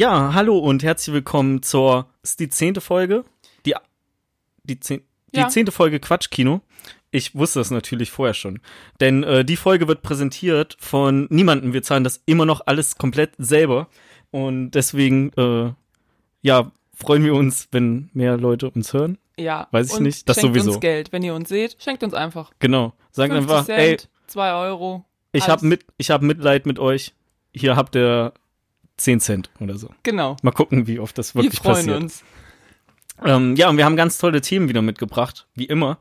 Ja, 0.00 0.32
hallo 0.32 0.56
und 0.56 0.82
herzlich 0.82 1.12
willkommen 1.12 1.62
zur, 1.62 2.06
ist 2.22 2.40
die 2.40 2.48
zehnte 2.48 2.80
Folge? 2.80 3.22
Die, 3.66 3.74
die, 4.62 4.80
zehn, 4.80 5.02
die 5.34 5.40
Ja. 5.40 5.48
zehnte 5.50 5.72
Folge 5.72 6.00
Quatschkino. 6.00 6.62
Ich 7.10 7.34
wusste 7.34 7.58
das 7.58 7.70
natürlich 7.70 8.10
vorher 8.10 8.32
schon. 8.32 8.60
Denn 9.00 9.22
äh, 9.24 9.44
die 9.44 9.56
Folge 9.56 9.88
wird 9.88 10.00
präsentiert 10.00 10.74
von 10.80 11.26
niemandem. 11.28 11.74
Wir 11.74 11.82
zahlen 11.82 12.02
das 12.02 12.22
immer 12.24 12.46
noch 12.46 12.62
alles 12.64 12.96
komplett 12.96 13.32
selber. 13.36 13.88
Und 14.30 14.70
deswegen, 14.70 15.34
äh, 15.34 15.74
ja, 16.40 16.72
freuen 16.94 17.22
wir 17.22 17.34
uns, 17.34 17.68
wenn 17.70 18.08
mehr 18.14 18.38
Leute 18.38 18.70
uns 18.70 18.94
hören. 18.94 19.18
Ja. 19.36 19.68
Weiß 19.70 19.88
ich 19.90 19.96
und 19.98 20.04
nicht, 20.04 20.26
das 20.26 20.40
schenkt 20.40 20.54
sowieso. 20.54 20.70
uns 20.70 20.80
Geld. 20.80 21.12
Wenn 21.12 21.24
ihr 21.24 21.34
uns 21.34 21.50
seht, 21.50 21.76
schenkt 21.78 22.02
uns 22.02 22.14
einfach. 22.14 22.52
Genau. 22.58 22.94
Sagen 23.10 23.34
50 23.34 23.54
einfach, 23.54 23.68
ey, 23.68 23.98
Cent, 23.98 24.08
2 24.28 24.54
Euro. 24.54 25.04
ich 25.32 25.46
habe 25.46 25.66
mit, 25.66 25.84
ich 25.98 26.10
hab 26.10 26.22
Mitleid 26.22 26.64
mit 26.64 26.78
euch. 26.78 27.12
Hier 27.52 27.76
habt 27.76 27.94
ihr 27.94 28.32
10 29.00 29.20
Cent 29.20 29.50
oder 29.60 29.76
so. 29.76 29.90
Genau. 30.02 30.36
Mal 30.42 30.50
gucken, 30.52 30.86
wie 30.86 30.98
oft 30.98 31.16
das 31.18 31.34
Wir 31.34 31.42
wirklich 31.42 31.60
freuen 31.60 31.74
passiert. 31.76 32.02
uns. 32.02 32.22
Ähm, 33.24 33.56
ja, 33.56 33.68
und 33.68 33.76
wir 33.76 33.84
haben 33.84 33.96
ganz 33.96 34.18
tolle 34.18 34.40
Themen 34.40 34.68
wieder 34.68 34.82
mitgebracht, 34.82 35.46
wie 35.54 35.64
immer. 35.66 35.98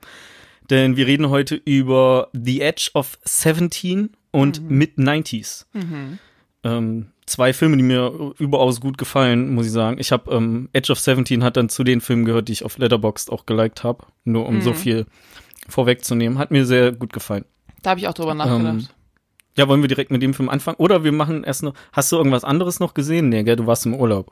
Denn 0.69 0.95
wir 0.95 1.07
reden 1.07 1.29
heute 1.29 1.55
über 1.55 2.29
The 2.33 2.61
Edge 2.61 2.91
of 2.93 3.17
17 3.23 4.11
und 4.31 4.69
Mid-90s. 4.69 5.65
Ähm, 6.63 7.07
zwei 7.25 7.53
Filme, 7.53 7.77
die 7.77 7.83
mir 7.83 8.33
überaus 8.37 8.79
gut 8.79 8.97
gefallen, 8.97 9.53
muss 9.55 9.65
ich 9.65 9.71
sagen. 9.71 9.97
Ich 9.99 10.11
habe 10.11 10.31
ähm, 10.33 10.69
Edge 10.73 10.91
of 10.91 10.99
17 10.99 11.43
hat 11.43 11.57
dann 11.57 11.69
zu 11.69 11.83
den 11.83 12.01
Filmen 12.01 12.25
gehört, 12.25 12.47
die 12.47 12.53
ich 12.53 12.63
auf 12.65 12.77
Letterboxd 12.77 13.31
auch 13.31 13.45
geliked 13.45 13.83
habe. 13.83 14.05
Nur 14.25 14.47
um 14.47 14.61
so 14.61 14.73
viel 14.73 15.07
vorwegzunehmen. 15.67 16.37
Hat 16.37 16.51
mir 16.51 16.65
sehr 16.65 16.91
gut 16.91 17.13
gefallen. 17.13 17.45
Da 17.81 17.91
habe 17.91 17.99
ich 17.99 18.07
auch 18.07 18.13
drüber 18.13 18.33
nachgedacht. 18.33 18.73
Ähm, 18.73 18.87
Ja, 19.59 19.67
wollen 19.67 19.81
wir 19.81 19.89
direkt 19.89 20.09
mit 20.09 20.21
dem 20.21 20.33
Film 20.33 20.47
anfangen? 20.47 20.77
Oder 20.77 21.03
wir 21.03 21.11
machen 21.11 21.43
erst 21.43 21.63
noch. 21.63 21.73
Hast 21.91 22.13
du 22.13 22.15
irgendwas 22.15 22.45
anderes 22.45 22.79
noch 22.79 22.93
gesehen? 22.93 23.27
Nee, 23.27 23.43
gell, 23.43 23.57
du 23.57 23.67
warst 23.67 23.85
im 23.85 23.93
Urlaub. 23.93 24.31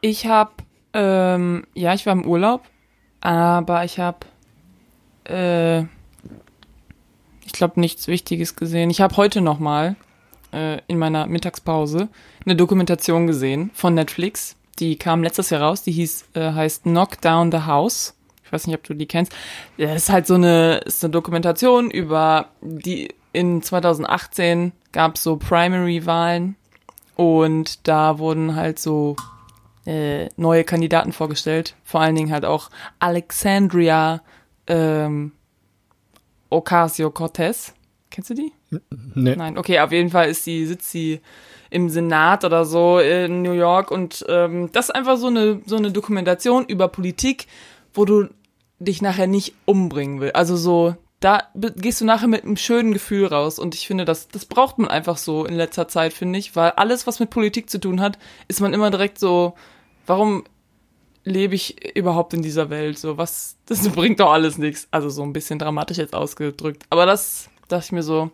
Ich 0.00 0.24
habe, 0.24 0.52
ähm, 0.94 1.66
ja, 1.74 1.92
ich 1.92 2.06
war 2.06 2.14
im 2.14 2.24
Urlaub, 2.24 2.62
aber 3.20 3.84
ich 3.84 3.98
habe, 3.98 4.20
äh, 5.28 5.80
ich 7.44 7.52
glaube, 7.52 7.78
nichts 7.78 8.08
Wichtiges 8.08 8.56
gesehen. 8.56 8.88
Ich 8.88 9.02
habe 9.02 9.14
heute 9.18 9.42
noch 9.42 9.58
mal 9.58 9.96
äh, 10.50 10.78
in 10.86 10.96
meiner 10.96 11.26
Mittagspause 11.26 12.08
eine 12.46 12.56
Dokumentation 12.56 13.26
gesehen 13.26 13.70
von 13.74 13.92
Netflix. 13.92 14.56
Die 14.78 14.96
kam 14.96 15.22
letztes 15.22 15.50
Jahr 15.50 15.60
raus. 15.60 15.82
Die 15.82 15.92
hieß, 15.92 16.28
äh, 16.32 16.52
heißt 16.52 16.84
Knock 16.84 17.20
Down 17.20 17.52
the 17.52 17.66
House. 17.66 18.14
Ich 18.42 18.50
weiß 18.50 18.66
nicht, 18.66 18.76
ob 18.76 18.84
du 18.84 18.94
die 18.94 19.04
kennst. 19.04 19.34
Das 19.76 20.04
ist 20.04 20.08
halt 20.08 20.26
so 20.26 20.36
eine, 20.36 20.78
ist 20.86 21.04
eine 21.04 21.10
Dokumentation 21.12 21.90
über 21.90 22.48
die 22.62 23.10
in 23.34 23.62
2018 23.62 24.72
gab 24.92 25.16
es 25.16 25.22
so 25.22 25.36
Primary-Wahlen 25.36 26.56
und 27.16 27.86
da 27.86 28.18
wurden 28.18 28.56
halt 28.56 28.78
so 28.78 29.16
äh, 29.86 30.28
neue 30.36 30.64
Kandidaten 30.64 31.12
vorgestellt. 31.12 31.74
Vor 31.84 32.00
allen 32.00 32.14
Dingen 32.14 32.32
halt 32.32 32.44
auch 32.44 32.70
Alexandria 33.00 34.22
ähm, 34.66 35.32
Ocasio-Cortez. 36.50 37.74
Kennst 38.10 38.30
du 38.30 38.34
die? 38.34 38.52
Nee. 39.14 39.36
Nein, 39.36 39.58
okay, 39.58 39.80
auf 39.80 39.92
jeden 39.92 40.10
Fall 40.10 40.28
ist 40.28 40.44
sie, 40.44 40.66
sitzt 40.66 40.90
sie 40.90 41.20
im 41.70 41.88
Senat 41.88 42.44
oder 42.44 42.64
so 42.64 43.00
in 43.00 43.42
New 43.42 43.52
York 43.52 43.90
und 43.90 44.24
ähm, 44.28 44.70
das 44.72 44.86
ist 44.86 44.94
einfach 44.94 45.16
so 45.16 45.26
eine, 45.26 45.60
so 45.66 45.76
eine 45.76 45.90
Dokumentation 45.90 46.64
über 46.66 46.88
Politik, 46.88 47.48
wo 47.92 48.04
du 48.04 48.28
dich 48.78 49.02
nachher 49.02 49.26
nicht 49.26 49.54
umbringen 49.64 50.20
willst. 50.20 50.36
Also 50.36 50.56
so, 50.56 50.94
da 51.24 51.48
gehst 51.54 52.02
du 52.02 52.04
nachher 52.04 52.28
mit 52.28 52.44
einem 52.44 52.58
schönen 52.58 52.92
Gefühl 52.92 53.24
raus 53.24 53.58
und 53.58 53.74
ich 53.74 53.86
finde, 53.86 54.04
das, 54.04 54.28
das 54.28 54.44
braucht 54.44 54.78
man 54.78 54.88
einfach 54.88 55.16
so 55.16 55.46
in 55.46 55.54
letzter 55.54 55.88
Zeit, 55.88 56.12
finde 56.12 56.38
ich, 56.38 56.54
weil 56.54 56.72
alles, 56.72 57.06
was 57.06 57.18
mit 57.18 57.30
Politik 57.30 57.70
zu 57.70 57.80
tun 57.80 58.02
hat, 58.02 58.18
ist 58.46 58.60
man 58.60 58.74
immer 58.74 58.90
direkt 58.90 59.18
so, 59.18 59.54
warum 60.06 60.44
lebe 61.24 61.54
ich 61.54 61.96
überhaupt 61.96 62.34
in 62.34 62.42
dieser 62.42 62.68
Welt? 62.68 62.98
So, 62.98 63.16
was, 63.16 63.56
das 63.66 63.88
bringt 63.88 64.20
doch 64.20 64.32
alles 64.32 64.58
nichts. 64.58 64.86
Also 64.90 65.08
so 65.08 65.22
ein 65.22 65.32
bisschen 65.32 65.58
dramatisch 65.58 65.96
jetzt 65.96 66.14
ausgedrückt. 66.14 66.84
Aber 66.90 67.06
das 67.06 67.48
dachte 67.68 67.86
ich 67.86 67.92
mir 67.92 68.02
so, 68.02 68.30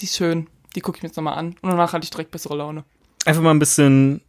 die 0.00 0.04
ist 0.04 0.16
schön, 0.16 0.46
die 0.74 0.82
gucke 0.82 0.98
ich 0.98 1.02
mir 1.02 1.08
jetzt 1.08 1.16
nochmal 1.16 1.38
an. 1.38 1.56
Und 1.62 1.70
danach 1.70 1.94
hatte 1.94 2.04
ich 2.04 2.10
direkt 2.10 2.32
bessere 2.32 2.54
Laune. 2.54 2.84
Einfach 3.24 3.40
mal 3.40 3.52
ein 3.52 3.58
bisschen 3.58 4.20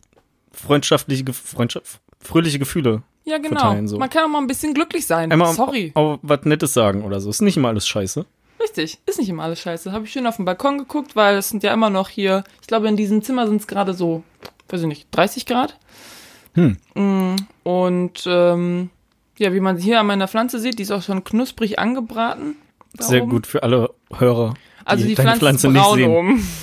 freundschaftliche, 0.54 1.26
Freundschaft, 1.34 2.00
fröhliche 2.22 2.60
Gefühle. 2.60 3.04
Ja, 3.26 3.38
genau. 3.40 3.60
Verteilen, 3.60 3.88
so. 3.88 3.98
Man 3.98 4.10
kann 4.10 4.24
auch 4.26 4.30
mal 4.30 4.40
ein 4.40 4.48
bisschen 4.48 4.74
glücklich 4.74 5.06
sein. 5.06 5.32
Einmal 5.32 5.54
Sorry. 5.54 5.92
Auch 5.96 6.20
was 6.22 6.44
Nettes 6.44 6.74
sagen 6.74 7.04
oder 7.04 7.20
so. 7.20 7.30
Ist 7.30 7.42
nicht 7.42 7.58
immer 7.58 7.68
alles 7.68 7.88
scheiße. 7.88 8.26
Richtig, 8.62 9.00
ist 9.06 9.20
nicht 9.20 9.30
immer 9.30 9.44
alles 9.44 9.60
scheiße. 9.60 9.92
Habe 9.92 10.06
ich 10.06 10.12
schön 10.12 10.26
auf 10.28 10.38
dem 10.38 10.46
Balkon 10.46 10.78
geguckt, 10.78 11.16
weil 11.16 11.38
es 11.38 11.50
sind 11.50 11.62
ja 11.64 11.74
immer 11.74 11.90
noch 11.90 12.10
hier, 12.10 12.44
ich 12.62 12.68
glaube, 12.68 12.88
in 12.88 12.96
diesem 12.96 13.22
Zimmer 13.22 13.46
sind 13.48 13.62
es 13.62 13.68
gerade 13.68 13.94
so, 13.94 14.24
weiß 14.70 14.82
ich 14.82 14.88
nicht, 14.88 15.08
30 15.12 15.46
Grad. 15.46 15.78
Hm. 16.56 16.78
Mm, 16.96 17.36
Und 17.64 18.24
ähm, 18.26 18.90
ja, 19.38 19.54
wie 19.54 19.60
man 19.60 19.78
hier 19.78 20.00
an 20.00 20.08
meiner 20.08 20.28
Pflanze 20.28 20.60
sieht, 20.60 20.80
die 20.80 20.84
ist 20.84 20.92
auch 20.92 21.04
schon 21.04 21.24
knusprig 21.24 21.78
angebraten. 21.80 22.56
Sehr 22.98 23.22
oben. 23.24 23.32
gut 23.32 23.48
für 23.48 23.62
alle 23.62 23.94
Hörer, 24.12 24.54
die, 24.56 24.86
Also 24.88 25.06
die 25.06 25.16
Pflanze, 25.16 25.40
Pflanze 25.40 25.70
nicht 25.70 25.94
sehen. 25.94 26.10
oben. 26.10 26.48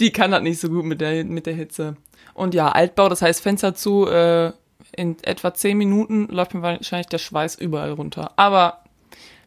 Die 0.00 0.10
kann 0.10 0.32
das 0.32 0.42
nicht 0.42 0.60
so 0.60 0.68
gut 0.68 0.84
mit 0.84 1.00
der, 1.00 1.24
mit 1.24 1.46
der 1.46 1.54
Hitze. 1.54 1.96
Und 2.34 2.54
ja, 2.54 2.68
Altbau, 2.68 3.08
das 3.08 3.22
heißt 3.22 3.40
Fenster 3.42 3.74
zu, 3.74 4.06
äh, 4.06 4.52
in 4.96 5.16
etwa 5.22 5.54
10 5.54 5.78
Minuten 5.78 6.28
läuft 6.28 6.54
mir 6.54 6.62
wahrscheinlich 6.62 7.06
der 7.06 7.18
Schweiß 7.18 7.54
überall 7.56 7.92
runter. 7.92 8.32
Aber 8.36 8.80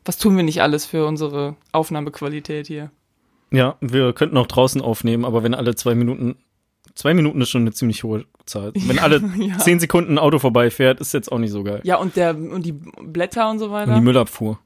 was 0.05 0.17
tun 0.17 0.35
wir 0.37 0.43
nicht 0.43 0.61
alles 0.61 0.85
für 0.85 1.05
unsere 1.05 1.55
Aufnahmequalität 1.73 2.67
hier? 2.67 2.91
Ja, 3.51 3.75
wir 3.81 4.13
könnten 4.13 4.37
auch 4.37 4.47
draußen 4.47 4.81
aufnehmen, 4.81 5.25
aber 5.25 5.43
wenn 5.43 5.53
alle 5.53 5.75
zwei 5.75 5.95
Minuten, 5.95 6.35
zwei 6.95 7.13
Minuten 7.13 7.39
ist 7.41 7.49
schon 7.49 7.61
eine 7.61 7.71
ziemlich 7.73 8.03
hohe 8.03 8.25
Zahl. 8.45 8.71
Wenn 8.75 8.99
alle 8.99 9.21
ja. 9.37 9.57
zehn 9.57 9.79
Sekunden 9.79 10.13
ein 10.13 10.19
Auto 10.19 10.39
vorbeifährt, 10.39 11.01
ist 11.01 11.13
jetzt 11.13 11.29
auch 11.31 11.37
nicht 11.37 11.51
so 11.51 11.63
geil. 11.63 11.81
Ja, 11.83 11.97
und 11.97 12.15
der 12.15 12.35
und 12.35 12.65
die 12.65 12.71
Blätter 12.71 13.49
und 13.49 13.59
so 13.59 13.65
Und 13.65 13.71
weiter. 13.71 13.93
die 13.95 14.01
Müllabfuhr. 14.01 14.57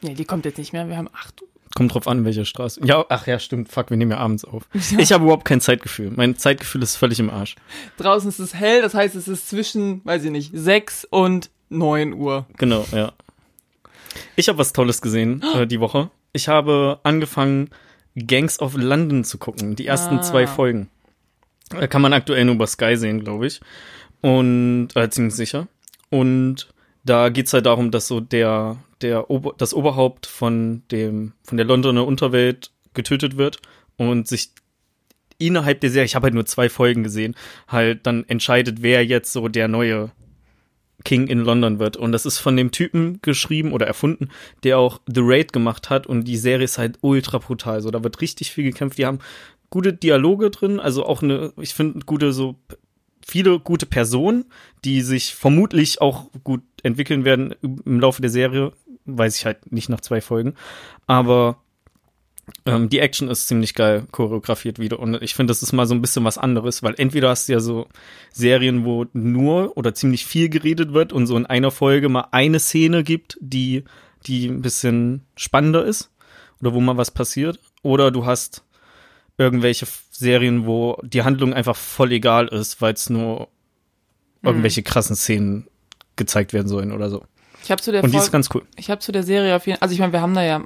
ja, 0.00 0.14
die 0.14 0.24
kommt 0.24 0.44
jetzt 0.44 0.58
nicht 0.58 0.72
mehr. 0.72 0.88
Wir 0.88 0.96
haben 0.96 1.08
acht. 1.12 1.42
Kommt 1.76 1.92
drauf 1.94 2.08
an, 2.08 2.24
welche 2.24 2.44
Straße. 2.46 2.80
Ja, 2.84 3.04
ach 3.10 3.26
ja, 3.26 3.38
stimmt. 3.38 3.70
Fuck, 3.70 3.90
wir 3.90 3.98
nehmen 3.98 4.10
ja 4.12 4.16
abends 4.18 4.44
auf. 4.46 4.66
Ich 4.98 5.12
habe 5.12 5.24
überhaupt 5.24 5.44
kein 5.44 5.60
Zeitgefühl. 5.60 6.10
Mein 6.16 6.34
Zeitgefühl 6.36 6.82
ist 6.82 6.96
völlig 6.96 7.20
im 7.20 7.28
Arsch. 7.30 7.54
Draußen 7.98 8.28
ist 8.30 8.38
es 8.38 8.54
hell, 8.54 8.80
das 8.80 8.94
heißt, 8.94 9.14
es 9.14 9.28
ist 9.28 9.48
zwischen, 9.50 10.02
weiß 10.04 10.24
ich 10.24 10.30
nicht, 10.30 10.50
6 10.54 11.04
und 11.10 11.50
9 11.68 12.14
Uhr. 12.14 12.46
Genau, 12.56 12.84
ja. 12.92 13.12
Ich 14.36 14.48
habe 14.48 14.58
was 14.58 14.72
Tolles 14.72 15.02
gesehen 15.02 15.42
äh, 15.54 15.66
die 15.66 15.78
Woche. 15.80 16.10
Ich 16.32 16.48
habe 16.48 16.98
angefangen, 17.02 17.68
Gangs 18.16 18.58
of 18.60 18.74
London 18.74 19.24
zu 19.24 19.36
gucken. 19.36 19.76
Die 19.76 19.86
ersten 19.86 20.18
Ah. 20.18 20.22
zwei 20.22 20.46
Folgen. 20.46 20.88
Äh, 21.78 21.88
kann 21.88 22.00
man 22.00 22.14
aktuell 22.14 22.46
nur 22.46 22.54
über 22.54 22.66
Sky 22.66 22.96
sehen, 22.96 23.22
glaube 23.22 23.46
ich. 23.46 23.60
Und, 24.22 24.88
äh, 24.94 25.10
ziemlich 25.10 25.34
sicher. 25.34 25.68
Und 26.08 26.68
da 27.06 27.28
geht's 27.28 27.52
halt 27.52 27.66
darum, 27.66 27.90
dass 27.90 28.08
so 28.08 28.20
der, 28.20 28.76
der 29.00 29.30
Ober, 29.30 29.54
das 29.56 29.74
Oberhaupt 29.74 30.26
von 30.26 30.82
dem, 30.90 31.32
von 31.44 31.56
der 31.56 31.66
Londoner 31.66 32.06
Unterwelt 32.06 32.72
getötet 32.94 33.36
wird 33.36 33.58
und 33.96 34.26
sich 34.26 34.50
innerhalb 35.38 35.80
der 35.80 35.90
Serie, 35.90 36.06
ich 36.06 36.14
habe 36.14 36.24
halt 36.24 36.34
nur 36.34 36.46
zwei 36.46 36.68
Folgen 36.68 37.04
gesehen, 37.04 37.36
halt 37.68 38.06
dann 38.06 38.24
entscheidet, 38.24 38.82
wer 38.82 39.04
jetzt 39.04 39.32
so 39.32 39.48
der 39.48 39.68
neue 39.68 40.10
King 41.04 41.28
in 41.28 41.40
London 41.40 41.78
wird. 41.78 41.96
Und 41.96 42.12
das 42.12 42.26
ist 42.26 42.38
von 42.38 42.56
dem 42.56 42.72
Typen 42.72 43.20
geschrieben 43.22 43.72
oder 43.72 43.86
erfunden, 43.86 44.30
der 44.64 44.78
auch 44.78 45.00
The 45.06 45.20
Raid 45.22 45.52
gemacht 45.52 45.90
hat. 45.90 46.06
Und 46.06 46.24
die 46.24 46.38
Serie 46.38 46.64
ist 46.64 46.78
halt 46.78 46.98
ultra 47.02 47.38
brutal. 47.38 47.82
So, 47.82 47.90
da 47.90 48.02
wird 48.02 48.20
richtig 48.20 48.50
viel 48.50 48.64
gekämpft. 48.64 48.98
Die 48.98 49.06
haben 49.06 49.20
gute 49.70 49.92
Dialoge 49.92 50.50
drin, 50.50 50.80
also 50.80 51.04
auch 51.04 51.22
eine, 51.22 51.52
ich 51.60 51.74
finde, 51.74 52.00
gute 52.06 52.32
so 52.32 52.56
viele 53.26 53.58
gute 53.58 53.86
Personen, 53.86 54.44
die 54.84 55.02
sich 55.02 55.34
vermutlich 55.34 56.00
auch 56.00 56.30
gut 56.44 56.62
entwickeln 56.86 57.24
werden 57.24 57.54
im 57.62 58.00
Laufe 58.00 58.22
der 58.22 58.30
Serie. 58.30 58.72
Weiß 59.04 59.36
ich 59.36 59.46
halt 59.46 59.70
nicht 59.72 59.88
nach 59.88 60.00
zwei 60.00 60.20
Folgen. 60.20 60.54
Aber 61.06 61.58
ähm, 62.64 62.88
die 62.88 63.00
Action 63.00 63.28
ist 63.28 63.48
ziemlich 63.48 63.74
geil 63.74 64.06
choreografiert 64.10 64.78
wieder. 64.78 65.00
Und 65.00 65.20
ich 65.22 65.34
finde, 65.34 65.50
das 65.50 65.62
ist 65.62 65.72
mal 65.72 65.86
so 65.86 65.94
ein 65.94 66.00
bisschen 66.00 66.24
was 66.24 66.38
anderes, 66.38 66.82
weil 66.82 66.94
entweder 66.96 67.30
hast 67.30 67.48
du 67.48 67.52
ja 67.52 67.60
so 67.60 67.88
Serien, 68.32 68.84
wo 68.84 69.06
nur 69.12 69.76
oder 69.76 69.94
ziemlich 69.94 70.26
viel 70.26 70.48
geredet 70.48 70.92
wird 70.92 71.12
und 71.12 71.26
so 71.26 71.36
in 71.36 71.46
einer 71.46 71.70
Folge 71.70 72.08
mal 72.08 72.28
eine 72.30 72.60
Szene 72.60 73.02
gibt, 73.02 73.36
die, 73.40 73.84
die 74.26 74.46
ein 74.46 74.62
bisschen 74.62 75.22
spannender 75.36 75.84
ist 75.84 76.10
oder 76.60 76.72
wo 76.72 76.80
mal 76.80 76.96
was 76.96 77.10
passiert. 77.10 77.58
Oder 77.82 78.10
du 78.10 78.26
hast 78.26 78.64
irgendwelche 79.38 79.86
Serien, 80.10 80.66
wo 80.66 80.98
die 81.02 81.22
Handlung 81.22 81.52
einfach 81.52 81.76
voll 81.76 82.12
egal 82.12 82.48
ist, 82.48 82.80
weil 82.80 82.94
es 82.94 83.10
nur 83.10 83.48
irgendwelche 84.42 84.82
krassen 84.82 85.16
Szenen 85.16 85.66
gezeigt 86.16 86.52
werden 86.52 86.68
sollen 86.68 86.92
oder 86.92 87.10
so. 87.10 87.22
Ich 87.62 87.70
habe 87.70 87.82
zu 87.82 87.92
der 87.92 88.02
Und 88.04 88.12
die 88.12 88.16
ist 88.16 88.24
Folge, 88.24 88.32
ganz 88.32 88.48
cool. 88.54 88.62
ich 88.76 88.90
habe 88.90 89.00
zu 89.00 89.12
der 89.12 89.22
Serie 89.22 89.56
auf 89.56 89.66
jeden 89.66 89.80
also 89.82 89.92
ich 89.92 89.98
meine, 90.00 90.12
wir 90.12 90.20
haben 90.20 90.34
da 90.34 90.42
ja, 90.42 90.62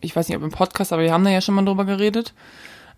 ich 0.00 0.14
weiß 0.16 0.28
nicht, 0.28 0.36
ob 0.36 0.42
im 0.44 0.50
Podcast, 0.50 0.92
aber 0.92 1.02
wir 1.02 1.12
haben 1.12 1.24
da 1.24 1.30
ja 1.30 1.40
schon 1.40 1.54
mal 1.54 1.64
drüber 1.64 1.84
geredet. 1.84 2.32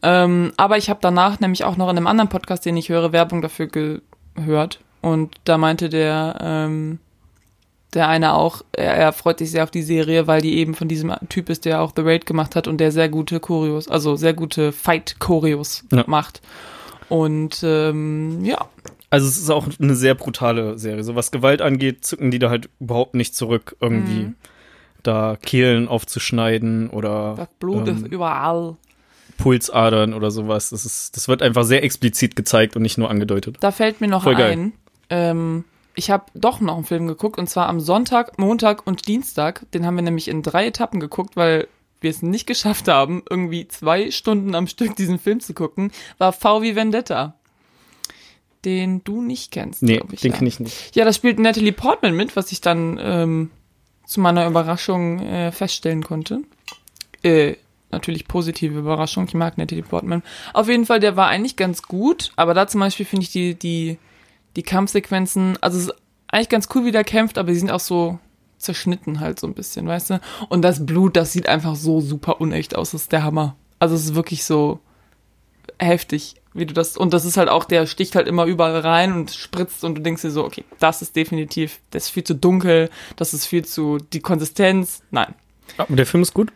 Ähm, 0.02 0.52
aber 0.56 0.78
ich 0.78 0.88
habe 0.88 1.00
danach 1.02 1.40
nämlich 1.40 1.64
auch 1.64 1.76
noch 1.76 1.90
in 1.90 1.96
einem 1.96 2.06
anderen 2.06 2.28
Podcast, 2.30 2.64
den 2.64 2.76
ich 2.76 2.88
höre, 2.88 3.12
Werbung 3.12 3.42
dafür 3.42 3.66
gehört. 3.66 4.80
Und 5.02 5.34
da 5.44 5.58
meinte 5.58 5.88
der, 5.88 6.36
ähm, 6.40 6.98
der 7.92 8.08
eine 8.08 8.34
auch, 8.34 8.62
er, 8.72 8.94
er 8.94 9.12
freut 9.12 9.38
sich 9.40 9.50
sehr 9.50 9.64
auf 9.64 9.70
die 9.70 9.82
Serie, 9.82 10.26
weil 10.26 10.40
die 10.40 10.58
eben 10.58 10.74
von 10.74 10.88
diesem 10.88 11.12
Typ 11.28 11.50
ist, 11.50 11.64
der 11.64 11.82
auch 11.82 11.92
The 11.96 12.02
Raid 12.02 12.24
gemacht 12.24 12.54
hat 12.56 12.68
und 12.68 12.78
der 12.78 12.92
sehr 12.92 13.08
gute 13.08 13.40
Choreos, 13.40 13.88
also 13.88 14.16
sehr 14.16 14.32
gute 14.32 14.72
Fight-Choreos 14.72 15.84
Ja. 15.92 16.04
macht. 16.06 16.40
Und 17.08 17.60
ähm, 17.64 18.44
ja, 18.44 18.66
Also 19.10 19.26
es 19.26 19.38
ist 19.38 19.50
auch 19.50 19.66
eine 19.80 19.94
sehr 19.96 20.14
brutale 20.14 20.78
Serie. 20.78 21.02
So 21.02 21.16
was 21.16 21.30
Gewalt 21.32 21.60
angeht, 21.62 22.04
zücken 22.04 22.30
die 22.30 22.38
da 22.38 22.48
halt 22.48 22.68
überhaupt 22.78 23.14
nicht 23.14 23.34
zurück, 23.34 23.76
irgendwie 23.80 24.24
Mhm. 24.26 24.34
da 25.02 25.36
Kehlen 25.40 25.88
aufzuschneiden 25.88 26.90
oder 26.90 27.34
Das 27.36 27.48
Blut 27.58 27.88
ähm, 27.88 27.96
ist 27.96 28.06
überall. 28.06 28.76
Pulsadern 29.38 30.12
oder 30.14 30.30
sowas. 30.30 30.70
Das 30.70 30.84
ist, 30.84 31.16
das 31.16 31.26
wird 31.26 31.42
einfach 31.42 31.64
sehr 31.64 31.82
explizit 31.82 32.36
gezeigt 32.36 32.76
und 32.76 32.82
nicht 32.82 32.98
nur 32.98 33.10
angedeutet. 33.10 33.56
Da 33.60 33.72
fällt 33.72 34.00
mir 34.00 34.08
noch 34.08 34.22
Voll 34.24 34.36
ein, 34.36 34.72
ähm, 35.08 35.64
ich 35.94 36.10
habe 36.10 36.26
doch 36.34 36.60
noch 36.60 36.76
einen 36.76 36.84
Film 36.84 37.06
geguckt 37.06 37.38
und 37.38 37.48
zwar 37.48 37.68
am 37.68 37.80
Sonntag, 37.80 38.38
Montag 38.38 38.86
und 38.86 39.08
Dienstag. 39.08 39.64
Den 39.72 39.86
haben 39.86 39.96
wir 39.96 40.02
nämlich 40.02 40.28
in 40.28 40.42
drei 40.42 40.66
Etappen 40.66 41.00
geguckt, 41.00 41.36
weil 41.36 41.66
wir 42.00 42.10
es 42.10 42.22
nicht 42.22 42.46
geschafft 42.46 42.86
haben, 42.88 43.22
irgendwie 43.28 43.66
zwei 43.68 44.10
Stunden 44.10 44.54
am 44.54 44.66
Stück 44.66 44.94
diesen 44.96 45.18
Film 45.18 45.40
zu 45.40 45.52
gucken. 45.52 45.90
War 46.18 46.32
V 46.32 46.62
wie 46.62 46.76
Vendetta. 46.76 47.34
Den 48.64 49.02
du 49.04 49.22
nicht 49.22 49.50
kennst, 49.52 49.82
Nee, 49.82 50.02
ich. 50.12 50.20
den 50.20 50.32
ja. 50.32 50.36
kenne 50.36 50.48
ich 50.48 50.60
nicht. 50.60 50.94
Ja, 50.94 51.04
da 51.04 51.12
spielt 51.12 51.38
Natalie 51.38 51.72
Portman 51.72 52.14
mit, 52.14 52.36
was 52.36 52.52
ich 52.52 52.60
dann 52.60 52.98
ähm, 53.02 53.50
zu 54.06 54.20
meiner 54.20 54.46
Überraschung 54.46 55.20
äh, 55.20 55.50
feststellen 55.52 56.02
konnte. 56.02 56.42
Äh, 57.22 57.54
natürlich 57.90 58.28
positive 58.28 58.78
Überraschung. 58.78 59.24
Ich 59.26 59.34
mag 59.34 59.56
Natalie 59.56 59.82
Portman. 59.82 60.22
Auf 60.52 60.68
jeden 60.68 60.84
Fall, 60.86 61.00
der 61.00 61.16
war 61.16 61.28
eigentlich 61.28 61.56
ganz 61.56 61.82
gut, 61.82 62.32
aber 62.36 62.52
da 62.54 62.66
zum 62.68 62.80
Beispiel 62.80 63.06
finde 63.06 63.24
ich 63.24 63.32
die, 63.32 63.54
die, 63.54 63.98
die 64.56 64.62
Kampfsequenzen, 64.62 65.56
also 65.62 65.78
es 65.78 65.84
ist 65.86 65.94
eigentlich 66.28 66.48
ganz 66.50 66.68
cool, 66.74 66.84
wie 66.84 66.92
der 66.92 67.04
kämpft, 67.04 67.38
aber 67.38 67.50
die 67.52 67.58
sind 67.58 67.70
auch 67.70 67.80
so 67.80 68.18
zerschnitten 68.58 69.20
halt 69.20 69.40
so 69.40 69.46
ein 69.46 69.54
bisschen, 69.54 69.86
weißt 69.86 70.10
du? 70.10 70.20
Und 70.50 70.62
das 70.62 70.84
Blut, 70.84 71.16
das 71.16 71.32
sieht 71.32 71.48
einfach 71.48 71.74
so 71.76 72.00
super 72.00 72.40
unecht 72.40 72.76
aus. 72.76 72.90
Das 72.90 73.02
ist 73.02 73.12
der 73.12 73.24
Hammer. 73.24 73.56
Also 73.78 73.94
es 73.94 74.04
ist 74.04 74.14
wirklich 74.14 74.44
so 74.44 74.80
heftig, 75.78 76.36
wie 76.52 76.66
du 76.66 76.74
das, 76.74 76.96
und 76.96 77.14
das 77.14 77.24
ist 77.24 77.36
halt 77.36 77.48
auch, 77.48 77.64
der 77.64 77.86
sticht 77.86 78.14
halt 78.16 78.26
immer 78.26 78.44
überall 78.44 78.78
rein 78.80 79.12
und 79.12 79.30
spritzt 79.30 79.84
und 79.84 79.94
du 79.94 80.02
denkst 80.02 80.22
dir 80.22 80.30
so, 80.30 80.44
okay, 80.44 80.64
das 80.78 81.02
ist 81.02 81.16
definitiv, 81.16 81.80
das 81.90 82.04
ist 82.04 82.10
viel 82.10 82.24
zu 82.24 82.34
dunkel, 82.34 82.90
das 83.16 83.34
ist 83.34 83.46
viel 83.46 83.64
zu, 83.64 83.98
die 83.98 84.20
Konsistenz, 84.20 85.02
nein. 85.10 85.34
Aber 85.76 85.94
der 85.94 86.06
Film 86.06 86.22
ist 86.22 86.34
gut. 86.34 86.52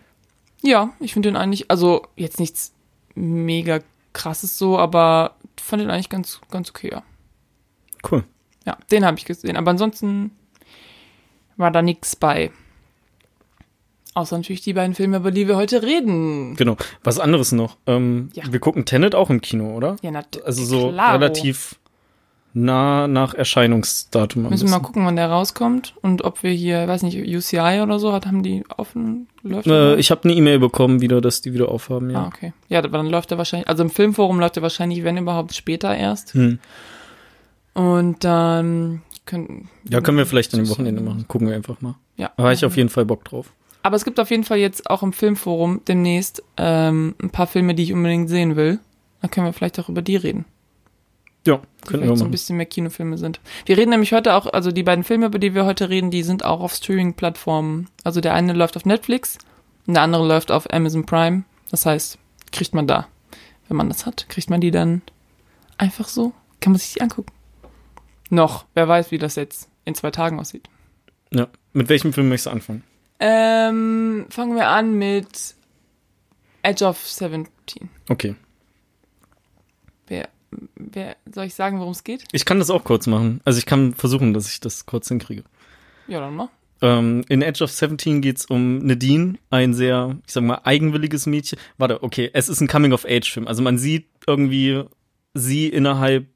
Ja, 0.62 0.92
ich 0.98 1.12
finde 1.12 1.28
den 1.28 1.36
eigentlich, 1.36 1.70
also 1.70 2.06
jetzt 2.16 2.40
nichts 2.40 2.72
mega 3.14 3.80
krasses 4.12 4.58
so, 4.58 4.78
aber 4.78 5.36
fand 5.60 5.82
den 5.82 5.90
eigentlich 5.90 6.08
ganz, 6.08 6.40
ganz 6.50 6.70
okay, 6.70 6.90
ja. 6.90 7.02
Cool. 8.10 8.24
Ja, 8.66 8.78
den 8.90 9.04
habe 9.04 9.18
ich 9.18 9.24
gesehen, 9.24 9.56
aber 9.56 9.70
ansonsten 9.70 10.32
war 11.56 11.70
da 11.70 11.82
nichts 11.82 12.16
bei. 12.16 12.50
Außer 14.14 14.37
natürlich 14.37 14.62
die 14.62 14.72
beiden 14.72 14.94
Filme, 14.94 15.16
über 15.19 15.31
die 15.32 15.49
wir 15.49 15.56
heute 15.56 15.82
reden. 15.82 16.55
Genau. 16.56 16.76
Was 17.02 17.19
anderes 17.19 17.52
noch. 17.52 17.76
Ähm, 17.87 18.31
Ja. 18.34 18.44
Wir 18.50 18.61
gucken 18.61 18.84
Tenet 18.84 19.14
auch 19.14 19.28
im 19.28 19.40
Kino, 19.40 19.75
oder? 19.75 19.96
Ja, 20.02 20.11
natürlich. 20.12 20.46
Also 20.46 20.64
so 20.64 20.90
Klaro. 20.90 21.12
relativ 21.12 21.76
nah 22.56 23.08
nach 23.08 23.34
Erscheinungsdatum. 23.34 24.44
Müssen 24.49 24.69
wir 24.69 24.76
mal 24.76 24.82
gucken, 24.82 25.05
wann 25.05 25.16
der 25.16 25.28
rauskommt 25.28 25.94
und 26.02 26.22
ob 26.22 26.44
wir 26.44 26.52
hier, 26.52 26.87
weiß 26.87 27.02
nicht, 27.02 27.16
UCI 27.16 27.81
oder 27.82 27.99
so 27.99 28.12
hat, 28.12 28.26
haben 28.26 28.44
die 28.44 28.62
offen 28.76 29.26
läuft 29.43 29.66
Äh, 29.66 29.96
ich 29.96 30.12
habe 30.12 30.22
eine 30.25 30.34
E-Mail 30.34 30.60
bekommen 30.60 31.00
wieder, 31.00 31.20
dass 31.20 31.40
die 31.40 31.52
wieder 31.52 31.69
aufhaben, 31.69 32.10
ja. 32.10 32.22
Ah, 32.22 32.26
okay. 32.28 32.52
Ja, 32.69 32.78
aber 32.78 32.99
dann 32.99 33.06
läuft 33.08 33.32
er 33.32 33.38
wahrscheinlich, 33.38 33.69
also 33.69 33.82
im 33.82 33.90
Filmforum 33.90 34.38
läuft 34.38 34.56
er 34.56 34.62
wahrscheinlich, 34.62 35.02
wenn 35.02 35.17
überhaupt, 35.19 35.52
später 35.56 35.96
erst. 35.96 36.34
Hm. 36.34 36.60
Und 37.75 38.22
dann 38.22 39.02
können. 39.26 39.69
Ja, 39.88 40.00
können 40.00 40.19
wir 40.19 40.26
vielleicht 40.26 40.55
an 40.55 40.60
dem 40.60 40.70
Wochenende 40.70 41.02
machen. 41.02 41.26
Gucken 41.26 41.49
wir 41.49 41.56
einfach 41.56 41.81
mal. 41.81 41.96
Ja. 42.17 42.31
Da 42.37 42.44
habe 42.44 42.55
ich 42.55 42.64
auf 42.64 42.76
jeden 42.76 42.88
Fall 42.88 43.05
Bock 43.05 43.25
drauf. 43.25 43.52
Aber 43.84 43.96
es 43.96 44.04
gibt 44.04 44.19
auf 44.19 44.31
jeden 44.31 44.44
Fall 44.44 44.56
jetzt 44.56 44.88
auch 44.88 45.02
im 45.02 45.12
Filmforum 45.12 45.82
demnächst 45.86 46.42
ähm, 46.56 47.14
ein 47.22 47.28
paar 47.28 47.46
Filme, 47.46 47.75
die 47.75 47.82
ich 47.82 47.92
unbedingt 47.92 48.31
sehen 48.31 48.56
will. 48.56 48.78
Dann 49.20 49.31
können 49.31 49.46
wir 49.46 49.52
vielleicht 49.52 49.78
auch 49.78 49.90
über 49.90 50.00
die 50.00 50.16
reden. 50.16 50.46
Ja, 51.46 51.56
Die 51.56 51.60
könnten 51.88 52.00
wir 52.00 52.06
vielleicht 52.06 52.08
so 52.19 52.25
ein 52.25 52.28
machen. 52.28 52.31
bisschen 52.31 52.56
mehr 52.56 52.64
Kinofilme 52.64 53.19
sind. 53.19 53.40
Wir 53.66 53.76
reden 53.76 53.90
nämlich 53.90 54.14
heute 54.14 54.34
auch, 54.34 54.46
also 54.46 54.72
die 54.72 54.82
beiden 54.82 55.04
Filme, 55.04 55.26
über 55.26 55.38
die 55.38 55.54
wir 55.54 55.66
heute 55.66 55.90
reden, 55.90 56.10
die 56.10 56.22
sind 56.22 56.46
auch 56.46 56.60
auf 56.60 56.72
Streaming-Plattformen. 56.75 57.88
Also 58.04 58.22
der 58.22 58.32
eine 58.32 58.54
läuft 58.54 58.78
auf 58.78 58.86
Netflix 58.86 59.36
und 59.86 59.92
der 59.92 60.02
andere 60.02 60.26
läuft 60.26 60.50
auf 60.50 60.72
Amazon 60.72 61.04
Prime. 61.04 61.44
Das 61.70 61.84
heißt, 61.84 62.16
kriegt 62.52 62.75
man 62.75 62.86
da, 62.86 63.06
wenn 63.69 63.76
man 63.76 63.90
das 63.90 64.06
hat, 64.06 64.31
kriegt 64.31 64.48
man 64.48 64.62
die 64.62 64.70
dann 64.70 65.02
einfach 65.76 66.08
so, 66.08 66.32
kann 66.60 66.72
man 66.72 66.78
sich 66.81 66.94
die 66.94 67.02
angucken. 67.02 67.32
Noch, 68.31 68.64
wer 68.72 68.88
weiß, 68.88 69.10
wie 69.10 69.19
das 69.19 69.34
jetzt 69.36 69.69
in 69.84 69.94
zwei 69.94 70.10
Tagen 70.10 70.40
aussieht. 70.40 70.70
Ja. 71.31 71.48
Mit 71.75 71.90
welchem 71.90 72.14
Film 72.14 72.31
möchtest 72.31 72.46
du 72.46 72.50
anfangen? 72.50 72.82
Ähm, 73.20 74.26
fangen 74.28 74.56
wir 74.56 74.69
an 74.69 74.94
mit 74.94 75.55
Edge 76.62 76.84
of 76.84 76.99
17. 76.99 77.88
Okay. 78.08 78.34
Wer, 80.06 80.28
wer, 80.76 81.16
soll 81.32 81.44
ich 81.44 81.55
sagen, 81.55 81.78
worum 81.78 81.93
es 81.93 82.05
geht? 82.05 82.25
Ich 82.32 82.44
kann 82.44 82.58
das 82.58 82.70
auch 82.70 82.84
kurz 82.84 83.06
machen. 83.06 83.40
Also 83.44 83.58
ich 83.58 83.66
kann 83.66 83.94
versuchen, 83.94 84.34
dass 84.34 84.49
ich 84.49 84.61
das 84.61 84.87
kurz 84.87 85.08
hinkriege. 85.08 85.44
Ja, 86.06 86.20
dann 86.20 86.34
mal. 86.34 86.50
Ähm, 86.82 87.25
in 87.28 87.40
Edge 87.40 87.64
of 87.64 87.70
17 87.70 88.20
geht's 88.20 88.46
um 88.46 88.78
Nadine, 88.78 89.38
ein 89.50 89.75
sehr, 89.75 90.19
ich 90.26 90.32
sag 90.32 90.43
mal, 90.43 90.60
eigenwilliges 90.64 91.26
Mädchen. 91.26 91.58
Warte, 91.78 92.02
okay, 92.02 92.31
es 92.32 92.49
ist 92.49 92.60
ein 92.60 92.69
Coming-of-Age-Film. 92.69 93.46
Also 93.46 93.62
man 93.62 93.78
sieht 93.78 94.08
irgendwie 94.26 94.84
sie 95.34 95.69
innerhalb 95.69 96.26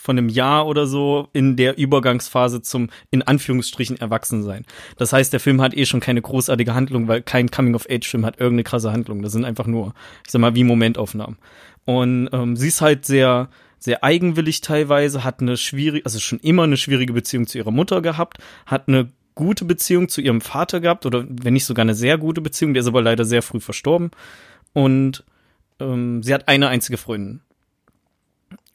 von 0.00 0.16
einem 0.16 0.30
Jahr 0.30 0.66
oder 0.66 0.86
so 0.86 1.28
in 1.34 1.56
der 1.56 1.76
Übergangsphase 1.76 2.62
zum, 2.62 2.88
in 3.10 3.20
Anführungsstrichen, 3.20 3.98
Erwachsensein. 3.98 4.64
Das 4.96 5.12
heißt, 5.12 5.30
der 5.30 5.40
Film 5.40 5.60
hat 5.60 5.76
eh 5.76 5.84
schon 5.84 6.00
keine 6.00 6.22
großartige 6.22 6.74
Handlung, 6.74 7.06
weil 7.06 7.20
kein 7.20 7.50
Coming-of-Age-Film 7.50 8.24
hat 8.24 8.40
irgendeine 8.40 8.64
krasse 8.64 8.92
Handlung. 8.92 9.20
Das 9.20 9.32
sind 9.32 9.44
einfach 9.44 9.66
nur, 9.66 9.92
ich 10.24 10.32
sag 10.32 10.40
mal, 10.40 10.54
wie 10.54 10.64
Momentaufnahmen. 10.64 11.36
Und 11.84 12.30
ähm, 12.32 12.56
sie 12.56 12.68
ist 12.68 12.80
halt 12.80 13.04
sehr, 13.04 13.50
sehr 13.78 14.02
eigenwillig 14.02 14.62
teilweise, 14.62 15.22
hat 15.22 15.42
eine 15.42 15.58
schwierige, 15.58 16.06
also 16.06 16.18
schon 16.18 16.40
immer 16.40 16.62
eine 16.62 16.78
schwierige 16.78 17.12
Beziehung 17.12 17.46
zu 17.46 17.58
ihrer 17.58 17.70
Mutter 17.70 18.00
gehabt, 18.00 18.38
hat 18.64 18.88
eine 18.88 19.12
gute 19.34 19.66
Beziehung 19.66 20.08
zu 20.08 20.22
ihrem 20.22 20.40
Vater 20.40 20.80
gehabt 20.80 21.04
oder 21.04 21.26
wenn 21.28 21.52
nicht 21.52 21.66
sogar 21.66 21.82
eine 21.82 21.94
sehr 21.94 22.16
gute 22.16 22.40
Beziehung, 22.40 22.72
der 22.72 22.80
ist 22.80 22.86
aber 22.86 23.02
leider 23.02 23.26
sehr 23.26 23.42
früh 23.42 23.60
verstorben. 23.60 24.12
Und 24.72 25.24
ähm, 25.78 26.22
sie 26.22 26.32
hat 26.32 26.48
eine 26.48 26.68
einzige 26.68 26.96
Freundin. 26.96 27.42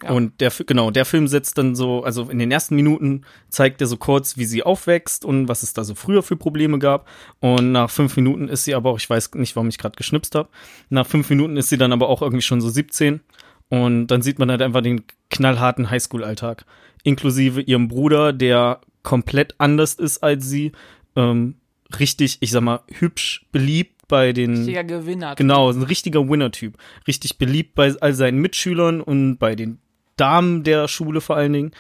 Ja. 0.03 0.11
Und 0.11 0.41
der, 0.41 0.51
genau, 0.65 0.91
der 0.91 1.05
Film 1.05 1.27
setzt 1.27 1.57
dann 1.57 1.73
so, 1.73 2.03
also 2.03 2.29
in 2.29 2.37
den 2.37 2.51
ersten 2.51 2.75
Minuten 2.75 3.21
zeigt 3.49 3.79
er 3.79 3.87
so 3.87 3.95
kurz, 3.95 4.37
wie 4.37 4.45
sie 4.45 4.63
aufwächst 4.63 5.23
und 5.23 5.47
was 5.47 5.63
es 5.63 5.73
da 5.73 5.83
so 5.85 5.95
früher 5.95 6.21
für 6.21 6.35
Probleme 6.35 6.79
gab. 6.79 7.07
Und 7.39 7.71
nach 7.71 7.89
fünf 7.89 8.15
Minuten 8.17 8.49
ist 8.49 8.65
sie 8.65 8.75
aber 8.75 8.89
auch, 8.89 8.97
ich 8.97 9.09
weiß 9.09 9.33
nicht, 9.35 9.55
warum 9.55 9.69
ich 9.69 9.77
gerade 9.77 9.95
geschnipst 9.95 10.35
habe, 10.35 10.49
nach 10.89 11.07
fünf 11.07 11.29
Minuten 11.29 11.55
ist 11.55 11.69
sie 11.69 11.77
dann 11.77 11.93
aber 11.93 12.09
auch 12.09 12.21
irgendwie 12.21 12.41
schon 12.41 12.61
so 12.61 12.69
17. 12.69 13.21
Und 13.69 14.07
dann 14.07 14.21
sieht 14.21 14.37
man 14.37 14.51
halt 14.51 14.61
einfach 14.61 14.81
den 14.81 15.03
knallharten 15.29 15.89
Highschool-Alltag. 15.89 16.65
Inklusive 17.03 17.61
ihrem 17.61 17.87
Bruder, 17.87 18.33
der 18.33 18.81
komplett 19.01 19.55
anders 19.59 19.93
ist 19.93 20.21
als 20.21 20.47
sie. 20.47 20.73
Ähm, 21.15 21.55
richtig, 21.99 22.37
ich 22.41 22.51
sag 22.51 22.61
mal, 22.61 22.81
hübsch, 22.91 23.45
beliebt 23.51 24.07
bei 24.07 24.33
den. 24.33 24.55
Richtiger 24.57 24.83
Gewinner. 24.83 25.35
Genau, 25.35 25.71
ein 25.71 25.83
richtiger 25.83 26.27
Winner-Typ. 26.27 26.77
Richtig 27.07 27.37
beliebt 27.37 27.75
bei 27.75 27.93
all 28.01 28.13
seinen 28.13 28.39
Mitschülern 28.39 29.01
und 29.01 29.37
bei 29.37 29.55
den 29.55 29.79
Damen 30.17 30.63
der 30.63 30.87
Schule 30.87 31.21
vor 31.21 31.35
allen 31.35 31.53
Dingen. 31.53 31.71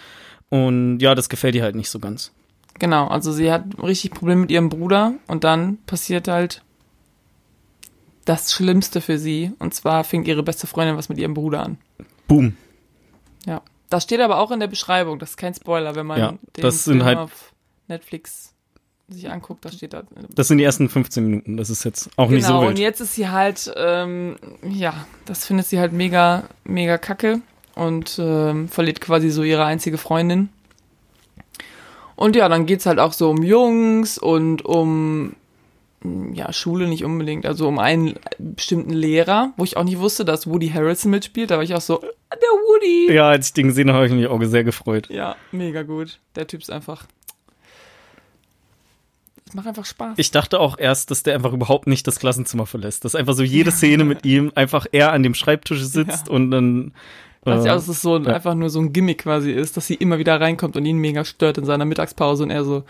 Und 0.49 0.99
ja, 0.99 1.15
das 1.15 1.29
gefällt 1.29 1.55
ihr 1.55 1.63
halt 1.63 1.75
nicht 1.75 1.89
so 1.89 1.99
ganz. 1.99 2.31
Genau, 2.77 3.07
also 3.07 3.31
sie 3.31 3.51
hat 3.51 3.63
richtig 3.81 4.11
Probleme 4.11 4.41
mit 4.41 4.51
ihrem 4.51 4.69
Bruder 4.69 5.13
und 5.27 5.43
dann 5.43 5.77
passiert 5.85 6.27
halt 6.27 6.61
das 8.25 8.51
Schlimmste 8.53 9.01
für 9.01 9.17
sie. 9.17 9.51
Und 9.59 9.73
zwar 9.73 10.03
fängt 10.03 10.27
ihre 10.27 10.43
beste 10.43 10.67
Freundin 10.67 10.97
was 10.97 11.09
mit 11.09 11.17
ihrem 11.17 11.33
Bruder 11.33 11.63
an. 11.63 11.77
Boom. 12.27 12.55
Ja. 13.45 13.61
Das 13.89 14.03
steht 14.03 14.19
aber 14.19 14.39
auch 14.39 14.51
in 14.51 14.59
der 14.59 14.67
Beschreibung. 14.67 15.19
Das 15.19 15.31
ist 15.31 15.37
kein 15.37 15.53
Spoiler, 15.53 15.95
wenn 15.95 16.07
man 16.07 16.19
Ja, 16.19 16.33
den 16.57 16.71
Film 16.71 17.03
halt- 17.03 17.17
auf 17.19 17.53
Netflix 17.87 18.51
sich 19.07 19.29
anguckt. 19.29 19.63
Da 19.63 19.71
steht 19.71 19.93
da. 19.93 20.03
Das 20.33 20.47
sind 20.47 20.57
die 20.57 20.63
ersten 20.63 20.89
15 20.89 21.23
Minuten. 21.23 21.57
Das 21.57 21.69
ist 21.69 21.83
jetzt 21.83 22.09
auch 22.17 22.29
nicht 22.29 22.43
so 22.43 22.47
Genau, 22.53 22.61
und 22.63 22.69
wild. 22.69 22.79
jetzt 22.79 22.99
ist 23.01 23.13
sie 23.13 23.29
halt, 23.29 23.71
ähm, 23.77 24.37
ja, 24.67 25.05
das 25.25 25.45
findet 25.45 25.67
sie 25.67 25.79
halt 25.79 25.93
mega, 25.93 26.43
mega 26.63 26.97
kacke 26.97 27.41
und 27.75 28.19
ähm, 28.19 28.67
verliert 28.67 29.01
quasi 29.01 29.29
so 29.29 29.43
ihre 29.43 29.65
einzige 29.65 29.97
Freundin. 29.97 30.49
Und 32.15 32.35
ja, 32.35 32.47
dann 32.47 32.65
geht's 32.65 32.85
halt 32.85 32.99
auch 32.99 33.13
so 33.13 33.29
um 33.29 33.43
Jungs 33.43 34.17
und 34.17 34.63
um, 34.63 35.35
mm, 36.01 36.33
ja, 36.33 36.51
Schule 36.53 36.87
nicht 36.87 37.03
unbedingt, 37.03 37.45
also 37.45 37.67
um 37.67 37.77
einen 37.77 38.15
bestimmten 38.39 38.93
Lehrer, 38.93 39.51
wo 39.57 39.65
ich 39.65 39.75
auch 39.75 39.83
nicht 39.83 39.99
wusste, 39.99 40.23
dass 40.23 40.47
Woody 40.47 40.69
Harrelson 40.69 41.11
mitspielt. 41.11 41.51
Da 41.51 41.57
war 41.57 41.63
ich 41.63 41.75
auch 41.75 41.81
so, 41.81 42.01
"Ah, 42.01 42.35
der 42.35 42.49
Woody! 42.49 43.13
Ja, 43.13 43.29
als 43.29 43.47
ich 43.47 43.53
den 43.53 43.67
gesehen 43.67 43.89
habe, 43.89 43.97
habe 43.97 44.07
ich 44.07 44.13
mich 44.13 44.27
auch 44.27 44.41
sehr 44.43 44.63
gefreut. 44.63 45.09
Ja, 45.09 45.35
mega 45.51 45.83
gut. 45.83 46.19
Der 46.35 46.47
Typ 46.47 46.61
ist 46.61 46.71
einfach. 46.71 47.05
Es 49.47 49.53
macht 49.53 49.67
einfach 49.67 49.85
Spaß. 49.85 50.17
Ich 50.17 50.31
dachte 50.31 50.59
auch 50.59 50.79
erst, 50.79 51.11
dass 51.11 51.21
der 51.21 51.35
einfach 51.35 51.53
überhaupt 51.53 51.85
nicht 51.85 52.07
das 52.07 52.17
Klassenzimmer 52.17 52.65
verlässt. 52.65 53.05
Dass 53.05 53.13
einfach 53.13 53.33
so 53.33 53.43
jede 53.43 53.71
Szene 53.73 54.05
mit 54.05 54.25
ihm 54.25 54.53
einfach 54.55 54.87
er 54.91 55.11
an 55.11 55.21
dem 55.21 55.33
Schreibtisch 55.33 55.83
sitzt 55.83 56.29
und 56.29 56.49
dann. 56.51 56.93
Weiß 57.45 57.63
ich 57.63 57.69
auch, 57.69 57.75
dass 57.75 57.87
es 57.87 58.01
so 58.01 58.17
ja. 58.17 58.33
einfach 58.33 58.55
nur 58.55 58.69
so 58.69 58.79
ein 58.79 58.91
Gimmick 58.91 59.19
quasi 59.19 59.51
ist, 59.51 59.77
dass 59.77 59.87
sie 59.87 59.93
immer 59.93 60.17
wieder 60.17 60.41
reinkommt 60.41 60.75
und 60.75 60.85
ihn 60.85 60.97
mega 60.97 61.23
stört 61.23 61.57
in 61.57 61.65
seiner 61.65 61.85
Mittagspause 61.85 62.43
und 62.43 62.49
er 62.49 62.65
so, 62.65 62.83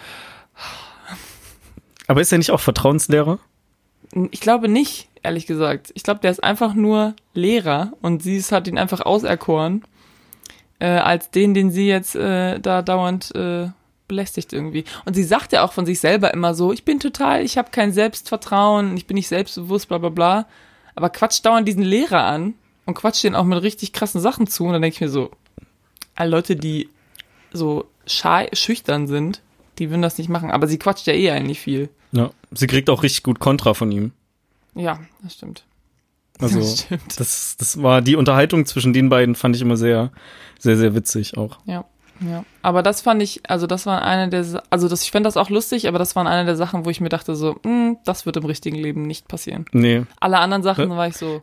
aber 2.08 2.22
ist 2.22 2.32
er 2.32 2.38
nicht 2.38 2.52
auch 2.52 2.62
Vertrauenslehrer? 2.62 3.40
ich 4.32 4.40
glaube 4.40 4.70
nicht, 4.70 5.10
ehrlich 5.24 5.46
gesagt. 5.46 5.92
Ich 5.94 6.04
glaube, 6.04 6.22
der 6.22 6.32
ist 6.32 6.44
einfach 6.44 6.74
nur 6.74 7.16
Lehrer 7.34 7.94
und 8.02 8.24
sie 8.24 8.38
ist, 8.38 8.52
hat 8.52 8.68
ihn 8.68 8.78
einfach 8.78 9.02
auserkoren, 9.02 9.84
äh, 10.80 10.88
als 10.88 11.32
den, 11.32 11.54
den 11.54 11.72
sie 11.72 11.88
jetzt 11.88 12.16
äh, 12.16 12.60
da 12.60 12.82
dauernd 12.82 13.34
äh, 13.36 13.70
belästigt 14.08 14.54
irgendwie. 14.54 14.86
Und 15.06 15.16
sie 15.16 15.24
sagt 15.24 15.52
ja 15.52 15.64
auch 15.64 15.74
von 15.74 15.86
sich 15.86 16.00
selber 16.00 16.34
immer 16.34 16.54
so, 16.54 16.72
ich 16.72 16.86
bin 16.86 17.00
total, 17.00 17.44
ich 17.44 17.58
habe 17.58 17.72
kein 17.72 17.92
Selbstvertrauen, 17.92 18.96
ich 18.96 19.08
bin 19.08 19.16
nicht 19.16 19.28
selbstbewusst, 19.28 19.88
bla 19.90 19.98
bla 19.98 20.10
bla. 20.10 20.48
Aber 20.96 21.10
quatscht 21.10 21.46
dauernd 21.46 21.68
diesen 21.68 21.84
Lehrer 21.84 22.24
an 22.24 22.54
und 22.86 22.94
quatscht 22.96 23.24
den 23.24 23.36
auch 23.36 23.44
mit 23.44 23.62
richtig 23.62 23.94
krassen 23.94 24.22
Sachen 24.22 24.48
zu. 24.48 24.66
Und 24.66 24.74
dann 24.74 24.82
denke 24.82 24.96
ich 24.96 25.02
mir 25.02 25.10
so, 25.10 25.32
alle 26.16 26.30
Leute, 26.30 26.56
die 26.56 26.90
so 27.52 27.86
schei 28.06 28.50
schüchtern 28.54 29.08
sind, 29.08 29.42
die 29.80 29.90
würden 29.90 30.02
das 30.02 30.18
nicht 30.18 30.30
machen. 30.30 30.52
Aber 30.52 30.68
sie 30.68 30.78
quatscht 30.80 31.08
ja 31.08 31.14
eh 31.14 31.32
eigentlich 31.32 31.60
viel. 31.60 31.90
Ja, 32.12 32.32
sie 32.52 32.68
kriegt 32.68 32.90
auch 32.90 33.04
richtig 33.04 33.24
gut 33.24 33.40
Kontra 33.40 33.74
von 33.74 33.92
ihm. 33.92 34.12
Ja, 34.76 35.00
das 35.24 35.34
stimmt. 35.34 35.64
Also 36.40 36.60
Das 36.60 36.82
stimmt. 36.82 37.20
das, 37.20 37.56
das 37.58 37.82
war 37.82 38.02
die 38.02 38.16
Unterhaltung 38.16 38.66
zwischen 38.66 38.92
den 38.94 39.10
beiden 39.10 39.36
fand 39.36 39.56
ich 39.56 39.62
immer 39.62 39.78
sehr, 39.78 40.12
sehr, 40.60 40.76
sehr 40.78 40.94
witzig 40.94 41.38
auch. 41.38 41.60
Ja, 41.66 41.86
ja. 42.20 42.44
Aber 42.62 42.84
das 42.84 43.02
fand 43.02 43.22
ich, 43.22 43.50
also 43.50 43.68
das 43.68 43.86
war 43.86 44.02
eine 44.02 44.30
der, 44.30 44.64
also 44.70 44.90
das, 44.90 45.04
ich 45.04 45.12
fand 45.12 45.26
das 45.26 45.38
auch 45.38 45.50
lustig, 45.50 45.88
aber 45.88 45.98
das 45.98 46.16
waren 46.18 46.28
eine 46.28 46.46
der 46.46 46.58
Sachen, 46.58 46.84
wo 46.86 46.90
ich 46.90 47.00
mir 47.00 47.08
dachte 47.10 47.36
so, 47.36 47.56
hm, 47.64 47.98
das 48.04 48.26
wird 48.26 48.36
im 48.38 48.46
richtigen 48.46 48.76
Leben 48.78 49.04
nicht 49.04 49.28
passieren. 49.30 49.66
Nee, 49.72 50.04
Alle 50.20 50.40
anderen 50.40 50.64
Sachen 50.64 50.90
war 50.90 51.08
ich 51.08 51.16
so, 51.16 51.42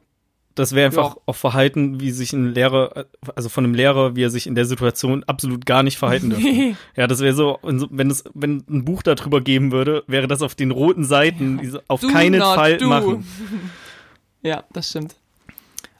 das 0.54 0.74
wäre 0.74 0.86
einfach 0.86 1.14
Ja. 1.16 1.20
auch 1.26 1.36
Verhalten, 1.36 2.00
wie 2.00 2.10
sich 2.10 2.32
ein 2.32 2.52
Lehrer, 2.54 3.06
also 3.34 3.48
von 3.48 3.64
einem 3.64 3.74
Lehrer, 3.74 4.16
wie 4.16 4.22
er 4.24 4.30
sich 4.30 4.46
in 4.46 4.54
der 4.54 4.64
Situation 4.64 5.24
absolut 5.24 5.64
gar 5.66 5.82
nicht 5.82 5.98
verhalten 5.98 6.30
dürfte. 6.30 6.76
ja, 6.96 7.06
das 7.06 7.20
wäre 7.20 7.34
so, 7.34 7.58
wenn 7.62 8.10
es, 8.10 8.24
wenn 8.34 8.64
ein 8.68 8.84
Buch 8.84 9.02
darüber 9.02 9.40
geben 9.40 9.72
würde, 9.72 10.04
wäre 10.06 10.28
das 10.28 10.42
auf 10.42 10.54
den 10.54 10.70
roten 10.70 11.04
Seiten, 11.04 11.58
diese 11.58 11.82
auf 11.88 12.00
Do 12.00 12.08
keinen 12.08 12.40
Fall 12.40 12.76
do. 12.78 12.88
machen. 12.88 13.26
ja, 14.42 14.64
das 14.72 14.90
stimmt. 14.90 15.14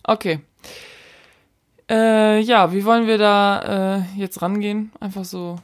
Okay. 0.05 0.41
Äh, 1.91 2.41
ja, 2.41 2.73
wie 2.73 2.85
wollen 2.85 3.07
wir 3.07 3.19
da 3.19 3.99
äh, 4.17 4.19
jetzt 4.19 4.41
rangehen? 4.43 4.93
Einfach 5.01 5.25
so. 5.25 5.57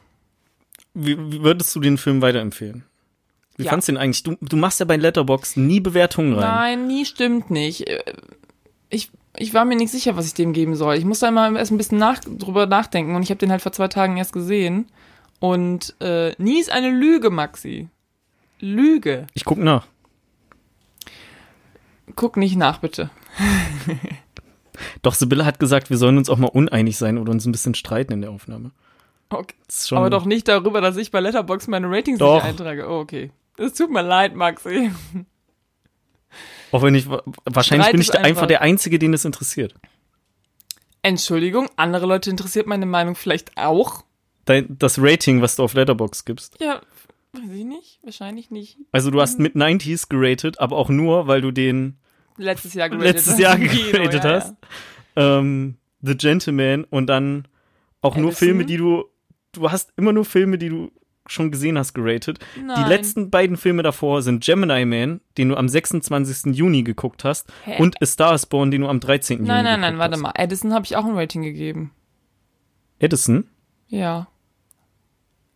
Wie, 0.94 1.16
wie 1.32 1.42
würdest 1.42 1.74
du 1.74 1.80
den 1.80 1.96
Film 1.96 2.20
weiterempfehlen? 2.22 2.84
Wie 3.56 3.64
Ja. 3.64 3.70
fandst 3.70 3.88
du 3.88 3.92
den 3.92 3.98
eigentlich? 3.98 4.22
Du, 4.22 4.36
du 4.40 4.56
machst 4.56 4.80
ja 4.80 4.86
bei 4.86 4.96
Letterbox 4.96 5.56
nie 5.56 5.80
Bewertungen 5.80 6.34
rein. 6.34 6.40
Nein, 6.80 6.86
nie 6.86 7.04
stimmt 7.04 7.50
nicht. 7.50 7.84
Ich, 9.36 9.54
war 9.54 9.64
mir 9.64 9.76
nicht 9.76 9.90
sicher, 9.90 10.16
was 10.16 10.26
ich 10.26 10.34
dem 10.34 10.52
geben 10.52 10.74
soll. 10.74 10.96
Ich 10.96 11.04
musste 11.04 11.28
einmal 11.28 11.54
erst 11.56 11.70
ein 11.70 11.78
bisschen 11.78 11.98
nach, 11.98 12.18
drüber 12.20 12.66
nachdenken 12.66 13.14
und 13.14 13.22
ich 13.22 13.30
habe 13.30 13.38
den 13.38 13.50
halt 13.50 13.62
vor 13.62 13.72
zwei 13.72 13.88
Tagen 13.88 14.16
erst 14.16 14.32
gesehen. 14.32 14.86
Und 15.40 15.94
äh, 16.00 16.32
nie 16.38 16.60
ist 16.60 16.70
eine 16.72 16.90
Lüge, 16.90 17.30
Maxi. 17.30 17.88
Lüge. 18.58 19.26
Ich 19.34 19.44
guck 19.44 19.58
nach. 19.58 19.86
Guck 22.16 22.36
nicht 22.36 22.56
nach, 22.56 22.78
bitte. 22.78 23.10
Doch 25.02 25.14
Sibylle 25.14 25.44
hat 25.44 25.60
gesagt, 25.60 25.90
wir 25.90 25.96
sollen 25.96 26.18
uns 26.18 26.30
auch 26.30 26.38
mal 26.38 26.48
uneinig 26.48 26.96
sein 26.96 27.18
oder 27.18 27.32
uns 27.32 27.46
ein 27.46 27.52
bisschen 27.52 27.74
streiten 27.74 28.12
in 28.12 28.22
der 28.22 28.30
Aufnahme. 28.30 28.72
Okay. 29.30 29.54
Aber 29.90 30.08
doch 30.08 30.24
nicht 30.24 30.48
darüber, 30.48 30.80
dass 30.80 30.96
ich 30.96 31.10
bei 31.10 31.20
Letterbox 31.20 31.66
meine 31.66 31.90
Ratings 31.90 32.18
Doch. 32.18 32.36
nicht 32.36 32.44
eintrage. 32.44 32.88
Oh, 32.88 33.00
okay. 33.00 33.30
Es 33.58 33.74
tut 33.74 33.90
mir 33.90 34.02
leid, 34.02 34.34
Maxi. 34.34 34.90
Auch 36.72 36.82
wenn 36.82 36.94
ich, 36.94 37.08
wahrscheinlich 37.08 37.86
Streit 37.86 37.92
bin 37.92 38.00
ich 38.00 38.14
einfach 38.14 38.26
einfach- 38.26 38.46
der 38.46 38.62
Einzige, 38.62 38.98
den 38.98 39.12
das 39.12 39.24
interessiert. 39.24 39.74
Entschuldigung, 41.02 41.68
andere 41.76 42.06
Leute 42.06 42.30
interessiert 42.30 42.66
meine 42.66 42.86
Meinung 42.86 43.14
vielleicht 43.14 43.56
auch. 43.56 44.04
Dein, 44.44 44.76
das 44.78 44.98
Rating, 45.00 45.42
was 45.42 45.56
du 45.56 45.62
auf 45.62 45.74
Letterbox 45.74 46.24
gibst. 46.24 46.56
Ja, 46.60 46.80
weiß 47.32 47.50
ich 47.52 47.64
nicht. 47.64 48.00
Wahrscheinlich 48.02 48.50
nicht. 48.50 48.78
Also 48.92 49.10
du 49.10 49.20
hast 49.20 49.38
mit 49.38 49.54
90s 49.54 50.08
geratet, 50.08 50.58
aber 50.58 50.76
auch 50.76 50.88
nur, 50.88 51.26
weil 51.26 51.40
du 51.40 51.50
den 51.50 51.98
Letztes 52.36 52.74
Jahr 52.74 52.88
geratet 52.88 53.14
letztes 53.14 53.32
hast 53.34 53.40
Jahr 53.40 53.56
im 53.56 53.68
Kino, 53.68 53.90
geratet 53.92 54.24
ja, 54.24 54.30
hast. 54.30 54.54
Ähm, 55.16 55.76
The 56.02 56.16
Gentleman 56.16 56.84
und 56.84 57.06
dann 57.08 57.48
auch 58.00 58.16
nur 58.16 58.28
Edison? 58.30 58.46
Filme, 58.46 58.64
die 58.64 58.76
du, 58.76 59.04
du 59.52 59.70
hast 59.70 59.92
immer 59.96 60.12
nur 60.12 60.24
Filme, 60.24 60.56
die 60.58 60.68
du 60.68 60.92
schon 61.32 61.50
gesehen 61.50 61.78
hast, 61.78 61.94
geratet. 61.94 62.38
Nein. 62.62 62.82
Die 62.82 62.88
letzten 62.88 63.30
beiden 63.30 63.56
Filme 63.56 63.82
davor 63.82 64.22
sind 64.22 64.44
Gemini 64.44 64.84
Man, 64.84 65.20
den 65.36 65.48
du 65.50 65.56
am 65.56 65.68
26. 65.68 66.54
Juni 66.56 66.82
geguckt 66.82 67.24
hast, 67.24 67.50
Hä? 67.64 67.80
und 67.82 68.00
A 68.02 68.06
Star 68.06 68.34
is 68.34 68.46
Born, 68.46 68.70
den 68.70 68.82
du 68.82 68.88
am 68.88 69.00
13. 69.00 69.38
Nein, 69.38 69.46
Juni 69.48 69.62
nein, 69.62 69.80
nein, 69.80 69.80
geguckt 69.92 69.98
warte 70.00 70.14
hast. 70.14 70.22
mal. 70.22 70.32
Edison 70.34 70.74
habe 70.74 70.84
ich 70.84 70.96
auch 70.96 71.04
ein 71.04 71.16
Rating 71.16 71.42
gegeben. 71.42 71.92
Edison? 72.98 73.44
Ja. 73.88 74.28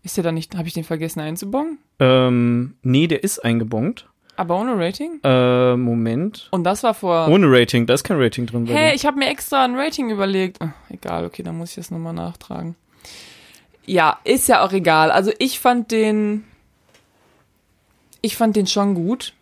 Ist 0.03 0.17
der 0.17 0.25
da 0.25 0.33
nicht, 0.33 0.57
habe 0.57 0.67
ich 0.69 0.75
den 0.75 0.85
vergessen 0.85 1.21
einzubongen? 1.21 1.79
Ähm, 2.01 2.75
nee, 2.83 3.07
der 3.07 3.23
ist 3.23 3.45
eingebongt. 3.45 4.09
Aber 4.37 4.59
ohne 4.59 4.77
Rating? 4.77 5.21
Äh, 5.23 5.77
Moment. 5.77 6.49
Und 6.53 6.65
das 6.65 6.83
war 6.83 6.95
vor. 6.95 7.29
Ohne 7.29 7.47
Rating, 7.51 7.87
da 7.87 7.95
ist 7.95 8.03
kein 8.03 8.19
Rating 8.21 8.47
drin. 8.47 8.67
Hä, 8.67 8.89
dir. 8.89 8.95
ich 8.95 9.05
habe 9.07 9.19
mir 9.19 9.29
extra 9.29 9.65
ein 9.65 9.77
Rating 9.77 10.11
überlegt. 10.11 10.57
Ach, 10.61 10.71
egal, 10.89 11.27
okay, 11.27 11.43
dann 11.43 11.59
muss 11.59 11.71
ich 11.71 11.77
das 11.77 11.91
nochmal 11.91 12.15
nachtragen. 12.15 12.75
Ja, 13.85 14.21
ist 14.25 14.49
ja 14.49 14.65
auch 14.65 14.73
egal. 14.73 15.11
Also 15.11 15.33
ich 15.39 15.59
fand 15.59 15.91
den. 15.91 16.45
Ich 18.21 18.37
fand 18.37 18.55
den 18.55 18.67
schon 18.67 18.95
gut. 18.95 19.35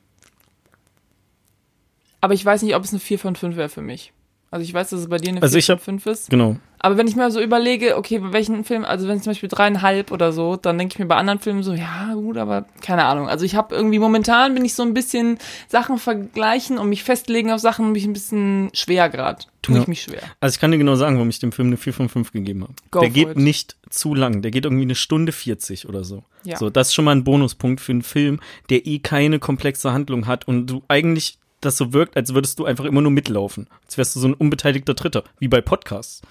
Aber 2.23 2.35
ich 2.35 2.45
weiß 2.45 2.63
nicht, 2.63 2.75
ob 2.75 2.85
es 2.85 2.91
eine 2.91 3.01
4 3.01 3.19
von 3.19 3.37
5 3.37 3.57
wäre 3.57 3.69
für 3.69 3.83
mich. 3.83 4.13
Also 4.53 4.65
ich 4.65 4.75
weiß, 4.75 4.91
dass 4.91 5.01
es 5.01 5.09
bei 5.09 5.19
dir 5.19 5.29
eine 5.31 5.39
4 5.39 5.43
Also 5.45 5.59
ich 5.59 5.67
von 5.67 5.77
hab- 5.77 5.83
5 5.83 6.07
ist. 6.07 6.31
Genau. 6.31 6.57
Aber 6.83 6.97
wenn 6.97 7.07
ich 7.07 7.15
mir 7.15 7.31
so 7.31 7.41
überlege, 7.43 7.97
okay, 7.99 8.19
bei 8.21 8.33
welchen 8.33 8.65
Film, 8.65 8.87
also 8.87 9.07
wenn 9.07 9.19
es 9.19 9.23
zum 9.25 9.33
Beispiel 9.33 9.51
dreieinhalb 9.51 10.11
oder 10.11 10.33
so, 10.33 10.57
dann 10.57 10.79
denke 10.79 10.95
ich 10.95 10.99
mir 10.99 11.05
bei 11.07 11.17
anderen 11.17 11.39
Filmen 11.39 11.63
so, 11.63 11.75
ja 11.75 12.15
gut, 12.15 12.39
aber 12.39 12.65
keine 12.81 13.05
Ahnung. 13.05 13.29
Also 13.29 13.45
ich 13.45 13.55
habe 13.55 13.75
irgendwie 13.75 13.99
momentan 13.99 14.55
bin 14.55 14.65
ich 14.65 14.75
so 14.75 14.83
ein 14.83 14.95
bisschen 14.95 15.39
Sachen 15.69 15.99
vergleichen 15.99 16.79
und 16.79 16.89
mich 16.89 17.05
festlegen 17.05 17.53
auf 17.53 17.61
Sachen 17.61 17.93
mich 17.93 18.05
ein 18.07 18.15
bisschen 18.15 18.71
schwer 18.73 19.11
gerade. 19.11 19.45
Tue 19.61 19.77
Ja. 19.77 19.83
ich 19.83 19.89
mich 19.89 20.03
schwer. 20.03 20.23
Also 20.41 20.55
ich 20.55 20.61
kann 20.61 20.71
dir 20.73 20.79
genau 20.79 20.97
sagen, 20.97 21.17
warum 21.17 21.29
ich 21.29 21.39
dem 21.39 21.53
Film 21.53 21.69
eine 21.69 21.77
4 21.77 21.93
von 21.93 22.09
5 22.09 22.33
gegeben 22.33 22.63
habe. 22.63 22.73
Go 22.91 23.01
Der 23.01 23.11
geht 23.11 23.29
it. 23.29 23.37
nicht 23.37 23.77
zu 23.91 24.15
lang. 24.15 24.41
Der 24.41 24.51
geht 24.51 24.65
irgendwie 24.65 24.85
eine 24.85 24.95
Stunde 24.95 25.33
40 25.33 25.87
oder 25.87 26.03
so. 26.03 26.25
Ja. 26.45 26.57
So, 26.57 26.71
das 26.71 26.89
ist 26.89 26.95
schon 26.95 27.05
mal 27.05 27.13
ein 27.13 27.25
Bonuspunkt 27.25 27.83
für 27.83 27.93
einen 27.93 28.01
Film, 28.03 28.41
der 28.71 28.87
eh 28.87 29.01
keine 29.01 29.39
komplexe 29.39 29.93
Handlung 29.93 30.27
hat 30.27 30.49
und 30.49 30.67
du 30.67 30.83
eigentlich 30.89 31.37
das 31.61 31.77
so 31.77 31.93
wirkt, 31.93 32.17
als 32.17 32.35
würdest 32.35 32.59
du 32.59 32.65
einfach 32.65 32.85
immer 32.85 33.01
nur 33.03 33.11
mitlaufen. 33.11 33.69
Als 33.85 33.99
wärst 33.99 34.17
du 34.17 34.21
so 34.21 34.29
ein 34.29 34.35
unbeteiligter 34.35 34.95
Dritter, 34.95 35.25
wie 35.39 35.49
bei 35.49 35.61
Podcasts. 35.61 36.23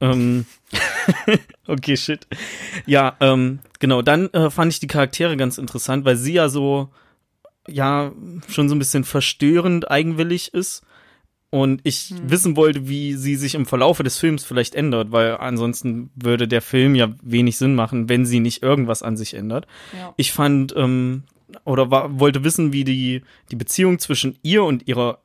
Ähm, 0.00 0.46
okay, 1.66 1.96
shit. 1.96 2.26
Ja, 2.86 3.16
ähm, 3.20 3.60
genau, 3.78 4.02
dann 4.02 4.28
äh, 4.32 4.50
fand 4.50 4.72
ich 4.72 4.80
die 4.80 4.86
Charaktere 4.86 5.36
ganz 5.36 5.58
interessant, 5.58 6.04
weil 6.04 6.16
sie 6.16 6.34
ja 6.34 6.48
so, 6.48 6.90
ja, 7.66 8.12
schon 8.48 8.68
so 8.68 8.74
ein 8.74 8.78
bisschen 8.78 9.04
verstörend 9.04 9.90
eigenwillig 9.90 10.54
ist. 10.54 10.82
Und 11.50 11.80
ich 11.84 12.10
Hm. 12.10 12.30
wissen 12.30 12.56
wollte, 12.56 12.88
wie 12.88 13.14
sie 13.14 13.34
sich 13.34 13.54
im 13.54 13.64
Verlaufe 13.64 14.02
des 14.02 14.18
Films 14.18 14.44
vielleicht 14.44 14.74
ändert, 14.74 15.12
weil 15.12 15.38
ansonsten 15.38 16.10
würde 16.14 16.46
der 16.46 16.60
Film 16.60 16.94
ja 16.94 17.08
wenig 17.22 17.56
Sinn 17.56 17.74
machen, 17.74 18.10
wenn 18.10 18.26
sie 18.26 18.40
nicht 18.40 18.62
irgendwas 18.62 19.02
an 19.02 19.16
sich 19.16 19.32
ändert. 19.32 19.66
Ja. 19.96 20.12
Ich 20.18 20.32
fand, 20.32 20.74
ähm, 20.76 21.22
oder 21.64 21.90
war, 21.90 22.18
wollte 22.20 22.44
wissen, 22.44 22.72
wie 22.72 22.84
die, 22.84 23.22
die 23.50 23.56
Beziehung 23.56 23.98
zwischen 23.98 24.38
ihr 24.42 24.64
und 24.64 24.86
ihrer 24.88 25.20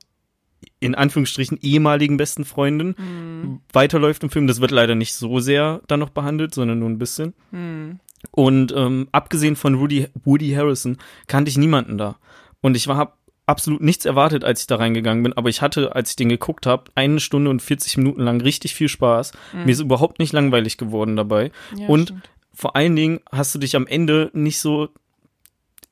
in 0.80 0.96
Anführungsstrichen 0.96 1.60
ehemaligen 1.62 2.18
besten 2.18 2.46
Freundin 2.46 2.96
Hm. 2.98 3.60
weiterläuft 3.74 4.24
im 4.24 4.30
Film. 4.30 4.48
Das 4.48 4.62
wird 4.62 4.72
leider 4.72 4.96
nicht 4.96 5.14
so 5.14 5.40
sehr 5.40 5.82
dann 5.88 6.00
noch 6.00 6.10
behandelt, 6.10 6.54
sondern 6.54 6.80
nur 6.80 6.90
ein 6.90 6.98
bisschen. 7.00 7.34
Hm. 7.52 8.00
Und 8.32 8.74
ähm, 8.76 9.08
abgesehen 9.12 9.56
von 9.56 9.80
Woody, 9.80 10.08
Woody 10.24 10.52
Harrison 10.54 10.98
kannte 11.28 11.50
ich 11.50 11.58
niemanden 11.58 11.98
da. 11.98 12.18
Und 12.62 12.76
ich 12.78 12.88
war 12.88 12.96
hab 12.98 13.18
absolut 13.46 13.82
nichts 13.82 14.06
erwartet, 14.06 14.46
als 14.46 14.62
ich 14.62 14.68
da 14.68 14.78
reingegangen 14.78 15.24
bin. 15.24 15.34
Aber 15.34 15.50
ich 15.50 15.62
hatte, 15.62 15.96
als 15.96 16.12
ich 16.12 16.16
den 16.16 16.30
geguckt 16.30 16.66
habe, 16.66 16.86
eine 16.96 17.20
Stunde 17.20 17.50
und 17.50 17.62
40 17.62 17.98
Minuten 17.98 18.22
lang 18.22 18.40
richtig 18.40 18.74
viel 18.74 18.88
Spaß. 18.88 19.34
Mir 19.66 19.72
ist 19.72 19.82
überhaupt 19.82 20.20
nicht 20.20 20.32
langweilig 20.32 20.78
geworden 20.78 21.18
dabei. 21.18 21.52
Ja, 21.76 21.88
und 21.88 22.04
stimmt. 22.10 22.30
vor 22.54 22.76
allen 22.78 22.96
Dingen 22.96 23.20
hast 23.32 23.54
du 23.54 23.60
dich 23.60 23.76
am 23.76 23.86
Ende 23.88 24.32
nicht 24.34 24.60
so 24.60 24.90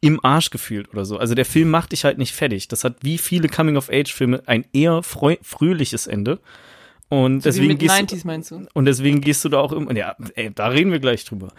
im 0.02 0.24
Arsch 0.26 0.50
gefühlt 0.50 0.92
oder 0.92 1.06
so. 1.06 1.18
Also 1.18 1.36
der 1.36 1.46
Film 1.46 1.70
macht 1.70 1.92
dich 1.92 2.04
halt 2.04 2.18
nicht 2.18 2.34
fertig. 2.34 2.68
Das 2.68 2.84
hat 2.84 2.98
wie 3.02 3.18
viele 3.20 3.48
Coming-of-Age-Filme 3.48 4.44
ein 4.48 4.66
eher 4.74 5.02
fröhliches 5.04 6.08
Ende. 6.08 6.40
Und 7.08 7.44
So 7.44 7.50
deswegen 7.50 7.78
gehst 7.78 8.00
du, 8.00 8.16
90s 8.16 8.22
meinst 8.26 8.52
du? 8.52 8.66
und 8.74 8.86
deswegen 8.86 9.20
gehst 9.20 9.44
du 9.44 9.50
da 9.50 9.60
auch 9.60 9.74
immer, 9.74 9.94
ja, 9.94 10.16
ey, 10.36 10.50
da 10.56 10.68
reden 10.68 10.94
wir 10.94 11.00
gleich 11.00 11.26
drüber. 11.26 11.50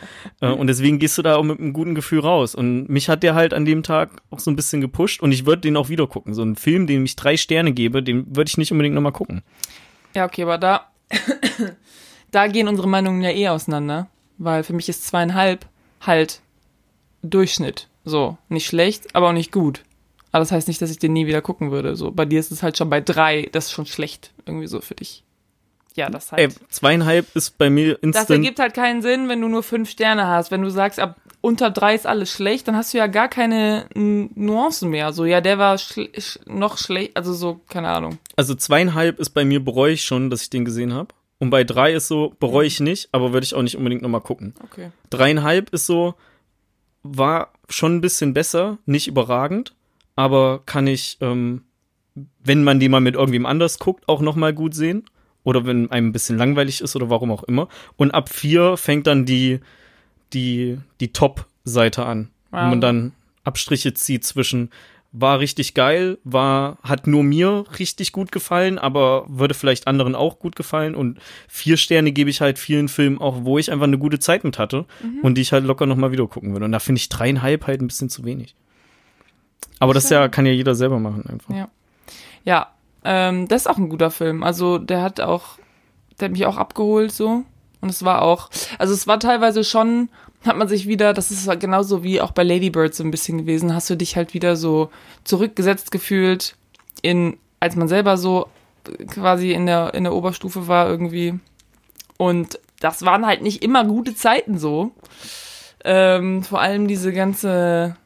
Äh, 0.40 0.48
und 0.48 0.66
deswegen 0.66 0.98
gehst 0.98 1.18
du 1.18 1.22
da 1.22 1.36
auch 1.36 1.42
mit 1.42 1.60
einem 1.60 1.74
guten 1.74 1.94
Gefühl 1.94 2.20
raus. 2.20 2.54
Und 2.54 2.88
mich 2.88 3.10
hat 3.10 3.22
der 3.22 3.34
halt 3.34 3.52
an 3.52 3.66
dem 3.66 3.82
Tag 3.82 4.22
auch 4.30 4.38
so 4.38 4.50
ein 4.50 4.56
bisschen 4.56 4.80
gepusht 4.80 5.20
und 5.20 5.30
ich 5.30 5.44
würde 5.44 5.60
den 5.60 5.76
auch 5.76 5.90
wieder 5.90 6.06
gucken. 6.06 6.32
So 6.32 6.42
ein 6.42 6.56
Film, 6.56 6.86
dem 6.86 7.04
ich 7.04 7.16
drei 7.16 7.36
Sterne 7.36 7.72
gebe, 7.72 8.02
den 8.02 8.34
würde 8.34 8.48
ich 8.48 8.56
nicht 8.56 8.72
unbedingt 8.72 8.94
nochmal 8.94 9.12
gucken. 9.12 9.42
Ja, 10.14 10.24
okay, 10.24 10.42
aber 10.42 10.56
da, 10.56 10.90
da 12.30 12.46
gehen 12.46 12.66
unsere 12.66 12.88
Meinungen 12.88 13.20
ja 13.22 13.30
eh 13.30 13.48
auseinander, 13.48 14.08
weil 14.38 14.64
für 14.64 14.72
mich 14.72 14.88
ist 14.88 15.06
zweieinhalb 15.06 15.66
halt 16.00 16.40
Durchschnitt. 17.22 17.88
So, 18.04 18.36
nicht 18.48 18.66
schlecht, 18.66 19.14
aber 19.14 19.28
auch 19.28 19.32
nicht 19.32 19.52
gut. 19.52 19.82
Aber 20.32 20.40
das 20.40 20.50
heißt 20.52 20.66
nicht, 20.68 20.80
dass 20.80 20.90
ich 20.90 20.98
den 20.98 21.12
nie 21.12 21.26
wieder 21.26 21.42
gucken 21.42 21.70
würde. 21.70 21.94
So, 21.94 22.10
bei 22.10 22.24
dir 22.24 22.40
ist 22.40 22.50
es 22.52 22.62
halt 22.62 22.76
schon 22.78 22.90
bei 22.90 23.00
drei, 23.00 23.48
das 23.52 23.66
ist 23.66 23.72
schon 23.72 23.86
schlecht, 23.86 24.32
irgendwie 24.46 24.66
so 24.66 24.80
für 24.80 24.94
dich. 24.94 25.22
Ja, 25.94 26.08
das 26.08 26.32
Ey, 26.32 26.48
halt. 26.48 26.58
zweieinhalb 26.70 27.36
ist 27.36 27.58
bei 27.58 27.68
mir 27.68 27.94
Das 27.94 28.02
instant. 28.02 28.30
ergibt 28.30 28.58
halt 28.58 28.72
keinen 28.72 29.02
Sinn, 29.02 29.28
wenn 29.28 29.42
du 29.42 29.48
nur 29.48 29.62
fünf 29.62 29.90
Sterne 29.90 30.26
hast. 30.26 30.50
Wenn 30.50 30.62
du 30.62 30.70
sagst, 30.70 30.98
ab 30.98 31.16
unter 31.42 31.70
drei 31.70 31.94
ist 31.94 32.06
alles 32.06 32.32
schlecht, 32.32 32.66
dann 32.66 32.76
hast 32.76 32.94
du 32.94 32.98
ja 32.98 33.08
gar 33.08 33.28
keine 33.28 33.86
Nuancen 33.94 34.88
mehr. 34.88 35.12
So, 35.12 35.26
ja, 35.26 35.42
der 35.42 35.58
war 35.58 35.76
schle 35.76 36.08
sch 36.18 36.38
noch 36.46 36.78
schlecht, 36.78 37.14
also 37.16 37.34
so, 37.34 37.60
keine 37.68 37.88
Ahnung. 37.88 38.18
Also 38.36 38.54
zweieinhalb 38.54 39.18
ist 39.20 39.30
bei 39.30 39.44
mir 39.44 39.62
bereue 39.62 39.92
ich 39.92 40.04
schon, 40.04 40.30
dass 40.30 40.42
ich 40.42 40.50
den 40.50 40.64
gesehen 40.64 40.94
habe. 40.94 41.08
Und 41.38 41.50
bei 41.50 41.62
drei 41.64 41.92
ist 41.92 42.08
so, 42.08 42.32
bereue 42.40 42.66
ich 42.66 42.80
nicht, 42.80 43.08
aber 43.12 43.32
würde 43.34 43.44
ich 43.44 43.54
auch 43.54 43.62
nicht 43.62 43.76
unbedingt 43.76 44.00
nochmal 44.00 44.20
gucken. 44.22 44.54
Okay. 44.64 44.92
Dreieinhalb 45.10 45.70
ist 45.74 45.86
so, 45.86 46.14
war 47.02 47.52
schon 47.68 47.96
ein 47.96 48.00
bisschen 48.00 48.34
besser, 48.34 48.78
nicht 48.86 49.08
überragend, 49.08 49.74
aber 50.16 50.62
kann 50.66 50.86
ich, 50.86 51.18
ähm, 51.20 51.62
wenn 52.44 52.64
man 52.64 52.80
die 52.80 52.88
mal 52.88 53.00
mit 53.00 53.14
irgendwem 53.14 53.46
anders 53.46 53.78
guckt, 53.78 54.08
auch 54.08 54.20
nochmal 54.20 54.52
gut 54.52 54.74
sehen. 54.74 55.04
Oder 55.44 55.66
wenn 55.66 55.90
einem 55.90 56.08
ein 56.10 56.12
bisschen 56.12 56.38
langweilig 56.38 56.80
ist 56.82 56.94
oder 56.94 57.10
warum 57.10 57.32
auch 57.32 57.42
immer. 57.42 57.66
Und 57.96 58.12
ab 58.12 58.28
vier 58.28 58.76
fängt 58.76 59.08
dann 59.08 59.24
die, 59.24 59.58
die, 60.32 60.78
die 61.00 61.12
Top-Seite 61.12 62.06
an. 62.06 62.30
Wo 62.52 62.58
Wow. 62.58 62.68
man 62.68 62.80
dann 62.80 63.12
Abstriche 63.42 63.92
zieht 63.94 64.24
zwischen 64.24 64.70
war 65.12 65.40
richtig 65.40 65.74
geil, 65.74 66.18
war, 66.24 66.78
hat 66.82 67.06
nur 67.06 67.22
mir 67.22 67.64
richtig 67.78 68.12
gut 68.12 68.32
gefallen, 68.32 68.78
aber 68.78 69.26
würde 69.28 69.54
vielleicht 69.54 69.86
anderen 69.86 70.14
auch 70.14 70.38
gut 70.38 70.56
gefallen. 70.56 70.94
Und 70.94 71.18
vier 71.48 71.76
Sterne 71.76 72.12
gebe 72.12 72.30
ich 72.30 72.40
halt 72.40 72.58
vielen 72.58 72.88
Filmen 72.88 73.18
auch, 73.20 73.44
wo 73.44 73.58
ich 73.58 73.70
einfach 73.70 73.86
eine 73.86 73.98
gute 73.98 74.18
Zeit 74.18 74.42
mit 74.42 74.58
hatte 74.58 74.86
und 75.22 75.36
die 75.36 75.42
ich 75.42 75.52
halt 75.52 75.64
locker 75.64 75.86
nochmal 75.86 76.12
wieder 76.12 76.26
gucken 76.26 76.52
würde. 76.52 76.64
Und 76.64 76.72
da 76.72 76.78
finde 76.78 76.98
ich 76.98 77.10
dreieinhalb 77.10 77.66
halt 77.66 77.82
ein 77.82 77.88
bisschen 77.88 78.08
zu 78.08 78.24
wenig. 78.24 78.54
Aber 79.78 79.94
das 79.94 80.08
ja, 80.08 80.28
kann 80.28 80.46
ja 80.46 80.52
jeder 80.52 80.74
selber 80.74 80.98
machen 80.98 81.26
einfach. 81.26 81.54
Ja. 81.54 81.68
Ja, 82.44 82.72
ähm, 83.04 83.48
das 83.48 83.62
ist 83.62 83.66
auch 83.66 83.78
ein 83.78 83.88
guter 83.88 84.10
Film. 84.10 84.42
Also 84.42 84.78
der 84.78 85.02
hat 85.02 85.20
auch, 85.20 85.58
der 86.18 86.26
hat 86.26 86.32
mich 86.32 86.46
auch 86.46 86.56
abgeholt 86.56 87.12
so. 87.12 87.44
Und 87.80 87.88
es 87.88 88.04
war 88.04 88.22
auch, 88.22 88.48
also 88.78 88.94
es 88.94 89.06
war 89.06 89.18
teilweise 89.18 89.64
schon, 89.64 90.08
hat 90.44 90.56
man 90.56 90.68
sich 90.68 90.86
wieder, 90.86 91.12
das 91.12 91.30
ist 91.30 91.48
genauso 91.60 92.02
wie 92.02 92.20
auch 92.20 92.32
bei 92.32 92.42
Lady 92.42 92.70
Bird 92.70 92.94
so 92.94 93.04
ein 93.04 93.10
bisschen 93.10 93.38
gewesen, 93.38 93.74
hast 93.74 93.90
du 93.90 93.96
dich 93.96 94.16
halt 94.16 94.34
wieder 94.34 94.56
so 94.56 94.90
zurückgesetzt 95.24 95.90
gefühlt 95.90 96.56
in, 97.02 97.38
als 97.60 97.76
man 97.76 97.88
selber 97.88 98.16
so 98.16 98.48
quasi 99.08 99.52
in 99.52 99.66
der, 99.66 99.94
in 99.94 100.04
der 100.04 100.14
Oberstufe 100.14 100.68
war 100.68 100.88
irgendwie. 100.88 101.38
Und 102.16 102.58
das 102.80 103.04
waren 103.04 103.26
halt 103.26 103.42
nicht 103.42 103.62
immer 103.62 103.84
gute 103.84 104.14
Zeiten 104.14 104.58
so. 104.58 104.92
Ähm, 105.84 106.42
vor 106.42 106.60
allem 106.60 106.88
diese 106.88 107.12
ganze, 107.12 107.96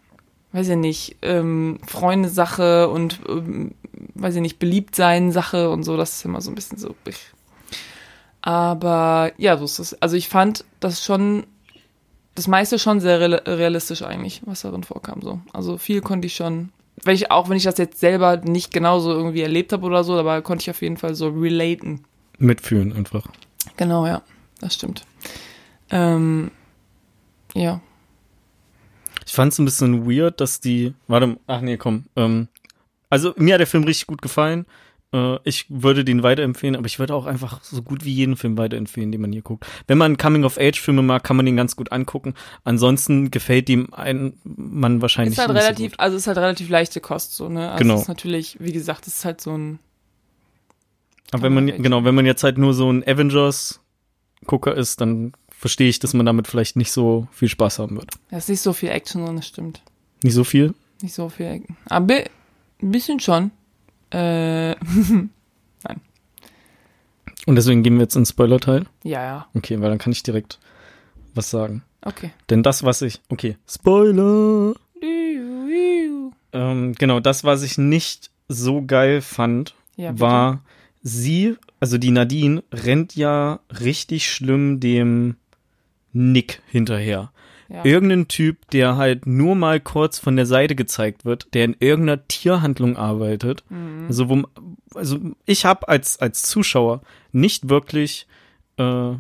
weiß 0.53 0.69
ich 0.69 0.77
nicht, 0.77 1.17
ähm, 1.23 1.79
Freunde-Sache 1.87 2.89
und, 2.89 3.21
ähm, 3.29 3.75
weiß 4.15 4.37
ich 4.37 4.41
nicht, 4.41 4.59
beliebt 4.59 4.97
sein 4.97 5.33
Sache 5.33 5.71
und 5.71 5.83
so, 5.83 5.97
das 5.97 6.17
ist 6.17 6.25
immer 6.25 6.41
so 6.41 6.51
ein 6.51 6.55
bisschen 6.55 6.79
so. 6.79 6.95
Aber 8.43 9.33
ja, 9.39 9.57
so 9.57 9.65
ist 9.65 9.79
es. 9.79 10.01
Also 10.03 10.17
ich 10.17 10.29
fand 10.29 10.65
das 10.81 11.05
schon, 11.05 11.47
das 12.37 12.47
meiste 12.47 12.79
schon 12.79 13.01
sehr 13.01 13.19
real- 13.19 13.43
realistisch 13.47 14.03
eigentlich, 14.03 14.43
was 14.45 14.61
darin 14.61 14.85
vorkam 14.85 15.23
so. 15.23 15.41
Also 15.53 15.79
viel 15.79 16.01
konnte 16.03 16.27
ich 16.27 16.37
schon, 16.37 16.71
wenn 17.03 17.15
ich 17.15 17.31
auch, 17.31 17.49
wenn 17.49 17.57
ich 17.57 17.65
das 17.65 17.79
jetzt 17.79 17.99
selber 17.99 18.37
nicht 18.37 18.73
genauso 18.73 19.11
irgendwie 19.11 19.41
erlebt 19.41 19.73
habe 19.73 19.85
oder 19.87 20.05
so, 20.05 20.19
aber 20.19 20.43
konnte 20.43 20.63
ich 20.63 20.71
auf 20.71 20.83
jeden 20.83 20.99
Fall 20.99 21.15
so 21.15 21.29
relaten. 21.29 22.05
Mitfühlen 22.39 22.93
einfach. 22.93 23.27
Genau, 23.77 24.07
ja, 24.07 24.23
das 24.61 24.75
stimmt. 24.75 25.05
Ähm, 25.91 26.51
ja. 27.55 27.81
Ich 29.25 29.33
fand 29.33 29.53
es 29.53 29.59
ein 29.59 29.65
bisschen 29.65 30.09
weird, 30.09 30.41
dass 30.41 30.61
die. 30.61 30.95
Warte, 31.09 31.39
ach 31.47 31.61
nee, 31.63 31.77
komm. 31.79 32.05
Ähm, 32.15 32.49
also 33.11 33.33
mir 33.37 33.55
hat 33.55 33.61
der 33.61 33.67
Film 33.67 33.85
richtig 33.85 34.07
gut 34.07 34.23
gefallen. 34.23 34.67
Äh, 35.17 35.39
ich 35.45 35.67
würde 35.69 36.05
den 36.05 36.23
weiterempfehlen, 36.23 36.77
aber 36.77 36.87
ich 36.87 36.99
würde 36.99 37.15
auch 37.15 37.27
einfach 37.27 37.63
so 37.65 37.83
gut 37.83 38.05
wie 38.05 38.13
jeden 38.13 38.37
Film 38.37 38.57
weiterempfehlen, 38.59 39.11
den 39.11 39.21
man 39.21 39.33
hier 39.33 39.43
guckt. 39.43 39.67
Wenn 39.87 39.99
man 39.99 40.17
Coming-of-Age-Filme 40.19 41.03
mag, 41.03 41.25
kann 41.25 41.37
man 41.37 41.47
den 41.47 41.57
ganz 41.57 41.75
gut 41.77 41.91
angucken. 41.93 42.35
Ansonsten 42.65 43.31
gefällt 43.31 43.69
dem 43.69 43.93
ein 43.95 44.35
man 44.45 45.01
wahrscheinlich 45.03 45.33
Ist 45.33 45.39
halt 45.39 45.53
nicht 45.53 45.63
relativ, 45.63 45.93
so 45.93 45.97
gut. 45.97 46.01
also 46.01 46.17
ist 46.17 46.27
halt 46.27 46.39
relativ 46.39 46.69
leichte 46.69 47.01
Kost, 47.01 47.35
so, 47.35 47.49
ne? 47.49 47.71
Also 47.71 47.83
Genau. 47.83 48.01
ist 48.01 48.09
natürlich, 48.09 48.57
wie 48.61 48.73
gesagt, 48.73 49.07
es 49.07 49.17
ist 49.19 49.25
halt 49.25 49.41
so 49.41 49.57
ein, 49.57 49.79
Aber 51.33 51.43
wenn 51.45 51.55
man 51.55 51.67
genau, 51.67 52.05
wenn 52.05 52.15
man 52.15 52.27
jetzt 52.27 52.45
halt 52.45 52.59
nur 52.59 52.75
so 52.75 52.91
ein 52.93 53.03
Avengers-Gucker 53.07 54.75
ist, 54.77 55.01
dann 55.01 55.33
verstehe 55.51 55.89
ich, 55.89 55.99
dass 55.99 56.13
man 56.15 56.27
damit 56.27 56.47
vielleicht 56.49 56.77
nicht 56.77 56.93
so 56.93 57.27
viel 57.33 57.49
Spaß 57.49 57.79
haben 57.79 57.97
wird. 57.97 58.11
da 58.31 58.37
ist 58.37 58.49
nicht 58.49 58.61
so 58.61 58.73
viel 58.73 58.91
Action 58.91 59.25
drin, 59.25 59.37
das 59.37 59.47
stimmt. 59.47 59.83
Nicht 60.23 60.35
so 60.35 60.45
viel. 60.45 60.75
Nicht 61.03 61.15
so 61.15 61.29
viel 61.29 61.47
Action. 61.47 61.77
Aber 61.87 62.15
ein 62.83 62.91
bisschen 62.91 63.21
schon. 63.21 63.51
Äh, 64.17 64.75
Und 67.47 67.55
deswegen 67.55 67.85
gehen 67.85 67.95
wir 67.95 68.03
jetzt 68.03 68.17
ins 68.17 68.31
Spoiler-Teil. 68.31 68.87
ja, 69.05 69.23
ja. 69.23 69.47
Okay, 69.55 69.81
weil 69.81 69.89
dann 69.91 69.99
kann 69.99 70.13
ich 70.13 70.25
direkt 70.25 70.59
was 71.35 71.49
sagen. 71.49 71.85
Okay. 72.03 72.33
Denn 72.51 72.65
das, 72.65 72.83
was 72.83 73.03
ich. 73.03 73.21
Okay, 73.29 73.57
Spoiler! 73.69 74.75
Ähm, 76.53 76.95
genau, 76.95 77.21
das, 77.21 77.45
was 77.45 77.63
ich 77.63 77.79
nicht 77.79 78.31
so 78.49 78.83
geil 78.85 79.21
fand, 79.21 79.75
Ja, 79.97 80.19
war 80.19 80.63
sie, 81.03 81.57
also 81.79 81.99
die 81.99 82.11
Nadine, 82.11 82.65
rennt 82.73 83.15
ja 83.15 83.61
richtig 83.81 84.29
schlimm 84.31 84.81
dem 84.81 85.37
Nick 86.13 86.63
hinterher. 86.69 87.31
Ja. 87.69 87.85
Irgendein 87.85 88.29
Typ, 88.29 88.71
der 88.71 88.97
halt 88.97 89.27
nur 89.27 89.57
mal 89.57 89.81
kurz 89.81 90.19
von 90.19 90.37
der 90.37 90.47
Seite 90.47 90.77
gezeigt 90.77 91.25
wird, 91.25 91.53
der 91.53 91.65
in 91.65 91.77
irgendeiner 91.81 92.27
Tierhandlung 92.29 92.97
arbeitet. 92.97 93.65
Mhm. 93.69 94.07
Also, 94.07 94.29
wo, 94.29 94.43
also 94.95 95.19
ich 95.47 95.65
habe 95.65 95.89
als, 95.89 96.21
als 96.21 96.43
Zuschauer 96.43 97.03
nicht 97.33 97.69
wirklich 97.69 98.27
äh, 98.79 99.13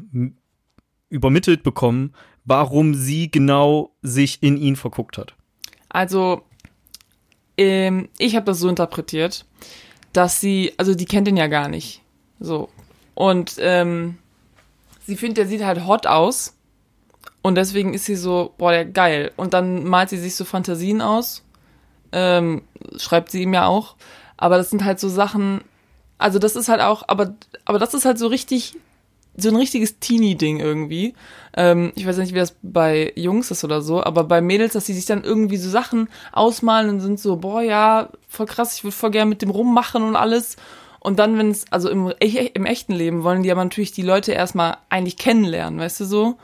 übermittelt 1.09 1.63
bekommen, 1.63 2.15
warum 2.45 2.95
sie 2.95 3.31
genau 3.31 3.91
sich 4.03 4.43
in 4.43 4.57
ihn 4.57 4.77
verguckt 4.77 5.19
hat. 5.19 5.35
Also, 5.89 6.43
ähm, 7.59 8.09
ich 8.19 8.37
habe 8.37 8.47
das 8.47 8.61
so 8.61 8.69
interpretiert, 8.69 9.45
dass 10.13 10.41
sie, 10.41 10.73
also 10.77 10.95
die 10.95 11.05
kennt 11.05 11.29
ihn 11.29 11.37
ja 11.37 11.49
gar 11.49 11.69
nicht. 11.69 12.03
So. 12.39 12.69
Und 13.15 13.57
ähm, 13.59 14.19
sie 15.05 15.17
findet, 15.17 15.39
der 15.39 15.47
sieht 15.47 15.65
halt 15.65 15.87
hot 15.87 16.07
aus. 16.07 16.56
Und 17.47 17.55
deswegen 17.55 17.95
ist 17.95 18.07
sie 18.07 18.17
so, 18.17 18.55
boah, 18.59 18.73
der 18.73 18.85
geil. 18.85 19.31
Und 19.37 19.55
dann 19.55 19.85
malt 19.85 20.09
sie 20.11 20.19
sich 20.19 20.35
so 20.35 20.45
Fantasien 20.45 21.01
aus. 21.01 21.45
Ähm, 22.11 22.63
schreibt 22.97 23.31
sie 23.31 23.43
ihm 23.43 23.55
ja 23.55 23.69
auch. 23.69 23.95
Aber 24.37 24.57
das 24.57 24.71
sind 24.71 24.85
halt 24.85 24.99
so 24.99 25.09
Sachen, 25.09 25.61
also 26.19 26.41
das 26.41 26.57
ist 26.57 26.69
halt 26.69 26.81
auch, 26.81 27.05
aber, 27.07 27.37
aber 27.65 27.79
das 27.79 27.95
ist 27.95 28.05
halt 28.05 28.19
so 28.19 28.27
richtig, 28.27 28.75
so 29.37 29.49
ein 29.49 29.55
richtiges 29.55 30.01
Teenie-Ding 30.01 30.59
irgendwie. 30.59 31.15
Ähm, 31.57 31.93
ich 31.95 32.05
weiß 32.05 32.17
nicht, 32.17 32.35
wie 32.35 32.41
das 32.41 32.57
bei 32.63 33.13
Jungs 33.15 33.53
ist 33.53 33.63
oder 33.63 33.81
so, 33.81 34.03
aber 34.03 34.25
bei 34.25 34.41
Mädels, 34.41 34.73
dass 34.73 34.87
sie 34.87 34.95
sich 34.95 35.07
dann 35.07 35.23
irgendwie 35.23 35.57
so 35.57 35.71
Sachen 35.71 36.09
ausmalen 36.33 36.91
und 36.91 37.01
sind 37.01 37.21
so, 37.21 37.37
boah, 37.37 37.63
ja, 37.63 38.09
voll 38.27 38.47
krass, 38.47 38.75
ich 38.75 38.83
würde 38.83 38.97
voll 38.97 39.13
gerne 39.13 39.29
mit 39.29 39.41
dem 39.41 39.51
rummachen 39.51 40.03
und 40.03 40.17
alles. 40.17 40.57
Und 40.99 41.21
dann, 41.21 41.39
wenn 41.39 41.53
es, 41.53 41.67
also 41.71 41.91
im, 41.91 42.13
im 42.19 42.67
echten 42.67 42.93
Leben 42.93 43.23
wollen 43.23 43.45
die 43.45 43.53
aber 43.53 43.63
natürlich 43.63 43.93
die 43.93 44.03
Leute 44.03 44.33
erstmal 44.33 44.79
eigentlich 44.89 45.17
kennenlernen, 45.17 45.79
weißt 45.79 46.01
du 46.01 46.07
so? 46.07 46.39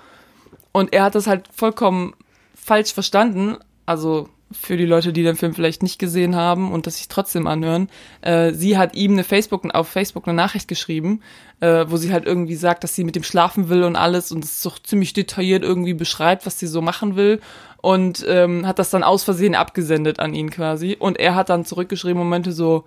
Und 0.73 0.93
er 0.93 1.05
hat 1.05 1.15
das 1.15 1.27
halt 1.27 1.49
vollkommen 1.55 2.15
falsch 2.55 2.93
verstanden. 2.93 3.57
Also 3.87 4.29
für 4.53 4.77
die 4.77 4.87
Leute, 4.87 5.13
die 5.13 5.23
den 5.23 5.37
Film 5.37 5.55
vielleicht 5.55 5.83
nicht 5.83 5.99
gesehen 5.99 6.37
haben 6.37 6.73
und 6.73 6.87
das 6.87 6.99
sich 6.99 7.09
trotzdem 7.09 7.47
anhören. 7.47 7.89
Äh, 8.21 8.53
sie 8.53 8.77
hat 8.77 8.95
ihm 8.95 9.13
eine 9.13 9.25
Facebook, 9.25 9.65
auf 9.75 9.89
Facebook 9.89 10.27
eine 10.27 10.37
Nachricht 10.37 10.69
geschrieben, 10.69 11.23
äh, 11.61 11.87
wo 11.89 11.97
sie 11.97 12.13
halt 12.13 12.27
irgendwie 12.27 12.55
sagt, 12.55 12.85
dass 12.85 12.95
sie 12.95 13.05
mit 13.05 13.17
ihm 13.17 13.23
schlafen 13.23 13.69
will 13.69 13.83
und 13.83 13.97
alles 13.97 14.33
und 14.33 14.45
es 14.45 14.63
doch 14.63 14.79
ziemlich 14.79 15.13
detailliert 15.13 15.63
irgendwie 15.63 15.95
beschreibt, 15.95 16.47
was 16.47 16.59
sie 16.59 16.67
so 16.67 16.83
machen 16.83 17.17
will 17.17 17.41
und 17.81 18.25
ähm, 18.29 18.67
hat 18.67 18.79
das 18.79 18.91
dann 18.91 19.03
aus 19.03 19.25
Versehen 19.25 19.55
abgesendet 19.55 20.21
an 20.21 20.35
ihn 20.35 20.51
quasi. 20.51 20.97
Und 20.99 21.19
er 21.19 21.35
hat 21.35 21.51
dann 21.51 21.65
zurückgeschrieben, 21.65 22.19
Momente 22.19 22.53
so, 22.53 22.85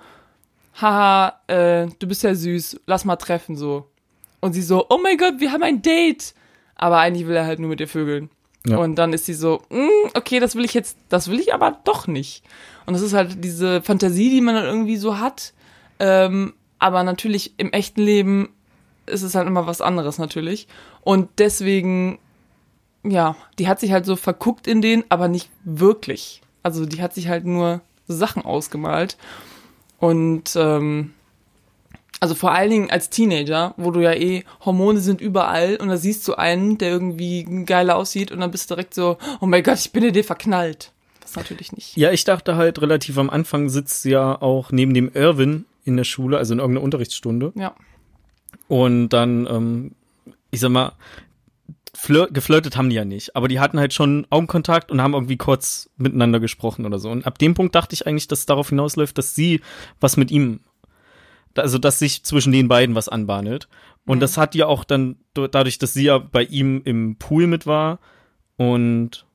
haha, 0.82 1.40
äh, 1.48 1.88
du 2.00 2.08
bist 2.08 2.24
ja 2.24 2.34
süß, 2.34 2.82
lass 2.86 3.06
mal 3.06 3.18
treffen 3.18 3.56
so. 3.56 3.90
Und 4.40 4.54
sie 4.54 4.62
so, 4.62 4.86
oh 4.90 5.00
mein 5.02 5.18
Gott, 5.18 5.40
wir 5.40 5.52
haben 5.52 5.64
ein 5.64 5.82
Date. 5.82 6.34
Aber 6.76 7.00
eigentlich 7.00 7.28
will 7.28 7.36
er 7.36 7.46
halt 7.46 7.60
nur 7.60 7.70
mit 7.70 7.80
ihr 7.80 7.88
vögeln. 7.88 8.30
Ja. 8.66 8.78
Und 8.78 8.96
dann 8.96 9.14
ist 9.14 9.26
sie 9.26 9.34
so, 9.34 9.62
mm, 9.70 10.10
okay, 10.16 10.40
das 10.40 10.56
will 10.56 10.66
ich 10.66 10.74
jetzt, 10.74 10.98
das 11.10 11.30
will 11.30 11.40
ich 11.40 11.54
aber 11.54 11.78
doch 11.84 12.08
nicht. 12.08 12.44
Und 12.86 12.94
das 12.94 13.02
ist 13.02 13.14
halt 13.14 13.44
diese 13.44 13.82
Fantasie, 13.82 14.30
die 14.30 14.42
man 14.42 14.56
dann 14.56 14.66
irgendwie 14.66 14.98
so 14.98 15.20
hat. 15.20 15.54
Ähm, 16.00 16.54
aber 16.80 17.04
natürlich 17.04 17.54
im 17.58 17.72
echten 17.72 18.02
Leben 18.02 18.50
ist 19.06 19.22
es 19.22 19.36
halt 19.36 19.48
immer 19.48 19.68
was 19.68 19.82
anderes 19.82 20.18
natürlich. 20.18 20.68
Und 21.02 21.30
deswegen, 21.38 22.20
ja, 23.04 23.36
die 23.60 23.68
hat 23.68 23.80
sich 23.80 23.92
halt 23.92 24.06
so 24.06 24.16
verguckt 24.16 24.68
in 24.68 24.82
den, 24.82 25.04
aber 25.10 25.28
nicht 25.28 25.50
wirklich. 25.64 26.42
Also 26.64 26.86
die 26.86 27.02
hat 27.02 27.14
sich 27.14 27.28
halt 27.28 27.46
nur 27.46 27.82
Sachen 28.08 28.44
ausgemalt. 28.44 29.18
Und 30.00 30.56
ähm, 30.56 31.14
also 32.20 32.36
vor 32.36 32.52
allen 32.52 32.70
Dingen 32.70 32.92
als 32.92 33.10
Teenager, 33.10 33.74
wo 33.78 33.92
du 33.92 34.00
ja 34.00 34.14
eh, 34.14 34.44
Hormone 34.64 35.00
sind 35.00 35.22
überall 35.22 35.76
und 35.78 35.90
da 35.90 35.98
siehst 35.98 36.28
du 36.28 36.36
einen, 36.36 36.78
der 36.78 36.90
irgendwie 36.90 37.44
geil 37.66 37.90
aussieht 37.92 38.32
und 38.32 38.40
dann 38.40 38.52
bist 38.52 38.70
du 38.70 38.76
direkt 38.76 38.94
so, 38.94 39.18
oh 39.42 39.46
mein 39.46 39.64
Gott, 39.64 39.80
ich 39.80 39.92
bin 39.92 40.04
in 40.04 40.14
den 40.14 40.24
verknallt. 40.24 40.92
Das 41.22 41.36
natürlich 41.36 41.72
nicht. 41.74 41.98
Ja, 41.98 42.12
ich 42.12 42.24
dachte 42.24 42.56
halt 42.56 42.82
relativ 42.82 43.18
am 43.18 43.30
Anfang 43.30 43.70
sitzt 43.70 44.04
sie 44.04 44.12
ja 44.12 44.42
auch 44.42 44.72
neben 44.72 44.94
dem 44.94 45.12
Irwin 45.14 45.66
in 45.84 45.98
der 45.98 46.04
Schule, 46.04 46.38
also 46.38 46.54
in 46.54 46.60
irgendeiner 46.60 46.84
Unterrichtsstunde. 46.84 47.52
Ja. 47.56 47.76
Und 48.68 49.10
dann, 49.10 49.48
ähm, 49.48 49.92
ich 50.52 50.60
sag 50.60 50.70
mal, 50.70 50.94
flir 51.94 52.28
geflirtet 52.32 52.78
haben 52.78 52.90
die 52.90 52.96
ja 52.96 53.06
nicht, 53.06 53.36
aber 53.36 53.48
die 53.48 53.60
hatten 53.60 53.80
halt 53.80 53.94
schon 53.94 54.28
Augenkontakt 54.30 54.92
und 54.92 55.02
haben 55.02 55.14
irgendwie 55.14 55.38
kurz 55.38 55.90
miteinander 55.98 56.40
gesprochen 56.40 56.86
oder 56.86 57.00
so. 57.00 57.10
Und 57.10 57.26
ab 57.26 57.38
dem 57.40 57.54
Punkt 57.54 57.74
dachte 57.74 57.94
ich 57.94 58.06
eigentlich, 58.06 58.28
dass 58.28 58.40
es 58.40 58.46
darauf 58.46 58.70
hinausläuft, 58.70 59.18
dass 59.18 59.36
sie 59.36 59.62
was 60.00 60.18
mit 60.18 60.32
ihm 60.32 60.60
also 61.58 61.78
dass 61.78 62.00
sich 62.00 62.24
zwischen 62.24 62.52
den 62.52 62.68
beiden 62.68 62.96
was 62.96 63.10
anbahnt. 63.10 63.68
Und 64.06 64.18
Mhm. 64.18 64.20
das 64.22 64.38
hat 64.38 64.54
ja 64.56 64.68
auch 64.68 64.84
dann 64.84 65.16
dadurch, 65.34 65.78
dass 65.80 65.94
sie 65.94 66.04
ja 66.06 66.18
bei 66.20 66.44
ihm 66.44 66.82
im 66.86 67.16
Pool 67.18 67.48
mit 67.48 67.66
war 67.66 68.00
und 68.58 69.26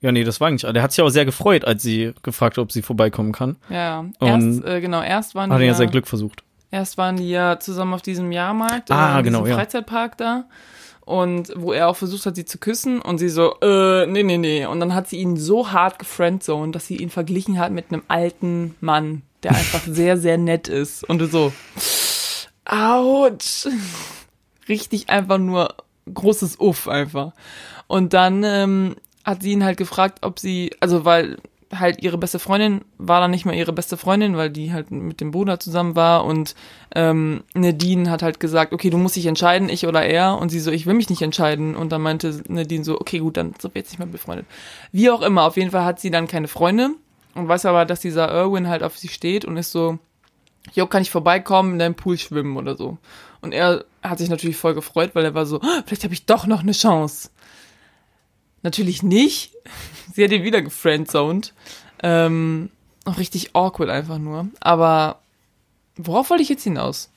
ja, 0.00 0.12
nee, 0.12 0.22
das 0.24 0.38
war 0.40 0.48
eigentlich. 0.48 0.70
Der 0.70 0.82
hat 0.82 0.92
sich 0.92 1.02
auch 1.02 1.08
sehr 1.08 1.24
gefreut, 1.24 1.64
als 1.64 1.82
sie 1.82 2.12
gefragt 2.22 2.58
hat, 2.58 2.62
ob 2.62 2.72
sie 2.72 2.82
vorbeikommen 2.82 3.32
kann. 3.32 3.56
Ja, 3.70 4.00
Und- 4.00 4.12
erst, 4.60 4.64
äh, 4.64 4.80
genau, 4.82 5.00
erst 5.02 5.34
waren 5.34 5.50
Hat 5.50 5.58
die 5.60 5.64
er 5.64 5.68
ja 5.68 5.74
sein 5.74 5.90
Glück 5.90 6.06
versucht. 6.06 6.44
erst 6.70 6.98
waren 6.98 7.16
die 7.16 7.30
ja 7.30 7.58
zusammen 7.58 7.94
auf 7.94 8.02
diesem 8.02 8.30
Jahrmarkt, 8.30 8.90
Ah, 8.90 9.16
äh, 9.16 9.18
in 9.20 9.24
genau, 9.24 9.38
diesem 9.40 9.50
ja. 9.52 9.56
Freizeitpark 9.56 10.18
da. 10.18 10.44
Und 11.06 11.52
wo 11.56 11.72
er 11.72 11.88
auch 11.88 11.96
versucht 11.96 12.24
hat, 12.26 12.36
sie 12.36 12.44
zu 12.46 12.58
küssen 12.58 13.00
und 13.00 13.18
sie 13.18 13.28
so, 13.28 13.58
äh, 13.60 14.06
nee, 14.06 14.22
nee, 14.22 14.38
nee. 14.38 14.64
Und 14.66 14.80
dann 14.80 14.94
hat 14.94 15.08
sie 15.08 15.18
ihn 15.18 15.36
so 15.36 15.70
hart 15.72 15.98
gefriendzoned, 15.98 16.74
dass 16.74 16.86
sie 16.86 16.96
ihn 16.96 17.10
verglichen 17.10 17.58
hat 17.58 17.72
mit 17.72 17.90
einem 17.92 18.02
alten 18.08 18.74
Mann, 18.80 19.22
der 19.44 19.52
einfach 19.52 19.82
sehr, 19.86 20.16
sehr 20.16 20.38
nett 20.38 20.68
ist. 20.68 21.08
Und 21.08 21.18
du 21.18 21.26
so, 21.26 21.52
ouch. 22.64 23.68
Richtig 24.68 25.10
einfach 25.10 25.38
nur 25.38 25.74
großes 26.12 26.58
Uff 26.58 26.88
einfach. 26.88 27.32
Und 27.86 28.12
dann 28.14 28.42
ähm, 28.44 28.96
hat 29.24 29.42
sie 29.42 29.52
ihn 29.52 29.64
halt 29.64 29.76
gefragt, 29.76 30.20
ob 30.22 30.38
sie, 30.38 30.70
also 30.80 31.04
weil 31.04 31.36
halt 31.72 32.02
ihre 32.02 32.18
beste 32.18 32.38
Freundin 32.38 32.82
war 32.98 33.20
dann 33.20 33.30
nicht 33.30 33.46
mehr 33.46 33.54
ihre 33.56 33.72
beste 33.72 33.96
Freundin, 33.96 34.36
weil 34.36 34.50
die 34.50 34.72
halt 34.72 34.90
mit 34.90 35.20
dem 35.20 35.30
Bruder 35.30 35.58
zusammen 35.58 35.96
war 35.96 36.24
und 36.24 36.54
ähm, 36.94 37.42
Nadine 37.54 38.10
hat 38.10 38.22
halt 38.22 38.38
gesagt, 38.38 38.72
okay, 38.72 38.90
du 38.90 38.98
musst 38.98 39.16
dich 39.16 39.26
entscheiden, 39.26 39.68
ich 39.68 39.86
oder 39.86 40.04
er 40.04 40.38
und 40.38 40.50
sie 40.50 40.60
so, 40.60 40.70
ich 40.70 40.86
will 40.86 40.94
mich 40.94 41.10
nicht 41.10 41.22
entscheiden 41.22 41.74
und 41.74 41.90
dann 41.90 42.02
meinte 42.02 42.42
Nadine 42.48 42.84
so, 42.84 43.00
okay, 43.00 43.18
gut, 43.18 43.36
dann 43.36 43.54
sind 43.58 43.74
wir 43.74 43.80
jetzt 43.80 43.90
nicht 43.90 43.98
mehr 43.98 44.06
befreundet. 44.06 44.46
Wie 44.92 45.10
auch 45.10 45.22
immer, 45.22 45.42
auf 45.44 45.56
jeden 45.56 45.70
Fall 45.70 45.84
hat 45.84 46.00
sie 46.00 46.10
dann 46.10 46.28
keine 46.28 46.48
Freunde 46.48 46.90
und 47.34 47.48
weiß 47.48 47.66
aber, 47.66 47.84
dass 47.84 48.00
dieser 48.00 48.30
Irwin 48.32 48.68
halt 48.68 48.82
auf 48.82 48.96
sie 48.98 49.08
steht 49.08 49.44
und 49.44 49.56
ist 49.56 49.72
so, 49.72 49.98
Jo, 50.72 50.86
kann 50.86 51.02
ich 51.02 51.10
vorbeikommen, 51.10 51.74
in 51.74 51.78
deinem 51.78 51.94
Pool 51.94 52.16
schwimmen 52.16 52.56
oder 52.56 52.74
so. 52.76 52.96
Und 53.42 53.52
er 53.52 53.84
hat 54.02 54.18
sich 54.18 54.30
natürlich 54.30 54.56
voll 54.56 54.74
gefreut, 54.74 55.10
weil 55.14 55.24
er 55.24 55.34
war 55.34 55.44
so, 55.44 55.60
"Ah, 55.60 55.82
vielleicht 55.84 56.04
habe 56.04 56.14
ich 56.14 56.24
doch 56.24 56.46
noch 56.46 56.60
eine 56.62 56.72
Chance. 56.72 57.28
Natürlich 58.62 59.02
nicht. 59.02 59.52
Sie 60.14 60.24
hat 60.24 60.32
ihn 60.32 60.42
wieder 60.42 60.62
gefriendzoned. 60.62 61.52
Ähm, 62.02 62.70
auch 63.04 63.18
richtig 63.18 63.54
awkward 63.54 63.90
einfach 63.90 64.18
nur. 64.18 64.48
Aber 64.60 65.20
worauf 65.96 66.30
wollte 66.30 66.42
ich 66.42 66.48
jetzt 66.48 66.64
hinaus? 66.64 67.10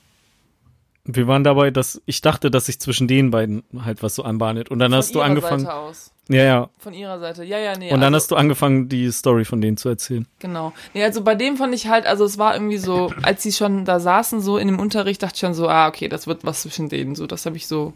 Wir 1.10 1.26
waren 1.26 1.42
dabei, 1.42 1.70
dass 1.70 2.02
ich 2.04 2.20
dachte, 2.20 2.50
dass 2.50 2.66
sich 2.66 2.80
zwischen 2.80 3.08
den 3.08 3.30
beiden 3.30 3.62
halt 3.82 4.02
was 4.02 4.14
so 4.14 4.24
anbahnt. 4.24 4.70
Und 4.70 4.78
dann 4.78 4.94
hast 4.94 5.14
du 5.14 5.20
ihrer 5.20 5.26
angefangen. 5.26 5.64
Seite 5.64 5.74
aus. 5.74 6.12
Ja, 6.28 6.44
ja. 6.44 6.70
Von 6.78 6.92
ihrer 6.92 7.18
Seite. 7.18 7.44
Ja, 7.44 7.58
ja, 7.58 7.78
nee. 7.78 7.90
Und 7.90 8.02
dann 8.02 8.12
also, 8.12 8.24
hast 8.24 8.30
du 8.32 8.36
angefangen, 8.36 8.90
die 8.90 9.10
Story 9.10 9.46
von 9.46 9.62
denen 9.62 9.78
zu 9.78 9.88
erzählen. 9.88 10.26
Genau. 10.38 10.74
Nee, 10.92 11.02
also 11.02 11.22
bei 11.24 11.34
dem 11.34 11.56
fand 11.56 11.74
ich 11.74 11.88
halt, 11.88 12.06
also 12.06 12.26
es 12.26 12.36
war 12.36 12.52
irgendwie 12.54 12.76
so, 12.76 13.10
als 13.22 13.42
sie 13.42 13.52
schon 13.52 13.86
da 13.86 14.00
saßen, 14.00 14.42
so 14.42 14.58
in 14.58 14.68
dem 14.68 14.78
Unterricht, 14.78 15.22
dachte 15.22 15.36
ich 15.36 15.40
schon 15.40 15.54
so, 15.54 15.66
ah, 15.66 15.88
okay, 15.88 16.08
das 16.08 16.26
wird 16.26 16.44
was 16.44 16.60
zwischen 16.60 16.90
denen. 16.90 17.14
So, 17.14 17.26
das 17.26 17.46
habe 17.46 17.56
ich 17.56 17.66
so 17.66 17.94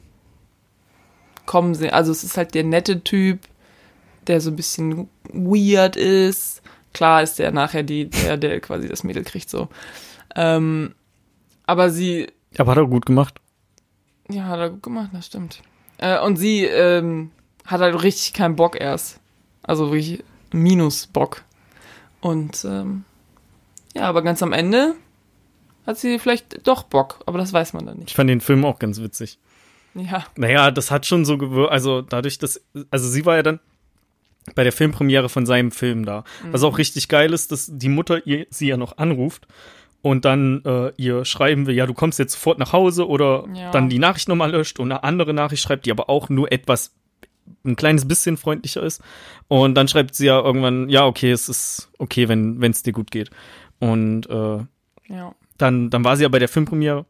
kommen 1.44 1.74
sehen. 1.74 1.92
Also 1.92 2.12
es 2.12 2.24
ist 2.24 2.38
halt 2.38 2.54
der 2.54 2.64
nette 2.64 3.04
Typ, 3.04 3.40
der 4.26 4.40
so 4.40 4.50
ein 4.50 4.56
bisschen 4.56 5.10
weird 5.24 5.96
ist. 5.96 6.62
Klar 6.94 7.22
ist 7.22 7.38
der 7.38 7.52
nachher 7.52 7.82
die, 7.82 8.08
der, 8.08 8.38
der 8.38 8.58
quasi 8.60 8.88
das 8.88 9.04
Mädel 9.04 9.24
kriegt, 9.24 9.50
so. 9.50 9.68
Ähm, 10.34 10.94
aber 11.66 11.90
sie, 11.90 12.28
Aber 12.58 12.72
hat 12.72 12.78
er 12.78 12.86
gut 12.86 13.06
gemacht. 13.06 13.40
ja, 14.28 14.44
hat 14.44 14.58
er 14.58 14.70
gut 14.70 14.82
gemacht, 14.82 15.10
das 15.12 15.26
stimmt. 15.26 15.62
Äh, 15.98 16.20
und 16.20 16.36
sie 16.36 16.64
ähm, 16.64 17.30
hat 17.66 17.80
halt 17.80 18.02
richtig 18.02 18.32
keinen 18.32 18.56
Bock 18.56 18.80
erst. 18.80 19.20
Also 19.62 19.92
wirklich 19.92 20.22
minus 20.52 21.06
Bock. 21.06 21.42
Und 22.20 22.64
ähm, 22.64 23.04
ja, 23.94 24.02
aber 24.08 24.22
ganz 24.22 24.42
am 24.42 24.52
Ende 24.52 24.94
hat 25.86 25.98
sie 25.98 26.18
vielleicht 26.18 26.66
doch 26.66 26.84
Bock, 26.84 27.20
aber 27.26 27.38
das 27.38 27.52
weiß 27.52 27.72
man 27.72 27.86
dann 27.86 27.98
nicht. 27.98 28.10
Ich 28.10 28.16
fand 28.16 28.30
den 28.30 28.40
Film 28.40 28.64
auch 28.64 28.78
ganz 28.78 29.00
witzig. 29.00 29.38
Ja, 29.94 30.24
Naja, 30.36 30.70
das 30.70 30.90
hat 30.90 31.04
schon 31.04 31.24
so 31.24 31.36
gewirkt, 31.36 31.70
also 31.70 32.00
dadurch, 32.00 32.38
dass, 32.38 32.62
also 32.90 33.08
sie 33.08 33.26
war 33.26 33.36
ja 33.36 33.42
dann 33.42 33.60
bei 34.54 34.64
der 34.64 34.72
Filmpremiere 34.72 35.28
von 35.28 35.44
seinem 35.44 35.70
Film 35.70 36.06
da. 36.06 36.24
Was 36.50 36.62
auch 36.62 36.78
richtig 36.78 37.08
geil 37.08 37.32
ist, 37.32 37.52
dass 37.52 37.68
die 37.70 37.88
Mutter 37.90 38.26
ihr, 38.26 38.46
sie 38.50 38.68
ja 38.68 38.76
noch 38.76 38.96
anruft 38.96 39.46
und 40.02 40.24
dann 40.24 40.62
äh, 40.64 40.92
ihr 40.96 41.24
schreiben 41.24 41.66
will, 41.66 41.74
ja, 41.74 41.86
du 41.86 41.94
kommst 41.94 42.18
jetzt 42.18 42.34
sofort 42.34 42.58
nach 42.58 42.72
Hause 42.72 43.08
oder 43.08 43.44
Ja. 43.54 43.70
dann 43.70 43.88
die 43.88 43.98
Nachricht 43.98 44.28
nochmal 44.28 44.50
löscht 44.50 44.78
und 44.80 44.90
eine 44.90 45.04
andere 45.04 45.32
Nachricht 45.32 45.62
schreibt, 45.62 45.86
die 45.86 45.90
aber 45.92 46.10
auch 46.10 46.28
nur 46.28 46.50
etwas, 46.52 46.92
ein 47.64 47.76
kleines 47.76 48.06
bisschen 48.06 48.36
freundlicher 48.36 48.82
ist. 48.82 49.00
Und 49.48 49.74
dann 49.74 49.88
schreibt 49.88 50.14
sie 50.14 50.26
ja 50.26 50.40
irgendwann, 50.40 50.88
ja, 50.88 51.06
okay, 51.06 51.30
es 51.30 51.48
ist 51.48 51.90
okay, 51.98 52.28
wenn 52.28 52.60
es 52.62 52.82
dir 52.82 52.92
gut 52.92 53.10
geht. 53.10 53.30
Und 53.78 54.28
äh, 54.28 54.58
ja. 55.08 55.34
dann, 55.58 55.90
dann 55.90 56.04
war 56.04 56.16
sie 56.16 56.22
ja 56.24 56.28
bei 56.28 56.38
der 56.38 56.48
Filmpremiere 56.48 57.06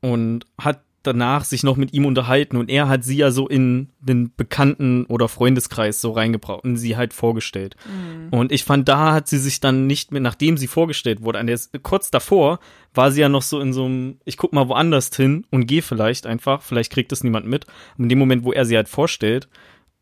und 0.00 0.44
hat 0.60 0.80
danach 1.02 1.44
sich 1.44 1.62
noch 1.62 1.76
mit 1.76 1.94
ihm 1.94 2.04
unterhalten 2.04 2.56
und 2.56 2.68
er 2.68 2.88
hat 2.88 3.04
sie 3.04 3.16
ja 3.16 3.30
so 3.30 3.48
in 3.48 3.88
den 4.00 4.34
Bekannten- 4.36 5.06
oder 5.06 5.28
Freundeskreis 5.28 6.00
so 6.00 6.12
reingebracht 6.12 6.62
und 6.64 6.76
sie 6.76 6.96
halt 6.96 7.14
vorgestellt. 7.14 7.76
Und 8.30 8.52
ich 8.52 8.64
fand, 8.64 8.88
da 8.88 9.12
hat 9.12 9.28
sie 9.28 9.38
sich 9.38 9.60
dann 9.60 9.86
nicht 9.86 10.12
mehr, 10.12 10.20
nachdem 10.20 10.56
sie 10.56 10.66
vorgestellt 10.66 11.22
wurde, 11.22 11.38
an 11.38 11.46
der, 11.46 11.58
kurz 11.82 12.10
davor 12.10 12.60
war 12.92 13.12
sie 13.12 13.20
ja 13.20 13.28
noch 13.28 13.42
so 13.42 13.60
in 13.60 13.72
so 13.72 13.84
einem, 13.84 14.18
ich 14.24 14.36
guck 14.36 14.52
mal 14.52 14.68
woanders 14.68 15.14
hin 15.14 15.46
und 15.50 15.66
gehe 15.66 15.82
vielleicht 15.82 16.26
einfach, 16.26 16.62
vielleicht 16.62 16.92
kriegt 16.92 17.12
das 17.12 17.24
niemand 17.24 17.46
mit. 17.46 17.66
Und 17.96 18.04
in 18.04 18.08
dem 18.10 18.18
Moment, 18.18 18.44
wo 18.44 18.52
er 18.52 18.64
sie 18.64 18.76
halt 18.76 18.88
vorstellt, 18.88 19.48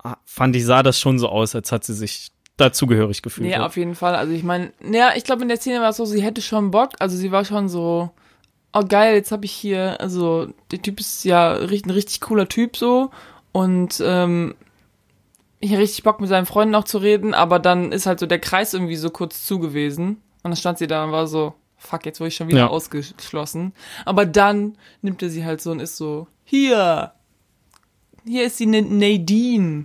ah, 0.02 0.16
fand 0.24 0.56
ich, 0.56 0.64
sah 0.64 0.82
das 0.82 0.98
schon 0.98 1.18
so 1.18 1.28
aus, 1.28 1.54
als 1.54 1.70
hat 1.70 1.84
sie 1.84 1.94
sich 1.94 2.32
dazugehörig 2.56 3.22
gefühlt. 3.22 3.48
Nee, 3.48 3.54
hat. 3.54 3.62
auf 3.62 3.76
jeden 3.76 3.94
Fall. 3.94 4.14
Also 4.14 4.32
ich 4.32 4.42
meine, 4.42 4.72
ja, 4.82 5.12
ich 5.14 5.24
glaube 5.24 5.42
in 5.42 5.48
der 5.48 5.58
Szene 5.58 5.80
war 5.80 5.90
es 5.90 5.96
so, 5.96 6.04
sie 6.04 6.22
hätte 6.22 6.42
schon 6.42 6.70
Bock. 6.70 6.90
Also 6.98 7.16
sie 7.16 7.30
war 7.30 7.44
schon 7.44 7.68
so, 7.68 8.10
oh 8.72 8.84
geil, 8.86 9.14
jetzt 9.14 9.32
habe 9.32 9.44
ich 9.44 9.52
hier, 9.52 10.00
also 10.00 10.48
der 10.70 10.82
Typ 10.82 11.00
ist 11.00 11.24
ja 11.24 11.54
ein 11.54 11.64
richtig 11.90 12.20
cooler 12.20 12.48
Typ 12.48 12.76
so 12.76 13.10
und 13.52 14.02
ähm, 14.04 14.54
ich 15.60 15.70
hatte 15.70 15.80
richtig 15.82 16.04
Bock 16.04 16.20
mit 16.20 16.28
seinen 16.28 16.46
Freunden 16.46 16.74
auch 16.74 16.84
zu 16.84 16.98
reden, 16.98 17.34
aber 17.34 17.58
dann 17.58 17.90
ist 17.92 18.06
halt 18.06 18.20
so 18.20 18.26
der 18.26 18.38
Kreis 18.38 18.74
irgendwie 18.74 18.96
so 18.96 19.10
kurz 19.10 19.44
zu 19.46 19.58
gewesen 19.58 20.08
und 20.42 20.50
dann 20.50 20.56
stand 20.56 20.78
sie 20.78 20.86
da 20.86 21.04
und 21.04 21.12
war 21.12 21.26
so, 21.26 21.54
fuck, 21.76 22.06
jetzt 22.06 22.20
wurde 22.20 22.28
ich 22.28 22.36
schon 22.36 22.48
wieder 22.48 22.58
Ja. 22.60 22.66
ausgeschlossen. 22.68 23.72
Aber 24.04 24.24
dann 24.26 24.76
nimmt 25.02 25.22
er 25.22 25.30
sie 25.30 25.44
halt 25.44 25.60
so 25.60 25.70
und 25.72 25.80
ist 25.80 25.96
so, 25.96 26.28
hier, 26.44 27.12
hier 28.24 28.44
ist 28.44 28.60
die 28.60 28.66
Nadine. 28.66 29.84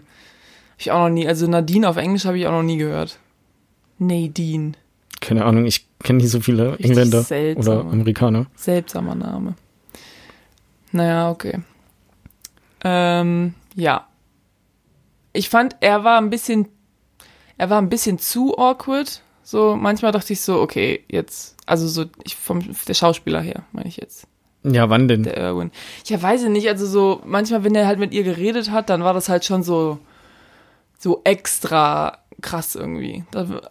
Hab 0.72 0.80
ich 0.80 0.91
auch 0.91 1.00
noch 1.00 1.10
nie, 1.10 1.28
also 1.28 1.48
Nadine 1.48 1.88
auf 1.89 1.98
Englisch 1.98 2.26
habe 2.26 2.38
ich 2.38 2.46
auch 2.46 2.52
noch 2.52 2.63
nie 2.63 2.78
gehört. 2.78 3.17
Nadine. 3.98 4.74
Keine 5.22 5.46
Ahnung, 5.46 5.65
ich 5.65 5.88
kenne 6.04 6.18
nicht 6.20 6.30
so 6.32 6.39
viele 6.42 6.74
Richtig 6.74 6.88
Engländer 6.92 7.22
seltsam. 7.24 7.62
oder 7.78 7.89
Amerikaner. 7.92 8.46
Seltsamer 8.56 9.16
Name. 9.16 9.56
Naja, 10.92 11.32
okay. 11.32 11.60
Ähm, 12.84 13.54
ja. 13.76 14.08
Ich 15.32 15.50
fand, 15.50 15.76
er 15.80 16.04
war 16.04 16.20
ein 16.20 16.30
bisschen, 16.30 16.68
er 17.58 17.70
war 17.70 17.80
ein 17.82 17.89
bisschen 17.89 18.20
zu 18.20 18.58
awkward. 18.58 19.22
So, 19.42 19.76
manchmal 19.76 20.12
dachte 20.12 20.34
ich 20.34 20.42
so, 20.42 20.62
okay, 20.62 21.04
jetzt, 21.10 21.56
also 21.66 21.88
so, 21.88 22.06
ich 22.24 22.36
vom, 22.36 22.62
der 22.88 22.94
Schauspieler 22.94 23.42
her, 23.42 23.63
meine 23.74 23.89
ich 23.89 23.98
jetzt, 23.98 24.26
Ja, 24.63 24.89
wann 24.89 25.08
denn? 25.10 25.24
der 25.24 25.36
Irwin. 25.38 25.72
Ja, 26.06 26.22
weiß 26.22 26.44
ich 26.44 26.50
nicht, 26.50 26.70
also 26.70 26.86
so, 26.86 27.22
manchmal, 27.26 27.63
wenn 27.66 27.76
er 27.76 27.88
halt 27.88 28.00
mit 28.00 28.13
ihr 28.13 28.24
geredet 28.24 28.72
hat, 28.72 28.89
dann 28.89 29.04
war 29.04 29.13
das 29.13 29.28
halt 29.28 29.44
schon 29.44 29.62
so, 29.63 29.98
so 30.98 31.22
extra 31.26 32.20
krass 32.43 32.75
irgendwie. 32.75 33.23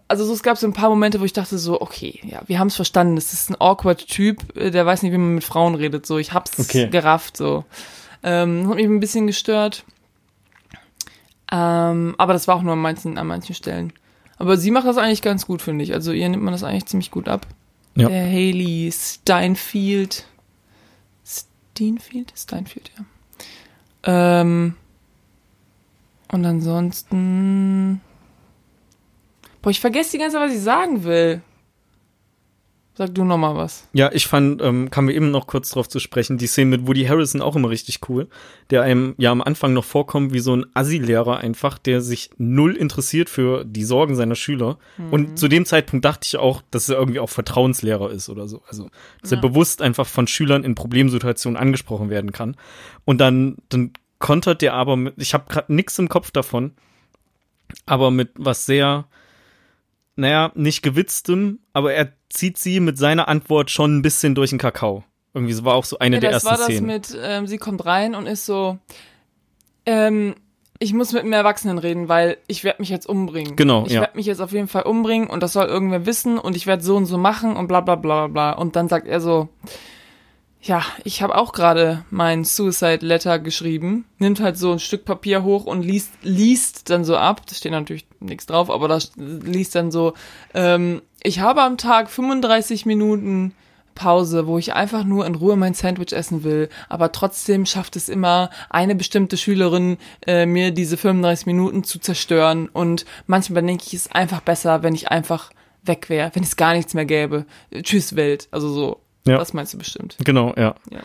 Also 0.09 0.25
so, 0.25 0.33
es 0.33 0.43
gab 0.43 0.59
so 0.59 0.67
ein 0.67 0.73
paar 0.73 0.89
Momente, 0.91 1.21
wo 1.21 1.25
ich 1.25 1.33
dachte 1.33 1.59
so, 1.59 1.81
okay, 1.81 2.19
ja, 2.25 2.43
wir 2.47 2.59
haben 2.59 2.67
es 2.69 2.77
verstanden. 2.77 3.15
Das 3.15 3.33
ist 3.33 3.51
ein 3.51 3.57
awkward 3.61 4.09
Typ, 4.09 4.57
äh, 4.57 4.71
der 4.71 4.85
weiß 4.85 5.03
nicht, 5.03 5.13
wie 5.13 5.19
man 5.19 5.37
mit 5.37 5.45
Frauen 5.45 5.75
redet. 5.77 6.07
So, 6.07 6.19
ich 6.19 6.33
hab's 6.33 6.59
Okay. 6.59 6.89
gerafft. 6.89 7.37
So, 7.37 7.65
ähm, 8.25 8.69
hat 8.69 8.77
mich 8.77 8.87
ein 8.87 8.99
bisschen 9.01 9.27
gestört. 9.27 9.85
Ähm, 11.53 12.15
aber 12.19 12.33
das 12.33 12.49
war 12.49 12.57
auch 12.57 12.63
nur 12.63 12.73
an 12.73 12.79
manchen, 12.81 13.19
an 13.19 13.27
manchen 13.27 13.55
Stellen. 13.55 13.93
Aber 14.39 14.57
sie 14.57 14.71
macht 14.71 14.87
das 14.87 14.97
eigentlich 14.97 15.23
ganz 15.23 15.47
gut, 15.47 15.63
finde 15.63 15.85
ich. 15.85 15.93
Also 15.93 16.13
ihr 16.13 16.29
nimmt 16.29 16.43
man 16.43 16.53
das 16.53 16.65
eigentlich 16.65 16.87
ziemlich 16.87 17.11
gut 17.11 17.29
ab. 17.29 17.47
Ja. 17.95 18.09
Der 18.09 18.25
Haley 18.27 18.91
Steinfield. 18.93 20.27
Steinfield? 21.75 22.33
Steinfield, 22.37 22.91
ja. 22.97 23.05
Ähm, 24.41 24.75
und 26.33 26.45
ansonsten. 26.47 28.01
Boah, 29.63 29.71
ich 29.71 29.81
vergesse 29.81 30.13
die 30.13 30.19
ganze 30.19 30.37
Zeit, 30.37 30.49
was 30.49 30.57
ich 30.57 30.63
sagen 30.63 31.05
will. 31.05 31.41
Sag 32.95 33.15
du 33.15 33.25
noch 33.25 33.39
mal 33.39 33.57
was. 33.57 33.89
Ja, 33.95 34.11
ich 34.13 34.27
fand, 34.27 34.61
ähm, 34.61 34.91
kamen 34.91 35.09
wir 35.09 35.15
eben 35.15 35.31
noch 35.31 35.47
kurz 35.47 35.71
drauf 35.71 35.89
zu 35.89 35.99
sprechen, 35.99 36.37
die 36.37 36.47
Szene 36.47 36.69
mit 36.77 36.87
Woody 36.87 37.05
Harrison 37.07 37.41
auch 37.41 37.57
immer 37.57 37.71
richtig 37.71 38.01
cool, 38.11 38.29
der 38.69 38.83
einem 38.83 39.15
ja 39.17 39.31
am 39.33 39.41
Anfang 39.41 39.73
noch 39.73 39.85
vorkommt 39.87 40.35
wie 40.35 40.41
so 40.41 40.55
ein 40.55 40.67
Assi-Lehrer 40.75 41.39
einfach, 41.39 41.79
der 41.79 42.03
sich 42.03 42.29
null 42.37 42.77
interessiert 42.77 43.31
für 43.31 43.65
die 43.65 43.85
Sorgen 43.85 44.15
seiner 44.15 44.35
Schüler. 44.35 44.79
Und 45.11 45.39
zu 45.39 45.49
dem 45.49 45.65
Zeitpunkt 45.65 46.05
dachte 46.05 46.27
ich 46.27 46.37
auch, 46.37 46.61
dass 46.71 46.91
er 46.91 46.99
irgendwie 46.99 47.21
auch 47.21 47.31
Vertrauenslehrer 47.31 48.11
ist 48.11 48.29
oder 48.29 48.47
so. 48.47 48.61
Also, 48.69 48.91
dass 49.23 49.31
Ja. 49.31 49.39
er 49.39 49.41
bewusst 49.41 49.81
einfach 49.81 50.07
von 50.07 50.27
Schülern 50.27 50.63
in 50.63 50.75
Problemsituationen 50.75 51.57
angesprochen 51.57 52.11
werden 52.11 52.33
kann. 52.33 52.57
Und 53.07 53.23
dann, 53.23 53.57
dann 53.71 53.93
kontert 54.19 54.61
der 54.61 54.75
aber 54.75 54.97
mit, 54.97 55.15
ich 55.17 55.33
habe 55.33 55.45
gerade 55.49 55.73
nichts 55.73 55.99
im 55.99 56.11
Kopf 56.11 56.31
davon, 56.31 56.73
aber 57.87 58.11
mit 58.11 58.33
was 58.37 58.67
sehr 58.67 59.07
naja, 60.17 60.53
nicht 60.55 60.83
gewitztem, 60.83 61.61
aber 61.73 61.95
er 61.95 62.13
zieht 62.29 62.59
sie 62.59 62.81
mit 62.81 62.99
seiner 62.99 63.29
Antwort 63.29 63.71
schon 63.71 63.99
ein 63.99 64.03
bisschen 64.03 64.35
durch 64.35 64.51
den 64.51 64.59
Kakao. 64.59 65.05
Irgendwie, 65.35 65.55
so 65.55 65.65
war 65.65 65.75
auch 65.75 65.85
so 65.85 65.99
eine 65.99 66.17
ja, 66.17 66.21
der 66.21 66.31
das 66.33 66.45
ersten 66.45 66.51
war 66.51 66.59
das 66.59 66.77
Szenen. 66.77 66.87
mit, 66.87 67.19
ähm, 67.23 67.47
sie 67.47 67.59
kommt 67.59 67.85
rein 67.87 68.15
und 68.15 68.27
ist 68.27 68.45
so, 68.45 68.79
ähm, 69.87 70.35
ich 70.79 70.93
muss 70.93 71.13
mit 71.13 71.23
einem 71.23 71.33
Erwachsenen 71.33 71.79
reden, 71.79 72.09
weil 72.09 72.39
ich 72.49 72.65
werde 72.65 72.83
mich 72.83 72.89
jetzt 72.89 73.07
umbringen. 73.07 73.57
Genau, 73.57 73.87
Ich 73.87 73.93
ja. 73.93 74.01
werde 74.01 74.17
mich 74.17 74.27
jetzt 74.27 74.41
auf 74.41 74.53
jeden 74.53 74.69
Fall 74.69 74.83
umbringen 74.83 75.29
und 75.29 75.43
das 75.43 75.53
soll 75.53 75.67
irgendwer 75.67 76.07
wissen 76.07 76.39
und 76.39 76.57
ich 76.57 76.67
werde 76.67 76.83
so 76.83 76.97
und 76.97 77.07
so 77.07 77.19
machen 77.19 77.57
und 77.57 77.69
bla 77.69 77.81
bla 77.81 77.95
bla 77.95 78.27
bla. 78.27 78.53
Und 78.53 78.77
dann 78.77 78.89
sagt 78.89 79.07
er 79.07 79.21
so, 79.21 79.49
ja, 80.63 80.85
ich 81.03 81.23
habe 81.23 81.37
auch 81.37 81.53
gerade 81.53 82.05
mein 82.11 82.45
Suicide 82.45 83.05
Letter 83.05 83.41
geschrieben, 83.41 84.05
nimmt 84.19 84.41
halt 84.41 84.57
so 84.57 84.73
ein 84.73 84.79
Stück 84.79 85.05
Papier 85.05 85.43
hoch 85.43 85.65
und 85.65 85.83
liest, 85.83 86.13
liest 86.23 86.89
dann 86.89 87.05
so 87.05 87.17
ab, 87.17 87.43
da 87.47 87.55
steht 87.55 87.73
natürlich 87.73 88.07
nichts 88.21 88.47
drauf, 88.47 88.71
aber 88.71 88.87
da 88.87 88.99
liest 89.17 89.75
dann 89.75 89.91
so, 89.91 90.15
ähm, 90.55 91.03
ich 91.25 91.41
habe 91.41 91.63
am 91.63 91.79
Tag 91.79 92.11
35 92.11 92.87
Minuten 92.87 93.55
Pause, 93.97 94.47
wo 94.47 94.57
ich 94.57 94.73
einfach 94.73 95.05
nur 95.05 95.27
in 95.27 95.35
Ruhe 95.35 95.57
mein 95.57 95.75
Sandwich 95.75 96.13
essen 96.13 96.45
will, 96.45 96.69
aber 96.89 97.11
trotzdem 97.11 97.67
schafft 97.67 97.97
es 97.97 98.09
immer 98.09 98.51
eine 98.71 98.95
bestimmte 98.95 99.37
Schülerin, 99.37 99.99
äh, 100.27 100.47
mir 100.47 100.71
diese 100.71 100.97
35 100.97 101.47
Minuten 101.47 101.85
zu 101.85 101.99
zerstören. 101.99 102.69
Und 102.69 103.05
manchmal 103.27 103.63
denke 103.63 103.85
ich, 103.87 103.95
es 103.95 104.07
ist 104.07 104.15
einfach 104.15 104.41
besser, 104.41 104.83
wenn 104.83 104.95
ich 104.95 105.09
einfach 105.09 105.51
weg 105.83 106.09
wäre, 106.09 106.31
wenn 106.35 106.43
es 106.43 106.57
gar 106.57 106.73
nichts 106.73 106.95
mehr 106.95 107.05
gäbe. 107.05 107.45
Tschüss 107.83 108.17
Welt, 108.17 108.49
also 108.51 108.69
so. 108.71 109.02
Ja. 109.27 109.39
Das 109.39 109.53
meinst 109.53 109.75
du 109.75 109.79
bestimmt. 109.79 110.17
Genau, 110.25 110.55
ja. 110.57 110.75
Ja. 110.91 111.01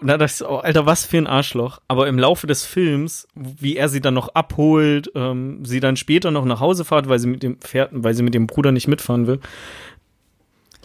Und 0.00 0.08
da 0.08 0.18
dachte 0.18 0.32
ich 0.32 0.36
so, 0.36 0.48
oh, 0.48 0.56
Alter, 0.56 0.86
was 0.86 1.06
für 1.06 1.18
ein 1.18 1.26
Arschloch. 1.26 1.80
Aber 1.88 2.08
im 2.08 2.18
Laufe 2.18 2.46
des 2.46 2.64
Films, 2.64 3.26
wie 3.34 3.76
er 3.76 3.88
sie 3.88 4.00
dann 4.00 4.14
noch 4.14 4.28
abholt, 4.34 5.10
ähm, 5.14 5.64
sie 5.64 5.80
dann 5.80 5.96
später 5.96 6.30
noch 6.30 6.44
nach 6.44 6.60
Hause 6.60 6.84
fährt, 6.84 7.08
weil 7.08 7.18
sie 7.18 7.28
mit 7.28 7.42
dem 7.42 7.58
Pferd, 7.58 7.90
weil 7.92 8.14
sie 8.14 8.22
mit 8.22 8.34
dem 8.34 8.46
Bruder 8.46 8.72
nicht 8.72 8.88
mitfahren 8.88 9.26
will. 9.26 9.40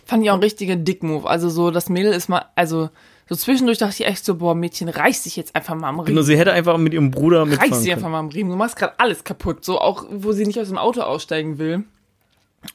Fand 0.05 0.23
ich 0.23 0.29
auch 0.29 0.35
ein 0.35 0.39
richtiger 0.39 0.75
Dick-Move. 0.75 1.27
Also 1.29 1.49
so, 1.49 1.69
das 1.69 1.89
Mädel 1.89 2.13
ist 2.13 2.29
mal, 2.29 2.45
also 2.55 2.89
so 3.27 3.35
zwischendurch 3.35 3.77
dachte 3.77 3.95
ich 4.01 4.07
echt 4.07 4.25
so, 4.25 4.35
boah, 4.35 4.55
Mädchen, 4.55 4.89
reiß 4.89 5.23
dich 5.23 5.35
jetzt 5.35 5.55
einfach 5.55 5.75
mal 5.75 5.89
am 5.89 5.99
Riemen. 5.99 6.15
Genau, 6.15 6.21
sie 6.21 6.37
hätte 6.37 6.51
einfach 6.51 6.77
mit 6.77 6.93
ihrem 6.93 7.11
Bruder 7.11 7.45
mitfahren 7.45 7.73
reiß 7.73 7.83
dich 7.83 7.91
einfach 7.91 8.09
mal 8.09 8.19
am 8.19 8.29
Riemen. 8.29 8.49
Du 8.49 8.57
machst 8.57 8.75
gerade 8.75 8.93
alles 8.97 9.23
kaputt. 9.23 9.65
So 9.65 9.79
auch, 9.79 10.05
wo 10.09 10.31
sie 10.31 10.45
nicht 10.45 10.59
aus 10.59 10.69
dem 10.69 10.77
Auto 10.77 11.01
aussteigen 11.01 11.59
will. 11.59 11.83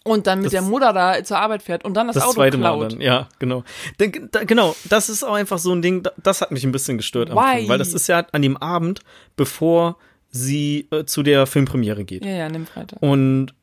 Und 0.02 0.26
dann 0.26 0.38
mit 0.38 0.46
Das- 0.46 0.52
der 0.52 0.62
Mutter 0.62 0.92
da 0.92 1.22
zur 1.24 1.38
Arbeit 1.38 1.62
fährt 1.62 1.84
und 1.84 1.94
dann 1.94 2.06
das, 2.06 2.14
Das 2.14 2.24
Auto 2.24 2.34
zweite 2.34 2.58
klaut. 2.58 2.78
Mal 2.80 2.88
dann, 2.88 3.00
ja, 3.00 3.28
genau. 3.38 3.64
Denn, 4.00 4.28
da, 4.32 4.44
genau, 4.44 4.74
das 4.88 5.08
ist 5.08 5.22
auch 5.22 5.34
einfach 5.34 5.58
so 5.58 5.72
ein 5.72 5.82
Ding, 5.82 6.02
da- 6.02 6.12
das 6.22 6.40
hat 6.40 6.50
mich 6.52 6.64
ein 6.64 6.72
bisschen 6.72 6.96
gestört 6.96 7.30
am? 7.30 7.38
Film, 7.56 7.68
weil 7.68 7.78
das 7.78 7.92
ist 7.92 8.06
ja 8.06 8.26
an 8.32 8.42
dem 8.42 8.56
Abend, 8.56 9.00
bevor 9.36 9.96
sie 10.30 10.88
äh, 10.90 11.04
zu 11.04 11.22
der 11.22 11.46
Filmpremiere 11.46 12.04
geht. 12.04 12.24
Ja, 12.24 12.32
ja, 12.32 12.48
nimm 12.48 12.66
Freitag. 12.66 13.00
Und 13.02 13.54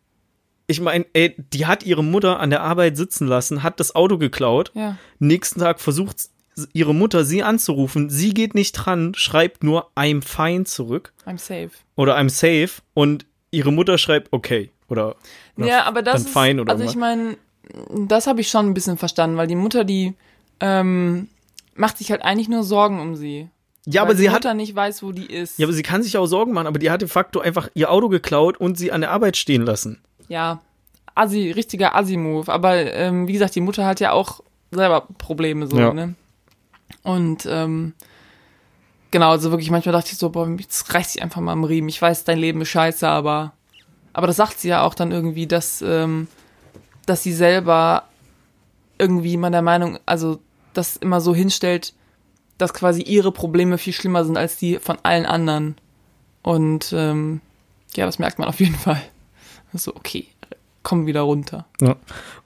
ich 0.67 0.79
meine, 0.79 1.05
ey, 1.13 1.35
die 1.51 1.65
hat 1.65 1.83
ihre 1.83 2.03
Mutter 2.03 2.39
an 2.39 2.49
der 2.49 2.61
Arbeit 2.61 2.95
sitzen 2.97 3.27
lassen, 3.27 3.61
hat 3.63 3.79
das 3.79 3.93
Auto 3.95 4.17
geklaut. 4.17 4.71
Ja. 4.73 4.97
Nächsten 5.19 5.59
Tag 5.59 5.81
versucht 5.81 6.29
ihre 6.73 6.93
Mutter 6.93 7.25
sie 7.25 7.43
anzurufen. 7.43 8.09
Sie 8.09 8.33
geht 8.33 8.55
nicht 8.55 8.73
dran, 8.73 9.13
schreibt 9.15 9.63
nur 9.63 9.89
I'm 9.97 10.21
fine 10.23 10.65
zurück 10.65 11.13
I'm 11.25 11.37
safe. 11.39 11.71
oder 11.95 12.17
I'm 12.17 12.29
safe 12.29 12.81
und 12.93 13.25
ihre 13.51 13.71
Mutter 13.73 13.97
schreibt 13.97 14.31
okay 14.31 14.69
oder, 14.91 15.15
oder 15.57 15.67
ja, 15.67 15.83
aber 15.85 16.01
das 16.01 16.23
dann 16.23 16.25
ist, 16.25 16.37
fine 16.37 16.61
oder 16.61 16.71
also 16.73 16.83
ich 16.83 16.95
meine, 16.95 17.37
das 18.07 18.27
habe 18.27 18.41
ich 18.41 18.49
schon 18.49 18.67
ein 18.67 18.73
bisschen 18.73 18.97
verstanden, 18.97 19.37
weil 19.37 19.47
die 19.47 19.55
Mutter, 19.55 19.83
die 19.83 20.13
ähm, 20.59 21.29
macht 21.75 21.97
sich 21.97 22.11
halt 22.11 22.21
eigentlich 22.23 22.49
nur 22.49 22.63
Sorgen 22.63 22.99
um 22.99 23.15
sie. 23.15 23.49
Ja, 23.85 24.03
aber 24.03 24.13
die 24.13 24.21
sie 24.21 24.29
hat 24.29 24.43
Mutter 24.43 24.53
nicht 24.53 24.75
weiß, 24.75 25.01
wo 25.01 25.11
die 25.11 25.25
ist. 25.25 25.57
Ja, 25.57 25.65
aber 25.65 25.73
sie 25.73 25.81
kann 25.81 26.03
sich 26.03 26.17
auch 26.17 26.27
Sorgen 26.27 26.53
machen, 26.53 26.67
aber 26.67 26.77
die 26.77 26.91
hat 26.91 27.01
de 27.01 27.07
facto 27.07 27.39
einfach 27.39 27.69
ihr 27.73 27.89
Auto 27.91 28.09
geklaut 28.09 28.57
und 28.57 28.77
sie 28.77 28.91
an 28.91 29.01
der 29.01 29.09
Arbeit 29.11 29.37
stehen 29.37 29.63
lassen. 29.63 29.99
Ja, 30.27 30.61
Assi, 31.15 31.51
richtiger 31.51 31.95
Assi-Move. 31.95 32.51
Aber 32.51 32.75
ähm, 32.75 33.27
wie 33.27 33.33
gesagt, 33.33 33.55
die 33.55 33.61
Mutter 33.61 33.85
hat 33.85 33.99
ja 33.99 34.11
auch 34.11 34.41
selber 34.71 35.07
Probleme 35.17 35.67
so, 35.67 35.77
Ja. 35.79 35.93
ne? 35.93 36.15
Und 37.03 37.47
ähm, 37.49 37.93
genau, 39.09 39.31
also 39.31 39.51
wirklich 39.51 39.71
manchmal 39.71 39.93
dachte 39.93 40.09
ich 40.11 40.17
so, 40.17 40.29
boah, 40.29 40.47
jetzt 40.59 40.93
reiß 40.93 41.13
dich 41.13 41.23
einfach 41.23 41.41
mal 41.41 41.53
am 41.53 41.63
Riemen. 41.63 41.89
Ich 41.89 42.01
weiß, 42.01 42.23
dein 42.23 42.37
Leben 42.37 42.61
ist 42.61 42.69
scheiße, 42.69 43.07
aber 43.07 43.53
aber 44.13 44.27
das 44.27 44.35
sagt 44.35 44.59
sie 44.59 44.69
ja 44.69 44.83
auch 44.83 44.93
dann 44.93 45.11
irgendwie, 45.11 45.47
dass 45.47 45.81
ähm, 45.81 46.27
dass 47.05 47.23
sie 47.23 47.33
selber 47.33 48.03
irgendwie 48.97 49.37
meiner 49.37 49.61
Meinung, 49.61 49.99
also 50.05 50.39
das 50.73 50.95
immer 50.97 51.21
so 51.21 51.33
hinstellt, 51.33 51.93
dass 52.57 52.73
quasi 52.73 53.01
ihre 53.01 53.31
Probleme 53.31 53.77
viel 53.77 53.93
schlimmer 53.93 54.23
sind 54.23 54.37
als 54.37 54.57
die 54.57 54.77
von 54.77 54.97
allen 55.03 55.25
anderen. 55.25 55.75
Und 56.43 56.93
ähm, 56.95 57.41
ja, 57.95 58.05
das 58.05 58.19
merkt 58.19 58.39
man 58.39 58.47
auf 58.47 58.59
jeden 58.59 58.75
Fall. 58.75 59.01
So, 59.73 59.95
okay, 59.95 60.27
komm 60.83 61.05
wieder 61.05 61.21
runter. 61.21 61.65
Ja. 61.79 61.95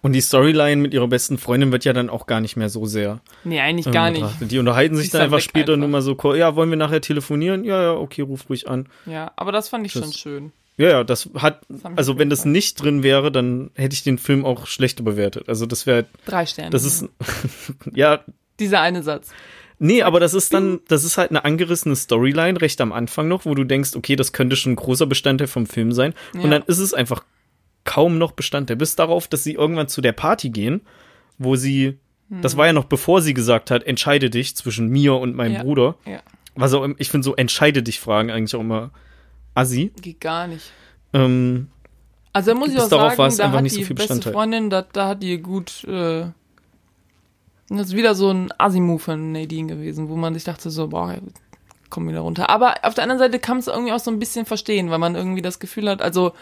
Und 0.02 0.14
die 0.14 0.22
Storyline 0.22 0.82
mit 0.82 0.94
ihrer 0.94 1.08
besten 1.08 1.38
Freundin 1.38 1.72
wird 1.72 1.86
ja 1.86 1.94
dann 1.94 2.10
auch 2.10 2.28
gar 2.28 2.40
nicht 2.40 2.56
mehr 2.56 2.70
so 2.70 2.86
sehr 2.86 3.20
Nee, 3.44 3.60
eigentlich 3.60 3.88
ähm, 3.88 3.92
gar 3.92 4.12
nicht. 4.12 4.26
Die 4.40 4.60
unterhalten 4.60 4.96
sich 4.96 5.10
dann 5.10 5.22
einfach 5.22 5.40
später 5.40 5.74
einfach. 5.74 5.80
nur 5.80 5.90
mal 5.90 6.02
so, 6.02 6.16
ja, 6.36 6.56
wollen 6.56 6.70
wir 6.70 6.78
nachher 6.78 7.02
telefonieren? 7.02 7.64
Ja, 7.64 7.82
ja, 7.82 7.94
okay, 7.94 8.22
ruf 8.22 8.50
ruhig 8.50 8.70
an. 8.70 8.88
Ja, 9.06 9.32
aber 9.36 9.52
das 9.52 9.70
fand 9.70 9.86
ich 9.86 9.94
Tschüss. 9.94 10.04
schon 10.04 10.14
schön. 10.14 10.52
Ja, 10.78 10.90
ja, 10.90 11.04
das 11.06 11.30
hat, 11.36 11.62
Das 11.70 11.86
also 11.96 12.20
wenn 12.20 12.30
das 12.30 12.44
nicht 12.46 12.82
drin 12.82 13.02
wäre, 13.02 13.32
dann 13.32 13.72
hätte 13.76 13.94
ich 13.94 14.04
den 14.04 14.18
Film 14.18 14.44
auch 14.46 14.68
schlechter 14.68 15.04
bewertet. 15.04 15.48
Also 15.48 15.66
das 15.66 15.86
wäre, 15.86 16.06
Drei 16.26 16.46
Sterne. 16.46 16.70
das 16.72 16.84
ist, 16.84 17.08
ja, 17.94 18.24
Dieser 18.60 18.82
eine 18.82 19.02
Satz. 19.04 19.30
nee, 19.80 20.02
aber 20.04 20.20
das 20.20 20.34
ist 20.34 20.54
dann, 20.54 20.82
das 20.88 21.04
ist 21.06 21.18
halt 21.18 21.30
eine 21.30 21.46
angerissene 21.46 21.96
Storyline 21.96 22.60
recht 22.62 22.82
am 22.82 22.92
Anfang 22.92 23.28
noch, 23.30 23.46
wo 23.46 23.56
du 23.56 23.64
denkst, 23.64 23.96
okay, 23.96 24.16
das 24.18 24.34
könnte 24.34 24.56
schon 24.58 24.74
ein 24.74 24.78
großer 24.78 25.06
Bestandteil 25.06 25.48
vom 25.48 25.66
Film 25.66 25.92
sein. 25.94 26.14
Ja. 26.34 26.42
Und 26.42 26.52
dann 26.52 26.64
ist 26.68 26.80
es 26.80 26.94
einfach 26.94 27.24
kaum 27.86 28.18
noch 28.18 28.32
Bestandteil. 28.34 28.76
Bis 28.78 28.96
darauf, 28.96 29.28
dass 29.28 29.44
sie 29.44 29.54
irgendwann 29.54 29.88
zu 29.88 30.02
der 30.02 30.12
Party 30.14 30.50
gehen, 30.50 30.82
wo 31.38 31.56
sie, 31.56 31.98
Hm. 32.30 32.42
das 32.42 32.58
war 32.58 32.66
ja 32.66 32.74
noch 32.74 32.86
bevor 32.86 33.22
sie 33.22 33.34
gesagt 33.34 33.70
hat, 33.72 33.84
entscheide 33.84 34.30
dich 34.30 34.56
zwischen 34.56 34.88
mir 34.90 35.14
und 35.16 35.36
meinem 35.36 35.54
Ja. 35.54 35.64
Bruder. 35.64 35.96
Ja, 36.06 36.22
im- 36.84 36.96
ich 36.98 37.10
finde 37.10 37.24
so 37.24 37.36
entscheide 37.36 37.84
dich 37.84 38.00
Fragen 38.00 38.32
eigentlich 38.32 38.56
auch 38.56 38.62
immer 38.62 38.92
assi. 39.56 39.92
geht 40.02 40.22
gar 40.22 40.46
nicht. 40.48 40.72
Ähm, 41.14 41.70
Also 42.34 42.52
da 42.52 42.58
muss 42.60 42.70
ich 42.70 42.80
auch 42.80 42.90
darauf 42.90 43.10
sagen, 43.12 43.18
war 43.18 43.28
es 43.28 43.38
da 43.38 43.46
einfach 43.46 43.58
hat 43.58 43.64
nicht 43.64 43.74
so 43.74 43.80
die 43.80 43.86
viel 43.86 43.96
beste 43.96 44.14
Bestandteil. 44.16 44.34
Freundin, 44.34 44.70
da, 44.70 44.82
da 44.84 45.08
hat 45.08 45.24
die 45.24 45.38
gut, 45.40 45.84
äh, 45.86 46.26
das 47.70 47.88
ist 47.88 47.96
wieder 47.96 48.14
so 48.14 48.30
ein 48.30 48.54
Assi-Move 48.58 49.00
von 49.00 49.32
Nadine 49.32 49.74
gewesen, 49.74 50.10
wo 50.10 50.16
man 50.16 50.34
sich 50.34 50.44
dachte 50.44 50.70
so, 50.70 50.90
boah, 50.90 51.16
komm 51.90 52.08
wieder 52.08 52.20
runter. 52.20 52.50
Aber 52.50 52.76
auf 52.84 52.94
der 52.94 53.04
anderen 53.04 53.20
Seite 53.20 53.40
kann 53.40 53.58
es 53.58 53.68
irgendwie 53.68 53.94
auch 53.94 54.00
so 54.00 54.12
ein 54.12 54.20
bisschen 54.20 54.46
verstehen, 54.46 54.92
weil 54.92 55.00
man 55.00 55.16
irgendwie 55.16 55.42
das 55.42 55.60
Gefühl 55.60 55.90
hat, 55.90 56.02
also, 56.02 56.34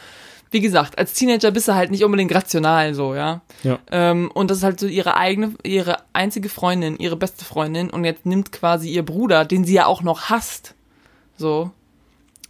wie 0.51 0.61
gesagt, 0.61 0.97
als 0.97 1.13
Teenager 1.13 1.51
bist 1.51 1.67
du 1.67 1.75
halt 1.75 1.91
nicht 1.91 2.03
unbedingt 2.03 2.33
rational 2.33 2.93
so, 2.93 3.15
ja. 3.15 3.41
Ja. 3.63 3.79
Ähm, 3.91 4.31
und 4.33 4.49
das 4.51 4.57
ist 4.57 4.63
halt 4.63 4.79
so 4.79 4.87
ihre 4.87 5.15
eigene, 5.17 5.53
ihre 5.63 5.97
einzige 6.13 6.49
Freundin, 6.49 6.97
ihre 6.97 7.15
beste 7.15 7.45
Freundin 7.45 7.89
und 7.89 8.03
jetzt 8.03 8.25
nimmt 8.25 8.51
quasi 8.51 8.89
ihr 8.89 9.03
Bruder, 9.05 9.45
den 9.45 9.63
sie 9.63 9.73
ja 9.73 9.85
auch 9.85 10.01
noch 10.01 10.29
hasst, 10.29 10.75
so, 11.37 11.71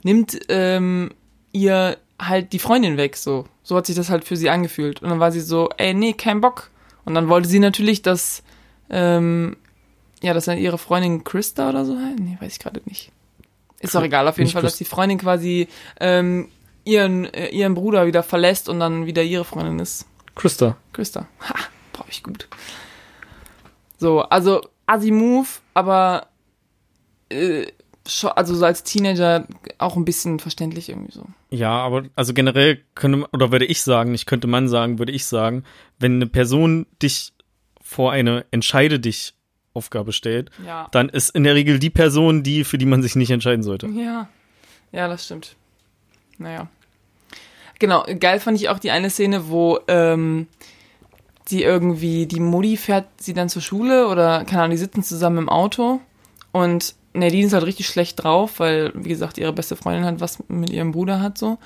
nimmt 0.04 0.38
ähm, 0.50 1.12
ihr 1.52 1.98
halt 2.20 2.54
die 2.54 2.60
Freundin 2.60 2.98
weg, 2.98 3.18
so. 3.18 3.46
So 3.64 3.76
hat 3.78 3.86
sich 3.86 3.96
das 3.96 4.10
halt 4.10 4.26
für 4.26 4.38
sie 4.38 4.50
angefühlt. 4.50 5.02
Und 5.02 5.10
dann 5.10 5.20
war 5.20 5.32
sie 5.32 5.40
so, 5.40 5.70
ey, 5.78 5.94
nee, 5.94 6.14
kein 6.14 6.42
Bock. 6.42 6.70
Und 7.06 7.16
dann 7.16 7.30
wollte 7.30 7.48
sie 7.48 7.60
natürlich, 7.60 8.02
dass, 8.02 8.44
ähm, 8.90 9.58
ja, 10.22 10.34
dass 10.34 10.46
dann 10.46 10.58
ihre 10.58 10.78
Freundin 10.78 11.24
Christa 11.24 11.70
oder 11.70 11.86
so 11.86 11.98
heißt. 11.98 12.20
Nee, 12.20 12.38
weiß 12.40 12.54
ich 12.54 12.60
gerade 12.60 12.82
nicht. 12.86 13.12
Ist 13.80 13.96
doch 13.96 14.04
egal, 14.04 14.28
auf 14.28 14.38
jeden 14.38 14.46
Nicht 14.46 14.54
Fall, 14.54 14.62
dass 14.62 14.78
die 14.78 14.86
Freundin 14.86 15.18
quasi 15.18 15.68
ähm, 16.00 16.50
ihren, 16.86 17.26
äh, 17.34 17.50
ihren 17.50 17.74
Bruder 17.74 18.06
wieder 18.06 18.24
verlässt 18.24 18.70
und 18.70 18.80
dann 18.80 19.06
wieder 19.06 19.24
ihre 19.24 19.44
Freundin 19.44 19.80
ist. 19.80 20.06
Christa. 20.36 20.78
Christa. 20.94 21.28
Ha, 21.42 21.56
brauche 21.92 22.10
ich 22.10 22.24
gut. 22.24 22.48
So, 23.98 24.22
also 24.22 24.62
Assi-Move, 24.86 25.48
aber 25.74 26.28
äh, 27.30 27.68
also 28.36 28.54
so 28.56 28.66
als 28.66 28.84
Teenager 28.84 29.48
auch 29.78 29.96
ein 29.96 30.06
bisschen 30.06 30.40
verständlich 30.40 30.90
irgendwie 30.90 31.12
so. 31.14 31.26
Ja, 31.50 31.72
aber 31.72 32.04
also 32.16 32.34
generell 32.34 32.82
könnte 32.96 33.20
man, 33.20 33.30
oder 33.32 33.52
würde 33.52 33.66
ich 33.66 33.82
sagen, 33.82 34.12
nicht 34.12 34.26
könnte 34.26 34.48
man 34.48 34.68
sagen, 34.68 35.00
würde 35.00 35.12
ich 35.14 35.26
sagen, 35.26 35.64
wenn 36.00 36.16
eine 36.16 36.28
Person 36.28 36.86
dich 37.02 37.34
vor 37.82 38.12
eine 38.12 38.46
Entscheide 38.52 39.00
dich 39.00 39.34
Aufgabe 39.74 40.12
stellt, 40.14 40.52
Ja. 40.66 40.88
dann 40.92 41.10
ist 41.10 41.30
in 41.30 41.44
der 41.44 41.56
Regel 41.56 41.80
die 41.80 41.90
Person 41.90 42.44
die, 42.44 42.64
für 42.64 42.78
die 42.78 42.86
man 42.86 43.02
sich 43.02 43.16
nicht 43.16 43.32
entscheiden 43.32 43.64
sollte. 43.64 43.88
Ja. 43.88 44.28
Ja, 44.92 45.08
das 45.08 45.26
stimmt. 45.26 45.56
Naja. 46.38 46.68
Genau, 47.80 48.06
geil 48.20 48.40
fand 48.40 48.58
ich 48.60 48.70
auch 48.70 48.80
die 48.80 48.92
eine 48.92 49.10
Szene, 49.10 49.50
wo 49.50 49.80
ähm, 49.88 50.48
die 51.50 51.64
irgendwie, 51.64 52.28
die 52.28 52.40
Mutti 52.40 52.78
fährt 52.78 53.08
sie 53.20 53.34
dann 53.34 53.50
zur 53.50 53.62
Schule 53.62 54.08
oder, 54.08 54.46
keine 54.46 54.62
Ahnung, 54.64 54.72
die 54.72 54.78
sitzen 54.78 55.04
zusammen 55.04 55.40
im 55.40 55.50
Auto 55.50 56.00
und 56.52 56.96
Nadine 57.14 57.46
ist 57.46 57.54
halt 57.54 57.66
richtig 57.66 57.88
schlecht 57.88 58.24
drauf, 58.24 58.60
weil, 58.60 58.92
wie 58.96 59.10
gesagt, 59.10 59.38
ihre 59.38 59.54
beste 59.54 59.76
Freundin 59.76 60.06
halt 60.06 60.20
was 60.20 60.44
mit 60.48 60.72
ihrem 60.72 60.92
Bruder 60.92 61.22
hat 61.22 61.38
so. 61.38 61.58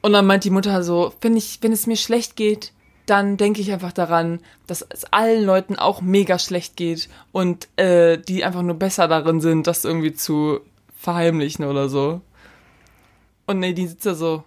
Und 0.00 0.12
dann 0.12 0.26
meint 0.26 0.44
die 0.44 0.50
Mutter 0.50 0.82
so, 0.82 1.12
wenn 1.20 1.36
ich, 1.36 1.58
wenn 1.60 1.72
es 1.72 1.86
mir 1.86 1.96
schlecht 1.96 2.36
geht, 2.36 2.72
dann 3.06 3.36
denke 3.36 3.60
ich 3.60 3.72
einfach 3.72 3.92
daran, 3.92 4.40
dass 4.66 4.82
es 4.88 5.04
allen 5.06 5.44
Leuten 5.44 5.76
auch 5.76 6.00
mega 6.00 6.38
schlecht 6.38 6.76
geht 6.76 7.08
und 7.32 7.68
äh, 7.76 8.18
die 8.18 8.44
einfach 8.44 8.62
nur 8.62 8.76
besser 8.76 9.08
darin 9.08 9.40
sind, 9.40 9.66
das 9.66 9.84
irgendwie 9.84 10.12
zu 10.12 10.60
verheimlichen 10.96 11.64
oder 11.64 11.88
so. 11.88 12.20
Und 13.46 13.60
Nadine 13.60 13.88
sitzt 13.88 14.06
da 14.06 14.14
so, 14.14 14.44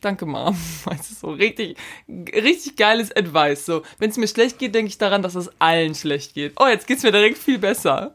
danke 0.00 0.26
Mom. 0.26 0.56
Weißt 0.84 1.10
du, 1.10 1.14
so 1.14 1.30
richtig, 1.30 1.76
richtig 2.08 2.76
geiles 2.76 3.14
Advice. 3.14 3.66
So, 3.66 3.82
wenn 3.98 4.10
es 4.10 4.16
mir 4.16 4.28
schlecht 4.28 4.58
geht, 4.58 4.74
denke 4.74 4.88
ich 4.88 4.98
daran, 4.98 5.22
dass 5.22 5.34
es 5.34 5.50
allen 5.58 5.94
schlecht 5.94 6.34
geht. 6.34 6.52
Oh, 6.60 6.66
jetzt 6.66 6.86
geht's 6.86 7.02
mir 7.02 7.12
direkt 7.12 7.38
viel 7.38 7.58
besser. 7.58 8.14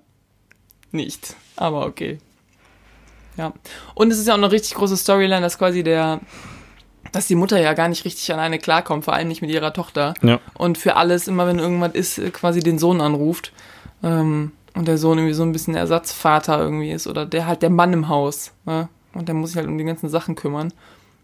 Nicht, 0.93 1.35
aber 1.57 1.85
okay. 1.85 2.19
Ja. 3.35 3.51
Und 3.95 4.11
es 4.11 4.19
ist 4.19 4.27
ja 4.27 4.33
auch 4.33 4.37
eine 4.37 4.51
richtig 4.51 4.75
große 4.75 4.95
Storyline, 4.95 5.41
dass 5.41 5.57
quasi 5.57 5.83
der, 5.83 6.21
dass 7.11 7.27
die 7.27 7.35
Mutter 7.35 7.59
ja 7.59 7.73
gar 7.73 7.89
nicht 7.89 8.05
richtig 8.05 8.31
alleine 8.31 8.59
klarkommt, 8.59 9.03
vor 9.03 9.13
allem 9.13 9.27
nicht 9.27 9.41
mit 9.41 9.49
ihrer 9.49 9.73
Tochter. 9.73 10.13
Ja. 10.21 10.39
Und 10.53 10.77
für 10.77 10.95
alles, 10.95 11.27
immer 11.27 11.47
wenn 11.47 11.59
irgendwas 11.59 11.93
ist, 11.93 12.33
quasi 12.33 12.61
den 12.61 12.77
Sohn 12.79 13.01
anruft. 13.01 13.51
Ähm, 14.03 14.51
und 14.75 14.87
der 14.87 14.97
Sohn 14.97 15.17
irgendwie 15.17 15.35
so 15.35 15.43
ein 15.43 15.51
bisschen 15.51 15.75
Ersatzvater 15.75 16.59
irgendwie 16.59 16.91
ist 16.91 17.07
oder 17.07 17.25
der 17.25 17.45
halt 17.45 17.61
der 17.61 17.69
Mann 17.69 17.93
im 17.93 18.07
Haus. 18.07 18.51
Ne? 18.65 18.89
Und 19.13 19.27
der 19.27 19.35
muss 19.35 19.51
sich 19.51 19.57
halt 19.57 19.67
um 19.67 19.77
die 19.77 19.83
ganzen 19.83 20.09
Sachen 20.09 20.35
kümmern. 20.35 20.73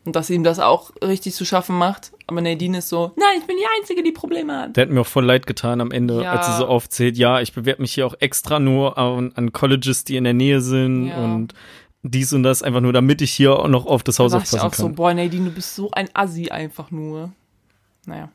Und 0.05 0.15
dass 0.15 0.29
ihm 0.29 0.43
das 0.43 0.59
auch 0.59 0.91
richtig 1.03 1.35
zu 1.35 1.45
schaffen 1.45 1.77
macht. 1.77 2.13
Aber 2.27 2.41
Nadine 2.41 2.77
ist 2.79 2.89
so, 2.89 3.12
nein, 3.17 3.38
ich 3.39 3.45
bin 3.45 3.57
die 3.57 3.65
Einzige, 3.79 4.01
die 4.01 4.12
Probleme 4.12 4.57
hat. 4.62 4.77
Der 4.77 4.83
hat 4.83 4.89
mir 4.91 5.01
auch 5.01 5.05
voll 5.07 5.25
leid 5.25 5.45
getan 5.45 5.81
am 5.81 5.91
Ende, 5.91 6.23
Ja. 6.23 6.31
als 6.31 6.47
sie 6.47 6.57
so 6.57 6.67
aufzählt, 6.67 7.17
ja, 7.17 7.41
ich 7.41 7.53
bewerbe 7.53 7.81
mich 7.81 7.93
hier 7.93 8.07
auch 8.07 8.15
extra 8.19 8.59
nur 8.59 8.97
an, 8.97 9.33
an 9.35 9.51
Colleges, 9.51 10.05
die 10.05 10.15
in 10.15 10.23
der 10.23 10.33
Nähe 10.33 10.62
sind 10.62 11.07
Ja. 11.07 11.17
und 11.17 11.53
dies 12.01 12.31
und 12.31 12.43
das, 12.43 12.63
einfach 12.63 12.79
nur 12.81 12.93
damit 12.93 13.21
ich 13.21 13.31
hier 13.33 13.59
auch 13.59 13.67
noch 13.67 13.85
auf 13.85 14.03
das 14.03 14.19
Haus 14.19 14.31
Da 14.31 14.38
dachte 14.39 14.55
ich 14.55 14.62
aufpassen 14.62 14.71
auch 14.71 14.77
so, 14.77 14.85
kann. 14.88 14.95
boah, 14.95 15.13
Nadine, 15.13 15.45
du 15.49 15.51
bist 15.51 15.75
so 15.75 15.91
ein 15.91 16.09
Assi 16.13 16.49
einfach 16.49 16.91
nur. 16.91 17.33
Naja, 18.05 18.29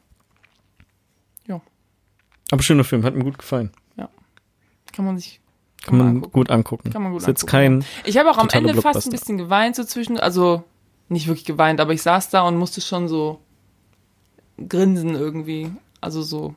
Aber 2.50 2.62
schöner 2.62 2.84
Film, 2.84 3.02
hat 3.04 3.14
mir 3.14 3.24
gut 3.24 3.38
gefallen. 3.38 3.70
kann 4.92 5.04
man 5.06 5.18
sich, 5.18 5.40
Kann 5.82 5.98
man 5.98 6.06
angucken. 6.08 6.32
gut 6.32 6.50
angucken. 6.50 6.90
Kann 6.92 7.02
man 7.02 7.10
gut 7.12 7.22
ist 7.22 7.26
jetzt 7.26 7.42
angucken, 7.52 7.80
kein, 7.80 7.84
Ich 8.04 8.16
habe 8.16 8.30
auch 8.30 8.38
am 8.38 8.48
Ende 8.50 8.80
fast 8.80 9.08
ein 9.08 9.10
bisschen 9.10 9.38
geweint 9.38 9.74
so 9.74 9.82
zwischen, 9.82 10.20
also 10.20 10.62
nicht 11.14 11.26
wirklich 11.28 11.46
geweint, 11.46 11.80
aber 11.80 11.92
ich 11.94 12.02
saß 12.02 12.28
da 12.28 12.42
und 12.42 12.56
musste 12.58 12.80
schon 12.82 13.08
so 13.08 13.38
grinsen 14.68 15.14
irgendwie. 15.14 15.70
Also 16.00 16.22
so. 16.22 16.54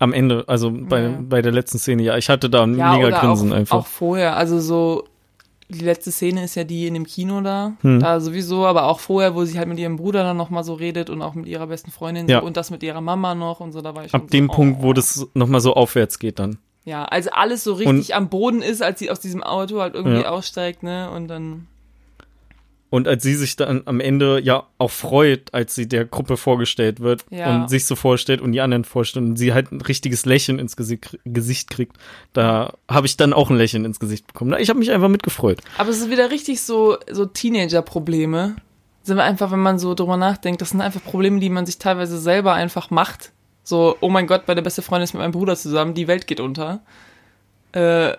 am 0.00 0.12
Ende, 0.12 0.44
also 0.46 0.70
bei, 0.70 1.02
Ja. 1.02 1.18
bei 1.20 1.42
der 1.42 1.50
letzten 1.50 1.78
Szene, 1.78 2.02
ja, 2.04 2.16
ich 2.16 2.28
hatte 2.28 2.48
da 2.48 2.62
ein 2.62 2.76
Ja, 2.76 2.92
mega 2.96 3.18
Grinsen 3.18 3.50
auch, 3.52 3.56
einfach. 3.56 3.78
auch 3.78 3.86
vorher. 3.86 4.36
Also 4.36 4.60
so, 4.60 5.04
die 5.68 5.80
letzte 5.84 6.12
Szene 6.12 6.44
ist 6.44 6.54
ja 6.54 6.62
die 6.64 6.86
in 6.86 6.94
dem 6.94 7.04
Kino 7.04 7.40
da. 7.40 7.72
Hm. 7.80 7.98
Da 7.98 8.20
sowieso, 8.20 8.64
aber 8.66 8.84
auch 8.84 9.00
vorher, 9.00 9.34
wo 9.34 9.44
sie 9.44 9.58
halt 9.58 9.66
mit 9.68 9.78
ihrem 9.80 9.96
Bruder 9.96 10.22
dann 10.22 10.36
nochmal 10.36 10.62
so 10.62 10.74
redet 10.74 11.10
und 11.10 11.20
auch 11.20 11.34
mit 11.34 11.46
ihrer 11.46 11.66
besten 11.66 11.90
Freundin 11.90 12.28
Ja. 12.28 12.38
und 12.40 12.56
das 12.56 12.70
mit 12.70 12.82
ihrer 12.84 13.00
Mama 13.00 13.34
noch 13.34 13.58
und 13.60 13.72
so, 13.72 13.80
da 13.80 13.94
war 13.96 14.04
ich 14.04 14.12
schon 14.12 14.20
Ab 14.20 14.30
dem 14.30 14.46
so, 14.46 14.52
Punkt, 14.52 14.78
oh. 14.80 14.82
wo 14.84 14.92
das 14.92 15.26
nochmal 15.34 15.60
so 15.60 15.74
aufwärts 15.74 16.18
geht 16.20 16.38
dann. 16.38 16.58
Ja, 16.84 17.04
also 17.04 17.30
alles 17.32 17.64
so 17.64 17.72
richtig 17.74 18.14
am 18.14 18.28
Boden 18.28 18.62
ist, 18.62 18.82
als 18.82 18.98
sie 19.00 19.10
aus 19.10 19.18
diesem 19.20 19.42
Auto 19.42 19.80
halt 19.80 19.94
irgendwie 19.94 20.24
aussteigt, 20.24 20.82
ne? 20.84 21.10
Und 21.10 21.26
dann. 21.28 21.66
Und 22.90 23.06
als 23.06 23.22
sie 23.22 23.34
sich 23.34 23.54
dann 23.56 23.82
am 23.84 24.00
Ende 24.00 24.40
ja 24.40 24.64
auch 24.78 24.90
freut, 24.90 25.52
als 25.52 25.74
sie 25.74 25.86
der 25.86 26.06
Gruppe 26.06 26.38
vorgestellt 26.38 27.00
wird 27.00 27.24
Ja. 27.30 27.54
und 27.62 27.68
sich 27.68 27.84
so 27.84 27.96
vorstellt 27.96 28.40
und 28.40 28.52
die 28.52 28.62
anderen 28.62 28.84
vorstellen 28.84 29.26
und 29.30 29.36
sie 29.36 29.52
halt 29.52 29.70
ein 29.72 29.80
richtiges 29.82 30.24
Lächeln 30.24 30.58
ins 30.58 30.74
Gesicht, 30.74 31.18
Gesicht 31.26 31.68
kriegt, 31.68 31.96
da 32.32 32.72
habe 32.88 33.06
ich 33.06 33.18
dann 33.18 33.34
auch 33.34 33.50
ein 33.50 33.56
Lächeln 33.58 33.84
ins 33.84 34.00
Gesicht 34.00 34.26
bekommen. 34.26 34.56
Ich 34.58 34.70
habe 34.70 34.78
mich 34.78 34.90
einfach 34.90 35.08
mitgefreut. 35.08 35.60
Aber 35.76 35.90
es 35.90 35.98
ist 36.00 36.10
wieder 36.10 36.30
richtig 36.30 36.62
so, 36.62 36.96
so 37.10 37.26
Teenager-Probleme. 37.26 38.56
Sind 39.02 39.16
wir 39.16 39.24
einfach, 39.24 39.50
wenn 39.52 39.60
man 39.60 39.78
so 39.78 39.94
drüber 39.94 40.16
nachdenkt, 40.16 40.60
das 40.62 40.70
sind 40.70 40.80
einfach 40.80 41.02
Probleme, 41.02 41.40
die 41.40 41.50
man 41.50 41.66
sich 41.66 41.78
teilweise 41.78 42.18
selber 42.18 42.54
einfach 42.54 42.90
macht. 42.90 43.32
So, 43.64 43.96
oh 44.00 44.08
mein 44.08 44.26
Gott, 44.26 44.42
meine 44.46 44.62
beste 44.62 44.80
Freundin 44.80 45.04
ist 45.04 45.12
mit 45.12 45.20
meinem 45.20 45.32
Bruder 45.32 45.56
zusammen, 45.56 45.92
die 45.94 46.08
Welt 46.08 46.26
geht 46.26 46.40
unter. 46.40 46.80
Äh, 47.72 48.12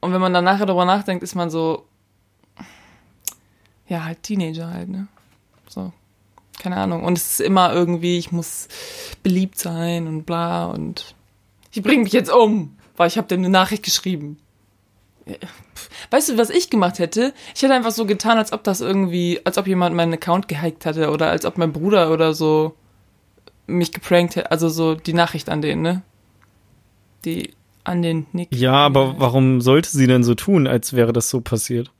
und 0.00 0.12
wenn 0.12 0.20
man 0.20 0.32
dann 0.32 0.44
nachher 0.44 0.64
drüber 0.66 0.84
nachdenkt, 0.86 1.22
ist 1.22 1.34
man 1.34 1.50
so, 1.50 1.84
ja, 3.88 4.04
halt 4.04 4.22
Teenager 4.22 4.70
halt, 4.70 4.88
ne? 4.88 5.08
So, 5.68 5.92
keine 6.58 6.76
Ahnung. 6.76 7.04
Und 7.04 7.18
es 7.18 7.32
ist 7.32 7.40
immer 7.40 7.72
irgendwie, 7.72 8.18
ich 8.18 8.32
muss 8.32 8.68
beliebt 9.22 9.58
sein 9.58 10.06
und 10.06 10.24
bla 10.24 10.66
und 10.66 11.14
ich 11.72 11.82
bringe 11.82 12.04
mich 12.04 12.12
jetzt 12.12 12.32
um, 12.32 12.76
weil 12.96 13.08
ich 13.08 13.18
habe 13.18 13.28
dir 13.28 13.34
eine 13.34 13.48
Nachricht 13.48 13.82
geschrieben. 13.82 14.38
Weißt 16.10 16.28
du, 16.28 16.38
was 16.38 16.50
ich 16.50 16.70
gemacht 16.70 16.98
hätte? 16.98 17.34
Ich 17.54 17.62
hätte 17.62 17.74
einfach 17.74 17.90
so 17.90 18.06
getan, 18.06 18.38
als 18.38 18.52
ob 18.52 18.62
das 18.64 18.80
irgendwie, 18.80 19.40
als 19.44 19.58
ob 19.58 19.66
jemand 19.66 19.96
meinen 19.96 20.14
Account 20.14 20.48
gehackt 20.48 20.86
hatte 20.86 21.10
oder 21.10 21.30
als 21.30 21.44
ob 21.44 21.58
mein 21.58 21.72
Bruder 21.72 22.12
oder 22.12 22.32
so 22.32 22.76
mich 23.66 23.92
geprankt 23.92 24.36
hätte. 24.36 24.50
Also 24.50 24.68
so 24.68 24.94
die 24.94 25.12
Nachricht 25.12 25.48
an 25.48 25.62
den, 25.62 25.82
ne? 25.82 26.02
Die 27.24 27.54
an 27.82 28.02
den 28.02 28.26
Nick. 28.32 28.54
Ja, 28.54 28.74
aber 28.74 29.18
warum 29.18 29.60
sollte 29.60 29.90
sie 29.90 30.06
denn 30.06 30.24
so 30.24 30.34
tun, 30.34 30.66
als 30.66 30.92
wäre 30.92 31.12
das 31.12 31.28
so 31.28 31.40
passiert? 31.40 31.90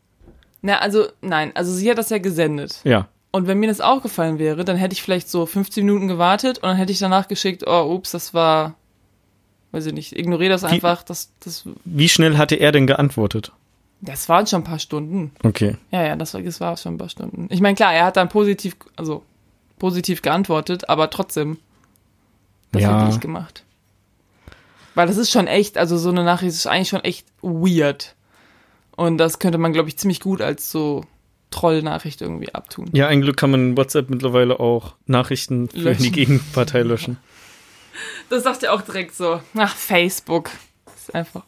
Na, 0.66 0.78
also, 0.80 1.06
nein, 1.20 1.52
also 1.54 1.72
sie 1.72 1.88
hat 1.88 1.96
das 1.96 2.10
ja 2.10 2.18
gesendet. 2.18 2.80
Ja. 2.82 3.06
Und 3.30 3.46
wenn 3.46 3.58
mir 3.58 3.68
das 3.68 3.80
aufgefallen 3.80 4.40
wäre, 4.40 4.64
dann 4.64 4.76
hätte 4.76 4.94
ich 4.94 5.02
vielleicht 5.02 5.28
so 5.28 5.46
15 5.46 5.84
Minuten 5.86 6.08
gewartet 6.08 6.58
und 6.58 6.64
dann 6.64 6.76
hätte 6.76 6.90
ich 6.90 6.98
danach 6.98 7.28
geschickt, 7.28 7.62
oh, 7.64 7.94
ups, 7.94 8.10
das 8.10 8.34
war, 8.34 8.74
weiß 9.70 9.86
ich 9.86 9.92
nicht, 9.92 10.18
ignoriere 10.18 10.50
das 10.50 10.64
einfach, 10.64 11.04
das, 11.04 11.30
das, 11.38 11.68
Wie 11.84 12.08
schnell 12.08 12.36
hatte 12.36 12.56
er 12.56 12.72
denn 12.72 12.88
geantwortet? 12.88 13.52
das 14.00 14.28
waren 14.28 14.46
schon 14.48 14.62
ein 14.62 14.64
paar 14.64 14.80
Stunden. 14.80 15.30
Okay. 15.44 15.76
Ja, 15.92 16.02
ja, 16.04 16.16
das 16.16 16.34
war, 16.34 16.42
das 16.42 16.60
war 16.60 16.76
schon 16.76 16.94
ein 16.94 16.98
paar 16.98 17.08
Stunden. 17.08 17.46
Ich 17.50 17.60
meine, 17.60 17.76
klar, 17.76 17.94
er 17.94 18.04
hat 18.06 18.16
dann 18.16 18.28
positiv, 18.28 18.76
also 18.96 19.22
positiv 19.78 20.20
geantwortet, 20.20 20.88
aber 20.88 21.10
trotzdem, 21.10 21.58
das 22.72 22.82
Ja. 22.82 23.00
hätte 23.02 23.14
ich 23.14 23.20
gemacht. 23.20 23.62
Weil 24.96 25.06
das 25.06 25.16
ist 25.16 25.30
schon 25.30 25.46
echt, 25.46 25.78
also 25.78 25.96
so 25.96 26.08
eine 26.08 26.24
Nachricht 26.24 26.54
ist 26.56 26.66
eigentlich 26.66 26.88
schon 26.88 27.04
echt 27.04 27.24
weird. 27.42 28.15
Und 28.96 29.18
das 29.18 29.38
könnte 29.38 29.58
man, 29.58 29.72
glaube 29.72 29.88
ich, 29.88 29.98
ziemlich 29.98 30.20
gut 30.20 30.40
als 30.40 30.70
so 30.70 31.04
Troll-Nachricht 31.50 32.22
irgendwie 32.22 32.54
abtun. 32.54 32.90
Ja, 32.92 33.08
ein 33.08 33.20
Glück 33.20 33.36
kann 33.36 33.50
man 33.50 33.60
in 33.70 33.76
WhatsApp 33.76 34.10
mittlerweile 34.10 34.58
auch 34.58 34.94
Nachrichten 35.06 35.68
für 35.68 35.78
Löschen. 35.78 36.02
die 36.02 36.12
Gegenpartei 36.12 36.82
löschen. 36.82 37.18
Das 38.28 38.42
sagt 38.42 38.62
er 38.62 38.74
auch 38.74 38.82
direkt 38.82 39.14
so. 39.14 39.40
Ach, 39.56 39.74
Facebook. 39.74 40.50
Das 40.84 40.94
ist 40.96 41.14
einfach. 41.14 41.44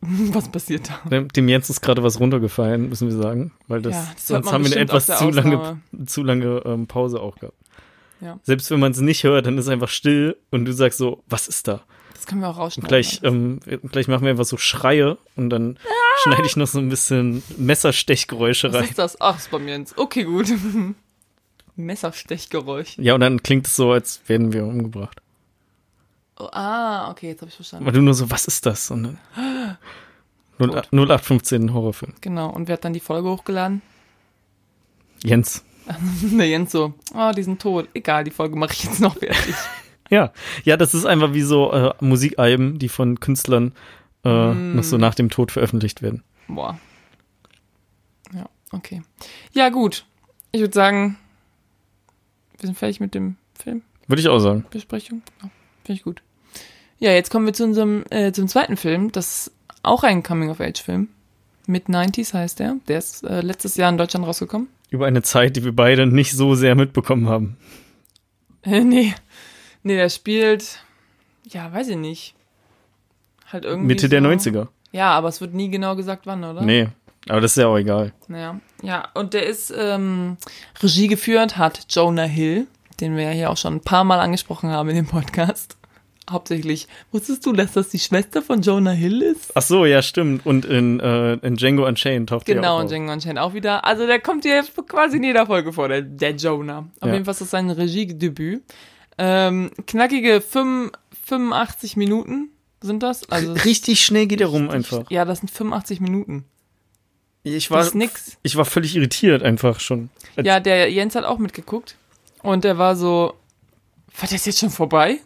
Was 0.00 0.48
passiert 0.48 0.88
da? 0.88 1.20
Dem 1.20 1.48
Jens 1.48 1.68
ist 1.68 1.80
gerade 1.80 2.02
was 2.04 2.20
runtergefallen, 2.20 2.88
müssen 2.88 3.08
wir 3.08 3.16
sagen, 3.16 3.52
weil 3.66 3.82
das, 3.82 3.94
Ja, 3.94 4.08
das 4.14 4.26
sonst 4.28 4.52
haben 4.52 4.64
wir 4.64 4.72
eine 4.72 4.80
etwas 4.82 5.06
zu 5.06 5.30
lange, 5.30 5.80
zu 6.06 6.22
lange 6.22 6.62
ähm, 6.64 6.86
Pause 6.86 7.20
auch 7.20 7.36
gehabt. 7.36 7.56
Ja. 8.20 8.38
Selbst 8.44 8.70
wenn 8.70 8.78
man 8.78 8.92
es 8.92 9.00
nicht 9.00 9.24
hört, 9.24 9.46
dann 9.46 9.58
ist 9.58 9.68
einfach 9.68 9.88
still 9.88 10.36
und 10.50 10.64
du 10.64 10.72
sagst 10.72 10.98
so, 10.98 11.24
was 11.28 11.48
ist 11.48 11.66
da? 11.66 11.82
Das 12.16 12.24
können 12.26 12.40
wir 12.40 12.48
auch 12.48 12.56
Und 12.56 12.62
rausschneiden. 12.62 12.88
gleich, 12.88 13.20
ähm, 13.22 13.60
gleich 13.90 14.08
machen 14.08 14.22
wir 14.24 14.30
einfach 14.30 14.46
so 14.46 14.56
Schreie 14.56 15.18
und 15.36 15.50
dann 15.50 15.78
schneide 16.22 16.46
ich 16.46 16.56
noch 16.56 16.66
so 16.66 16.78
ein 16.78 16.88
bisschen 16.88 17.42
Messerstechgeräusche 17.58 18.68
Was 18.72 18.76
rein. 18.82 18.88
ist 18.88 18.98
das? 18.98 19.20
Ach, 19.20 19.36
ist 19.36 19.50
bei 19.50 19.58
mir 19.58 19.74
ins. 19.74 19.96
Okay, 19.98 20.24
gut. 20.24 20.50
Messerstechgeräusch. 21.76 22.96
Ja, 22.98 23.14
und 23.14 23.20
dann 23.20 23.42
klingt 23.42 23.66
es 23.66 23.76
so, 23.76 23.92
als 23.92 24.20
werden 24.26 24.52
wir 24.54 24.64
umgebracht. 24.64 25.20
Oh, 26.38 26.48
ah, 26.52 27.10
okay, 27.10 27.28
jetzt 27.28 27.42
habe 27.42 27.50
ich 27.50 27.56
verstanden. 27.56 27.84
Aber 27.84 27.92
du 27.92 28.00
nur 28.00 28.14
so, 28.14 28.30
was 28.30 28.46
ist 28.46 28.64
das? 28.64 28.90
Und 28.90 29.18
dann 29.36 29.76
0, 30.58 30.70
0815 30.90 31.74
Horrorfilm. 31.74 32.14
Genau, 32.22 32.48
und 32.50 32.66
wer 32.68 32.74
hat 32.74 32.84
dann 32.86 32.94
die 32.94 33.00
Folge 33.00 33.28
hochgeladen? 33.28 33.82
Jens. 35.22 35.64
Der 36.22 36.48
Jens 36.48 36.72
so, 36.72 36.94
oh, 37.14 37.32
die 37.36 37.42
sind 37.42 37.60
tot. 37.60 37.88
Egal, 37.94 38.24
die 38.24 38.30
Folge 38.30 38.56
mache 38.56 38.72
ich 38.72 38.84
jetzt 38.84 39.00
noch 39.00 39.16
fertig. 39.18 39.54
Ja, 40.10 40.32
ja, 40.64 40.76
das 40.76 40.94
ist 40.94 41.04
einfach 41.04 41.32
wie 41.32 41.42
so 41.42 41.72
äh, 41.72 41.92
Musikalben, 42.00 42.78
die 42.78 42.88
von 42.88 43.20
Künstlern 43.20 43.72
äh, 44.24 44.54
noch 44.54 44.84
so 44.84 44.98
nach 44.98 45.14
dem 45.14 45.30
Tod 45.30 45.52
veröffentlicht 45.52 46.02
werden. 46.02 46.22
Boah. 46.48 46.78
Ja, 48.34 48.48
okay. 48.72 49.02
Ja, 49.52 49.68
gut. 49.68 50.04
Ich 50.52 50.60
würde 50.60 50.74
sagen, 50.74 51.18
wir 52.58 52.66
sind 52.66 52.78
fertig 52.78 53.00
mit 53.00 53.14
dem 53.14 53.36
Film. 53.54 53.82
Würde 54.06 54.20
ich 54.20 54.28
auch 54.28 54.38
sagen. 54.38 54.64
Besprechung. 54.70 55.22
Ja, 55.42 55.50
Finde 55.84 55.98
ich 55.98 56.04
gut. 56.04 56.22
Ja, 56.98 57.12
jetzt 57.12 57.30
kommen 57.30 57.46
wir 57.46 57.52
zu 57.52 57.64
unserem, 57.64 58.04
äh, 58.10 58.32
zum 58.32 58.48
zweiten 58.48 58.76
Film. 58.76 59.12
Das 59.12 59.46
ist 59.46 59.52
auch 59.82 60.02
ein 60.02 60.22
Coming-of-Age-Film. 60.22 61.08
Mid-90s 61.66 62.32
heißt 62.32 62.60
der. 62.60 62.76
Der 62.88 62.98
ist 62.98 63.24
äh, 63.24 63.40
letztes 63.40 63.76
Jahr 63.76 63.90
in 63.90 63.98
Deutschland 63.98 64.26
rausgekommen. 64.26 64.68
Über 64.90 65.06
eine 65.06 65.22
Zeit, 65.22 65.56
die 65.56 65.64
wir 65.64 65.74
beide 65.74 66.06
nicht 66.06 66.32
so 66.32 66.54
sehr 66.54 66.74
mitbekommen 66.74 67.28
haben. 67.28 67.56
Äh, 68.62 68.84
nee. 68.84 69.14
Nee, 69.86 69.94
der 69.94 70.08
spielt, 70.08 70.80
ja, 71.44 71.72
weiß 71.72 71.86
ich 71.88 71.96
nicht. 71.96 72.34
Halt 73.52 73.64
irgendwie. 73.64 73.86
Mitte 73.86 74.06
so. 74.06 74.08
der 74.08 74.20
90er. 74.20 74.66
Ja, 74.90 75.10
aber 75.12 75.28
es 75.28 75.40
wird 75.40 75.54
nie 75.54 75.70
genau 75.70 75.94
gesagt, 75.94 76.26
wann, 76.26 76.42
oder? 76.42 76.62
Nee, 76.62 76.88
aber 77.28 77.40
das 77.40 77.52
ist 77.52 77.58
ja 77.62 77.68
auch 77.68 77.76
egal. 77.76 78.12
Naja, 78.26 78.58
ja, 78.82 79.06
und 79.14 79.32
der 79.32 79.46
ist 79.46 79.72
ähm, 79.76 80.38
Regie 80.82 81.06
geführt, 81.06 81.56
hat 81.56 81.86
Jonah 81.88 82.24
Hill, 82.24 82.66
den 82.98 83.14
wir 83.16 83.22
ja 83.24 83.30
hier 83.30 83.50
auch 83.50 83.56
schon 83.56 83.74
ein 83.76 83.80
paar 83.80 84.02
Mal 84.02 84.18
angesprochen 84.18 84.70
haben 84.70 84.88
in 84.88 84.96
dem 84.96 85.06
Podcast. 85.06 85.76
Hauptsächlich, 86.28 86.88
wusstest 87.12 87.46
du, 87.46 87.52
dass 87.52 87.74
das 87.74 87.90
die 87.90 88.00
Schwester 88.00 88.42
von 88.42 88.60
Jonah 88.60 88.90
Hill 88.90 89.22
ist? 89.22 89.52
Ach 89.54 89.62
so, 89.62 89.86
ja, 89.86 90.02
stimmt. 90.02 90.44
Und 90.44 90.64
in, 90.64 90.98
äh, 90.98 91.34
in 91.34 91.54
Django 91.54 91.86
Unchained 91.86 92.28
taucht 92.28 92.46
Genau, 92.46 92.74
auch 92.74 92.78
und 92.80 92.86
auf. 92.86 92.90
Django 92.90 93.12
Unchained 93.12 93.38
auch 93.38 93.54
wieder. 93.54 93.84
Also 93.84 94.08
der 94.08 94.18
kommt 94.18 94.42
hier 94.44 94.64
quasi 94.88 95.18
in 95.18 95.22
jeder 95.22 95.46
Folge 95.46 95.72
vor, 95.72 95.86
der, 95.86 96.02
der 96.02 96.32
Jonah. 96.34 96.78
Auf 96.98 97.06
Ja. 97.06 97.12
jeden 97.12 97.24
Fall 97.24 97.30
ist 97.32 97.42
das 97.42 97.50
sein 97.50 97.70
Regiedebüt. 97.70 98.64
Ähm, 99.18 99.70
knackige 99.86 100.40
fünf- 100.40 100.92
85 101.24 101.96
Minuten 101.96 102.50
sind 102.80 103.02
das. 103.02 103.28
Also 103.30 103.52
Richtig 103.52 104.04
schnell 104.04 104.26
geht 104.26 104.40
er 104.40 104.46
rum 104.48 104.70
einfach. 104.70 105.10
Ja, 105.10 105.24
das 105.24 105.40
sind 105.40 105.50
85 105.50 106.00
Minuten. 106.00 106.44
Ich 107.42 107.70
war, 107.70 107.78
Das 107.78 107.88
ist 107.88 107.94
nix. 107.94 108.36
ich 108.42 108.56
war 108.56 108.64
völlig 108.64 108.94
irritiert 108.96 109.42
einfach 109.42 109.80
schon. 109.80 110.10
Ja, 110.40 110.60
der 110.60 110.90
Jens 110.92 111.14
hat 111.14 111.24
auch 111.24 111.38
mitgeguckt. 111.38 111.96
Und 112.42 112.64
der 112.64 112.78
war 112.78 112.94
so, 112.96 113.34
war 114.20 114.28
das 114.28 114.44
jetzt 114.46 114.58
schon 114.60 114.70
vorbei? 114.70 115.18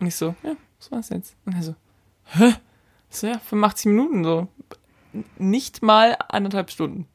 Und 0.00 0.06
ich 0.08 0.16
so, 0.16 0.34
ja, 0.42 0.54
was 0.78 0.90
war's 0.92 1.08
jetzt? 1.10 1.34
Und 1.46 1.54
er 1.54 1.62
so, 1.62 1.74
hä? 2.32 2.54
So, 3.10 3.26
ja, 3.26 3.38
85 3.38 3.86
Minuten 3.86 4.24
so. 4.24 4.48
Nicht 5.38 5.82
mal 5.82 6.16
anderthalb 6.28 6.70
Stunden. 6.70 7.06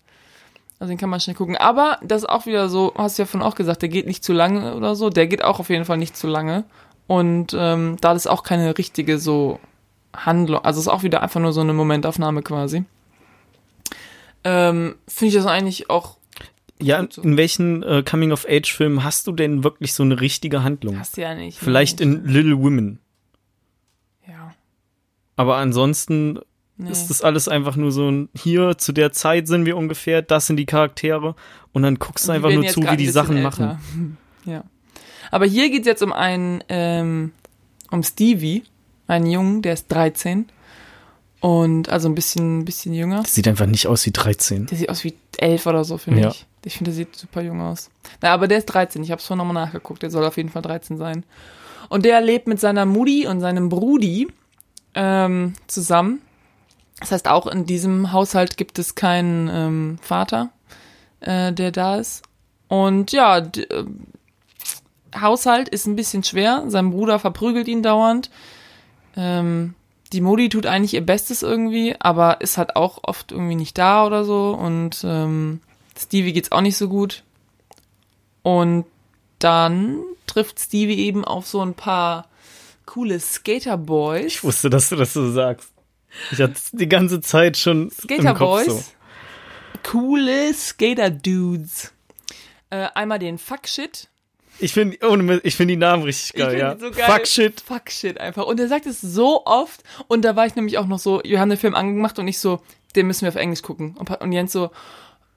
Also 0.84 0.92
den 0.92 0.98
kann 0.98 1.10
man 1.10 1.22
schnell 1.22 1.38
gucken. 1.38 1.56
Aber 1.56 1.98
das 2.04 2.24
ist 2.24 2.30
auch 2.30 2.46
wieder 2.46 2.68
so, 2.68 2.92
hast 2.98 3.18
du 3.18 3.22
ja 3.22 3.26
vorhin 3.26 3.48
auch 3.48 3.56
gesagt, 3.56 3.82
der 3.84 3.88
geht 3.88 4.06
nicht 4.06 4.22
zu 4.22 4.34
lange 4.34 4.76
oder 4.76 4.96
so. 4.98 5.10
Der 5.10 5.28
geht 5.28 5.42
auch 5.42 5.62
auf 5.62 5.70
jeden 5.70 5.86
Fall 5.86 5.96
nicht 5.96 6.18
zu 6.18 6.28
lange. 6.28 6.66
Und 7.08 7.56
ähm, 7.58 7.96
da 8.02 8.12
ist 8.12 8.28
auch 8.28 8.44
keine 8.44 8.78
richtige 8.78 9.18
so 9.18 9.62
Handlung. 10.14 10.60
Also 10.66 10.82
es 10.82 10.88
ist 10.88 10.92
auch 10.92 11.04
wieder 11.04 11.22
einfach 11.24 11.40
nur 11.40 11.54
so 11.54 11.62
eine 11.62 11.72
Momentaufnahme 11.72 12.42
quasi. 12.42 12.84
Ähm, 14.44 14.96
Finde 15.08 15.28
ich 15.30 15.36
das 15.36 15.46
eigentlich 15.46 15.90
auch 15.90 16.18
Ja, 16.82 17.08
so. 17.10 17.22
in 17.22 17.38
welchen 17.38 17.82
äh, 17.84 18.04
Coming-of-Age-Filmen 18.04 19.06
hast 19.06 19.26
du 19.28 19.32
denn 19.32 19.64
wirklich 19.64 19.94
so 19.94 20.04
eine 20.04 20.20
richtige 20.20 20.64
Handlung? 20.64 21.00
Hast 21.00 21.16
du 21.16 21.22
ja 21.22 21.34
nicht. 21.34 21.58
Vielleicht 21.60 22.02
in 22.02 22.26
Little 22.26 22.60
Women. 22.62 23.00
Ja. 24.28 24.54
Aber 25.38 25.56
ansonsten 25.56 26.40
Nee. 26.78 26.90
ist 26.92 27.08
das 27.10 27.22
alles 27.22 27.48
einfach 27.48 27.76
nur 27.76 27.92
so 27.92 28.10
ein, 28.10 28.30
hier 28.36 28.78
zu 28.78 28.94
der 28.94 29.12
Zeit 29.12 29.48
sind 29.48 29.66
wir 29.66 29.78
ungefähr, 29.78 30.22
das 30.24 30.48
sind 30.48 30.58
die 30.58 30.66
Charaktere 30.66 31.36
und 31.72 31.84
dann 31.84 31.96
guckst 32.00 32.28
du 32.28 32.32
einfach 32.32 32.52
nur 32.52 32.66
zu, 32.68 32.82
wie 32.82 32.98
die 32.98 33.10
Sachen 33.10 33.38
älter. 33.38 33.50
machen. 33.50 34.18
Ja. 34.46 34.66
Aber 35.32 35.46
hier 35.46 35.70
geht's 35.70 35.88
jetzt 35.88 36.04
um 36.04 36.12
einen, 36.12 36.62
ähm, 36.68 37.32
um 37.92 38.04
Stevie, 38.04 38.64
einen 39.08 39.26
Jungen, 39.26 39.62
der 39.62 39.72
ist 39.74 39.88
13. 39.88 40.48
Und 41.40 41.88
also 41.90 42.10
ein 42.10 42.16
bisschen, 42.16 42.60
ein 42.60 42.66
bisschen 42.66 42.94
jünger. 42.94 43.22
Das 43.22 43.34
sieht 43.36 43.48
einfach 43.48 43.66
nicht 43.66 43.88
aus 43.88 44.06
wie 44.06 44.12
13. 44.12 44.66
Der 44.68 44.78
sieht 44.78 44.90
aus 44.90 45.04
wie 45.06 45.14
11 45.38 45.66
oder 45.66 45.84
so, 45.86 45.98
finde 45.98 46.22
Ja. 46.22 46.28
ich. 46.30 46.46
Ich 46.66 46.76
finde, 46.78 46.92
der 46.92 46.96
sieht 46.96 47.16
super 47.16 47.42
jung 47.42 47.62
aus. 47.62 47.90
Na, 48.22 48.34
aber 48.34 48.48
der 48.50 48.58
ist 48.58 48.66
13. 48.66 49.02
Ich 49.04 49.12
habe 49.12 49.20
es 49.20 49.26
vorhin 49.28 49.46
nochmal 49.46 49.66
nachgeguckt. 49.66 50.02
Der 50.04 50.10
soll 50.10 50.26
auf 50.26 50.36
jeden 50.38 50.50
Fall 50.50 50.62
13 50.62 50.98
sein. 50.98 51.26
Und 51.90 52.04
der 52.06 52.20
lebt 52.22 52.48
mit 52.48 52.60
seiner 52.60 52.86
Mutti 52.86 53.26
und 53.28 53.40
seinem 53.40 53.70
Brudi 53.70 54.28
ähm, 54.96 55.54
zusammen. 55.68 56.22
Das 57.04 57.12
heißt, 57.12 57.28
auch 57.28 57.48
in 57.48 57.66
diesem 57.66 58.14
Haushalt 58.14 58.56
gibt 58.56 58.80
es 58.80 58.96
keinen 58.96 59.50
ähm, 59.52 59.98
Vater, 60.02 60.52
äh, 61.20 61.52
der 61.52 61.72
da 61.74 61.98
ist. 61.98 62.24
Und 62.70 63.12
ja, 63.12 63.42
d- 63.42 63.64
äh, 63.64 63.86
Haushalt 65.20 65.68
ist 65.68 65.86
ein 65.86 65.98
bisschen 65.98 66.24
schwer. 66.24 66.64
Sein 66.68 66.92
Bruder 66.92 67.20
verprügelt 67.20 67.68
ihn 67.68 67.84
dauernd. 67.84 68.30
Ähm, 69.18 69.76
die 70.14 70.22
Modi 70.22 70.48
tut 70.48 70.66
eigentlich 70.66 70.94
ihr 70.94 71.06
Bestes 71.06 71.44
irgendwie, 71.44 71.94
aber 72.00 72.40
ist 72.40 72.58
halt 72.58 72.78
auch 72.78 73.00
oft 73.04 73.34
irgendwie 73.34 73.56
nicht 73.56 73.78
da 73.78 74.06
oder 74.06 74.24
so. 74.24 74.52
Und 74.58 75.04
ähm, 75.04 75.60
Stevie 76.00 76.32
geht's 76.32 76.54
auch 76.54 76.62
nicht 76.62 76.78
so 76.78 76.88
gut. 76.88 77.24
Und 78.44 78.86
dann 79.40 80.00
trifft 80.26 80.58
Stevie 80.58 81.00
eben 81.00 81.26
auf 81.26 81.48
so 81.48 81.60
ein 81.60 81.74
paar 81.74 82.30
coole 82.86 83.20
Skaterboys. 83.20 84.28
Ich 84.28 84.44
wusste, 84.46 84.70
dass 84.70 84.88
du 84.88 84.96
das 84.96 85.12
so 85.12 85.30
sagst. 85.30 85.73
Ich 86.32 86.40
hatte 86.42 86.54
die 86.74 86.90
ganze 86.90 87.22
Zeit 87.22 87.58
schon 87.58 87.84
im 87.84 87.90
Kopf 87.90 88.04
Skaterboys. 88.04 88.66
so. 88.66 88.84
Coole 89.84 90.54
Skater-Dudes. 90.54 91.94
Äh, 92.70 92.88
einmal 92.96 93.20
den 93.20 93.38
Fuckshit. 93.38 94.10
Ich 94.60 94.74
finde 94.74 94.98
ich 95.44 95.56
finde 95.56 95.74
die 95.74 95.78
Namen 95.78 96.04
richtig 96.04 96.34
geil, 96.34 96.50
find 96.52 96.62
ja. 96.62 96.78
so 96.78 96.92
geil. 96.92 97.10
Fuck 97.10 97.28
shit. 97.28 97.60
Fuck 97.62 97.90
shit 97.92 98.20
einfach. 98.20 98.46
Und 98.46 98.60
er 98.60 98.68
sagt 98.68 98.86
es 98.86 99.02
so 99.02 99.46
oft. 99.46 99.84
Und 100.08 100.24
da 100.24 100.36
war 100.36 100.46
ich 100.46 100.56
nämlich 100.56 100.78
auch 100.78 100.86
noch 100.86 101.00
so, 101.00 101.22
wir 101.24 101.40
haben 101.40 101.50
den 101.50 101.58
Film 101.58 101.76
angemacht 101.76 102.20
und 102.20 102.28
ich 102.28 102.40
so, 102.40 102.62
den 102.96 103.08
müssen 103.08 103.22
wir 103.24 103.30
auf 103.30 103.36
Englisch 103.36 103.64
gucken. 103.64 103.96
Und, 103.98 104.10
und 104.10 104.32
Jens 104.32 104.52
so, 104.52 104.70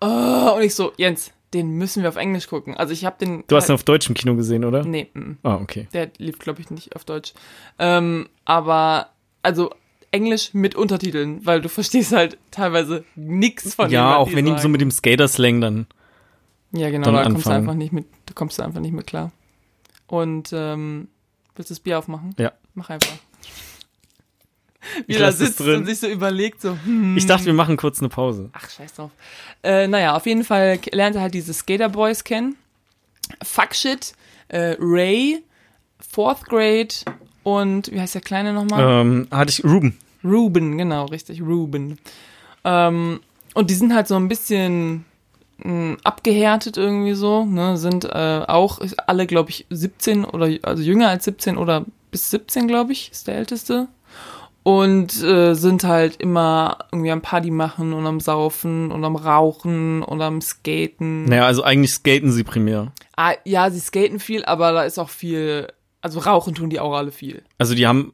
oh, 0.02 0.52
und 0.56 0.62
ich 0.62 0.74
so, 0.74 0.92
Jens, 0.98 1.32
den 1.54 1.70
müssen 1.70 2.02
wir 2.02 2.10
auf 2.10 2.16
Englisch 2.16 2.46
gucken. 2.46 2.76
Also 2.76 2.92
ich 2.92 3.04
habe 3.04 3.16
den. 3.18 3.44
Du 3.48 3.56
hast 3.56 3.70
ihn 3.70 3.74
auf 3.74 3.84
Deutsch 3.84 4.08
im 4.08 4.14
Kino 4.14 4.36
gesehen, 4.36 4.64
oder? 4.64 4.84
Nee, 4.84 5.08
mm, 5.14 5.38
Ah, 5.42 5.54
okay. 5.56 5.88
der 5.94 6.10
lief, 6.18 6.38
glaube 6.38 6.60
ich, 6.60 6.70
nicht 6.70 6.94
auf 6.94 7.04
Deutsch. 7.04 7.32
Ähm, 7.78 8.28
aber, 8.44 9.10
also 9.42 9.70
Englisch 10.12 10.54
mit 10.54 10.74
Untertiteln, 10.74 11.44
weil 11.44 11.60
du 11.60 11.68
verstehst 11.68 12.12
halt 12.12 12.38
teilweise 12.50 13.04
nix 13.16 13.74
von 13.74 13.88
dem, 13.88 13.94
Ja, 13.94 14.10
was 14.10 14.16
auch 14.18 14.32
wenn 14.32 14.46
sagen. 14.46 14.58
so 14.60 14.68
mit 14.68 14.80
dem 14.80 14.90
Skater-Slang 14.90 15.60
dann. 15.60 15.86
Ja, 16.72 16.90
genau, 16.90 17.04
dann 17.06 17.14
da 17.14 17.22
kommst 17.24 17.46
du 17.46 17.50
einfach 17.50 17.74
nicht 17.74 17.92
mit, 17.92 18.06
da 18.26 18.34
kommst 18.34 18.58
du 18.58 18.62
einfach 18.62 18.80
nicht 18.80 18.92
mit 18.92 19.06
klar. 19.06 19.32
Und 20.06 20.50
ähm, 20.52 21.08
willst 21.54 21.70
du 21.70 21.74
das 21.74 21.80
Bier 21.80 21.98
aufmachen? 21.98 22.34
Ja. 22.38 22.52
Mach 22.74 22.90
einfach. 22.90 23.12
Wie 25.06 25.14
Ich 25.14 25.20
er 25.20 25.32
sitzt 25.32 25.58
drin. 25.60 25.78
und 25.80 25.86
sich 25.86 25.98
so 25.98 26.06
überlegt, 26.06 26.60
so, 26.60 26.76
hm. 26.84 27.16
Ich 27.16 27.26
dachte, 27.26 27.46
wir 27.46 27.54
machen 27.54 27.76
kurz 27.76 27.98
eine 27.98 28.08
Pause. 28.08 28.50
Ach, 28.52 28.70
scheiß 28.70 28.94
drauf. 28.94 29.10
Äh, 29.62 29.88
naja, 29.88 30.14
auf 30.14 30.26
jeden 30.26 30.44
Fall 30.44 30.78
lernt 30.92 31.16
er 31.16 31.22
halt 31.22 31.34
diese 31.34 31.52
Skaterboys 31.52 32.22
kennen. 32.24 32.56
Fuckshit, 33.42 34.12
äh, 34.48 34.76
Ray, 34.78 35.42
Fourth 35.98 36.44
Grade 36.44 36.88
und 37.46 37.92
wie 37.92 38.00
heißt 38.00 38.16
der 38.16 38.22
Kleine 38.22 38.52
nochmal? 38.52 39.02
Ähm, 39.02 39.28
hatte 39.30 39.50
ich 39.50 39.62
Ruben. 39.64 39.96
Ruben, 40.24 40.76
genau, 40.78 41.04
richtig, 41.04 41.40
Ruben. 41.40 41.96
Ähm, 42.64 43.20
und 43.54 43.70
die 43.70 43.74
sind 43.74 43.94
halt 43.94 44.08
so 44.08 44.16
ein 44.16 44.26
bisschen 44.26 45.04
mh, 45.58 45.98
abgehärtet 46.02 46.76
irgendwie 46.76 47.14
so, 47.14 47.44
ne, 47.44 47.76
sind 47.76 48.04
äh, 48.04 48.42
auch 48.48 48.80
alle, 49.06 49.28
glaube 49.28 49.50
ich, 49.50 49.64
17 49.70 50.24
oder 50.24 50.50
also 50.62 50.82
jünger 50.82 51.08
als 51.08 51.24
17 51.26 51.56
oder 51.56 51.84
bis 52.10 52.30
17, 52.32 52.66
glaube 52.66 52.90
ich, 52.90 53.12
ist 53.12 53.28
der 53.28 53.36
älteste. 53.36 53.86
Und 54.64 55.22
äh, 55.22 55.54
sind 55.54 55.84
halt 55.84 56.16
immer 56.16 56.78
irgendwie 56.90 57.12
am 57.12 57.22
Party 57.22 57.52
machen 57.52 57.92
und 57.92 58.08
am 58.08 58.18
Saufen 58.18 58.90
und 58.90 59.04
am 59.04 59.14
Rauchen 59.14 60.02
und 60.02 60.20
am 60.20 60.40
Skaten. 60.40 61.26
Naja, 61.26 61.46
also 61.46 61.62
eigentlich 61.62 61.92
skaten 61.92 62.32
sie 62.32 62.42
primär. 62.42 62.90
Ah, 63.16 63.34
ja, 63.44 63.70
sie 63.70 63.78
skaten 63.78 64.18
viel, 64.18 64.44
aber 64.44 64.72
da 64.72 64.82
ist 64.82 64.98
auch 64.98 65.10
viel, 65.10 65.68
also 66.06 66.20
rauchen 66.20 66.54
tun 66.54 66.70
die 66.70 66.78
auch 66.78 66.94
alle 66.94 67.10
viel. 67.10 67.42
Also 67.58 67.74
die 67.74 67.86
haben. 67.86 68.12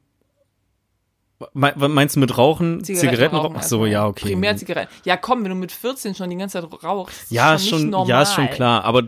Meinst 1.55 2.14
du 2.16 2.20
mit 2.20 2.38
Rauchen? 2.38 2.84
Zigaretten? 2.84 3.34
rauchen 3.36 3.57
Ach 3.59 3.62
so, 3.64 3.84
ja, 3.84 4.07
okay. 4.07 4.26
Primär 4.28 4.57
Zigaretten. 4.57 4.93
Ja, 5.05 5.16
komm, 5.16 5.43
wenn 5.43 5.51
du 5.51 5.57
mit 5.57 5.72
14 5.72 6.14
schon 6.14 6.30
die 6.30 6.36
ganze 6.36 6.61
Zeit 6.62 6.84
rauchst. 6.84 7.30
ja, 7.30 7.55
ist 7.55 7.68
schon, 7.68 7.80
nicht 7.82 7.90
normal. 7.90 8.09
ja, 8.09 8.22
ist 8.22 8.32
schon 8.34 8.49
klar. 8.49 8.84
Aber 8.84 9.03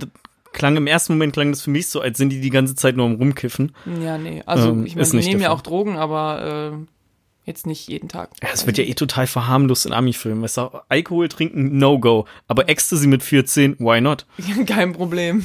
klang 0.53 0.77
im 0.77 0.87
ersten 0.89 1.13
Moment 1.15 1.33
klang 1.33 1.53
das 1.53 1.63
für 1.63 1.71
mich 1.71 1.87
so, 1.89 2.01
als 2.01 2.19
sind 2.19 2.31
die 2.31 2.41
die 2.41 2.51
ganze 2.51 2.75
Zeit 2.75 2.97
nur 2.97 3.07
am 3.07 3.15
rumkiffen. 3.15 3.73
Ja, 4.03 4.19
nee. 4.19 4.43
Also, 4.47 4.71
Ähm, 4.71 4.85
ich 4.85 4.97
meine, 4.97 5.09
die 5.09 5.17
nehmen 5.19 5.41
ja 5.43 5.53
auch 5.53 5.61
Drogen, 5.61 5.97
aber 5.97 6.75
äh, 6.75 7.49
jetzt 7.49 7.67
nicht 7.67 7.89
jeden 7.89 8.09
Tag. 8.09 8.31
Ja, 8.43 8.49
es 8.53 8.67
wird 8.67 8.79
ja 8.79 8.85
eh 8.85 8.95
total 8.95 9.29
verharmlost 9.29 9.87
in 9.87 9.93
Ami-Filmen. 9.93 10.43
Weißt 10.43 10.57
du, 10.57 10.71
Alkohol 10.89 11.29
trinken, 11.29 11.79
no-go. 11.79 12.27
Aber 12.49 12.69
Ecstasy 12.69 13.07
mit 13.07 13.23
14, 13.23 13.77
why 13.79 14.01
not? 14.01 14.27
Kein 14.67 14.93
Problem. 14.93 15.45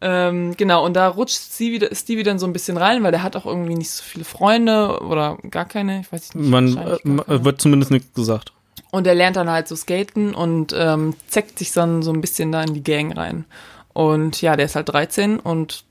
Ähm, 0.00 0.56
genau, 0.56 0.84
und 0.84 0.94
da 0.94 1.08
rutscht 1.08 1.38
Stevie, 1.38 1.88
Stevie 1.92 2.22
dann 2.22 2.38
so 2.38 2.46
ein 2.46 2.52
bisschen 2.52 2.76
rein, 2.76 3.02
weil 3.02 3.10
der 3.10 3.22
hat 3.22 3.34
auch 3.34 3.46
irgendwie 3.46 3.74
nicht 3.74 3.90
so 3.90 4.02
viele 4.02 4.24
Freunde 4.24 5.00
oder 5.02 5.38
gar 5.50 5.64
keine, 5.64 6.00
ich 6.00 6.12
weiß 6.12 6.34
nicht. 6.34 6.48
Man 6.48 6.76
äh, 6.76 7.44
wird 7.44 7.60
zumindest 7.60 7.90
nichts 7.90 8.12
gesagt. 8.14 8.52
Und 8.90 9.06
er 9.06 9.14
lernt 9.14 9.36
dann 9.36 9.50
halt 9.50 9.68
so 9.68 9.76
skaten 9.76 10.34
und 10.34 10.74
ähm, 10.76 11.14
zeckt 11.26 11.58
sich 11.58 11.72
dann 11.72 12.02
so 12.02 12.12
ein 12.12 12.20
bisschen 12.20 12.52
da 12.52 12.62
in 12.62 12.74
die 12.74 12.82
Gang 12.82 13.16
rein. 13.16 13.44
Und 13.92 14.40
ja, 14.40 14.56
der 14.56 14.66
ist 14.66 14.76
halt 14.76 14.88
13 14.88 15.40
und 15.40 15.84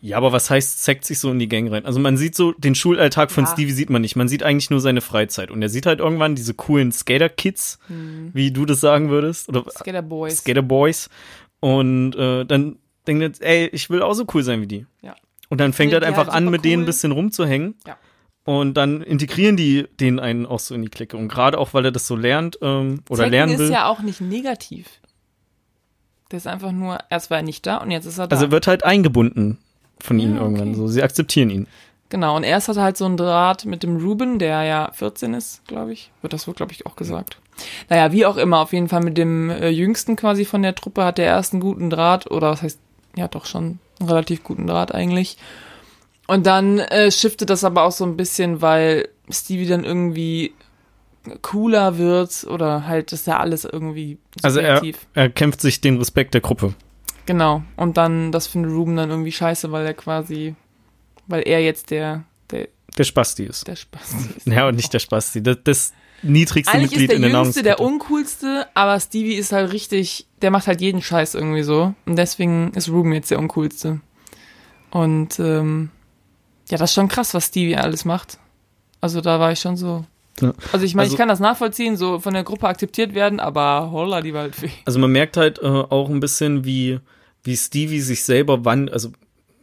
Ja, 0.00 0.16
aber 0.16 0.32
was 0.32 0.50
heißt, 0.50 0.82
zeigt 0.82 1.04
sich 1.04 1.20
so 1.20 1.30
in 1.30 1.38
die 1.38 1.48
Gang 1.48 1.70
rein? 1.70 1.84
Also 1.86 2.00
man 2.00 2.16
sieht 2.16 2.34
so, 2.34 2.52
den 2.52 2.74
Schulalltag 2.74 3.30
von 3.30 3.44
Ja. 3.44 3.50
Stevie 3.52 3.72
sieht 3.72 3.90
man 3.90 4.02
nicht. 4.02 4.16
Man 4.16 4.26
sieht 4.26 4.42
eigentlich 4.42 4.70
nur 4.70 4.80
seine 4.80 5.00
Freizeit. 5.02 5.50
Und 5.52 5.62
er 5.62 5.68
sieht 5.68 5.86
halt 5.86 6.00
irgendwann 6.00 6.34
diese 6.34 6.54
coolen 6.54 6.90
Skater-Kids, 6.90 7.78
wie 8.32 8.50
du 8.50 8.64
das 8.64 8.80
sagen 8.80 9.10
würdest. 9.10 9.48
Oder 9.48 9.64
Skater 9.70 10.02
Boys. 10.02 10.38
Skater-Boys. 10.38 11.10
Und 11.62 12.14
äh, 12.16 12.44
dann 12.44 12.76
denkt 13.06 13.40
er, 13.40 13.48
ey, 13.48 13.66
ich 13.68 13.88
will 13.88 14.02
auch 14.02 14.14
so 14.14 14.26
cool 14.34 14.42
sein 14.42 14.60
wie 14.60 14.66
die. 14.66 14.86
Ja. 15.00 15.14
Und 15.48 15.60
dann 15.60 15.72
fängt 15.72 15.92
Ja, 15.92 15.98
er 15.98 16.00
die 16.00 16.06
einfach 16.06 16.26
halt 16.26 16.34
an, 16.36 16.50
mit 16.50 16.64
denen 16.64 16.80
ein 16.80 16.80
cool. 16.80 16.86
bisschen 16.86 17.12
rumzuhängen. 17.12 17.76
Ja. 17.86 17.96
Und 18.44 18.74
dann 18.74 19.00
integrieren 19.02 19.56
die 19.56 19.86
den 20.00 20.18
einen 20.18 20.44
auch 20.46 20.58
so 20.58 20.74
in 20.74 20.82
die 20.82 20.88
Clique. 20.88 21.16
Und 21.16 21.28
gerade 21.28 21.56
auch, 21.58 21.72
weil 21.74 21.84
er 21.84 21.92
das 21.92 22.06
so 22.08 22.16
lernt 22.16 22.58
ähm, 22.60 23.02
oder 23.08 23.18
Zecken 23.18 23.30
lernen 23.30 23.58
will. 23.58 23.66
ist 23.66 23.72
ja 23.72 23.86
auch 23.86 24.00
nicht 24.00 24.20
negativ. 24.20 24.88
Der 26.32 26.38
ist 26.38 26.46
einfach 26.48 26.72
nur, 26.72 26.98
erst 27.10 27.30
war 27.30 27.36
er 27.36 27.42
nicht 27.44 27.64
da 27.66 27.76
und 27.76 27.90
jetzt 27.92 28.06
ist 28.06 28.18
er 28.18 28.26
da. 28.26 28.34
also 28.34 28.46
er 28.46 28.50
wird 28.50 28.66
halt 28.66 28.84
eingebunden 28.84 29.58
von 30.00 30.18
ihnen 30.18 30.34
Ja, 30.36 30.42
irgendwann. 30.42 30.70
okay. 30.70 30.78
So, 30.78 30.88
sie 30.88 31.02
akzeptieren 31.02 31.50
ihn. 31.50 31.66
Genau, 32.12 32.36
und 32.36 32.44
erst 32.44 32.68
hat 32.68 32.76
er 32.76 32.84
halt 32.84 32.96
so 32.96 33.04
einen 33.06 33.16
Draht 33.16 33.64
mit 33.64 33.82
dem 33.82 33.96
Ruben, 33.96 34.38
der 34.38 34.62
ja 34.62 34.92
14 34.92 35.34
ist, 35.34 35.66
glaube 35.66 35.92
ich. 35.92 36.12
Wird 36.20 36.32
das 36.32 36.46
wohl, 36.46 36.54
glaube 36.54 36.70
ich, 36.70 36.86
auch 36.86 36.94
gesagt. 36.94 37.38
Naja, 37.88 38.12
wie 38.12 38.24
auch 38.26 38.36
immer, 38.36 38.60
auf 38.60 38.72
jeden 38.72 38.88
Fall 38.88 39.02
mit 39.02 39.18
dem 39.18 39.50
äh, 39.50 39.68
Jüngsten 39.70 40.14
quasi 40.14 40.44
von 40.44 40.62
der 40.62 40.74
Truppe 40.76 41.04
hat 41.04 41.18
der 41.18 41.26
erst 41.26 41.52
einen 41.52 41.60
guten 41.60 41.90
Draht, 41.90 42.30
oder 42.30 42.50
was 42.50 42.62
heißt, 42.62 42.78
ja 43.16 43.26
doch 43.26 43.46
schon 43.46 43.80
einen 43.98 44.08
relativ 44.08 44.44
guten 44.44 44.68
Draht 44.68 44.94
eigentlich. 44.94 45.36
Und 46.28 46.46
dann 46.46 46.78
äh, 46.78 47.10
shiftet 47.10 47.50
das 47.50 47.64
aber 47.64 47.82
auch 47.82 47.92
so 47.92 48.04
ein 48.04 48.16
bisschen, 48.16 48.62
weil 48.62 49.08
Stevie 49.28 49.66
dann 49.66 49.84
irgendwie 49.84 50.54
cooler 51.40 51.98
wird 51.98 52.44
oder 52.44 52.86
halt 52.86 53.12
ist 53.12 53.26
ja 53.26 53.38
alles 53.38 53.64
irgendwie 53.64 54.18
Also 54.42 54.60
er, 54.60 54.76
subjektiv. 54.76 55.06
er 55.14 55.30
kämpft 55.30 55.60
sich 55.60 55.80
den 55.80 55.98
Respekt 55.98 56.34
der 56.34 56.40
Gruppe. 56.40 56.74
Genau. 57.26 57.62
Und 57.76 57.96
dann, 57.96 58.32
das 58.32 58.46
findet 58.46 58.72
Ruben 58.72 58.96
dann 58.96 59.10
irgendwie 59.10 59.32
scheiße, 59.32 59.70
weil 59.70 59.86
er 59.86 59.94
quasi, 59.94 60.54
weil 61.26 61.42
er 61.46 61.60
jetzt 61.62 61.90
der, 61.90 62.24
der, 62.50 62.68
Der 62.98 63.04
Spasti 63.04 63.44
ist. 63.44 63.66
der 63.66 63.76
Spaß 63.76 64.14
ist. 64.36 64.46
Ja, 64.46 64.68
und 64.68 64.76
nicht 64.76 64.92
der 64.92 64.98
Spasti. 64.98 65.42
Das, 65.42 65.58
das, 65.64 65.92
niedrigste 66.24 66.72
Eigentlich 66.72 66.90
Mitglied 66.92 67.10
ist 67.10 67.16
in 67.16 67.22
der 67.22 67.30
der 67.32 67.40
Jüngste 67.42 67.62
der. 67.64 67.80
Uncoolste, 67.80 68.66
aber 68.74 69.00
Stevie 69.00 69.34
ist 69.34 69.50
halt 69.50 69.72
richtig, 69.72 70.26
der 70.40 70.52
macht 70.52 70.68
halt 70.68 70.80
jeden 70.80 71.02
Scheiß 71.02 71.34
irgendwie 71.34 71.64
so. 71.64 71.94
Und 72.06 72.14
deswegen 72.16 72.70
ist 72.74 72.88
Ruben 72.88 73.12
jetzt 73.12 73.32
der 73.32 73.40
Uncoolste. 73.40 74.00
Und 74.90 75.38
ähm, 75.40 75.90
ja, 76.68 76.78
das 76.78 76.90
ist 76.90 76.94
schon 76.94 77.08
krass, 77.08 77.34
was 77.34 77.46
Stevie 77.46 77.76
alles 77.76 78.04
macht. 78.04 78.38
Also 79.00 79.20
da 79.20 79.40
war 79.40 79.50
ich 79.52 79.58
schon 79.60 79.76
so. 79.76 80.04
Ja. 80.40 80.52
Also 80.72 80.86
ich 80.86 80.94
meine, 80.94 81.04
Also- 81.06 81.14
ich 81.14 81.18
kann 81.18 81.28
das 81.28 81.40
nachvollziehen, 81.40 81.96
so 81.96 82.20
von 82.20 82.34
der 82.34 82.44
Gruppe 82.44 82.68
akzeptiert 82.68 83.14
werden, 83.14 83.40
aber 83.40 83.90
holla 83.90 84.20
die 84.22 84.32
Waldfee. 84.34 84.70
Also 84.84 84.98
man 84.98 85.10
merkt 85.12 85.36
halt 85.36 85.58
äh, 85.60 85.66
auch 85.66 86.08
ein 86.08 86.20
bisschen, 86.20 86.64
wie, 86.64 87.00
wie 87.42 87.56
Stevie 87.56 88.00
sich 88.00 88.22
selber 88.24 88.64
wann, 88.64 88.88
also 88.88 89.10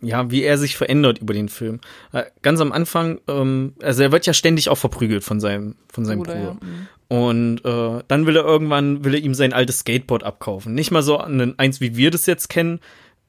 ja, 0.01 0.31
wie 0.31 0.43
er 0.43 0.57
sich 0.57 0.77
verändert 0.77 1.19
über 1.19 1.33
den 1.33 1.49
Film. 1.49 1.79
Äh, 2.11 2.23
ganz 2.41 2.61
am 2.61 2.71
Anfang, 2.71 3.19
ähm, 3.27 3.73
also 3.81 4.03
er 4.03 4.11
wird 4.11 4.25
ja 4.25 4.33
ständig 4.33 4.69
auch 4.69 4.77
verprügelt 4.77 5.23
von 5.23 5.39
seinem, 5.39 5.75
von 5.91 6.05
seinem 6.05 6.19
Bruder. 6.19 6.39
ja. 6.39 6.53
Mhm. 6.53 6.87
Und 7.09 7.65
äh, 7.65 8.03
dann 8.07 8.27
will 8.27 8.35
er 8.35 8.45
irgendwann, 8.45 9.03
will 9.03 9.15
er 9.15 9.19
ihm 9.19 9.33
sein 9.33 9.51
altes 9.51 9.79
Skateboard 9.79 10.23
abkaufen. 10.23 10.75
Nicht 10.75 10.91
mal 10.91 11.01
so 11.01 11.17
ein, 11.17 11.57
eins, 11.57 11.81
wie 11.81 11.97
wir 11.97 12.11
das 12.11 12.27
jetzt 12.27 12.49
kennen, 12.49 12.81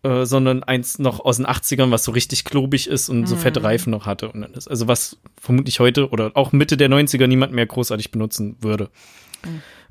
äh, 0.03 0.27
sondern 0.27 0.63
eins 0.63 0.99
noch 0.99 1.21
aus 1.21 1.39
den 1.39 1.47
80ern, 1.47 1.91
was 1.91 2.05
so 2.05 2.13
richtig 2.13 2.45
klobig 2.45 2.87
ist 2.89 3.09
und 3.09 3.27
so 3.27 3.37
fette 3.37 3.63
Reifen 3.63 3.91
noch 3.91 4.05
hatte. 4.05 4.31
Und 4.31 4.47
das, 4.55 4.69
also 4.69 4.87
was 4.87 5.19
vermutlich 5.41 5.81
heute 5.81 6.11
oder 6.11 6.33
auch 6.35 6.53
Mitte 6.53 6.77
der 6.77 6.91
90er 6.91 7.27
niemand 7.27 7.53
mehr 7.53 7.67
großartig 7.67 8.11
benutzen 8.11 8.57
würde. 8.61 8.91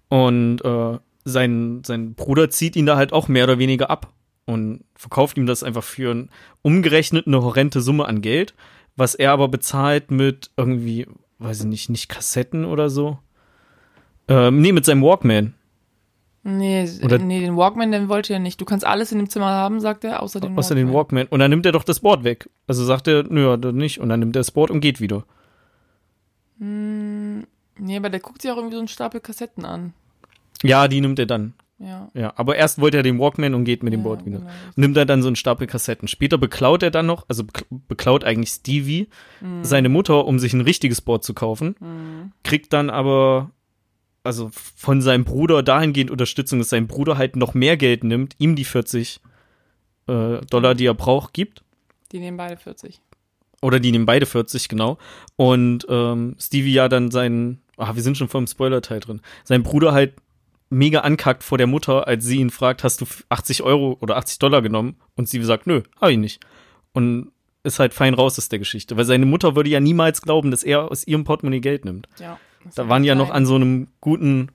Und 0.08 0.64
äh, 0.64 1.00
sein, 1.26 1.82
sein 1.84 2.14
Bruder 2.14 2.50
zieht 2.50 2.76
ihn 2.76 2.86
da 2.86 2.96
halt 2.96 3.12
auch 3.12 3.28
mehr 3.28 3.44
oder 3.44 3.60
weniger 3.60 3.90
ab 3.90 4.14
und 4.50 4.84
verkauft 4.96 5.38
ihm 5.38 5.46
das 5.46 5.64
einfach 5.64 5.84
für 5.84 6.12
ein, 6.12 6.30
umgerechnet 6.62 7.28
eine 7.28 7.42
horrende 7.44 7.82
Summe 7.82 8.06
an 8.06 8.22
Geld, 8.22 8.54
was 8.96 9.16
er 9.16 9.32
aber 9.32 9.48
bezahlt 9.48 10.12
mit 10.12 10.50
irgendwie, 10.58 11.08
weiß 11.38 11.62
ich 11.62 11.66
nicht, 11.68 11.90
nicht 11.90 12.10
Kassetten 12.10 12.66
oder 12.66 12.90
so. 12.90 13.20
Ähm, 14.28 14.62
nee, 14.62 14.72
mit 14.72 14.86
seinem 14.86 15.04
Walkman. 15.04 15.54
Nee, 16.44 16.90
Oder- 17.04 17.18
nee, 17.20 17.42
den 17.42 17.58
Walkman, 17.58 17.92
den 17.92 18.10
wollte 18.10 18.34
er 18.34 18.40
nicht. 18.40 18.60
Du 18.60 18.66
kannst 18.66 18.86
alles 18.86 19.12
in 19.12 19.18
dem 19.20 19.30
Zimmer 19.30 19.48
haben, 19.48 19.80
sagt 19.82 20.04
er, 20.04 20.24
außer 20.24 20.40
den 20.40 20.58
Außer 20.58 20.74
den 20.74 20.92
Walkman. 20.94 21.28
Und 21.28 21.40
dann 21.40 21.52
nimmt 21.52 21.66
er 21.66 21.72
doch 21.74 21.84
das 21.84 22.00
Board 22.00 22.24
weg. 22.24 22.50
Also 22.66 22.84
sagt 22.86 23.08
er, 23.08 23.24
nö, 23.24 23.58
dann 23.58 23.76
nicht. 23.76 24.00
Und 24.00 24.10
dann 24.10 24.20
nimmt 24.20 24.36
er 24.36 24.40
das 24.40 24.52
Board 24.52 24.72
und 24.72 24.80
geht 24.80 25.00
wieder. 25.02 25.26
Nee, 26.58 27.98
aber 27.98 28.10
der 28.10 28.20
guckt 28.20 28.42
sich 28.42 28.52
auch 28.52 28.58
irgendwie 28.58 28.76
so 28.76 28.80
einen 28.80 28.88
Stapel 28.88 29.20
Kassetten 29.22 29.66
an. 29.66 29.94
Ja, 30.64 30.88
die 30.88 31.02
nimmt 31.02 31.20
er 31.20 31.26
dann. 31.26 31.54
Ja. 31.82 32.10
Ja, 32.14 32.34
aber 32.36 32.58
erst 32.58 32.80
wollte 32.82 32.98
er 32.98 33.04
den 33.04 33.20
Walkman 33.20 33.54
und 33.54 33.64
geht 33.64 33.84
mit 33.84 33.94
dem 33.94 34.02
Ja, 34.02 34.04
Board 34.04 34.26
wieder. 34.26 34.40
genau. 34.40 34.52
Nimmt 34.76 34.98
er 34.98 35.06
dann 35.06 35.22
so 35.22 35.28
einen 35.30 35.38
Stapel 35.38 35.66
Kassetten. 35.66 36.08
Später 36.10 36.38
beklaut 36.38 36.84
er 36.84 36.92
dann 36.92 37.06
noch, 37.06 37.26
also 37.30 37.44
bekl- 37.44 37.66
beklaut 37.88 38.24
eigentlich 38.26 38.50
Stevie 38.50 39.08
Mhm. 39.40 39.64
seine 39.64 39.88
Mutter, 39.90 40.26
um 40.26 40.40
sich 40.40 40.54
ein 40.54 40.60
richtiges 40.62 41.00
Board 41.02 41.24
zu 41.24 41.34
kaufen. 41.34 42.32
Kriegt 42.44 42.74
dann 42.74 42.90
aber, 42.90 43.52
also 44.24 44.50
von 44.54 45.02
seinem 45.02 45.24
Bruder 45.24 45.64
dahingehend 45.64 46.12
Unterstützung, 46.12 46.60
dass 46.60 46.70
sein 46.70 46.88
Bruder 46.88 47.18
halt 47.18 47.38
noch 47.38 47.54
mehr 47.54 47.78
Geld 47.78 48.04
nimmt, 48.04 48.36
ihm 48.40 48.56
die 48.58 48.66
40 48.66 49.22
äh, 50.08 50.40
Dollar, 50.50 50.76
die 50.76 50.86
er 50.86 50.94
braucht, 50.96 51.34
gibt. 51.34 51.64
Die 52.12 52.20
nehmen 52.20 52.36
beide 52.38 52.58
40. 52.58 53.00
Oder 53.62 53.80
die 53.80 53.92
nehmen 53.92 54.06
beide 54.06 54.26
40, 54.26 54.68
genau. 54.68 54.98
Und 55.38 55.86
ähm, 55.90 56.36
Stevie 56.40 56.74
ja 56.74 56.90
dann 56.90 57.12
seinen, 57.12 57.62
ah, 57.78 57.96
wir 57.96 58.02
sind 58.02 58.18
schon 58.18 58.28
vor 58.28 58.42
dem 58.42 58.48
Spoiler-Teil 58.48 59.00
drin, 59.00 59.22
sein 59.44 59.64
Bruder 59.64 59.94
halt 59.94 60.14
mega 60.70 61.00
ankackt 61.02 61.44
vor 61.44 61.58
der 61.58 61.68
Mutter, 61.68 62.08
als 62.08 62.26
sie 62.26 62.38
ihn 62.40 62.50
fragt, 62.50 62.84
hast 62.84 63.02
du 63.02 63.06
80 63.30 63.64
Euro 63.64 63.98
oder 64.02 64.18
80 64.18 64.40
Dollar 64.40 64.62
genommen? 64.62 64.96
Und 65.16 65.28
Stevie 65.28 65.44
sagt, 65.46 65.68
nö, 65.68 65.82
hab 66.00 66.10
ich 66.10 66.18
nicht. 66.18 66.46
Und 66.94 67.32
ist 67.64 67.80
halt 67.80 67.94
fein 67.94 68.14
raus 68.14 68.38
aus 68.38 68.50
der 68.50 68.60
Geschichte. 68.60 68.96
Weil 68.98 69.06
seine 69.06 69.26
Mutter 69.26 69.56
würde 69.56 69.70
ja 69.70 69.80
niemals 69.80 70.22
glauben, 70.22 70.50
dass 70.52 70.64
er 70.64 70.90
aus 70.92 71.06
ihrem 71.06 71.24
Portemonnaie 71.24 71.60
Geld 71.60 71.86
nimmt. 71.86 72.08
Ja. 72.20 72.40
Da 72.76 72.88
waren 72.90 73.04
ja 73.04 73.16
noch 73.16 73.30
an 73.32 73.46
so 73.46 73.56
einem 73.56 73.88
guten, 74.02 74.50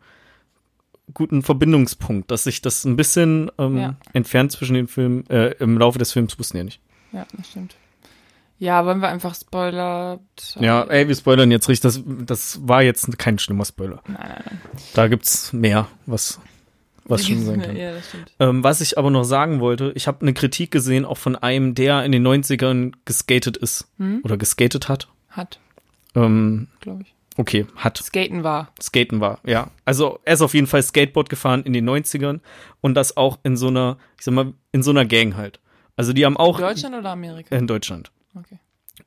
guten 1.12 1.42
Verbindungspunkt, 1.42 2.30
dass 2.30 2.44
sich 2.44 2.62
das 2.62 2.84
ein 2.84 2.96
bisschen 2.96 3.50
ähm, 3.58 3.76
Ja. 3.76 3.96
entfernt 4.12 4.52
zwischen 4.52 4.74
den 4.74 4.88
Filmen, 4.88 5.28
äh, 5.28 5.50
im 5.58 5.76
Laufe 5.78 5.98
des 5.98 6.12
Films 6.12 6.38
wussten 6.38 6.56
ja 6.58 6.64
nicht. 6.64 6.80
Ja, 7.12 7.26
das 7.36 7.48
stimmt. 7.50 7.76
Ja, 8.64 8.86
wollen 8.86 9.00
wir 9.00 9.08
einfach 9.08 9.34
Spoiler. 9.34 10.20
Ja, 10.58 10.84
ey, 10.84 11.06
wir 11.06 11.14
spoilern 11.14 11.50
jetzt 11.50 11.68
richtig. 11.68 11.82
Das, 11.82 12.02
das 12.26 12.66
war 12.66 12.82
jetzt 12.82 13.18
kein 13.18 13.38
schlimmer 13.38 13.66
Spoiler. 13.66 14.00
Nein, 14.06 14.16
nein, 14.26 14.42
nein. 14.46 14.60
Da 14.94 15.08
gibt's 15.08 15.52
mehr, 15.52 15.86
was, 16.06 16.40
was 17.04 17.26
schon 17.28 17.44
sein 17.44 17.60
kann. 17.60 17.76
Ja. 17.76 17.92
Ähm, 18.40 18.64
was 18.64 18.80
ich 18.80 18.96
aber 18.96 19.10
noch 19.10 19.24
sagen 19.24 19.60
wollte, 19.60 19.92
ich 19.96 20.06
habe 20.06 20.22
eine 20.22 20.32
Kritik 20.32 20.70
gesehen, 20.70 21.04
auch 21.04 21.18
von 21.18 21.36
einem, 21.36 21.74
der 21.74 22.04
in 22.04 22.12
den 22.12 22.26
90ern 22.26 22.94
geskatet 23.04 23.58
ist. 23.58 23.86
Hm? 23.98 24.22
Oder 24.24 24.38
geskatet 24.38 24.88
hat. 24.88 25.08
Hat, 25.28 25.60
Ähm, 26.14 26.68
glaube 26.80 27.02
ich. 27.02 27.14
okay, 27.36 27.66
hat. 27.76 27.98
Skaten 27.98 28.44
war. 28.44 28.72
Skaten 28.80 29.20
war, 29.20 29.40
ja. 29.44 29.68
Also 29.84 30.20
er 30.24 30.32
ist 30.32 30.40
auf 30.40 30.54
jeden 30.54 30.68
Fall 30.68 30.82
Skateboard 30.82 31.28
gefahren 31.28 31.64
in 31.64 31.74
den 31.74 31.86
90ern 31.86 32.40
und 32.80 32.94
das 32.94 33.18
auch 33.18 33.40
in 33.42 33.58
so 33.58 33.68
einer, 33.68 33.98
ich 34.18 34.24
sag 34.24 34.32
mal, 34.32 34.54
in 34.72 34.82
so 34.82 34.90
einer 34.90 35.04
Gang 35.04 35.36
halt. 35.36 35.60
Also 35.96 36.14
die 36.14 36.24
haben 36.24 36.38
auch 36.38 36.58
Deutschland 36.58 36.94
oder 36.96 37.10
Amerika? 37.10 37.54
in 37.54 37.66
Deutschland. 37.66 38.10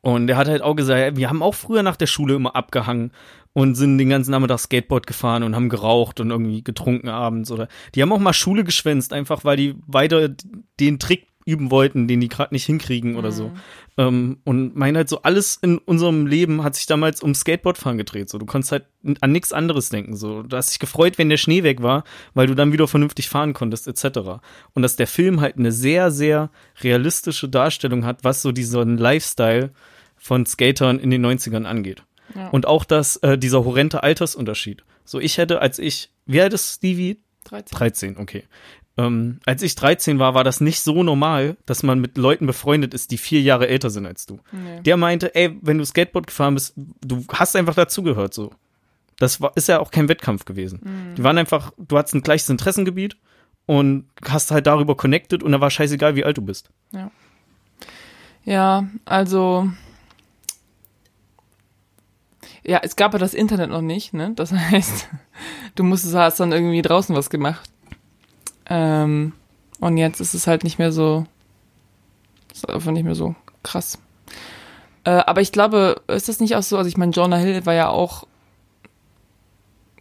Und 0.02 0.30
er 0.30 0.38
hat 0.38 0.48
halt 0.48 0.62
auch 0.62 0.76
gesagt, 0.76 1.18
wir 1.18 1.30
haben 1.30 1.42
auch 1.42 1.56
früher 1.56 1.84
nach 1.84 1.96
der 1.96 2.08
Schule 2.08 2.36
immer 2.36 2.56
abgehangen 2.56 3.12
und 3.54 3.76
sind 3.76 3.98
den 3.98 4.10
ganzen 4.10 4.32
Nachmittag 4.32 4.60
Skateboard 4.60 5.08
gefahren 5.08 5.44
und 5.44 5.56
haben 5.56 5.70
geraucht 5.70 6.20
und 6.20 6.30
irgendwie 6.30 6.64
getrunken 6.64 7.10
abends 7.10 7.52
oder 7.52 7.68
die 7.96 8.02
haben 8.02 8.12
auch 8.12 8.20
mal 8.20 8.34
Schule 8.34 8.64
geschwänzt, 8.64 9.14
einfach 9.14 9.46
weil 9.46 9.58
die 9.58 9.76
weiter 9.88 10.30
den 10.80 11.00
Trick 11.00 11.27
üben 11.48 11.72
wollten, 11.72 12.08
den 12.08 12.20
die 12.20 12.28
gerade 12.28 12.54
nicht 12.54 12.66
hinkriegen 12.66 13.16
oder 13.16 13.32
so. 13.32 13.52
Ähm, 13.98 14.40
und 14.44 14.76
mein 14.76 14.98
halt 14.98 15.08
so 15.08 15.22
alles 15.22 15.58
in 15.62 15.78
unserem 15.78 16.28
Leben 16.28 16.64
hat 16.64 16.76
sich 16.76 16.86
damals 16.86 17.22
um 17.24 17.34
Skateboardfahren 17.34 17.98
gedreht. 17.98 18.30
So, 18.30 18.38
du 18.38 18.46
konntest 18.46 18.74
halt 18.74 18.86
an 19.22 19.32
nichts 19.32 19.54
anderes 19.54 19.90
denken. 19.90 20.16
So, 20.16 20.44
du 20.44 20.58
hast 20.58 20.72
dich 20.72 20.80
gefreut, 20.80 21.18
wenn 21.18 21.30
der 21.30 21.38
Schnee 21.38 21.64
weg 21.64 21.82
war, 21.82 22.04
weil 22.34 22.48
du 22.48 22.54
dann 22.54 22.74
wieder 22.74 22.88
vernünftig 22.88 23.30
fahren 23.30 23.54
konntest, 23.54 23.88
etc. 23.88 24.42
Und 24.74 24.82
dass 24.82 24.98
der 24.98 25.08
Film 25.08 25.40
halt 25.40 25.58
eine 25.58 25.72
sehr, 25.72 26.12
sehr 26.12 26.52
realistische 26.82 27.48
Darstellung 27.48 28.06
hat, 28.06 28.24
was 28.24 28.42
so 28.42 28.52
diesen 28.52 28.98
Lifestyle 28.98 29.72
von 30.18 30.46
Skatern 30.46 31.00
in 31.00 31.10
den 31.10 31.26
90ern 31.26 31.64
angeht. 31.64 32.04
Ja. 32.36 32.50
Und 32.50 32.66
auch 32.66 32.84
das, 32.84 33.16
äh, 33.18 33.38
dieser 33.38 33.64
horrende 33.64 34.04
Altersunterschied. 34.04 34.84
So, 35.06 35.20
ich 35.20 35.38
hätte, 35.38 35.62
als 35.62 35.80
ich, 35.80 36.12
wie 36.26 36.42
alt 36.42 36.54
ist 36.54 36.76
Stevie? 36.76 37.22
13. 37.46 37.78
13, 37.78 38.18
okay. 38.18 38.44
Ähm, 38.98 39.40
als 39.46 39.62
ich 39.62 39.76
13 39.76 40.18
war, 40.18 40.34
war 40.34 40.44
das 40.44 40.60
nicht 40.60 40.82
so 40.82 41.04
normal, 41.04 41.56
dass 41.66 41.84
man 41.84 42.00
mit 42.00 42.18
Leuten 42.18 42.48
befreundet 42.48 42.94
ist, 42.94 43.12
die 43.12 43.18
vier 43.18 43.42
Jahre 43.42 43.68
älter 43.68 43.90
sind 43.90 44.06
als 44.06 44.26
du. 44.26 44.40
Nee. 44.52 44.82
Der 44.82 44.98
meinte, 44.98 45.36
ey, 45.36 45.56
wenn 45.62 45.78
du 45.78 45.86
Skateboard 45.86 46.28
gefahren 46.28 46.56
bist, 46.56 46.74
du 46.76 47.24
hast 47.32 47.56
einfach 47.56 47.76
dazugehört, 47.76 48.34
so. 48.34 48.52
Das 49.20 49.42
war, 49.42 49.52
ist 49.56 49.68
ja 49.68 49.80
auch 49.80 49.92
kein 49.92 50.10
Wettkampf 50.10 50.46
gewesen. 50.46 51.14
Die 51.18 51.24
waren 51.24 51.38
einfach, 51.38 51.72
du 51.78 51.98
hattest 51.98 52.14
ein 52.16 52.22
gleiches 52.22 52.50
Interessengebiet 52.50 53.18
und 53.66 54.06
hast 54.28 54.52
halt 54.52 54.68
darüber 54.68 54.96
connected 54.96 55.44
und 55.44 55.52
da 55.52 55.62
war 55.62 55.70
scheißegal, 55.70 56.16
wie 56.16 56.24
alt 56.24 56.38
du 56.38 56.42
bist. 56.42 56.70
Ja, 58.48 58.88
also. 59.06 59.70
Ja, 62.64 62.80
es 62.82 62.96
gab 62.96 63.14
ja 63.14 63.20
das 63.20 63.34
Internet 63.34 63.70
noch 63.70 63.82
nicht, 63.82 64.14
ne? 64.14 64.32
Das 64.36 64.52
heißt, 64.54 65.10
du 65.76 65.84
musstest, 65.84 66.16
hast 66.16 66.40
dann 66.40 66.52
irgendwie 66.52 66.82
draußen 66.82 67.16
was 67.16 67.30
gemacht. 67.30 67.70
Ähm, 68.70 69.34
und 69.80 69.98
jetzt 69.98 70.20
ist 70.20 70.34
es 70.34 70.48
halt 70.48 70.64
nicht 70.64 70.80
mehr 70.80 70.92
so. 70.92 71.26
Ist 72.52 72.70
einfach 72.70 72.92
nicht 72.92 73.04
mehr 73.04 73.16
so 73.16 73.36
krass. 73.64 74.00
Äh, 75.04 75.12
aber 75.12 75.42
ich 75.42 75.52
glaube, 75.52 76.02
ist 76.08 76.28
das 76.28 76.40
nicht 76.40 76.56
auch 76.56 76.64
so? 76.64 76.78
Also, 76.78 76.90
ich 76.90 76.98
meine, 76.98 77.12
Jonah 77.12 77.38
Hill 77.38 77.66
war 77.66 77.74
ja 77.74 77.90
auch, 77.90 78.28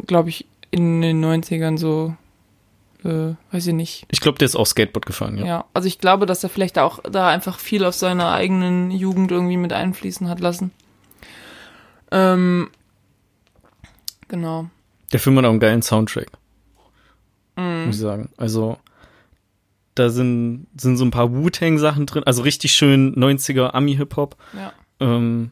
glaube 0.06 0.30
ich, 0.30 0.46
in 0.70 1.00
den 1.02 1.24
90ern 1.24 1.78
so. 1.78 2.14
Äh, 3.04 3.34
weiß 3.52 3.68
ich 3.68 3.74
nicht, 3.74 4.06
Ich 4.10 4.20
glaube, 4.20 4.38
der 4.38 4.46
ist 4.46 4.56
auch 4.56 4.66
Skateboard 4.66 5.06
gefahren, 5.06 5.36
ja. 5.38 5.44
ja. 5.44 5.64
also 5.74 5.86
ich 5.86 6.00
glaube, 6.00 6.26
dass 6.26 6.42
er 6.42 6.48
vielleicht 6.48 6.76
auch 6.78 6.98
da 7.04 7.28
einfach 7.28 7.60
viel 7.60 7.84
aus 7.84 8.00
seiner 8.00 8.32
eigenen 8.32 8.90
Jugend 8.90 9.30
irgendwie 9.30 9.58
mit 9.58 9.72
einfließen 9.72 10.28
hat 10.28 10.40
lassen. 10.40 10.72
Ähm, 12.10 12.70
genau. 14.26 14.70
Der 15.12 15.20
Film 15.20 15.36
hat 15.38 15.44
auch 15.44 15.50
einen 15.50 15.60
geilen 15.60 15.82
Soundtrack. 15.82 16.32
Mhm. 17.57 17.86
Muss 17.86 17.96
ich 17.96 18.00
sagen. 18.00 18.30
Also, 18.36 18.78
da 19.94 20.11
sind, 20.11 20.66
sind 20.76 20.96
so 20.96 21.04
ein 21.04 21.11
paar 21.11 21.32
Wu-Tang-Sachen 21.32 22.07
drin, 22.07 22.24
also 22.24 22.42
richtig 22.42 22.72
schön 22.72 23.14
90er 23.14 23.72
Ami-Hip-Hop. 23.72 24.36
Ja. 24.54 24.72
Ähm, 25.00 25.50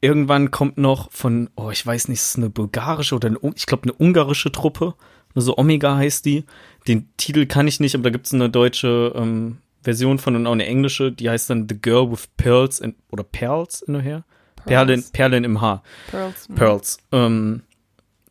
irgendwann 0.00 0.50
kommt 0.50 0.78
noch 0.78 1.10
von, 1.10 1.50
oh, 1.56 1.70
ich 1.70 1.84
weiß 1.84 2.08
nicht, 2.08 2.20
ist 2.20 2.30
es 2.30 2.36
eine 2.36 2.50
bulgarische 2.50 3.14
oder 3.16 3.28
eine, 3.28 3.38
ich 3.54 3.66
glaube 3.66 3.84
eine 3.84 3.94
ungarische 3.94 4.52
Truppe, 4.52 4.94
so 5.34 5.56
Omega 5.56 5.96
heißt 5.96 6.24
die. 6.24 6.44
Den 6.86 7.08
Titel 7.16 7.46
kann 7.46 7.66
ich 7.66 7.80
nicht, 7.80 7.94
aber 7.94 8.04
da 8.04 8.10
gibt's 8.10 8.34
eine 8.34 8.50
deutsche 8.50 9.12
ähm, 9.16 9.58
Version 9.82 10.18
von 10.18 10.36
und 10.36 10.46
auch 10.46 10.52
eine 10.52 10.66
englische, 10.66 11.10
die 11.10 11.28
heißt 11.30 11.50
dann 11.50 11.66
The 11.68 11.80
Girl 11.80 12.10
with 12.10 12.28
Pearls 12.36 12.80
in, 12.80 12.94
oder 13.10 13.24
Pearls 13.24 13.82
in 13.82 13.94
der 13.94 14.02
Hair? 14.02 14.24
Perlen, 14.64 15.04
Perlen 15.12 15.44
im 15.44 15.60
Haar. 15.60 15.82
Pearls. 16.10 16.48
mhm. 16.48 16.54
Pearls. 16.54 16.98
Ähm, 17.10 17.62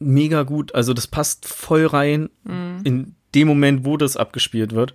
mega 0.01 0.43
gut, 0.43 0.73
also 0.75 0.93
das 0.93 1.07
passt 1.07 1.47
voll 1.47 1.85
rein 1.85 2.29
Mhm. 2.43 2.81
in 2.83 3.15
dem 3.35 3.47
Moment, 3.47 3.85
wo 3.85 3.97
das 3.97 4.17
abgespielt 4.17 4.73
wird. 4.73 4.93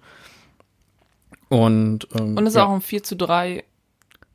Und, 1.48 2.08
ähm, 2.14 2.36
Und 2.36 2.44
es 2.46 2.50
ist 2.50 2.56
ja. 2.56 2.64
auch 2.66 2.72
ein 2.74 2.80
4 2.80 3.02
zu 3.02 3.16
3. 3.16 3.64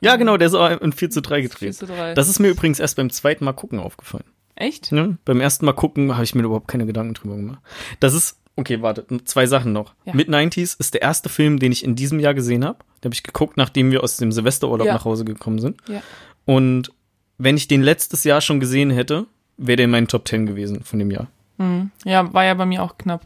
Ja, 0.01 0.15
genau, 0.15 0.37
der 0.37 0.47
ist 0.47 0.53
auch 0.55 0.69
in 0.81 0.93
4 0.93 1.09
zu 1.11 1.21
3 1.21 1.41
4 1.41 1.49
gedreht. 1.49 1.75
zu 1.75 1.85
3. 1.85 2.13
Das 2.13 2.29
ist 2.29 2.39
mir 2.39 2.47
übrigens 2.49 2.79
erst 2.79 2.95
beim 2.95 3.09
zweiten 3.09 3.45
Mal 3.45 3.53
gucken 3.53 3.79
aufgefallen. 3.79 4.23
Echt? 4.55 4.91
Ne? 4.91 5.17
Beim 5.25 5.41
ersten 5.41 5.65
Mal 5.65 5.73
gucken 5.73 6.13
habe 6.13 6.23
ich 6.23 6.35
mir 6.35 6.43
überhaupt 6.43 6.67
keine 6.67 6.85
Gedanken 6.85 7.13
drüber 7.13 7.35
gemacht. 7.35 7.59
Das 7.99 8.13
ist, 8.13 8.39
okay, 8.55 8.81
warte, 8.81 9.05
zwei 9.25 9.45
Sachen 9.45 9.73
noch. 9.73 9.93
Ja. 10.05 10.13
Mid-90s 10.13 10.75
ist 10.79 10.93
der 10.93 11.01
erste 11.01 11.29
Film, 11.29 11.59
den 11.59 11.71
ich 11.71 11.83
in 11.83 11.95
diesem 11.95 12.19
Jahr 12.19 12.33
gesehen 12.33 12.63
habe. 12.65 12.79
Den 12.99 13.05
habe 13.09 13.13
ich 13.15 13.23
geguckt, 13.23 13.57
nachdem 13.57 13.91
wir 13.91 14.03
aus 14.03 14.17
dem 14.17 14.31
Silvesterurlaub 14.31 14.87
Ja. 14.87 14.93
nach 14.93 15.05
Hause 15.05 15.25
gekommen 15.25 15.59
sind. 15.59 15.77
Ja. 15.87 16.01
Und 16.45 16.91
wenn 17.37 17.57
ich 17.57 17.67
den 17.67 17.81
letztes 17.81 18.23
Jahr 18.23 18.41
schon 18.41 18.59
gesehen 18.59 18.89
hätte, 18.91 19.25
wäre 19.61 19.77
der 19.77 19.85
in 19.85 19.91
meinen 19.91 20.07
Top 20.07 20.27
10 20.27 20.45
gewesen 20.45 20.83
von 20.83 20.99
dem 20.99 21.11
Jahr. 21.11 21.27
Mhm. 21.57 21.91
Ja, 22.03 22.33
war 22.33 22.43
ja 22.43 22.53
bei 22.53 22.65
mir 22.65 22.83
auch 22.83 22.97
knapp. 22.97 23.21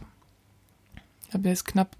Ja, 1.31 1.39
der 1.39 1.53
ist 1.53 1.65
knapp. 1.65 1.95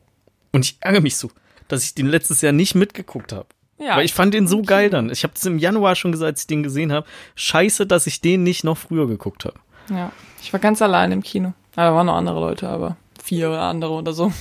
Und 0.51 0.65
ich 0.65 0.77
ärgere 0.79 1.01
mich 1.01 1.17
so, 1.17 1.31
dass 1.67 1.83
ich 1.83 1.95
den 1.95 2.07
letztes 2.07 2.41
Jahr 2.41 2.53
nicht 2.53 2.75
mitgeguckt 2.75 3.33
habe. 3.33 3.47
Ja. 3.77 3.97
Weil 3.97 4.05
ich 4.05 4.13
fand 4.13 4.33
den 4.33 4.47
so 4.47 4.61
geil 4.61 4.89
dann. 4.89 5.09
Ich 5.09 5.23
habe 5.23 5.33
das 5.33 5.45
im 5.45 5.57
Januar 5.59 5.95
schon 5.95 6.11
gesagt, 6.11 6.29
als 6.33 6.41
ich 6.41 6.47
den 6.47 6.63
gesehen 6.63 6.91
habe. 6.93 7.05
Scheiße, 7.35 7.85
dass 7.85 8.07
ich 8.07 8.21
den 8.21 8.43
nicht 8.43 8.63
noch 8.63 8.77
früher 8.77 9.07
geguckt 9.07 9.45
habe. 9.45 9.59
ja. 9.89 10.11
Ich 10.41 10.53
war 10.53 10.59
ganz 10.59 10.79
allein 10.81 11.11
im 11.11 11.23
Kino. 11.23 11.53
Ah, 11.75 11.89
da 11.89 11.95
waren 11.95 12.05
noch 12.05 12.15
andere 12.15 12.39
Leute, 12.39 12.69
aber 12.69 12.97
vier 13.21 13.49
oder 13.49 13.61
andere 13.63 13.93
oder 13.93 14.13
so. 14.13 14.31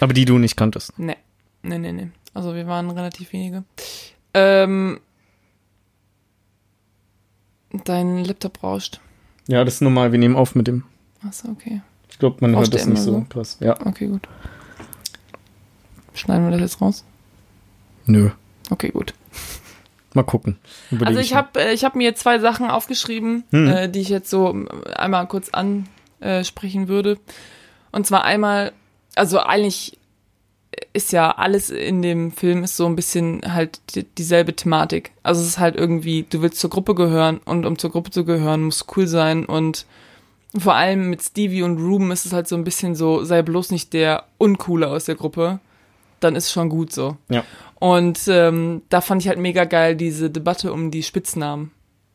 Aber 0.00 0.12
die 0.12 0.26
du 0.26 0.36
nicht 0.36 0.56
kanntest. 0.56 0.92
Nee. 0.98 1.16
Nee, 1.62 1.78
nee, 1.78 1.92
nee. 1.92 2.08
Also 2.34 2.54
wir 2.54 2.66
waren 2.66 2.90
relativ 2.90 3.32
wenige. 3.32 3.64
Ähm, 4.34 5.00
dein 7.84 8.24
Laptop 8.24 8.62
rauscht. 8.62 9.00
Ja, 9.48 9.64
das 9.64 9.74
ist 9.74 9.80
normal. 9.82 10.12
Wir 10.12 10.18
nehmen 10.18 10.36
auf 10.36 10.54
mit 10.54 10.66
dem. 10.66 10.84
Achso, 11.26 11.48
okay. 11.48 11.82
Ich 12.10 12.18
glaube, 12.18 12.36
man 12.40 12.56
hört 12.56 12.72
das 12.72 12.86
nicht 12.86 13.02
so 13.02 13.12
so? 13.12 13.26
krass. 13.28 13.56
Ja. 13.60 13.76
Okay, 13.84 14.06
gut. 14.06 14.28
Schneiden 16.14 16.44
wir 16.44 16.52
das 16.52 16.60
jetzt 16.60 16.80
raus? 16.80 17.04
Nö. 18.06 18.30
Okay, 18.70 18.90
gut. 18.90 19.14
Mal 20.14 20.22
gucken. 20.22 20.58
Überleg 20.90 21.08
Also 21.08 21.20
ich 21.20 21.34
habe 21.34 21.60
ich 21.72 21.84
hab 21.84 21.96
mir 21.96 22.14
zwei 22.14 22.38
Sachen 22.38 22.70
aufgeschrieben, 22.70 23.42
Hm. 23.50 23.68
äh, 23.68 23.88
die 23.88 24.00
ich 24.00 24.08
jetzt 24.10 24.30
so 24.30 24.50
ähm, 24.50 24.68
einmal 24.94 25.26
kurz 25.26 25.50
ansprechen 25.50 26.86
würde. 26.88 27.18
Und 27.90 28.06
zwar 28.06 28.22
einmal, 28.24 28.72
also 29.16 29.40
eigentlich 29.40 29.98
ist 30.92 31.12
ja 31.12 31.30
alles 31.30 31.70
in 31.70 32.02
dem 32.02 32.30
Film 32.30 32.64
ist 32.64 32.76
so 32.76 32.86
ein 32.86 32.96
bisschen 32.96 33.42
halt 33.46 33.80
die, 33.94 34.04
dieselbe 34.04 34.54
Thematik. 34.54 35.12
Also 35.22 35.40
es 35.40 35.48
ist 35.48 35.58
halt 35.58 35.76
irgendwie, 35.76 36.24
du 36.28 36.42
willst 36.42 36.60
zur 36.60 36.70
Gruppe 36.70 36.94
gehören 36.94 37.40
und 37.44 37.66
um 37.66 37.78
zur 37.78 37.90
Gruppe 37.90 38.10
zu 38.10 38.24
gehören, 38.24 38.64
muss 38.64 38.86
cool 38.96 39.06
sein 39.06 39.44
und 39.44 39.86
vor 40.56 40.74
allem 40.74 41.10
mit 41.10 41.22
Stevie 41.22 41.62
und 41.62 41.78
Ruben 41.78 42.12
ist 42.12 42.26
es 42.26 42.32
halt 42.32 42.46
so 42.46 42.56
ein 42.56 42.64
bisschen 42.64 42.94
so, 42.94 43.24
sei 43.24 43.42
bloß 43.42 43.70
nicht 43.70 43.92
der 43.92 44.24
Uncoole 44.38 44.88
aus 44.88 45.04
der 45.04 45.16
Gruppe, 45.16 45.58
dann 46.20 46.36
ist 46.36 46.52
schon 46.52 46.68
gut 46.68 46.92
so. 46.92 47.16
Ja. 47.28 47.44
Und 47.80 48.20
ähm, 48.28 48.82
da 48.88 49.00
fand 49.00 49.22
ich 49.22 49.28
halt 49.28 49.38
mega 49.38 49.64
geil 49.64 49.96
diese 49.96 50.30
Debatte 50.30 50.72
um 50.72 50.90
die 50.90 51.02
Spitznamen. 51.02 51.72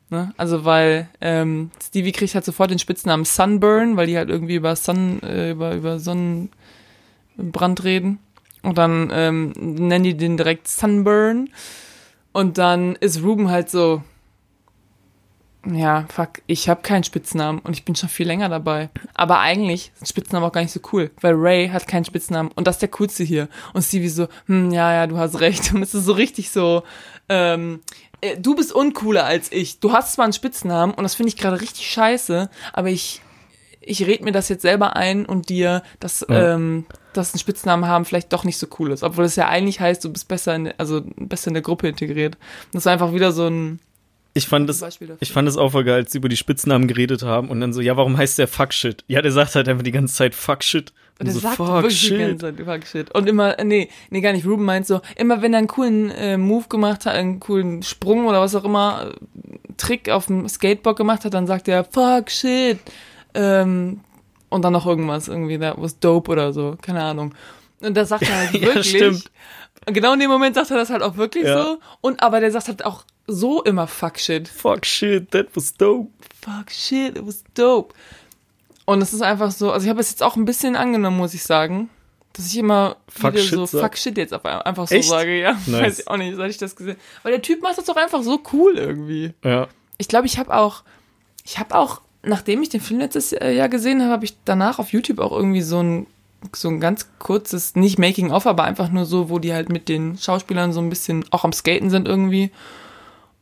Ne? 0.10 0.34
Also 0.38 0.66
weil 0.66 1.10
ähm, 1.22 1.70
Stevie 1.84 2.12
kriegt 2.12 2.34
halt 2.34 2.46
sofort 2.46 2.72
den 2.72 2.80
Spitznamen 2.80 3.26
Sunburn, 3.26 3.96
weil 3.96 4.08
die 4.08 4.18
halt 4.18 4.30
irgendwie 4.30 4.56
über 4.56 4.76
Sun, 4.76 5.22
äh, 5.22 5.52
über, 5.52 5.76
über 5.76 6.00
Sonnenbrand 6.00 7.84
reden. 7.84 8.20
Und 8.62 8.78
dann 8.78 9.10
ähm, 9.14 9.54
nennen 9.58 10.04
die 10.04 10.18
den 10.18 10.38
direkt 10.38 10.68
Sunburn. 10.68 11.50
Und 12.32 12.58
dann 12.58 12.96
ist 12.96 13.24
Ruben 13.24 13.50
halt 13.50 13.70
so, 13.70 14.04
ja, 15.66 16.06
fuck, 16.10 16.42
ich 16.48 16.70
habe 16.70 16.82
keinen 16.82 17.04
Spitznamen 17.04 17.60
und 17.60 17.74
ich 17.74 17.84
bin 17.84 17.96
schon 17.96 18.10
viel 18.10 18.28
länger 18.28 18.50
dabei. 18.50 18.90
Aber 19.14 19.40
eigentlich 19.40 19.92
sind 19.96 20.08
Spitznamen 20.08 20.46
auch 20.46 20.52
gar 20.52 20.62
nicht 20.62 20.72
so 20.72 20.80
cool, 20.94 21.12
weil 21.22 21.34
Ray 21.36 21.70
hat 21.70 21.88
keinen 21.88 22.06
Spitznamen 22.06 22.52
und 22.56 22.66
das 22.66 22.76
ist 22.76 22.82
der 22.82 22.90
coolste 22.90 23.24
hier. 23.24 23.50
Und 23.74 23.82
Stevie 23.82 24.10
so, 24.10 24.28
hm, 24.46 24.72
ja, 24.72 24.94
ja, 24.94 25.08
du 25.08 25.18
hast 25.18 25.40
recht. 25.40 25.74
Und 25.74 25.82
es 25.84 25.94
ist 25.94 26.06
so 26.06 26.14
richtig 26.14 26.52
so, 26.52 26.84
ähm, 27.28 27.82
äh, 28.22 28.38
du 28.38 28.56
bist 28.56 28.72
uncooler 28.74 29.26
als 29.26 29.52
ich. 29.52 29.80
Du 29.80 29.92
hast 29.92 30.14
zwar 30.14 30.24
einen 30.24 30.34
Spitznamen 30.34 30.94
und 30.94 31.04
das 31.04 31.16
finde 31.16 31.30
ich 31.30 31.38
gerade 31.38 31.62
richtig 31.62 31.90
scheiße, 31.90 32.50
aber 32.74 32.90
ich, 32.90 33.22
ich 33.82 34.06
red 34.06 34.24
mir 34.24 34.32
das 34.32 34.50
jetzt 34.50 34.62
selber 34.62 34.96
ein 34.96 35.26
und 35.26 35.50
dir, 35.50 35.84
dass, 36.00 36.26
Ja. 36.30 36.56
ähm, 36.56 36.86
dass 37.14 37.34
ein 37.34 37.40
Spitznamen 37.40 37.86
haben 37.88 38.06
vielleicht 38.06 38.32
doch 38.34 38.44
nicht 38.44 38.58
so 38.58 38.68
cool 38.80 38.92
ist. 38.92 39.04
Obwohl 39.04 39.26
es 39.26 39.36
ja 39.36 39.48
eigentlich 39.48 39.80
heißt, 39.80 40.04
du 40.04 40.12
bist 40.12 40.28
besser 40.28 40.56
in, 40.56 40.66
der- 40.66 40.76
also 40.78 41.02
besser 41.18 41.48
in 41.48 41.54
der 41.54 41.64
Gruppe 41.64 41.88
integriert. 41.88 42.38
Das 42.74 42.84
ist 42.84 42.88
einfach 42.88 43.14
wieder 43.14 43.32
so 43.32 43.48
ein 43.48 43.80
Ich 44.34 44.48
fand 44.48 44.70
dafür. 44.70 45.18
ich 45.20 45.32
fand 45.32 45.48
es 45.48 45.58
auch 45.58 45.72
voll 45.72 45.84
geil, 45.86 45.96
als 45.96 46.12
sie 46.12 46.18
über 46.20 46.30
die 46.30 46.38
Spitznamen 46.38 46.88
geredet 46.88 47.24
haben 47.24 47.50
und 47.50 47.62
dann 47.62 47.74
so, 47.74 47.82
ja, 47.82 47.98
warum 47.98 48.18
heißt 48.18 48.38
der 48.38 48.48
Fuck 48.48 48.74
Shit? 48.74 49.04
Ja, 49.08 49.22
der 49.22 49.32
sagt 49.32 49.56
halt 49.56 49.68
einfach 49.68 49.84
die 49.84 49.92
ganze 49.92 50.14
Zeit 50.14 50.36
Fuck 50.36 50.64
Shit. 50.64 50.94
Und 51.20 51.28
er 51.28 51.34
so, 51.34 51.40
sagt 51.40 51.58
fuck 51.58 51.68
wirklich 51.68 52.00
die 52.00 52.08
shit. 52.08 52.20
ganze 52.20 52.56
Zeit, 52.56 52.66
fuck 52.66 52.88
shit. 52.88 53.14
Und 53.14 53.28
immer, 53.28 53.60
äh, 53.60 53.66
nee, 53.66 53.90
nee, 54.10 54.22
gar 54.22 54.32
nicht. 54.32 54.46
Ruben 54.46 54.64
meint 54.64 54.88
so, 54.88 55.02
immer 55.18 55.42
wenn 55.42 55.52
er 55.54 55.58
einen 55.60 55.68
coolen 55.68 56.12
äh, 56.12 56.38
Move 56.38 56.68
gemacht 56.70 57.06
hat, 57.06 57.14
einen 57.16 57.42
coolen 57.42 57.84
Sprung 57.84 58.28
oder 58.28 58.40
was 58.40 58.56
auch 58.56 58.64
immer, 58.64 59.12
äh, 59.12 59.58
Trick 59.76 60.10
auf 60.10 60.28
dem 60.28 60.48
Skateboard 60.48 60.96
gemacht 60.98 61.26
hat, 61.26 61.34
dann 61.34 61.46
sagt 61.48 61.68
er, 61.68 61.84
fuck 61.84 62.30
shit. 62.32 62.80
Ähm, 63.34 64.02
und 64.50 64.64
dann 64.64 64.74
noch 64.74 64.86
irgendwas, 64.88 65.28
irgendwie, 65.28 65.60
that 65.60 65.76
was 65.80 66.00
dope 66.00 66.32
oder 66.32 66.54
so, 66.54 66.76
keine 66.82 67.04
Ahnung. 67.04 67.36
Und 67.82 67.96
das 67.96 68.10
sagt 68.10 68.24
er 68.24 68.38
halt 68.38 68.54
Ja, 68.54 68.62
wirklich. 68.62 68.90
stimmt. 68.90 69.32
Und 69.88 69.94
genau 69.94 70.14
in 70.14 70.20
dem 70.20 70.30
Moment 70.30 70.56
sagt 70.56 70.72
er 70.72 70.78
das 70.78 70.90
halt 70.90 71.04
auch 71.04 71.16
wirklich 71.18 71.46
Ja. 71.46 71.64
so. 71.64 71.80
Und 72.02 72.22
aber 72.24 72.40
der 72.40 72.52
sagt 72.52 72.68
halt 72.68 72.84
auch 72.86 73.04
so 73.28 73.64
immer 73.64 73.88
fuck 73.88 74.18
shit. 74.20 74.48
Fuck 74.48 74.86
shit, 74.86 75.30
that 75.32 75.48
was 75.54 75.74
dope. 75.76 76.10
fuck 76.42 76.72
shit, 76.72 77.16
it 77.18 77.26
was 77.26 77.44
dope. 77.54 77.94
Und 78.86 79.02
es 79.04 79.14
ist 79.14 79.22
einfach 79.22 79.52
so, 79.52 79.72
also 79.72 79.84
ich 79.86 79.90
habe 79.90 80.02
es 80.02 80.10
jetzt 80.10 80.24
auch 80.24 80.36
ein 80.36 80.46
bisschen 80.46 80.76
angenommen, 80.76 81.18
muss 81.18 81.36
ich 81.36 81.44
sagen, 81.44 81.90
dass 82.34 82.48
ich 82.48 82.58
immer 82.58 82.96
Fuck 83.08 83.34
wieder 83.34 83.44
shit 83.44 83.54
so 83.56 83.66
sag. 83.68 83.82
fuck 83.82 83.98
shit 83.98 84.18
jetzt 84.18 84.34
einfach 84.34 84.88
so 84.88 84.96
Echt? 84.96 85.08
sage, 85.10 85.40
ja. 85.40 85.52
Nice. 85.68 85.82
Weiß 85.82 86.00
ich 86.00 86.08
auch 86.08 86.18
nicht, 86.18 86.36
seit 86.36 86.50
ich 86.50 86.58
das 86.58 86.76
gesehen 86.76 86.98
Weil 87.24 87.34
der 87.34 87.42
Typ 87.42 87.62
macht 87.62 87.78
das 87.78 87.86
doch 87.86 87.96
einfach 87.96 88.24
so 88.24 88.42
cool 88.54 88.78
irgendwie. 88.78 89.34
Ja. 89.44 89.68
Ich 90.00 90.08
glaube, 90.08 90.26
ich 90.26 90.40
habe 90.40 90.56
auch, 90.56 90.84
ich 91.46 91.60
habe 91.60 91.76
auch, 91.76 92.02
nachdem 92.24 92.62
ich 92.62 92.70
den 92.70 92.82
Film 92.82 93.00
letztes 93.00 93.34
äh, 93.34 93.52
Jahr 93.52 93.70
gesehen 93.70 94.02
habe, 94.02 94.12
habe 94.12 94.26
ich 94.26 94.36
danach 94.46 94.80
auf 94.80 94.92
YouTube 94.92 95.20
auch 95.20 95.32
irgendwie 95.32 95.62
so 95.62 95.82
ein 95.82 96.08
so 96.56 96.70
ein 96.70 96.80
ganz 96.80 97.10
kurzes, 97.20 97.76
nicht 97.76 98.00
Making-of, 98.00 98.48
aber 98.48 98.64
einfach 98.64 98.90
nur 98.90 99.04
so, 99.06 99.30
wo 99.30 99.40
die 99.40 99.52
halt 99.54 99.68
mit 99.70 99.90
den 99.90 100.18
Schauspielern 100.18 100.72
so 100.72 100.80
ein 100.80 100.90
bisschen 100.90 101.26
auch 101.32 101.44
am 101.44 101.52
Skaten 101.52 101.90
sind 101.90 102.08
irgendwie. 102.08 102.52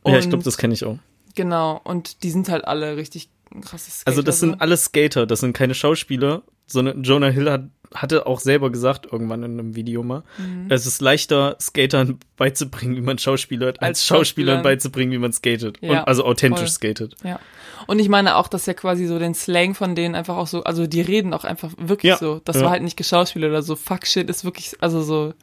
ja, 0.04 0.18
ich 0.18 0.24
Und- 0.24 0.30
glaube, 0.30 0.42
das 0.44 0.58
kenne 0.58 0.74
ich 0.74 0.84
auch. 0.84 0.98
Genau, 1.36 1.80
und 1.84 2.24
die 2.24 2.30
sind 2.32 2.48
halt 2.48 2.66
alle 2.66 2.96
richtig 2.96 3.28
krasses 3.62 4.02
Also 4.04 4.20
das 4.22 4.40
sind 4.40 4.54
so. 4.54 4.58
alles 4.58 4.86
Skater, 4.86 5.26
das 5.26 5.38
sind 5.40 5.52
keine 5.52 5.74
Schauspieler, 5.74 6.42
sondern 6.66 7.04
Jonah 7.04 7.28
Hill 7.28 7.48
hat, 7.48 7.66
hatte 7.94 8.26
auch 8.26 8.40
selber 8.40 8.70
gesagt, 8.72 9.06
irgendwann 9.12 9.44
in 9.44 9.52
einem 9.60 9.76
Video 9.76 10.02
mal, 10.02 10.24
Mhm. 10.36 10.66
es 10.68 10.84
ist 10.84 11.00
leichter, 11.00 11.56
Skatern 11.60 12.18
beizubringen, 12.36 12.96
wie 12.96 13.00
man 13.00 13.16
Schauspielert, 13.18 13.80
als, 13.80 13.88
Als 14.00 14.06
Schauspielern 14.06 14.56
Schauspielern. 14.56 14.62
beizubringen, 14.64 15.12
wie 15.12 15.18
man 15.18 15.32
skatet. 15.32 15.78
Ja, 15.80 16.00
Und, 16.00 16.08
also 16.08 16.24
authentisch 16.24 16.58
voll. 16.62 16.68
skatet. 16.68 17.14
Ja. 17.22 17.38
Und 17.86 17.98
ich 17.98 18.08
meine 18.08 18.36
auch, 18.36 18.48
dass 18.48 18.66
ja 18.66 18.74
quasi 18.74 19.06
so 19.06 19.18
den 19.18 19.34
Slang 19.34 19.74
von 19.74 19.94
denen 19.94 20.14
einfach 20.14 20.36
auch 20.36 20.46
so, 20.46 20.64
also 20.64 20.86
die 20.86 21.00
reden 21.00 21.32
auch 21.32 21.44
einfach 21.44 21.70
wirklich 21.78 22.10
Ja, 22.10 22.16
so. 22.16 22.40
Das 22.44 22.56
ja. 22.56 22.62
war 22.62 22.70
halt 22.70 22.82
nicht 22.82 22.96
geschauspielert 22.96 23.50
oder 23.50 23.62
so. 23.62 23.76
Fuck 23.76 24.06
shit 24.06 24.28
ist 24.28 24.44
wirklich, 24.44 24.76
also 24.80 25.02
so, 25.02 25.34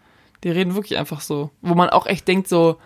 die 0.44 0.50
reden 0.50 0.76
wirklich 0.76 0.98
einfach 0.98 1.22
so. 1.22 1.52
Wo 1.62 1.76
man 1.76 1.90
auch 1.90 2.06
echt 2.06 2.28
denkt 2.28 2.48
so, 2.48 2.78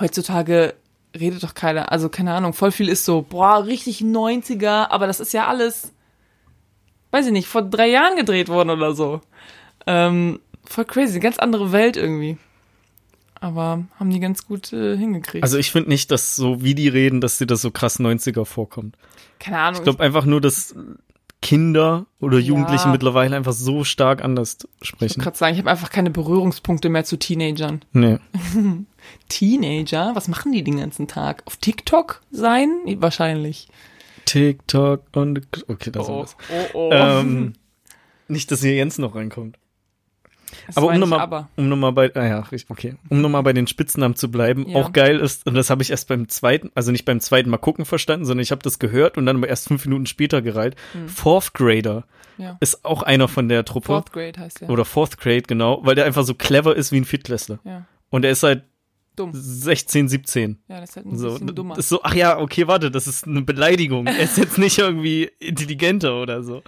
heutzutage 0.00 0.74
redet 1.18 1.42
doch 1.42 1.54
keiner, 1.54 1.90
also 1.92 2.08
keine 2.08 2.34
Ahnung, 2.34 2.52
voll 2.52 2.72
viel 2.72 2.88
ist 2.88 3.04
so, 3.04 3.22
boah, 3.22 3.64
richtig 3.64 4.00
90er, 4.00 4.90
aber 4.90 5.06
das 5.06 5.20
ist 5.20 5.32
ja 5.32 5.46
alles, 5.46 5.92
weiß 7.10 7.26
ich 7.26 7.32
nicht, 7.32 7.48
vor 7.48 7.62
drei 7.62 7.88
Jahren 7.88 8.16
gedreht 8.16 8.48
worden 8.48 8.70
oder 8.70 8.94
so. 8.94 9.20
Ähm, 9.86 10.40
voll 10.64 10.84
crazy, 10.84 11.18
ganz 11.20 11.38
andere 11.38 11.72
Welt 11.72 11.96
irgendwie. 11.96 12.38
Aber 13.40 13.84
haben 13.98 14.10
die 14.10 14.20
ganz 14.20 14.46
gut 14.46 14.72
äh, 14.72 14.96
hingekriegt. 14.96 15.42
Also 15.44 15.58
ich 15.58 15.70
finde 15.70 15.88
nicht, 15.90 16.10
dass 16.10 16.34
so 16.36 16.62
wie 16.62 16.74
die 16.74 16.88
reden, 16.88 17.20
dass 17.20 17.38
dir 17.38 17.46
das 17.46 17.62
so 17.62 17.70
krass 17.70 18.00
90er 18.00 18.44
vorkommt. 18.44 18.96
keine 19.38 19.58
Ahnung. 19.58 19.78
Ich 19.80 19.84
glaube 19.84 20.02
einfach 20.02 20.24
nur, 20.24 20.40
dass 20.40 20.74
Kinder 21.40 22.06
oder 22.18 22.38
Jugendliche 22.38 22.86
Ja. 22.86 22.90
mittlerweile 22.90 23.36
einfach 23.36 23.52
so 23.52 23.84
stark 23.84 24.24
anders 24.24 24.58
Ich 24.80 24.88
sprechen. 24.88 25.10
wollte 25.18 25.20
gerade 25.20 25.38
sagen, 25.38 25.52
ich 25.54 25.60
habe 25.60 25.70
einfach 25.70 25.90
keine 25.90 26.10
Berührungspunkte 26.10 26.88
mehr 26.88 27.04
zu 27.04 27.16
Teenagern. 27.16 27.84
Nee. 27.92 28.18
Teenager? 29.28 30.14
Was 30.14 30.26
machen 30.28 30.52
die 30.52 30.64
den 30.64 30.78
ganzen 30.78 31.06
Tag? 31.06 31.42
Auf 31.46 31.56
TikTok 31.56 32.22
sein? 32.30 32.70
Wahrscheinlich. 32.96 33.68
TikTok 34.24 35.04
und 35.14 35.46
okay, 35.68 35.90
das 35.90 36.08
oh, 36.08 36.22
ist 36.24 36.36
oh, 36.50 36.66
oh. 36.74 36.90
ähm, 36.92 37.52
nicht, 38.28 38.50
dass 38.50 38.60
hier 38.60 38.74
Jens 38.74 38.98
noch 38.98 39.14
reinkommt. 39.14 39.56
Das 40.66 40.76
Aber 40.76 40.88
um 40.88 40.98
nochmal, 40.98 41.46
um 41.56 41.68
noch 41.68 41.92
bei, 41.92 42.14
ah 42.14 42.26
ja, 42.26 42.44
okay, 42.68 42.96
um 43.08 43.20
nochmal 43.20 43.42
bei 43.42 43.52
den 43.52 43.66
Spitznamen 43.66 44.16
zu 44.16 44.30
bleiben, 44.30 44.68
Ja. 44.68 44.76
auch 44.76 44.92
geil 44.92 45.18
ist, 45.18 45.46
und 45.46 45.54
das 45.54 45.70
habe 45.70 45.82
ich 45.82 45.90
erst 45.90 46.08
beim 46.08 46.28
zweiten, 46.28 46.70
also 46.74 46.90
nicht 46.92 47.04
beim 47.04 47.20
zweiten 47.20 47.50
Mal 47.50 47.58
gucken 47.58 47.84
verstanden, 47.84 48.24
sondern 48.26 48.42
ich 48.42 48.50
habe 48.50 48.62
das 48.62 48.78
gehört 48.78 49.16
und 49.18 49.26
dann 49.26 49.36
aber 49.36 49.48
erst 49.48 49.68
fünf 49.68 49.84
Minuten 49.84 50.06
später 50.06 50.42
gereiht. 50.42 50.76
Fourth 51.06 51.54
Grader 51.54 52.04
Hm. 52.36 52.44
Ja. 52.44 52.56
ist 52.60 52.84
auch 52.84 53.02
einer 53.02 53.26
von 53.28 53.48
der 53.48 53.64
Truppe. 53.64 53.86
Fourth 53.86 54.12
Grade 54.12 54.38
heißt 54.38 54.60
der. 54.60 54.70
Oder 54.70 54.84
Fourth 54.84 55.18
Grade, 55.18 55.42
genau, 55.42 55.80
weil 55.84 55.94
der 55.96 56.04
einfach 56.04 56.22
so 56.24 56.34
clever 56.34 56.76
ist 56.76 56.92
wie 56.92 56.98
ein 56.98 57.04
Viertklässler. 57.04 57.58
Ja. 57.64 57.86
Und 58.10 58.24
er 58.24 58.30
ist 58.30 58.40
seit 58.40 58.62
Dumm. 59.16 59.30
16, 59.34 60.08
17. 60.08 60.58
Ja, 60.68 60.80
das 60.80 60.90
ist 60.90 60.96
halt 60.96 61.06
ein 61.06 61.18
So, 61.18 61.30
bisschen 61.32 61.54
dummer. 61.56 61.76
ist 61.76 61.88
so, 61.88 62.00
ach 62.04 62.14
ja, 62.14 62.38
okay, 62.38 62.68
warte, 62.68 62.92
das 62.92 63.08
ist 63.08 63.26
eine 63.26 63.42
Beleidigung. 63.42 64.06
Er 64.06 64.20
ist 64.20 64.38
jetzt 64.38 64.56
nicht 64.58 64.78
irgendwie 64.78 65.28
intelligenter 65.40 66.22
oder 66.22 66.44
so. 66.44 66.62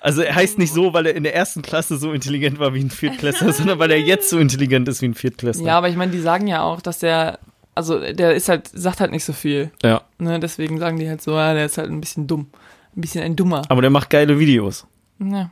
Also 0.00 0.22
er 0.22 0.34
heißt 0.34 0.58
nicht 0.58 0.72
so, 0.72 0.94
weil 0.94 1.06
er 1.06 1.14
in 1.14 1.22
der 1.22 1.34
ersten 1.34 1.60
Klasse 1.60 1.98
so 1.98 2.12
intelligent 2.12 2.58
war 2.58 2.72
wie 2.74 2.80
ein 2.80 2.90
Viertklässler, 2.90 3.52
sondern 3.52 3.78
weil 3.78 3.90
er 3.90 4.00
jetzt 4.00 4.30
so 4.30 4.38
intelligent 4.38 4.88
ist 4.88 5.02
wie 5.02 5.08
ein 5.08 5.14
Viertklässler. 5.14 5.66
Ja, 5.66 5.78
aber 5.78 5.88
ich 5.88 5.96
meine, 5.96 6.10
die 6.10 6.20
sagen 6.20 6.46
ja 6.46 6.62
auch, 6.62 6.80
dass 6.80 7.00
der, 7.00 7.38
also 7.74 8.00
der 8.00 8.34
ist 8.34 8.48
halt, 8.48 8.70
sagt 8.72 9.00
halt 9.00 9.10
nicht 9.10 9.24
so 9.24 9.34
viel. 9.34 9.70
Ja. 9.82 10.02
Ne? 10.18 10.40
Deswegen 10.40 10.78
sagen 10.78 10.98
die 10.98 11.08
halt 11.08 11.20
so, 11.20 11.32
ja, 11.32 11.52
der 11.52 11.66
ist 11.66 11.76
halt 11.76 11.90
ein 11.90 12.00
bisschen 12.00 12.26
dumm. 12.26 12.48
Ein 12.96 13.02
bisschen 13.02 13.22
ein 13.22 13.36
Dummer. 13.36 13.62
Aber 13.68 13.82
der 13.82 13.90
macht 13.90 14.10
geile 14.10 14.38
Videos. 14.38 14.86
Ja, 15.18 15.50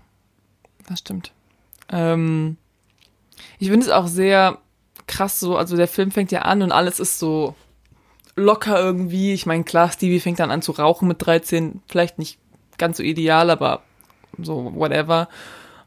das 0.88 1.00
stimmt. 1.00 1.32
Ähm, 1.90 2.56
ich 3.58 3.68
finde 3.68 3.86
es 3.86 3.92
auch 3.92 4.06
sehr 4.06 4.58
krass 5.06 5.40
so, 5.40 5.56
also 5.56 5.76
der 5.76 5.88
Film 5.88 6.10
fängt 6.10 6.32
ja 6.32 6.42
an 6.42 6.62
und 6.62 6.72
alles 6.72 7.00
ist 7.00 7.18
so 7.18 7.54
locker 8.34 8.78
irgendwie. 8.80 9.34
Ich 9.34 9.46
meine, 9.46 9.64
klar, 9.64 9.90
Stevie 9.90 10.20
fängt 10.20 10.38
dann 10.38 10.50
an 10.50 10.62
zu 10.62 10.72
rauchen 10.72 11.08
mit 11.08 11.24
13, 11.24 11.82
vielleicht 11.88 12.18
nicht 12.18 12.38
ganz 12.78 12.96
so 12.96 13.02
ideal, 13.02 13.50
aber 13.50 13.82
so 14.42 14.72
whatever. 14.74 15.28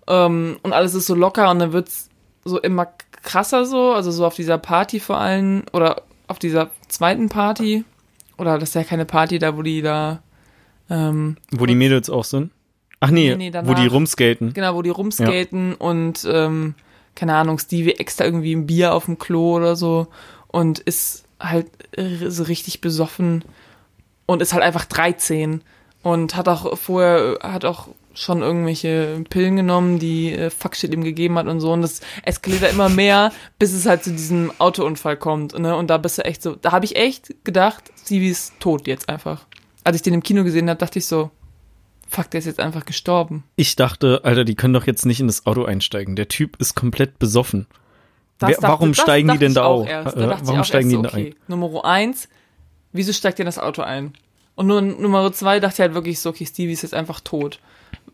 Ähm, 0.08 0.58
und 0.64 0.74
alles 0.74 0.94
ist 0.94 1.06
so 1.06 1.16
locker 1.16 1.50
und 1.50 1.60
dann 1.60 1.74
wird's 1.74 2.10
so 2.44 2.60
immer 2.60 2.88
krasser 3.24 3.66
so, 3.66 3.92
also 3.94 4.12
so 4.12 4.26
auf 4.26 4.36
dieser 4.36 4.58
Party 4.58 5.00
vor 5.00 5.18
allem 5.18 5.64
oder 5.74 6.04
auf 6.28 6.40
dieser 6.40 6.72
zweiten 6.88 7.30
Party 7.30 7.84
oder 8.38 8.58
das 8.58 8.70
ist 8.70 8.76
ja 8.76 8.84
keine 8.84 9.06
Party 9.06 9.38
da, 9.38 9.56
wo 9.56 9.62
die 9.62 9.82
da 9.82 10.22
ähm, 10.90 11.38
Wo 11.52 11.66
die 11.66 11.76
Mädels 11.76 12.10
auch 12.10 12.26
sind. 12.26 12.52
Ach 13.00 13.10
nee, 13.10 13.36
Nee, 13.36 13.50
nee, 13.50 13.62
wo 13.64 13.74
die 13.74 13.88
rumskaten. 13.88 14.54
Genau, 14.54 14.76
wo 14.76 14.82
die 14.82 14.90
rumskaten 14.90 15.74
und 15.76 16.28
ähm, 16.30 16.76
keine 17.16 17.36
Ahnung, 17.36 17.60
Stevie 17.60 17.94
extra 17.94 18.26
irgendwie 18.26 18.54
ein 18.54 18.68
Bier 18.68 18.94
auf 18.94 19.06
dem 19.06 19.18
Klo 19.18 19.56
oder 19.56 19.76
so 19.76 20.08
und 20.48 20.80
ist 20.80 21.26
halt 21.40 21.68
so 22.28 22.44
richtig 22.44 22.82
besoffen 22.82 23.44
und 24.26 24.42
ist 24.42 24.54
halt 24.54 24.64
einfach 24.64 24.86
13 24.86 25.62
und 26.04 26.36
hat 26.36 26.48
auch 26.48 26.78
vorher, 26.78 27.40
hat 27.42 27.66
auch 27.66 27.88
schon 28.14 28.42
irgendwelche 28.42 29.24
Pillen 29.30 29.56
genommen, 29.56 30.00
die 30.00 30.34
äh, 30.34 30.50
Fuckshit 30.50 30.94
ihm 30.94 31.04
gegeben 31.04 31.38
hat 31.38 31.48
und 31.48 31.60
so 31.60 31.72
und 31.72 31.82
das 31.82 32.02
eskaliert 32.24 32.62
ja 32.62 32.68
immer 32.68 32.90
mehr, 32.90 33.32
bis 33.60 33.74
es 33.74 33.86
halt 33.86 34.04
zu 34.04 34.12
diesem 34.12 34.52
Autounfall 34.58 35.18
kommt, 35.18 35.58
ne? 35.58 35.76
Und 35.76 35.88
da 35.90 35.98
bist 35.98 36.18
du 36.18 36.26
echt 36.26 36.42
so, 36.42 36.56
da 36.56 36.72
habe 36.72 36.86
ich 36.86 36.96
echt 36.96 37.34
gedacht, 37.44 37.92
Stevie 38.04 38.30
ist 38.30 38.54
tot 38.60 38.88
jetzt 38.88 39.08
einfach. 39.10 39.46
Als 39.84 39.96
ich 39.96 40.02
den 40.02 40.14
im 40.14 40.24
Kino 40.24 40.44
gesehen 40.44 40.70
habe, 40.70 40.78
dachte 40.78 41.00
ich 41.00 41.08
so, 41.08 41.32
fuck, 42.10 42.30
der 42.32 42.40
ist 42.40 42.46
jetzt 42.46 42.60
einfach 42.60 42.86
gestorben. 42.86 43.44
Ich 43.56 43.76
dachte, 43.78 44.22
Alter, 44.24 44.44
die 44.44 44.56
können 44.56 44.74
doch 44.74 44.86
jetzt 44.88 45.06
nicht 45.06 45.20
in 45.22 45.28
das 45.28 45.46
Auto 45.46 45.64
einsteigen. 45.64 46.16
Der 46.16 46.28
Typ 46.28 46.58
ist 46.60 46.76
komplett 46.76 47.18
besoffen. 47.20 47.68
Wer- 48.40 48.50
dachte- 48.50 48.62
warum 48.64 48.94
steigen 48.94 49.30
die 49.32 49.38
denn 49.38 49.54
da 49.54 49.64
auch 49.64 49.82
auf? 49.84 49.88
Erst. 49.88 50.18
Äh, 50.18 50.20
Da 50.28 50.40
warum 50.44 50.64
steigen 50.64 50.90
die 50.90 50.96
so, 50.96 51.02
da 51.04 51.10
ein? 51.10 51.22
okay, 51.28 51.36
Nummer 51.48 51.86
eins, 51.86 52.28
wieso 52.92 53.14
steigt 53.14 53.40
ihr 53.40 53.44
in 53.44 53.48
das 53.48 53.58
Auto 53.60 53.82
ein? 53.84 54.14
Und 54.56 54.68
nur 54.68 54.82
Nummer 54.82 55.32
zwei 55.32 55.60
dachte 55.60 55.76
ich 55.76 55.80
halt 55.80 55.94
wirklich 55.94 56.20
so, 56.20 56.30
okay, 56.32 56.46
Stevie 56.46 56.74
ist 56.74 56.82
jetzt 56.84 56.94
einfach 56.94 57.22
tot. 57.22 57.60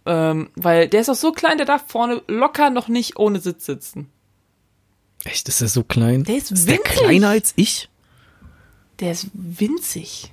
Ähm, 0.08 0.50
weil 0.56 0.88
der 0.88 1.02
ist 1.02 1.10
auch 1.10 1.16
so 1.16 1.32
klein, 1.34 1.58
der 1.58 1.66
darf 1.66 1.84
vorne 1.88 2.22
locker 2.28 2.70
noch 2.70 2.88
nicht 2.88 3.18
ohne 3.20 3.40
Sitz 3.40 3.66
sitzen. 3.66 4.10
Echt, 5.26 5.50
ist 5.50 5.62
er 5.62 5.68
so 5.68 5.84
klein? 5.84 6.24
Der 6.24 6.38
ist 6.38 6.52
ist 6.52 6.68
der 6.68 6.78
winzig. 6.78 6.94
kleiner 6.94 7.30
als 7.30 7.54
ich? 7.58 7.90
Der 9.00 9.12
ist 9.12 9.28
winzig. 9.34 10.32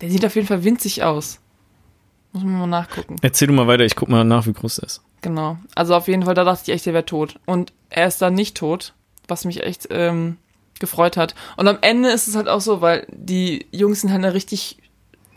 Der 0.00 0.10
sieht 0.10 0.24
auf 0.24 0.34
jeden 0.34 0.46
Fall 0.46 0.64
winzig 0.64 1.02
aus. 1.02 1.40
Muss 2.32 2.44
man 2.44 2.58
mal 2.58 2.66
nachgucken. 2.66 3.16
Erzähl 3.22 3.48
du 3.48 3.54
mal 3.54 3.66
weiter, 3.66 3.84
ich 3.84 3.96
guck 3.96 4.08
mal 4.08 4.24
nach, 4.24 4.46
wie 4.46 4.52
groß 4.52 4.78
er 4.78 4.86
ist. 4.86 5.02
Genau. 5.22 5.56
Also 5.74 5.94
auf 5.94 6.06
jeden 6.06 6.24
Fall, 6.24 6.34
da 6.34 6.44
dachte 6.44 6.62
ich 6.66 6.74
echt, 6.74 6.86
der 6.86 6.92
wäre 6.92 7.06
tot. 7.06 7.40
Und 7.46 7.72
er 7.90 8.06
ist 8.06 8.20
dann 8.20 8.34
nicht 8.34 8.56
tot, 8.56 8.92
was 9.26 9.44
mich 9.44 9.62
echt 9.62 9.88
ähm, 9.90 10.36
gefreut 10.78 11.16
hat. 11.16 11.34
Und 11.56 11.66
am 11.66 11.78
Ende 11.80 12.10
ist 12.10 12.28
es 12.28 12.36
halt 12.36 12.48
auch 12.48 12.60
so, 12.60 12.80
weil 12.80 13.06
die 13.10 13.66
Jungs 13.72 14.02
sind 14.02 14.10
halt 14.10 14.22
eine 14.22 14.34
richtig, 14.34 14.76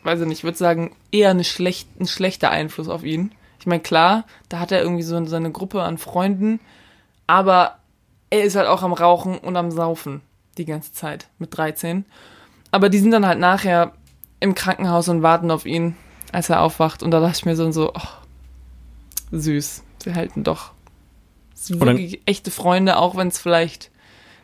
weiß 0.03 0.19
ich 0.19 0.27
nicht, 0.27 0.39
ich 0.39 0.43
würde 0.43 0.57
sagen, 0.57 0.95
eher 1.11 1.29
eine 1.29 1.43
schlecht, 1.45 1.87
ein 1.99 2.07
schlechter 2.07 2.51
Einfluss 2.51 2.89
auf 2.89 3.03
ihn. 3.03 3.31
Ich 3.61 3.67
meine, 3.67 3.81
klar, 3.81 4.25
da 4.49 4.59
hat 4.59 4.71
er 4.71 4.81
irgendwie 4.81 5.03
so 5.03 5.23
seine 5.25 5.51
Gruppe 5.51 5.83
an 5.83 5.97
Freunden, 5.97 6.59
aber 7.27 7.77
er 8.29 8.43
ist 8.43 8.55
halt 8.55 8.67
auch 8.67 8.83
am 8.83 8.93
Rauchen 8.93 9.37
und 9.37 9.55
am 9.55 9.71
Saufen 9.71 10.21
die 10.57 10.65
ganze 10.65 10.93
Zeit 10.93 11.27
mit 11.37 11.55
13. 11.55 12.05
Aber 12.71 12.89
die 12.89 12.99
sind 12.99 13.11
dann 13.11 13.25
halt 13.25 13.39
nachher 13.39 13.93
im 14.39 14.55
Krankenhaus 14.55 15.09
und 15.09 15.21
warten 15.21 15.51
auf 15.51 15.65
ihn, 15.65 15.95
als 16.31 16.49
er 16.49 16.61
aufwacht. 16.61 17.03
Und 17.03 17.11
da 17.11 17.19
dachte 17.19 17.37
ich 17.37 17.45
mir 17.45 17.55
so, 17.55 17.71
so 17.71 17.91
oh, 17.93 18.07
süß. 19.31 19.83
Sie 20.03 20.13
halten 20.15 20.43
doch 20.43 20.71
wirklich 21.67 22.21
echte 22.25 22.49
Freunde, 22.49 22.97
auch 22.97 23.15
wenn 23.15 23.27
es 23.27 23.37
vielleicht 23.37 23.91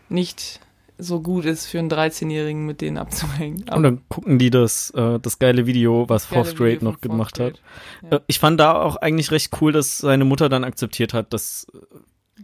nicht 0.09 0.59
so 0.97 1.21
gut 1.21 1.45
ist 1.45 1.65
für 1.67 1.79
einen 1.79 1.89
13-Jährigen, 1.89 2.65
mit 2.65 2.81
denen 2.81 2.97
abzuhängen. 2.97 3.65
Und 3.69 3.83
dann 3.83 4.01
gucken 4.09 4.39
die 4.39 4.49
das, 4.49 4.89
äh, 4.91 5.19
das 5.19 5.39
geile 5.39 5.65
Video, 5.67 6.09
was 6.09 6.25
Fourth 6.25 6.55
Grade 6.55 6.83
noch 6.83 7.01
gemacht 7.01 7.37
Fourth 7.37 7.53
hat. 7.55 7.61
Grade. 8.01 8.11
Ja. 8.11 8.17
Äh, 8.17 8.21
Ich 8.27 8.39
fand 8.39 8.59
da 8.59 8.81
auch 8.81 8.95
eigentlich 8.97 9.31
recht 9.31 9.51
cool, 9.61 9.71
dass 9.71 9.97
seine 9.99 10.25
Mutter 10.25 10.49
dann 10.49 10.63
akzeptiert 10.63 11.13
hat, 11.13 11.33
dass 11.33 11.67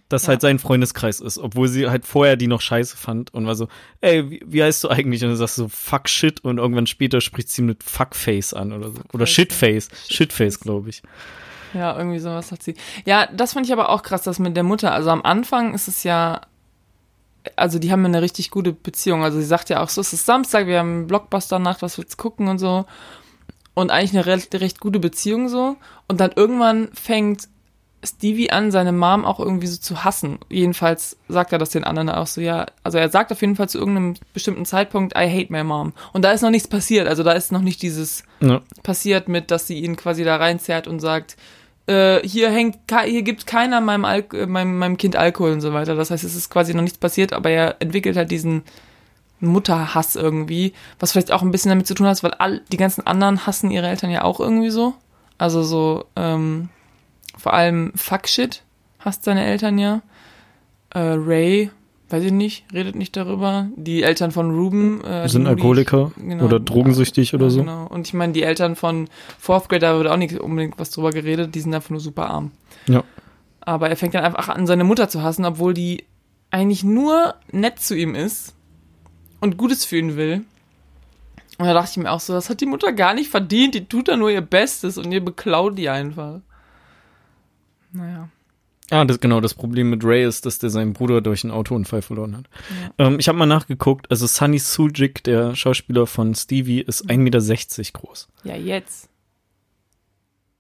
das 0.10 0.24
Ja. 0.24 0.30
halt 0.30 0.42
sein 0.42 0.60
Freundeskreis 0.60 1.20
ist, 1.20 1.38
obwohl 1.38 1.68
sie 1.68 1.88
halt 1.88 2.06
vorher 2.06 2.36
die 2.36 2.48
noch 2.48 2.62
scheiße 2.62 2.98
fand 2.98 3.34
und 3.34 3.46
war 3.46 3.56
so, 3.56 3.68
ey, 4.02 4.30
wie, 4.30 4.42
wie 4.46 4.64
heißt 4.64 4.84
du 4.84 4.90
eigentlich? 4.90 5.24
Und 5.24 5.30
dann 5.30 5.38
sagst 5.38 5.58
du 5.58 5.64
so, 5.64 5.68
fuck 5.70 6.10
shit 6.10 6.44
und 6.44 6.58
irgendwann 6.58 6.88
später 6.88 7.22
spricht 7.22 7.50
sie 7.50 7.62
mit 7.62 7.84
fuckface 7.84 8.54
an 8.54 8.72
oder 8.74 8.90
so. 8.92 9.00
Oder 9.14 9.26
Fuckface, 9.28 9.28
shitface. 9.28 9.90
ja. 10.10 10.16
Shitface, 10.16 10.60
glaube 10.60 10.90
ich. 10.90 11.02
Ja, 11.74 11.98
irgendwie 11.98 12.20
sowas 12.20 12.52
hat 12.52 12.62
sie. 12.62 12.76
Ja, 13.06 13.28
das 13.36 13.54
fand 13.54 13.66
ich 13.66 13.74
aber 13.74 13.90
auch 13.90 14.04
krass, 14.04 14.22
das 14.24 14.38
mit 14.38 14.56
der 14.56 14.64
Mutter. 14.64 14.94
Also 14.94 15.10
am 15.10 15.24
Anfang 15.24 15.74
ist 15.74 15.88
es 15.88 16.04
ja, 16.04 16.42
also 17.56 17.80
die 17.80 17.92
haben 17.92 18.06
eine 18.06 18.22
richtig 18.22 18.52
gute 18.52 18.72
Beziehung. 18.74 19.24
Also 19.24 19.40
sie 19.40 19.46
sagt 19.46 19.70
ja 19.70 19.82
auch 19.82 19.90
so, 19.90 20.02
es 20.02 20.14
ist 20.14 20.26
Samstag, 20.26 20.68
wir 20.68 20.80
haben 20.80 21.08
Blockbuster-Nacht, 21.08 21.82
was 21.82 21.98
willst 21.98 22.14
du 22.14 22.18
gucken 22.18 22.48
und 22.48 22.60
so. 22.60 22.86
Und 23.74 23.92
eigentlich 23.92 24.14
eine 24.14 24.26
recht, 24.26 24.54
recht 24.56 24.80
gute 24.80 25.00
Beziehung 25.00 25.50
so. 25.50 25.76
Und 26.08 26.20
dann 26.20 26.32
irgendwann 26.36 26.90
fängt 26.94 27.48
Stevie 28.06 28.52
an, 28.52 28.70
seine 28.70 28.92
Mom 28.92 29.24
auch 29.24 29.40
irgendwie 29.40 29.68
so 29.68 29.78
zu 29.78 30.04
hassen. 30.04 30.38
Jedenfalls 30.50 31.16
sagt 31.30 31.54
er 31.54 31.58
das 31.58 31.70
den 31.70 31.86
anderen 31.86 32.10
auch 32.10 32.28
so, 32.28 32.42
ja. 32.42 32.66
Also 32.84 32.98
er 32.98 33.10
sagt 33.10 33.32
auf 33.32 33.40
jeden 33.42 33.56
Fall 33.56 33.70
zu 33.70 33.80
irgendeinem 33.80 34.16
bestimmten 34.34 34.66
Zeitpunkt, 34.66 35.14
I 35.18 35.30
hate 35.30 35.52
my 35.52 35.64
mom. 35.64 35.94
Und 36.12 36.24
da 36.26 36.32
ist 36.34 36.42
noch 36.42 36.50
nichts 36.50 36.68
passiert. 36.68 37.08
Also 37.08 37.24
da 37.24 37.32
ist 37.32 37.52
noch 37.54 37.62
nicht 37.62 37.82
dieses, 37.82 38.24
Ja. 38.42 38.62
passiert 38.84 39.30
mit, 39.30 39.52
dass 39.52 39.68
sie 39.68 39.80
ihn 39.80 39.96
quasi 39.96 40.24
da 40.26 40.36
reinzerrt 40.36 40.88
und 40.88 41.00
sagt, 41.00 41.38
äh, 41.88 42.20
hier 42.28 42.50
hängt, 42.50 42.78
hier 43.06 43.24
gibt 43.24 43.46
keiner 43.46 43.82
meinem, 43.82 44.06
Al 44.06 44.26
äh, 44.34 44.46
meinem, 44.46 44.78
meinem 44.78 44.98
Kind 44.98 45.16
Alkohol 45.16 45.52
und 45.52 45.62
so 45.62 45.74
weiter. 45.74 45.96
Das 45.96 46.12
heißt, 46.12 46.24
es 46.24 46.36
ist 46.36 46.50
quasi 46.50 46.74
noch 46.74 46.82
nichts 46.82 46.98
passiert, 46.98 47.34
aber 47.34 47.50
er 47.50 47.82
entwickelt 47.82 48.16
halt 48.16 48.32
diesen 48.32 48.64
Mutterhass 49.40 50.16
irgendwie, 50.16 50.74
was 51.00 51.12
vielleicht 51.12 51.32
auch 51.32 51.42
ein 51.42 51.52
bisschen 51.52 51.70
damit 51.70 51.88
zu 51.88 51.94
tun 51.94 52.08
hat, 52.08 52.24
weil 52.24 52.34
all, 52.36 52.62
die 52.72 52.78
ganzen 52.78 53.06
anderen 53.06 53.46
hassen 53.46 53.72
ihre 53.72 53.88
Eltern 53.88 54.10
ja 54.10 54.24
auch 54.24 54.40
irgendwie 54.40 54.70
so. 54.70 54.94
Also 55.38 55.64
so, 55.64 56.06
ähm, 56.16 56.70
vor 57.38 57.54
allem 57.54 57.92
Fuckshit 57.96 58.64
hasst 59.00 59.24
seine 59.26 59.44
Eltern 59.44 59.78
ja. 59.78 60.02
Äh, 60.92 61.00
Ray, 61.00 61.72
weiß 62.14 62.26
ich 62.26 62.32
nicht, 62.32 62.66
redet 62.72 62.96
nicht 62.96 63.18
darüber. 63.18 63.70
Die 63.76 64.04
Eltern 64.04 64.32
von 64.32 64.52
Ruben 64.52 65.04
äh, 65.04 65.28
Sind 65.28 65.48
Alkoholiker 65.48 66.12
genau. 66.16 66.46
oder 66.46 66.60
drogensüchtig 66.60 67.34
oder 67.34 67.46
ja, 67.46 67.50
so. 67.50 67.60
Genau. 67.62 67.88
Und 67.88 68.08
ich 68.08 68.14
meine, 68.14 68.34
die 68.34 68.44
Eltern 68.44 68.76
von 68.76 69.10
Fourth 69.40 69.68
Grade, 69.68 69.80
da 69.80 69.98
wird 69.98 70.08
auch 70.08 70.18
nicht 70.18 70.40
unbedingt 70.40 70.78
was 70.78 70.92
drüber 70.92 71.10
geredet, 71.10 71.56
die 71.56 71.60
sind 71.60 71.74
einfach 71.74 71.90
nur 71.90 72.00
super 72.00 72.30
arm. 72.30 72.52
Ja. 72.88 73.04
Aber 73.62 73.90
er 73.90 73.98
fängt 73.98 74.14
dann 74.14 74.24
einfach 74.24 74.48
an, 74.48 74.68
seine 74.68 74.84
Mutter 74.84 75.10
zu 75.10 75.24
hassen, 75.24 75.44
obwohl 75.44 75.74
die 75.74 76.04
eigentlich 76.52 76.84
nur 76.84 77.34
nett 77.52 77.80
zu 77.80 77.96
ihm 77.96 78.14
ist 78.14 78.54
und 79.42 79.58
Gutes 79.58 79.84
für 79.84 79.98
ihn 79.98 80.16
will. 80.16 80.44
Und 81.58 81.66
da 81.66 81.74
dachte 81.74 81.90
ich 81.94 81.98
mir 81.98 82.12
auch 82.12 82.20
so, 82.20 82.34
das 82.34 82.48
hat 82.48 82.62
die 82.62 82.68
Mutter 82.68 82.94
gar 82.94 83.16
nicht 83.16 83.32
verdient, 83.32 83.74
die 83.74 83.86
tut 83.86 84.08
da 84.08 84.18
nur 84.18 84.30
ihr 84.30 84.42
Bestes 84.42 85.00
und 85.00 85.12
ihr 85.12 85.26
beklaut 85.26 85.80
die 85.80 85.90
einfach. 85.90 86.42
Naja. 87.92 88.30
Ah, 88.90 89.06
das, 89.06 89.20
genau, 89.20 89.40
das 89.40 89.54
Problem 89.54 89.90
mit 89.90 90.04
Ray 90.04 90.26
ist, 90.26 90.46
dass 90.46 90.60
der 90.60 90.70
seinen 90.70 90.94
Bruder 90.94 91.22
durch 91.22 91.44
einen 91.44 91.54
Autounfall 91.54 92.02
verloren 92.02 92.38
hat. 92.38 92.46
Ähm, 92.98 93.18
ich 93.18 93.28
habe 93.28 93.38
mal 93.38 93.46
nachgeguckt, 93.46 94.12
also 94.12 94.28
Sunny 94.28 94.60
Sujic, 94.60 95.24
der 95.24 95.56
Schauspieler 95.56 96.06
von 96.06 96.36
Stevie, 96.36 96.82
ist 96.82 97.10
1,60 97.10 97.18
Meter 97.18 97.92
groß. 97.94 98.28
Ja, 98.44 98.56
jetzt. 98.56 99.10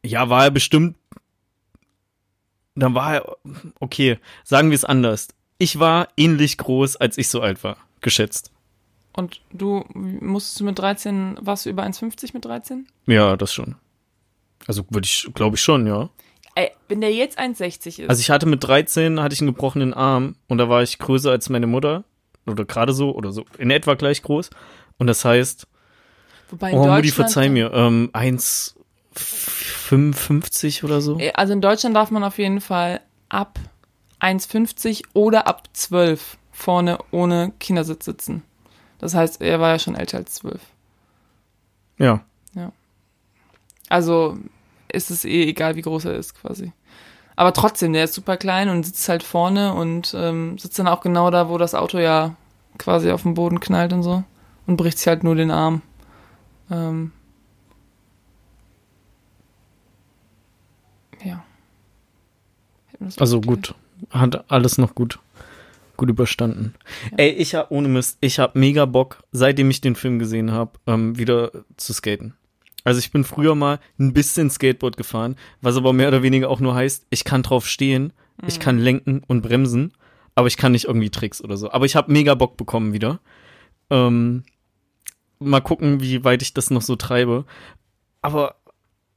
Ja, 0.06 0.30
war 0.30 0.46
er 0.46 0.52
bestimmt. 0.52 0.96
Dann 2.76 2.96
war 2.96 3.14
er. 3.14 3.38
Okay, 3.80 4.18
sagen 4.44 4.70
wir 4.70 4.76
es 4.76 4.86
anders. 4.86 5.30
Ich 5.58 5.80
war 5.80 6.08
ähnlich 6.18 6.58
groß, 6.58 6.96
als 6.96 7.18
ich 7.18 7.30
so 7.30 7.42
alt 7.42 7.64
war, 7.64 7.78
geschätzt. 8.02 8.52
Und 9.16 9.42
du 9.52 9.86
musstest 9.94 10.60
du 10.60 10.64
mit 10.64 10.80
13, 10.80 11.38
warst 11.40 11.66
du 11.66 11.70
über 11.70 11.84
1,50 11.84 12.32
mit 12.34 12.46
13? 12.46 12.88
Ja, 13.06 13.38
das 13.38 13.54
schon. 13.54 13.76
Also 14.66 14.86
würde 14.90 15.06
ich, 15.06 15.30
glaube 15.36 15.56
ich 15.56 15.62
schon, 15.62 15.86
ja. 15.86 16.10
Ey, 16.56 16.72
wenn 16.88 17.02
der 17.02 17.14
jetzt 17.14 17.38
1,60 17.40 18.04
ist. 18.04 18.10
Also 18.10 18.20
ich 18.20 18.30
hatte 18.30 18.46
mit 18.46 18.64
13 18.64 19.20
hatte 19.20 19.34
ich 19.34 19.42
einen 19.42 19.54
gebrochenen 19.54 19.92
Arm 19.94 20.36
und 20.48 20.60
da 20.60 20.70
war 20.70 20.84
ich 20.84 21.00
größer 21.00 21.32
als 21.32 21.50
meine 21.50 21.68
Mutter 21.68 22.06
oder 22.46 22.66
gerade 22.66 22.94
so 22.94 23.16
oder 23.16 23.32
so 23.32 23.46
in 23.58 23.72
etwa 23.72 23.96
gleich 23.96 24.22
groß 24.22 24.52
und 24.98 25.08
das 25.08 25.26
heißt, 25.26 25.66
wobei 26.52 26.72
in 26.72 26.78
oh 26.78 26.88
Mutti, 26.88 27.10
verzeih 27.10 27.50
mir, 27.50 27.74
ähm, 27.74 28.12
1,55 28.14 30.84
oder 30.84 31.02
so. 31.02 31.18
Also 31.34 31.54
in 31.54 31.62
Deutschland 31.62 31.96
darf 31.96 32.12
man 32.12 32.24
auf 32.24 32.38
jeden 32.38 32.62
Fall 32.62 33.02
ab 33.30 33.58
1,50 34.20 35.06
oder 35.14 35.48
ab 35.48 35.64
12 35.74 36.38
vorne 36.52 37.00
ohne 37.12 37.52
Kindersitz 37.60 38.06
sitzen. 38.06 38.44
Das 39.00 39.16
heißt, 39.16 39.42
er 39.42 39.60
war 39.60 39.72
ja 39.72 39.80
schon 39.80 39.96
älter 39.96 40.20
als 40.20 40.36
12. 40.36 40.62
Ja. 41.98 42.24
Also 43.94 44.40
ist 44.94 45.12
es 45.12 45.26
eh 45.26 45.44
egal, 45.44 45.76
wie 45.76 45.82
groß 45.82 46.06
er 46.06 46.16
ist 46.16 46.36
quasi. 46.36 46.72
Aber 47.36 47.54
trotzdem, 47.54 47.94
der 47.94 48.04
ist 48.04 48.14
super 48.14 48.38
klein 48.38 48.70
und 48.70 48.86
sitzt 48.86 49.10
halt 49.10 49.24
vorne 49.24 49.74
und 49.74 50.14
ähm, 50.16 50.58
sitzt 50.58 50.78
dann 50.78 50.88
auch 50.88 51.02
genau 51.02 51.32
da, 51.32 51.50
wo 51.50 51.58
das 51.58 51.74
Auto 51.74 51.98
ja 51.98 52.36
quasi 52.78 53.12
auf 53.12 53.24
dem 53.24 53.34
Boden 53.34 53.60
knallt 53.60 53.94
und 53.94 54.04
so. 54.04 54.24
und 54.66 54.78
bricht 54.78 54.98
sich 54.98 55.08
halt 55.08 55.24
nur 55.24 55.36
den 55.36 55.52
Arm. 55.52 55.82
Ähm, 56.72 57.12
ja. 61.24 61.44
Also 63.18 63.42
gut, 63.42 63.76
hat 64.12 64.50
alles 64.52 64.78
noch 64.78 64.96
gut, 64.96 65.20
gut 65.98 66.10
überstanden. 66.10 66.76
Ja. 67.12 67.18
Ey, 67.18 67.30
ich 67.32 67.56
hab 67.56 67.72
ohne 67.72 67.90
Mist, 67.90 68.18
ich 68.22 68.40
hab 68.40 68.56
mega 68.56 68.86
Bock, 68.86 69.24
seitdem 69.32 69.70
ich 69.70 69.82
den 69.82 69.96
Film 69.96 70.20
gesehen 70.20 70.52
habe, 70.52 70.72
ähm, 70.88 71.18
wieder 71.18 71.52
zu 71.78 71.94
skaten. 71.94 72.36
Also 72.84 73.00
ich 73.00 73.12
bin 73.12 73.24
früher 73.24 73.56
mal 73.56 73.80
ein 74.00 74.14
bisschen 74.14 74.50
Skateboard 74.50 74.98
gefahren, 74.98 75.36
was 75.62 75.78
aber 75.78 75.94
mehr 75.94 76.10
oder 76.10 76.24
weniger 76.24 76.50
auch 76.50 76.60
nur 76.60 76.76
heißt, 76.76 77.08
ich 77.10 77.24
kann 77.24 77.44
drauf 77.44 77.68
stehen, 77.68 78.14
mhm. 78.42 78.48
ich 78.48 78.60
kann 78.60 78.78
lenken 78.78 79.22
und 79.26 79.42
bremsen, 79.42 79.94
aber 80.36 80.48
ich 80.48 80.58
kann 80.58 80.74
nicht 80.74 80.86
irgendwie 80.86 81.10
Tricks 81.10 81.42
oder 81.42 81.58
so. 81.58 81.72
Aber 81.72 81.86
ich 81.86 81.96
habe 81.96 82.12
mega 82.12 82.36
Bock 82.36 82.58
bekommen 82.58 82.94
wieder. 82.94 83.20
Ähm, 83.90 84.44
mal 85.40 85.62
gucken, 85.62 86.02
wie 86.02 86.24
weit 86.24 86.42
ich 86.42 86.54
das 86.54 86.70
noch 86.72 86.82
so 86.82 86.96
treibe. 86.96 87.46
Aber 88.22 88.56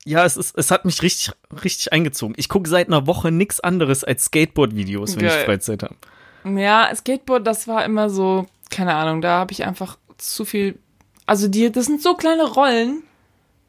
ja, 0.04 0.24
es 0.24 0.36
ist, 0.36 0.56
es 0.56 0.70
hat 0.70 0.84
mich 0.84 1.02
richtig, 1.02 1.32
richtig 1.64 1.92
eingezogen. 1.92 2.34
Ich 2.38 2.48
gucke 2.48 2.68
seit 2.68 2.86
einer 2.86 3.06
Woche 3.08 3.32
nichts 3.32 3.58
anderes 3.60 4.04
als 4.04 4.26
Skateboard-Videos, 4.26 5.16
wenn 5.16 5.26
Geil. 5.26 5.38
ich 5.40 5.44
Freizeit 5.44 5.82
habe. 5.82 5.96
Ja, 6.60 6.94
Skateboard, 6.94 7.44
das 7.44 7.66
war 7.66 7.84
immer 7.84 8.08
so, 8.08 8.46
keine 8.70 8.94
Ahnung, 8.94 9.20
da 9.20 9.40
habe 9.40 9.52
ich 9.52 9.64
einfach 9.64 9.98
zu 10.16 10.44
viel. 10.44 10.78
Also 11.26 11.48
die, 11.48 11.72
das 11.72 11.86
sind 11.86 12.02
so 12.02 12.14
kleine 12.14 12.44
Rollen. 12.44 13.02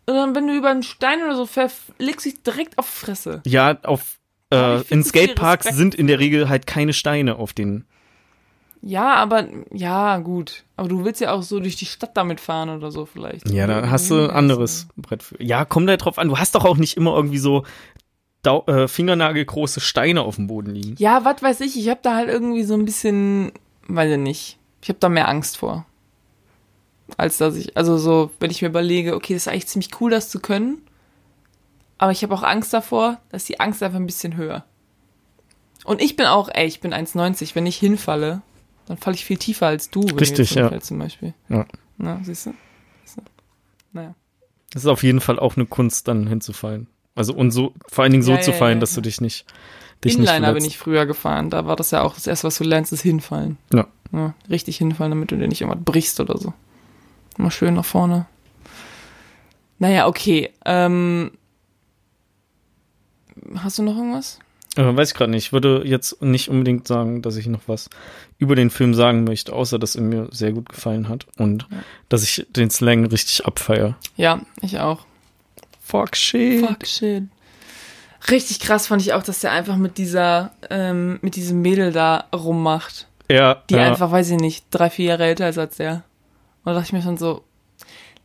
Und 0.07 0.15
dann, 0.15 0.35
wenn 0.35 0.47
du 0.47 0.55
über 0.55 0.69
einen 0.69 0.83
Stein 0.83 1.21
oder 1.21 1.35
so 1.35 1.45
fährst, 1.45 1.77
legst 1.99 2.25
du 2.25 2.29
dich 2.29 2.41
direkt 2.41 2.77
auf 2.77 2.87
Fresse. 2.87 3.41
Ja, 3.45 3.77
auf 3.83 4.17
äh, 4.53 4.81
in 4.89 5.03
Skateparks 5.03 5.75
sind 5.75 5.95
in 5.95 6.07
der 6.07 6.19
Regel 6.19 6.47
halt 6.47 6.65
keine 6.65 6.93
Steine 6.93 7.35
auf 7.35 7.53
den 7.53 7.85
ja, 8.81 9.15
aber 9.15 9.47
ja, 9.73 10.17
gut. 10.19 10.63
Aber 10.75 10.87
du 10.87 11.03
willst 11.03 11.19
ja 11.21 11.33
auch 11.33 11.43
so 11.43 11.59
durch 11.59 11.75
die 11.75 11.85
Stadt 11.85 12.15
damit 12.15 12.39
fahren 12.39 12.69
oder 12.69 12.91
so 12.91 13.05
vielleicht. 13.05 13.49
Ja, 13.49 13.67
da 13.67 13.89
hast 13.89 14.09
du 14.09 14.15
ein 14.15 14.29
anderes 14.29 14.87
Brett 14.95 15.23
für. 15.23 15.41
Ja, 15.43 15.65
komm 15.65 15.87
da 15.87 15.97
drauf 15.97 16.17
an. 16.17 16.29
Du 16.29 16.37
hast 16.37 16.55
doch 16.55 16.63
auch 16.63 16.77
nicht 16.77 16.95
immer 16.95 17.15
irgendwie 17.15 17.39
so 17.39 17.63
äh, 18.45 18.87
fingernagelgroße 18.87 19.81
Steine 19.81 20.21
auf 20.21 20.35
dem 20.35 20.47
Boden 20.47 20.73
liegen. 20.73 20.95
Ja, 20.99 21.25
was 21.25 21.41
weiß 21.41 21.61
ich. 21.61 21.77
Ich 21.77 21.89
habe 21.89 21.99
da 22.01 22.15
halt 22.15 22.29
irgendwie 22.29 22.63
so 22.63 22.75
ein 22.75 22.85
bisschen, 22.85 23.51
weiß 23.87 24.11
ich 24.11 24.19
nicht. 24.19 24.57
Ich 24.81 24.89
habe 24.89 24.99
da 24.99 25.09
mehr 25.09 25.27
Angst 25.27 25.57
vor. 25.57 25.85
Als 27.15 27.37
dass 27.37 27.55
ich, 27.55 27.77
also 27.77 27.97
so, 27.97 28.31
wenn 28.39 28.51
ich 28.51 28.61
mir 28.61 28.67
überlege, 28.67 29.15
okay, 29.15 29.33
das 29.33 29.43
ist 29.43 29.47
eigentlich 29.47 29.67
ziemlich 29.67 30.01
cool, 30.01 30.11
das 30.11 30.29
zu 30.29 30.39
können. 30.39 30.81
Aber 31.97 32.11
ich 32.11 32.21
habe 32.23 32.33
auch 32.33 32.43
Angst 32.43 32.73
davor, 32.73 33.19
dass 33.29 33.45
die 33.45 33.59
Angst 33.59 33.81
einfach 33.81 33.97
ein 33.97 34.05
bisschen 34.05 34.35
höher. 34.35 34.65
Und 35.85 36.01
ich 36.01 36.15
bin 36.15 36.25
auch, 36.25 36.49
ey, 36.51 36.67
ich 36.67 36.81
bin 36.81 36.93
1,90. 36.93 37.55
Wenn 37.55 37.65
ich 37.65 37.77
hinfalle, 37.77 38.41
dann 38.87 38.97
falle 38.97 39.15
ich 39.15 39.25
viel 39.25 39.37
tiefer 39.37 39.67
als 39.67 39.89
du. 39.89 40.01
Richtig, 40.01 40.53
ja. 40.55 40.79
Zum 40.81 40.99
Beispiel. 40.99 41.33
Ja. 41.49 41.65
Na, 41.97 42.19
siehst 42.23 42.47
du? 42.47 42.53
Siehst 43.05 43.17
du? 43.17 43.21
Naja. 43.93 44.13
Das 44.71 44.83
ist 44.83 44.87
auf 44.87 45.01
jeden 45.01 45.21
Fall 45.21 45.39
auch 45.39 45.55
eine 45.55 45.65
Kunst, 45.65 46.07
dann 46.07 46.27
hinzufallen. 46.27 46.87
Also 47.15 47.33
und 47.33 47.51
so, 47.51 47.73
vor 47.87 48.03
allen 48.03 48.11
Dingen 48.11 48.23
so 48.23 48.33
ja, 48.33 48.41
zu 48.41 48.53
fallen, 48.53 48.77
ja, 48.77 48.81
dass 48.81 48.93
du 48.93 49.01
dich 49.01 49.21
nicht. 49.21 49.45
Dich 50.03 50.17
Inliner 50.17 50.51
nicht 50.51 50.53
bin 50.53 50.65
ich 50.65 50.77
früher 50.77 51.05
gefahren. 51.05 51.49
Da 51.49 51.65
war 51.65 51.75
das 51.75 51.91
ja 51.91 52.03
auch 52.03 52.13
das 52.13 52.27
erste, 52.27 52.47
was 52.47 52.57
du 52.57 52.63
lernst, 52.63 52.93
ist 52.93 53.01
hinfallen. 53.01 53.57
Ja. 53.73 53.87
ja. 54.11 54.35
Richtig 54.49 54.77
hinfallen, 54.77 55.11
damit 55.11 55.31
du 55.31 55.37
dir 55.37 55.47
nicht 55.47 55.61
irgendwas 55.61 55.83
brichst 55.83 56.19
oder 56.19 56.37
so. 56.37 56.53
Immer 57.37 57.51
schön 57.51 57.75
nach 57.75 57.85
vorne. 57.85 58.25
Naja, 59.79 60.07
okay. 60.07 60.51
Ähm, 60.65 61.31
hast 63.55 63.77
du 63.77 63.83
noch 63.83 63.95
irgendwas? 63.95 64.39
Äh, 64.75 64.95
weiß 64.95 65.09
ich 65.09 65.15
gerade 65.15 65.31
nicht. 65.31 65.47
Ich 65.47 65.53
würde 65.53 65.83
jetzt 65.85 66.21
nicht 66.21 66.49
unbedingt 66.49 66.87
sagen, 66.87 67.21
dass 67.21 67.35
ich 67.35 67.47
noch 67.47 67.61
was 67.67 67.89
über 68.37 68.55
den 68.55 68.69
Film 68.69 68.93
sagen 68.93 69.23
möchte, 69.23 69.53
außer 69.53 69.79
dass 69.79 69.95
er 69.95 70.03
mir 70.03 70.29
sehr 70.31 70.51
gut 70.51 70.69
gefallen 70.69 71.09
hat 71.09 71.25
und 71.37 71.67
ja. 71.71 71.77
dass 72.09 72.23
ich 72.23 72.45
den 72.49 72.69
Slang 72.69 73.05
richtig 73.05 73.45
abfeier. 73.45 73.97
Ja, 74.15 74.41
ich 74.61 74.79
auch. 74.79 75.05
Fuck 75.81 76.15
shit. 76.15 76.65
Fuck 76.65 76.85
shit. 76.85 77.23
Richtig 78.29 78.59
krass 78.59 78.87
fand 78.87 79.01
ich 79.01 79.13
auch, 79.13 79.23
dass 79.23 79.39
der 79.39 79.51
einfach 79.51 79.77
mit 79.77 79.97
dieser, 79.97 80.51
ähm, 80.69 81.19
mit 81.21 81.35
diesem 81.35 81.61
Mädel 81.61 81.91
da 81.91 82.25
rummacht. 82.35 83.07
Ja. 83.29 83.63
Die 83.69 83.75
ja. 83.75 83.83
einfach, 83.83 84.11
weiß 84.11 84.31
ich 84.31 84.37
nicht, 84.37 84.65
drei, 84.69 84.89
vier 84.89 85.05
Jahre 85.05 85.25
älter 85.25 85.49
ist 85.49 85.57
als 85.57 85.77
der. 85.77 86.03
Und 86.67 86.73
da 86.73 86.79
dachte 86.81 86.89
ich 86.89 86.93
mir 86.93 87.01
schon 87.01 87.15
so, 87.15 87.45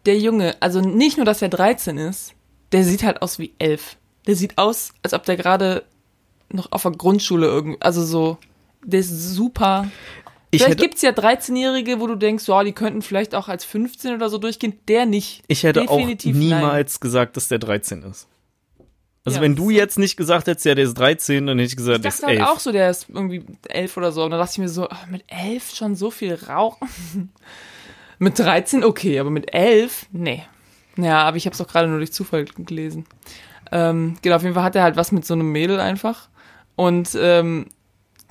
der 0.05 0.18
Junge, 0.18 0.57
also 0.59 0.80
nicht 0.80 1.16
nur, 1.16 1.24
dass 1.24 1.43
er 1.43 1.49
13 1.49 1.97
ist, 1.97 2.34
der 2.72 2.82
sieht 2.82 3.05
halt 3.05 3.22
aus 3.22 3.38
wie 3.38 3.55
elf. 3.61 3.97
Der 4.26 4.34
sieht 4.34 4.59
aus, 4.59 4.95
als 5.05 5.14
ob 5.14 5.22
der 5.22 5.36
gerade 5.36 5.84
noch 6.49 6.72
auf 6.72 6.82
der 6.82 6.90
Grundschule 6.90 7.47
irgendwie, 7.47 7.80
also 7.80 8.05
so, 8.05 8.38
der 8.84 8.99
ist 8.99 9.11
super. 9.11 9.88
Ich 10.51 10.61
vielleicht 10.61 10.80
hätte, 10.80 10.88
gibt's 10.88 11.03
ja 11.03 11.11
13-Jährige, 11.11 12.01
wo 12.01 12.09
du 12.09 12.16
denkst, 12.16 12.49
ja, 12.49 12.64
die 12.64 12.72
könnten 12.72 13.01
vielleicht 13.03 13.36
auch 13.36 13.47
als 13.47 13.64
15 13.64 14.16
oder 14.16 14.28
so 14.28 14.38
durchgehen. 14.38 14.76
Der 14.88 15.07
nicht. 15.07 15.45
Ich 15.47 15.62
hätte 15.62 15.82
Definitiv 15.82 16.34
auch 16.34 16.40
niemals 16.40 16.95
nein. 16.95 17.01
gesagt, 17.01 17.36
dass 17.36 17.47
der 17.47 17.61
13 17.61 18.03
ist. 18.03 18.26
Also 19.24 19.36
ja, 19.36 19.43
wenn 19.43 19.55
du 19.55 19.70
jetzt 19.70 20.01
nicht 20.01 20.16
gesagt 20.16 20.49
hättest, 20.49 20.66
ja, 20.66 20.74
der 20.74 20.86
ist 20.86 20.95
13, 20.95 21.47
dann 21.47 21.61
hätte 21.61 21.68
ich 21.68 21.76
gesagt, 21.76 21.99
ich 21.99 22.03
der 22.03 22.09
ist 22.09 22.24
11. 22.24 22.32
Ich 22.32 22.40
halt 22.40 22.51
auch 22.51 22.59
so, 22.59 22.72
der 22.72 22.90
ist 22.90 23.07
irgendwie 23.09 23.45
11 23.68 23.97
oder 23.97 24.11
so. 24.11 24.24
Und 24.24 24.32
dann 24.32 24.40
dachte 24.40 24.55
ich 24.55 24.59
mir 24.59 24.68
so, 24.68 24.88
ach, 24.90 25.07
mit 25.07 25.22
11 25.28 25.76
schon 25.76 25.95
so 25.95 26.11
viel 26.11 26.34
Rauchen. 26.34 27.30
Mit 28.23 28.39
13 28.39 28.85
okay, 28.85 29.18
aber 29.18 29.31
mit 29.31 29.53
11, 29.53 30.07
nee. 30.12 30.45
Ja, 30.97 31.25
aber 31.25 31.37
ich 31.37 31.47
habe 31.47 31.55
es 31.55 31.61
auch 31.61 31.66
gerade 31.66 31.89
nur 31.89 31.99
durch 31.99 32.12
Zufall 32.12 32.45
gelesen. 32.45 33.05
Ähm, 33.73 34.16
genau, 34.23 34.37
auf 34.37 34.43
jeden 34.43 34.55
Fall 34.55 34.62
hat 34.62 34.77
er 34.77 34.85
halt 34.85 34.97
was 34.97 35.11
mit 35.11 35.25
so 35.25 35.35
einem 35.35 35.51
Mädel 35.51 35.81
einfach. 35.81 36.29
Und 36.77 37.18
ähm, 37.20 37.66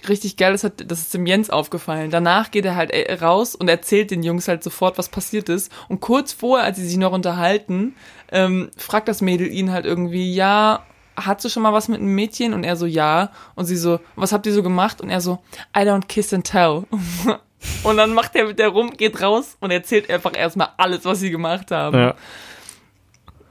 richtig 0.07 0.37
geil, 0.37 0.53
das, 0.53 0.63
hat, 0.63 0.89
das 0.89 0.99
ist 0.99 1.13
dem 1.13 1.25
Jens 1.25 1.49
aufgefallen. 1.49 2.09
Danach 2.09 2.51
geht 2.51 2.63
er 2.63 2.77
halt 2.77 2.91
äh, 2.91 3.13
raus 3.15 3.53
und 3.53 3.67
erzählt 3.67 4.11
den 4.11 4.23
Jungs 4.23 4.47
halt 4.47 4.63
sofort, 4.63 4.97
was 4.97 5.09
passiert 5.09 5.49
ist. 5.49 5.69
Und 5.89 5.99
kurz 5.99 6.31
vorher, 6.31 6.65
als 6.65 6.77
sie 6.77 6.87
sich 6.87 6.97
noch 6.97 7.11
unterhalten, 7.11 7.95
ähm, 8.31 8.71
fragt 8.77 9.09
das 9.09 9.21
Mädel 9.21 9.51
ihn 9.51 9.71
halt 9.71 9.85
irgendwie, 9.85 10.33
ja, 10.33 10.85
hast 11.17 11.43
du 11.43 11.49
schon 11.49 11.63
mal 11.63 11.73
was 11.73 11.89
mit 11.89 11.99
einem 11.99 12.15
Mädchen? 12.15 12.53
Und 12.53 12.63
er 12.63 12.77
so, 12.77 12.85
ja. 12.85 13.31
Und 13.55 13.65
sie 13.65 13.75
so, 13.75 13.99
was 14.15 14.31
habt 14.31 14.45
ihr 14.45 14.53
so 14.53 14.63
gemacht? 14.63 15.01
Und 15.01 15.09
er 15.09 15.19
so, 15.19 15.39
I 15.75 15.81
don't 15.81 16.07
kiss 16.07 16.33
and 16.33 16.49
tell. 16.49 16.83
und 17.83 17.97
dann 17.97 18.13
macht 18.13 18.35
er 18.35 18.47
mit 18.47 18.59
der 18.59 18.69
rum, 18.69 18.91
geht 18.91 19.21
raus 19.21 19.57
und 19.59 19.71
erzählt 19.71 20.09
einfach 20.09 20.35
erstmal 20.35 20.69
alles, 20.77 21.05
was 21.05 21.19
sie 21.19 21.31
gemacht 21.31 21.71
haben. 21.71 21.97
Ja. 21.97 22.15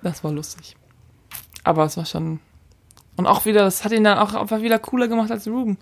Das 0.03 0.25
war 0.25 0.33
lustig. 0.33 0.77
Aber 1.65 1.85
es 1.85 1.97
war 1.97 2.07
schon 2.07 2.41
und 3.21 3.27
auch 3.27 3.45
wieder, 3.45 3.65
das 3.65 3.85
hat 3.85 3.93
ihn 3.93 4.05
dann 4.05 4.17
auch 4.17 4.33
einfach 4.33 4.63
wieder 4.63 4.79
cooler 4.79 5.07
gemacht 5.07 5.31
als 5.31 5.47
Ruben. 5.47 5.77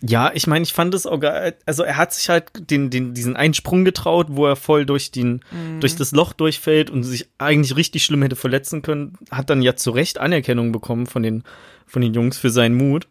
Ja, 0.00 0.30
ich 0.32 0.46
meine, 0.46 0.62
ich 0.62 0.72
fand 0.72 0.94
es 0.94 1.04
auch 1.04 1.20
geil. 1.20 1.56
Also 1.66 1.82
er 1.82 1.98
hat 1.98 2.14
sich 2.14 2.30
halt 2.30 2.70
den, 2.70 2.88
den, 2.88 3.12
diesen 3.12 3.36
einen 3.36 3.52
Sprung 3.52 3.84
getraut, 3.84 4.28
wo 4.30 4.46
er 4.46 4.56
voll 4.56 4.86
durch 4.86 5.10
den, 5.10 5.42
mhm. 5.50 5.80
durch 5.80 5.94
das 5.94 6.12
Loch 6.12 6.32
durchfällt 6.32 6.88
und 6.88 7.02
sich 7.02 7.28
eigentlich 7.36 7.76
richtig 7.76 8.02
schlimm 8.06 8.22
hätte 8.22 8.34
verletzen 8.34 8.80
können. 8.80 9.18
Hat 9.30 9.50
dann 9.50 9.60
ja 9.60 9.76
zu 9.76 9.90
Recht 9.90 10.16
Anerkennung 10.16 10.72
bekommen 10.72 11.04
von 11.04 11.22
den, 11.22 11.44
von 11.86 12.00
den 12.00 12.14
Jungs 12.14 12.38
für 12.38 12.48
seinen 12.48 12.76
Mut. 12.76 13.08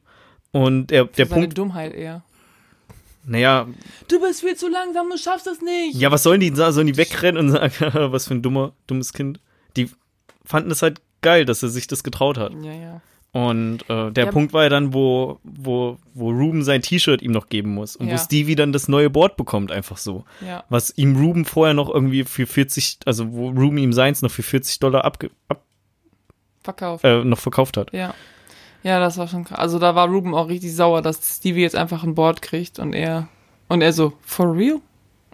Und 0.52 0.88
der, 0.88 1.06
der 1.06 1.28
seine 1.28 1.42
Punkt. 1.42 1.58
Dummheit 1.60 1.94
eher. 1.94 2.24
Naja. 3.26 3.68
Du 4.08 4.22
bist 4.22 4.42
viel 4.42 4.56
zu 4.56 4.70
langsam, 4.70 5.10
du 5.10 5.18
schaffst 5.18 5.48
das 5.48 5.62
nicht. 5.62 5.96
Ja, 5.96 6.12
was 6.12 6.24
sollen 6.24 6.40
die 6.40 6.54
sagen? 6.56 6.74
Sollen 6.74 6.88
die 6.88 6.98
wegrennen 6.98 7.38
und 7.38 7.52
sagen, 7.52 7.74
was 8.12 8.28
für 8.28 8.36
ein 8.36 8.42
dummer, 8.42 8.74
dummes 8.88 9.14
Kind? 9.14 9.40
Die 9.76 9.90
fanden 10.44 10.72
es 10.72 10.82
halt 10.82 11.02
geil, 11.22 11.46
dass 11.46 11.64
er 11.64 11.70
sich 11.70 11.88
das 11.88 12.04
getraut 12.04 12.38
hat. 12.38 12.54
Ja, 12.64 12.74
ja. 12.74 13.02
Und 13.36 13.90
äh, 13.90 14.12
der 14.12 14.26
ja. 14.26 14.32
Punkt 14.32 14.54
war 14.54 14.64
ja 14.64 14.70
dann, 14.70 14.94
wo, 14.94 15.40
wo, 15.44 15.98
wo 16.14 16.30
Ruben 16.30 16.64
sein 16.64 16.82
T-Shirt 16.82 17.22
ihm 17.22 17.32
noch 17.32 17.50
geben 17.50 17.74
muss 17.74 17.98
und 17.98 18.08
ja. 18.08 18.14
wo 18.14 18.18
Stevie 18.18 18.56
dann 18.56 18.72
das 18.72 18.88
neue 18.88 19.10
Board 19.10 19.36
bekommt, 19.36 19.74
einfach 19.74 19.98
so. 19.98 20.24
Ja. 20.40 20.64
Was 20.70 20.98
ihm 20.98 21.18
Ruben 21.18 21.44
vorher 21.44 21.74
noch 21.74 21.94
irgendwie 21.94 22.24
für 22.24 22.48
40, 22.48 23.00
also 23.06 23.34
wo 23.34 23.50
Ruben 23.50 23.78
ihm 23.78 23.92
seins 23.92 24.22
noch 24.22 24.32
für 24.32 24.42
40 24.42 24.80
Dollar 24.80 25.04
abge, 25.04 25.32
ab, 25.50 25.66
verkauft. 26.64 27.04
Äh, 27.04 27.26
noch 27.26 27.40
verkauft 27.40 27.76
hat. 27.76 27.92
Ja. 27.92 28.14
Ja, 28.86 29.00
das 29.00 29.18
war 29.18 29.28
schon 29.28 29.46
krass. 29.46 29.58
Also 29.58 29.80
da 29.80 29.96
war 29.96 30.08
Ruben 30.08 30.36
auch 30.36 30.48
richtig 30.48 30.76
sauer, 30.76 31.02
dass 31.02 31.38
Stevie 31.38 31.62
jetzt 31.62 31.76
einfach 31.76 32.04
ein 32.04 32.14
Board 32.14 32.44
kriegt 32.44 32.78
und 32.78 32.94
er, 32.94 33.28
und 33.68 33.82
er 33.82 33.92
so, 33.92 34.14
for 34.22 34.56
real? 34.56 34.80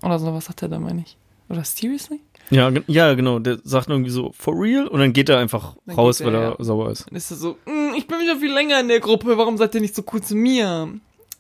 Oder 0.02 0.20
so, 0.20 0.34
was 0.34 0.46
sagt 0.46 0.62
er 0.62 0.70
da, 0.70 0.80
meine 0.80 1.02
ich? 1.02 1.18
Oder 1.50 1.66
seriously? 1.66 2.22
Ja, 2.50 2.72
ja, 2.88 3.14
genau. 3.14 3.40
Der 3.40 3.60
sagt 3.66 3.90
irgendwie 3.90 4.10
so, 4.10 4.32
for 4.34 4.54
real? 4.58 4.88
Und 4.88 5.02
dann 5.02 5.12
geht 5.12 5.28
er 5.28 5.38
einfach 5.38 5.76
dann 5.86 5.98
raus, 5.98 6.22
er, 6.22 6.28
weil 6.28 6.36
er 6.36 6.42
ja. 6.52 6.56
sauer 6.60 6.92
ist. 6.92 7.10
Dann 7.10 7.18
ist 7.18 7.30
er 7.30 7.36
so, 7.36 7.58
mm, 7.66 7.94
ich 7.98 8.08
bin 8.08 8.22
wieder 8.22 8.38
viel 8.38 8.54
länger 8.54 8.80
in 8.80 8.88
der 8.88 9.02
Gruppe, 9.02 9.38
warum 9.38 9.58
seid 9.58 9.76
ihr 9.76 9.82
nicht 9.82 9.96
so 9.96 10.04
cool 10.14 10.22
zu 10.22 10.34
mir? 10.34 10.88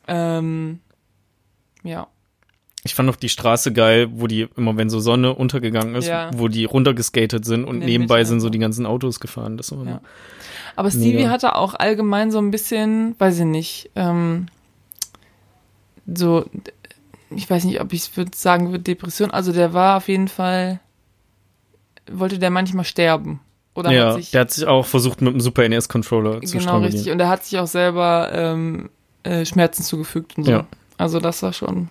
Ähm, 0.10 0.80
ja. 1.84 2.08
Ich 2.84 2.94
fand 2.94 3.08
noch 3.08 3.16
die 3.16 3.30
Straße 3.30 3.72
geil, 3.72 4.10
wo 4.12 4.28
die 4.28 4.50
immer, 4.58 4.76
wenn 4.76 4.90
so 4.90 5.00
Sonne 5.00 5.34
untergegangen 5.34 5.96
ist, 5.96 6.08
ja. 6.08 6.30
wo 6.36 6.50
die 6.50 6.66
runtergeskatet 6.66 7.46
sind 7.46 7.64
und 7.64 7.80
nebenbei 7.80 8.26
sind 8.26 8.42
so 8.42 8.50
die 8.50 8.60
ganzen 8.60 8.86
Autos 8.86 9.22
gefahren. 9.22 9.56
Das 9.56 9.72
war 9.72 9.86
ja. 9.86 10.02
Aber 10.76 10.90
Stevie 10.90 11.14
mega. 11.14 11.30
hatte 11.30 11.56
auch 11.56 11.76
allgemein 11.76 12.32
so 12.32 12.40
ein 12.40 12.52
bisschen, 12.52 13.16
weiß 13.20 13.40
ich 13.40 13.46
nicht, 13.46 13.92
ähm, 13.96 14.48
so, 16.14 16.46
ich 17.30 17.50
weiß 17.50 17.64
nicht, 17.66 17.82
ob 17.82 17.94
ich 17.94 18.02
es 18.02 18.18
würde 18.18 18.32
sagen 18.36 18.72
würde, 18.72 18.84
Depression. 18.84 19.32
Also 19.32 19.52
der 19.52 19.74
war 19.74 19.98
auf 19.98 20.08
jeden 20.08 20.28
Fall 20.28 20.80
wollte 22.12 22.40
der 22.40 22.50
manchmal 22.50 22.86
sterben. 22.86 23.40
Oder 23.74 23.92
ja, 23.92 24.08
hat 24.08 24.16
sich, 24.16 24.32
der 24.32 24.42
hat 24.42 24.52
sich 24.52 24.68
auch 24.68 24.86
versucht, 24.86 25.22
mit 25.22 25.32
einem 25.32 25.40
Super 25.40 25.68
NES-Controller 25.68 26.42
zu 26.42 26.58
Genau, 26.58 26.80
richtig. 26.80 27.10
Und 27.10 27.20
er 27.20 27.30
hat 27.30 27.46
sich 27.46 27.58
auch 27.58 27.68
selber 27.68 28.30
ähm, 28.34 28.90
äh, 29.24 29.46
Schmerzen 29.46 29.84
zugefügt 29.84 30.38
und 30.38 30.44
so. 30.44 30.52
Ja. 30.52 30.66
Also 30.98 31.20
das 31.20 31.42
war 31.42 31.54
schon 31.54 31.90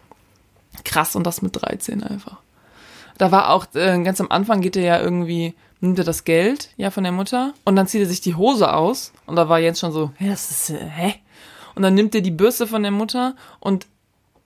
krass 0.85 1.17
und 1.17 1.27
das 1.27 1.43
mit 1.43 1.61
13 1.61 2.03
einfach. 2.03 2.37
Da 3.17 3.33
war 3.33 3.51
auch, 3.51 3.67
äh, 3.75 4.03
ganz 4.03 4.21
am 4.21 4.31
Anfang 4.31 4.61
geht 4.61 4.77
er 4.77 4.83
ja 4.83 5.01
irgendwie, 5.01 5.55
nimmt 5.81 5.99
er 5.99 6.05
das 6.05 6.25
Geld, 6.25 6.71
ja, 6.77 6.91
von 6.91 7.05
der 7.05 7.13
Mutter, 7.13 7.55
und 7.65 7.77
dann 7.77 7.87
zieht 7.87 8.03
er 8.03 8.07
sich 8.07 8.21
die 8.21 8.35
Hose 8.35 8.73
aus, 8.73 9.13
und 9.27 9.37
da 9.37 9.49
war 9.49 9.59
Jens 9.59 9.81
schon 9.81 9.93
so, 9.93 10.11
hä, 10.19 10.29
das 10.29 10.51
ist, 10.51 10.71
äh, 10.71 10.79
hä? 10.79 11.15
Und 11.75 11.83
dann 11.83 11.95
nimmt 11.95 12.15
er 12.15 12.21
die 12.21 12.31
Bürste 12.31 12.67
von 12.67 12.83
der 12.83 12.91
Mutter 12.91 13.35
und 13.61 13.87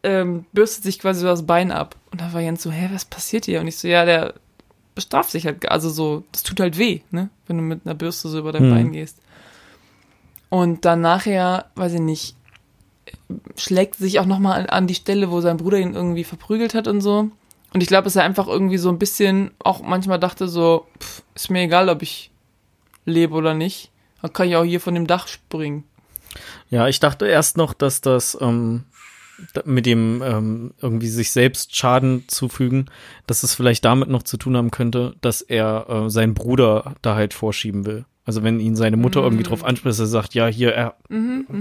ähm, 0.03 0.45
bürstet 0.53 0.85
sich 0.85 0.99
quasi 0.99 1.21
so 1.21 1.27
das 1.27 1.47
Bein 1.47 1.73
ab. 1.73 1.97
Und 2.13 2.21
da 2.21 2.33
war 2.33 2.41
Jens 2.41 2.63
so, 2.63 2.71
hä, 2.71 2.91
was 2.93 3.07
passiert 3.07 3.47
hier? 3.47 3.61
Und 3.61 3.67
ich 3.67 3.79
so, 3.79 3.89
ja, 3.89 4.05
der 4.05 4.35
bestraft 4.95 5.31
sich 5.31 5.47
halt, 5.47 5.69
also 5.71 5.89
so, 5.89 6.25
das 6.31 6.43
tut 6.43 6.61
halt 6.61 6.79
weh, 6.79 7.01
ne, 7.11 7.31
wenn 7.47 7.57
du 7.57 7.63
mit 7.63 7.81
einer 7.85 7.95
Bürste 7.95 8.29
so 8.29 8.39
über 8.39 8.53
dein 8.53 8.65
Hm. 8.65 8.71
Bein 8.71 8.93
gehst. 8.93 9.19
Und 10.51 10.85
dann 10.85 11.01
nachher, 11.01 11.67
weiß 11.75 11.95
ich 11.95 12.01
nicht, 12.01 12.37
schlägt 13.57 13.97
sich 13.97 14.21
auch 14.21 14.27
nochmal 14.27 14.69
an 14.71 14.87
die 14.87 14.95
Stelle, 14.95 15.31
wo 15.31 15.41
sein 15.41 15.57
Bruder 15.57 15.79
ihn 15.79 15.95
irgendwie 15.95 16.25
verprügelt 16.25 16.75
hat 16.75 16.87
und 16.87 17.01
so. 17.01 17.31
Und 17.75 17.83
ich 17.83 17.89
glaube, 17.89 18.05
dass 18.05 18.17
er 18.17 18.23
einfach 18.23 18.47
irgendwie 18.47 18.79
so 18.79 18.89
ein 18.89 19.01
bisschen 19.01 19.51
auch 19.59 19.83
manchmal 19.83 20.21
dachte 20.21 20.47
so, 20.47 20.87
pff, 21.01 21.23
ist 21.35 21.51
mir 21.51 21.63
egal, 21.63 21.89
ob 21.89 22.03
ich 22.03 22.31
lebe 23.05 23.35
oder 23.35 23.53
nicht. 23.53 23.91
Dann 24.23 24.33
kann 24.33 24.49
ich 24.49 24.57
auch 24.57 24.65
hier 24.65 24.81
von 24.81 24.95
dem 24.95 25.09
Dach 25.09 25.27
springen. 25.27 25.83
Ja, 26.71 26.87
ich 26.87 27.01
dachte 27.01 27.27
erst 27.27 27.57
noch, 27.57 27.75
dass 27.75 28.01
das 28.01 28.39
ähm, 28.41 28.85
mit 29.65 29.87
dem 29.87 30.23
ähm, 30.23 30.75
irgendwie 30.81 31.09
sich 31.09 31.33
selbst 31.33 31.75
Schaden 31.75 32.25
zufügen, 32.29 32.91
dass 33.27 33.43
es 33.43 33.55
vielleicht 33.55 33.85
damit 33.85 34.09
noch 34.09 34.23
zu 34.23 34.37
tun 34.37 34.57
haben 34.57 34.71
könnte, 34.71 35.17
dass 35.21 35.43
er 35.43 35.87
äh, 35.89 36.11
seinen 36.11 36.35
Bruder 36.35 36.95
da 37.03 37.17
halt 37.17 37.35
vorschieben 37.35 37.87
will. 37.87 38.05
Also 38.27 38.43
wenn 38.43 38.59
ihn 38.61 38.75
seine 38.75 38.97
Mutter 38.97 39.21
Mm. 39.21 39.25
irgendwie 39.25 39.43
drauf 39.45 39.65
anspricht, 39.65 39.99
er 39.99 40.07
sagt, 40.07 40.35
ja, 40.35 40.47
hier, 40.47 40.73
er, 40.73 40.95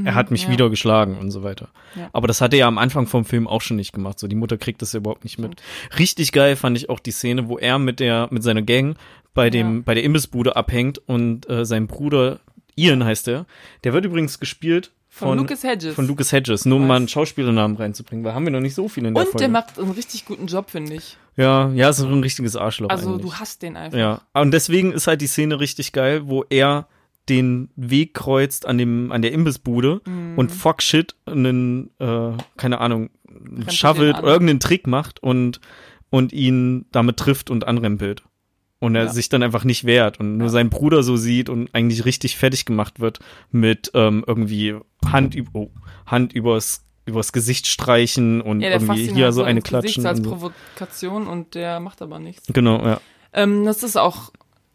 er 0.06 0.16
hat 0.16 0.32
mich 0.32 0.44
ja. 0.46 0.52
wieder 0.52 0.70
geschlagen 0.70 1.18
und 1.18 1.30
so 1.32 1.44
weiter. 1.44 1.68
Ja. 1.96 2.10
Aber 2.14 2.28
das 2.28 2.40
hat 2.40 2.54
er 2.54 2.60
ja 2.60 2.68
am 2.68 2.78
Anfang 2.78 3.06
vom 3.06 3.26
Film 3.26 3.48
auch 3.48 3.62
schon 3.62 3.78
nicht 3.78 3.92
gemacht. 3.94 4.18
So, 4.20 4.28
die 4.28 4.36
Mutter 4.36 4.58
kriegt 4.58 4.82
das 4.82 4.94
ja 4.94 5.00
überhaupt 5.00 5.24
nicht 5.26 5.40
mit. 5.40 5.62
Richtig 6.00 6.32
geil 6.32 6.56
fand 6.56 6.78
ich 6.78 6.90
auch 6.90 7.00
die 7.00 7.12
Szene, 7.12 7.50
wo 7.50 7.58
er 7.58 7.80
mit 7.80 8.00
der, 8.00 8.28
mit 8.32 8.44
seiner 8.44 8.62
Gang 8.62 8.96
bei 9.34 9.50
dem, 9.50 9.78
Ja. 9.78 9.82
bei 9.86 9.94
der 9.94 10.04
Imbissbude 10.04 10.56
abhängt 10.56 11.00
und 11.06 11.50
äh, 11.50 11.66
sein 11.66 11.88
Bruder, 11.88 12.40
Ian 12.76 13.04
heißt 13.04 13.28
er, 13.28 13.46
der 13.84 13.94
wird 13.94 14.06
übrigens 14.06 14.40
gespielt 14.40 14.92
Von, 15.16 15.28
von, 15.28 15.38
Lucas 15.38 15.64
Hedges. 15.64 15.94
von 15.94 16.08
Lucas 16.08 16.32
Hedges, 16.32 16.66
nur 16.66 16.78
um 16.80 16.88
mal 16.88 16.96
einen 16.96 17.08
Schauspielernamen 17.08 17.78
reinzubringen, 17.78 18.26
weil 18.26 18.34
haben 18.34 18.46
wir 18.46 18.52
noch 18.52 18.60
nicht 18.62 18.74
so 18.74 18.88
viele 18.90 19.10
in 19.10 19.14
der 19.14 19.24
und 19.26 19.30
Folge. 19.30 19.44
der 19.44 19.50
macht 19.50 19.78
einen 19.78 19.92
richtig 19.92 20.26
guten 20.26 20.48
Job, 20.48 20.72
finde 20.72 20.96
ich. 20.96 21.18
ja, 21.38 21.70
ja, 21.70 21.90
ist 21.90 22.00
ein 22.02 22.22
richtiges 22.22 22.56
Arschloch 22.56 22.90
Also 22.90 23.10
eigentlich. 23.12 23.22
du 23.22 23.34
hast 23.36 23.62
den 23.62 23.78
einfach. 23.78 23.98
Ja, 23.98 24.22
und 24.34 24.50
deswegen 24.52 24.92
ist 24.92 25.06
halt 25.06 25.22
die 25.22 25.28
Szene 25.28 25.60
richtig 25.60 25.92
geil, 25.92 26.24
wo 26.26 26.44
er 26.50 26.88
den 27.30 27.70
Weg 27.76 28.16
kreuzt 28.16 28.66
an 28.66 28.80
dem 28.80 29.12
an 29.12 29.22
der 29.22 29.34
Imbissbude 29.34 30.02
Mhm. 30.06 30.34
und 30.38 30.52
fuck 30.52 30.82
shit 30.82 31.16
einen 31.28 31.92
äh, 32.00 32.32
keine 32.58 32.82
Ahnung 32.82 33.12
Rempelt 33.30 34.18
oder 34.18 34.24
irgendeinen 34.24 34.60
Trick 34.60 34.88
macht 34.88 35.22
und 35.22 35.60
und 36.10 36.34
ihn 36.34 36.86
damit 36.92 37.18
trifft 37.18 37.50
und 37.50 37.68
anrempelt 37.68 38.24
und 38.84 38.96
er 38.96 39.06
Ja. 39.06 39.12
sich 39.12 39.30
dann 39.30 39.42
einfach 39.44 39.64
nicht 39.64 39.86
wehrt 39.86 40.20
und 40.20 40.38
nur 40.38 40.48
Ja. 40.48 40.52
seinen 40.52 40.70
Bruder 40.70 41.02
so 41.04 41.18
sieht 41.18 41.50
und 41.50 41.70
eigentlich 41.74 42.06
richtig 42.06 42.38
fertig 42.38 42.66
gemacht 42.66 43.00
wird 43.00 43.20
mit 43.52 43.92
ähm, 43.94 44.24
irgendwie 44.28 44.76
Hand 45.06 45.34
über 45.36 45.50
oh, 45.54 45.72
Hand 46.06 46.34
übers 46.34 46.84
übers 47.06 47.34
Gesicht 47.34 47.68
streichen 47.68 48.40
und 48.42 48.62
Ja, 48.62 48.70
irgendwie 48.72 49.12
hier 49.12 49.26
halt 49.26 49.34
so 49.34 49.44
eine 49.44 49.60
ins 49.60 49.70
Gesicht 49.70 49.96
klatschen 49.96 50.06
als 50.06 50.20
und 50.20 50.24
so. 50.26 50.30
Provokation 50.32 51.28
und 51.28 51.54
der 51.56 51.80
macht 51.80 52.02
aber 52.02 52.20
nichts. 52.20 52.48
genau 52.54 52.84
ja 52.86 53.02
Ähm, 53.34 53.66
das 53.66 53.84
ist 53.84 53.98
auch 53.98 54.32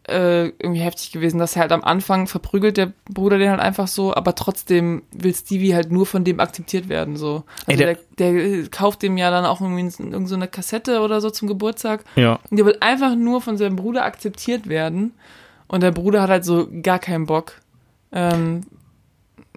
äh, 0.09 0.45
irgendwie 0.59 0.81
heftig 0.81 1.11
gewesen, 1.11 1.39
dass 1.39 1.55
er 1.55 1.61
halt 1.61 1.71
am 1.71 1.83
Anfang 1.83 2.27
verprügelt 2.27 2.77
der 2.77 2.91
Bruder 3.09 3.37
den 3.37 3.49
halt 3.49 3.59
einfach 3.59 3.87
so, 3.87 4.13
aber 4.13 4.35
trotzdem 4.35 5.03
will 5.11 5.33
Stevie 5.33 5.73
halt 5.75 5.91
nur 5.91 6.05
von 6.05 6.23
dem 6.23 6.39
akzeptiert 6.39 6.89
werden, 6.89 7.15
so. 7.15 7.43
Ey, 7.67 7.75
Also 7.75 7.83
der- 7.85 7.95
der, 8.17 8.33
der, 8.33 8.43
äh, 8.59 8.67
kauft 8.69 9.01
dem 9.03 9.17
ja 9.17 9.31
dann 9.31 9.45
auch 9.45 9.61
irgendwie 9.61 10.03
irgend 10.03 10.27
so 10.27 10.35
eine 10.35 10.47
Kassette 10.47 11.01
oder 11.01 11.21
so 11.21 11.29
zum 11.29 11.47
Geburtstag 11.47 12.03
ja 12.15 12.39
und 12.49 12.57
der 12.57 12.65
will 12.65 12.77
einfach 12.81 13.15
nur 13.15 13.41
von 13.41 13.57
seinem 13.57 13.75
Bruder 13.75 14.03
akzeptiert 14.05 14.67
werden 14.67 15.13
und 15.67 15.81
der 15.83 15.91
Bruder 15.91 16.21
hat 16.23 16.29
halt 16.29 16.45
so 16.45 16.67
gar 16.81 16.99
keinen 16.99 17.25
Bock. 17.27 17.53
Ähm, 18.11 18.61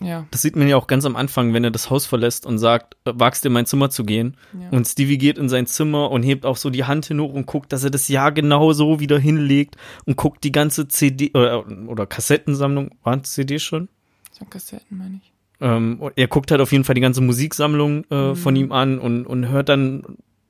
ja, 0.01 0.27
Das 0.31 0.43
sieht 0.43 0.57
man 0.57 0.69
ja 0.69 0.77
auch 0.77 0.87
ganz 0.87 1.05
am 1.05 1.17
Anfang, 1.17 1.53
wenn 1.53 1.65
er 1.65 1.71
das 1.71 1.91
Haus 1.91 2.07
verlässt 2.07 2.47
und 2.47 2.59
sagt, 2.59 2.97
äh, 3.05 3.13
wagst 3.15 3.45
du 3.45 3.49
in 3.49 3.53
mein 3.53 3.67
Zimmer 3.67 3.91
zu 3.91 4.05
gehen? 4.05 4.37
ja. 4.59 4.71
Und 4.71 4.87
Stevie 4.87 5.19
geht 5.19 5.39
in 5.39 5.49
sein 5.49 5.67
Zimmer 5.67 6.11
und 6.11 6.23
hebt 6.23 6.47
auch 6.47 6.57
so 6.57 6.71
die 6.71 6.85
Hand 6.85 7.07
hin 7.07 7.21
hoch 7.21 7.33
und 7.33 7.47
guckt, 7.47 7.73
dass 7.73 7.85
er 7.85 7.91
das 7.91 8.09
ja 8.09 8.31
genau 8.31 8.73
so 8.73 9.01
wieder 9.01 9.19
hinlegt 9.19 9.77
und 10.07 10.17
guckt 10.17 10.45
die 10.45 10.53
ganze 10.53 10.89
CD 10.89 11.31
oder, 11.35 11.65
oder 11.89 12.07
Kassettensammlung, 12.07 12.91
waren 13.03 13.25
CD 13.25 13.59
schon? 13.59 13.89
so 14.31 14.45
Kassetten 14.47 14.97
meine 14.99 15.21
ich. 15.23 15.33
Ähm, 15.61 16.01
er 16.17 16.27
guckt 16.27 16.51
halt 16.51 16.61
auf 16.61 16.73
jeden 16.73 16.85
Fall 16.85 16.95
die 16.97 17.01
ganze 17.03 17.21
Musiksammlung 17.21 18.05
äh, 18.11 18.31
Mhm. 18.31 18.37
von 18.37 18.57
ihm 18.57 18.73
an 18.73 18.99
und, 18.99 19.27
und 19.27 19.49
hört 19.49 19.69
dann, 19.69 20.03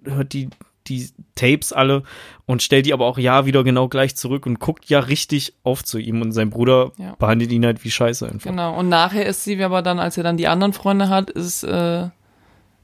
hört 0.04 0.32
die, 0.32 0.48
die 0.88 1.08
Tapes 1.34 1.72
alle 1.72 2.02
und 2.46 2.62
stellt 2.62 2.86
die 2.86 2.92
aber 2.92 3.06
auch 3.06 3.18
ja 3.18 3.46
wieder 3.46 3.64
genau 3.64 3.88
gleich 3.88 4.16
zurück 4.16 4.46
und 4.46 4.58
guckt 4.60 4.86
ja 4.86 4.98
richtig 5.00 5.54
auf 5.62 5.84
zu 5.84 5.98
ihm 5.98 6.20
und 6.22 6.32
sein 6.32 6.50
Bruder 6.50 6.92
Ja. 6.98 7.14
behandelt 7.18 7.52
ihn 7.52 7.64
halt 7.64 7.84
wie 7.84 7.90
Scheiße 7.90 8.26
einfach. 8.28 8.50
Genau. 8.50 8.78
Und 8.78 8.88
nachher 8.88 9.26
ist 9.26 9.44
sie 9.44 9.62
aber 9.62 9.82
dann, 9.82 9.98
als 9.98 10.16
er 10.16 10.22
dann 10.24 10.36
die 10.36 10.48
anderen 10.48 10.72
Freunde 10.72 11.08
hat, 11.08 11.30
ist, 11.30 11.62
äh, 11.64 12.08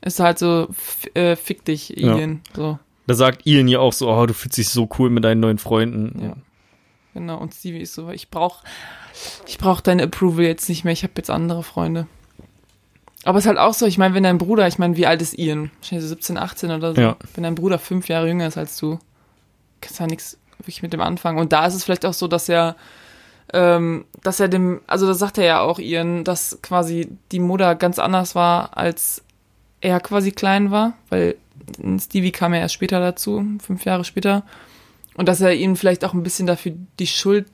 ist 0.01 0.20
halt 0.20 0.38
so, 0.38 0.68
äh, 1.14 1.34
fick 1.36 1.64
dich, 1.64 1.88
Ja. 1.90 2.16
Ian. 2.16 2.40
So, 2.55 2.78
Da 3.07 3.14
sagt 3.14 3.46
Ian 3.46 3.68
ja 3.68 3.78
auch 3.80 3.92
so, 3.92 4.09
oh, 4.11 4.26
du 4.26 4.34
fühlst 4.34 4.59
dich 4.59 4.68
so 4.68 4.88
cool 4.99 5.11
mit 5.11 5.24
deinen 5.24 5.40
neuen 5.40 5.59
Freunden. 5.59 6.22
Ja. 6.22 6.36
genau. 7.14 7.38
Und 7.38 7.55
Stevie 7.55 7.80
ist 7.80 7.94
so, 7.94 8.11
ich 8.11 8.30
brauch, 8.30 8.62
ich 9.46 9.59
brauch 9.59 9.80
deine 9.80 10.05
Approval 10.05 10.44
jetzt 10.44 10.68
nicht 10.68 10.84
mehr, 10.84 10.92
ich 10.92 11.03
habe 11.03 11.14
jetzt 11.16 11.30
andere 11.30 11.62
Freunde. 11.64 12.07
Aber 13.24 13.38
es 13.38 13.44
ist 13.44 13.48
halt 13.48 13.58
auch 13.58 13.74
so, 13.74 13.86
ich 13.86 13.98
meine, 13.98 14.14
wenn 14.14 14.22
dein 14.22 14.38
Bruder, 14.38 14.66
ich 14.68 14.78
meine, 14.78 14.96
wie 14.96 15.06
alt 15.06 15.20
ist 15.22 15.36
Ian? 15.38 15.70
Wahrscheinlich 15.80 16.08
so 16.08 16.14
17, 16.14 16.38
18 16.38 16.70
oder 16.70 16.94
so. 16.94 17.00
Ja. 17.00 17.16
Wenn 17.34 17.44
dein 17.44 17.54
Bruder 17.56 17.78
fünf 17.78 18.08
Jahre 18.08 18.28
jünger 18.28 18.46
ist 18.46 18.56
als 18.56 18.76
du, 18.78 18.98
kannst 19.80 19.98
du 19.98 20.04
ja 20.04 20.08
nichts 20.08 20.38
wirklich 20.58 20.82
mit 20.82 20.92
dem 20.92 21.00
anfangen. 21.00 21.38
Und 21.38 21.52
da 21.52 21.66
ist 21.66 21.74
es 21.74 21.84
vielleicht 21.84 22.06
auch 22.06 22.12
so, 22.12 22.28
dass 22.28 22.48
er, 22.48 22.76
ähm, 23.52 24.04
dass 24.22 24.40
er 24.40 24.48
dem, 24.48 24.80
also 24.86 25.06
das 25.06 25.18
sagt 25.18 25.38
er 25.38 25.44
ja 25.44 25.60
auch 25.60 25.78
Ian, 25.78 26.24
dass 26.24 26.58
quasi 26.62 27.08
die 27.32 27.40
Mutter 27.40 27.74
ganz 27.74 27.98
anders 27.98 28.34
war, 28.34 28.76
als 28.76 29.24
er 29.80 30.00
quasi 30.00 30.32
klein 30.32 30.70
war, 30.70 30.94
weil 31.08 31.36
Stevie 32.00 32.32
kam 32.32 32.54
ja 32.54 32.60
erst 32.60 32.74
später 32.74 33.00
dazu, 33.00 33.44
fünf 33.60 33.84
Jahre 33.84 34.04
später. 34.04 34.44
Und 35.14 35.28
dass 35.28 35.40
er 35.40 35.54
ihm 35.54 35.76
vielleicht 35.76 36.04
auch 36.04 36.14
ein 36.14 36.22
bisschen 36.22 36.46
dafür 36.46 36.72
die 36.98 37.06
Schuld, 37.06 37.46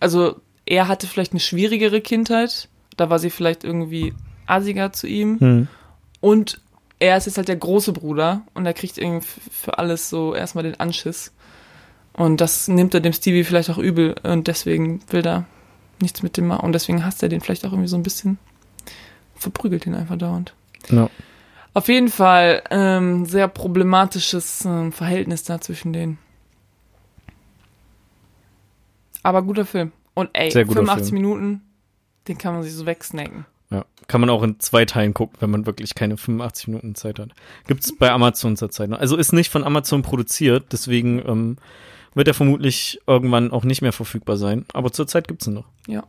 also 0.00 0.40
er 0.66 0.88
hatte 0.88 1.06
vielleicht 1.06 1.32
eine 1.32 1.40
schwierigere 1.40 2.00
Kindheit, 2.00 2.68
da 2.96 3.10
war 3.10 3.18
sie 3.18 3.30
vielleicht 3.30 3.64
irgendwie 3.64 4.12
assiger 4.46 4.92
zu 4.92 5.06
ihm. 5.06 5.40
Hm. 5.40 5.68
Und 6.20 6.60
er 6.98 7.16
ist 7.16 7.26
jetzt 7.26 7.36
halt 7.36 7.48
der 7.48 7.56
große 7.56 7.92
Bruder 7.92 8.42
und 8.54 8.64
er 8.64 8.74
kriegt 8.74 8.98
irgendwie 8.98 9.26
für 9.50 9.78
alles 9.78 10.08
so 10.08 10.34
erstmal 10.34 10.64
den 10.64 10.78
Anschiss. 10.78 11.32
Und 12.12 12.40
das 12.40 12.68
nimmt 12.68 12.94
er 12.94 13.00
dem 13.00 13.12
Stevie 13.12 13.44
vielleicht 13.44 13.70
auch 13.70 13.78
übel 13.78 14.14
und 14.22 14.46
deswegen 14.46 15.00
will 15.10 15.26
er 15.26 15.46
nichts 16.00 16.22
mit 16.22 16.36
dem 16.36 16.46
machen. 16.46 16.64
Und 16.64 16.72
deswegen 16.72 17.04
hasst 17.04 17.22
er 17.22 17.28
den 17.28 17.40
vielleicht 17.40 17.64
auch 17.64 17.72
irgendwie 17.72 17.88
so 17.88 17.96
ein 17.96 18.02
bisschen. 18.02 18.38
Verprügelt 19.34 19.86
ihn 19.86 19.94
einfach 19.94 20.16
dauernd. 20.16 20.54
Ja. 20.90 21.08
Auf 21.74 21.88
jeden 21.88 22.08
Fall 22.08 22.62
ähm, 22.70 23.24
sehr 23.24 23.48
problematisches 23.48 24.64
ähm, 24.64 24.92
Verhältnis 24.92 25.42
da 25.44 25.60
zwischen 25.60 25.92
denen. 25.92 26.18
Aber 29.22 29.42
guter 29.42 29.64
Film. 29.64 29.92
Und 30.14 30.30
ey, 30.34 30.50
Sehr 30.50 30.64
guter 30.64 30.80
85 30.80 31.08
Film. 31.08 31.22
Minuten, 31.22 31.62
den 32.28 32.38
kann 32.38 32.54
man 32.54 32.62
sich 32.62 32.74
so 32.74 32.84
wegsnacken. 32.84 33.46
Ja, 33.72 33.84
kann 34.08 34.20
man 34.20 34.30
auch 34.30 34.42
in 34.42 34.60
zwei 34.60 34.84
Teilen 34.84 35.14
gucken, 35.14 35.36
wenn 35.40 35.50
man 35.50 35.66
wirklich 35.66 35.94
keine 35.94 36.16
85 36.16 36.68
Minuten 36.68 36.94
Zeit 36.94 37.18
hat. 37.18 37.30
Gibt's 37.66 37.96
bei 37.96 38.10
Amazon 38.10 38.56
zurzeit 38.56 38.90
noch. 38.90 38.98
Also 38.98 39.16
ist 39.16 39.32
nicht 39.32 39.50
von 39.50 39.64
Amazon 39.64 40.02
produziert, 40.02 40.66
deswegen 40.72 41.22
ähm, 41.26 41.56
wird 42.14 42.28
er 42.28 42.34
vermutlich 42.34 43.00
irgendwann 43.06 43.50
auch 43.50 43.64
nicht 43.64 43.82
mehr 43.82 43.92
verfügbar 43.92 44.36
sein. 44.36 44.66
Aber 44.72 44.92
zurzeit 44.92 45.28
gibt's 45.28 45.46
ihn 45.46 45.54
noch. 45.54 45.68
Ja. 45.86 46.04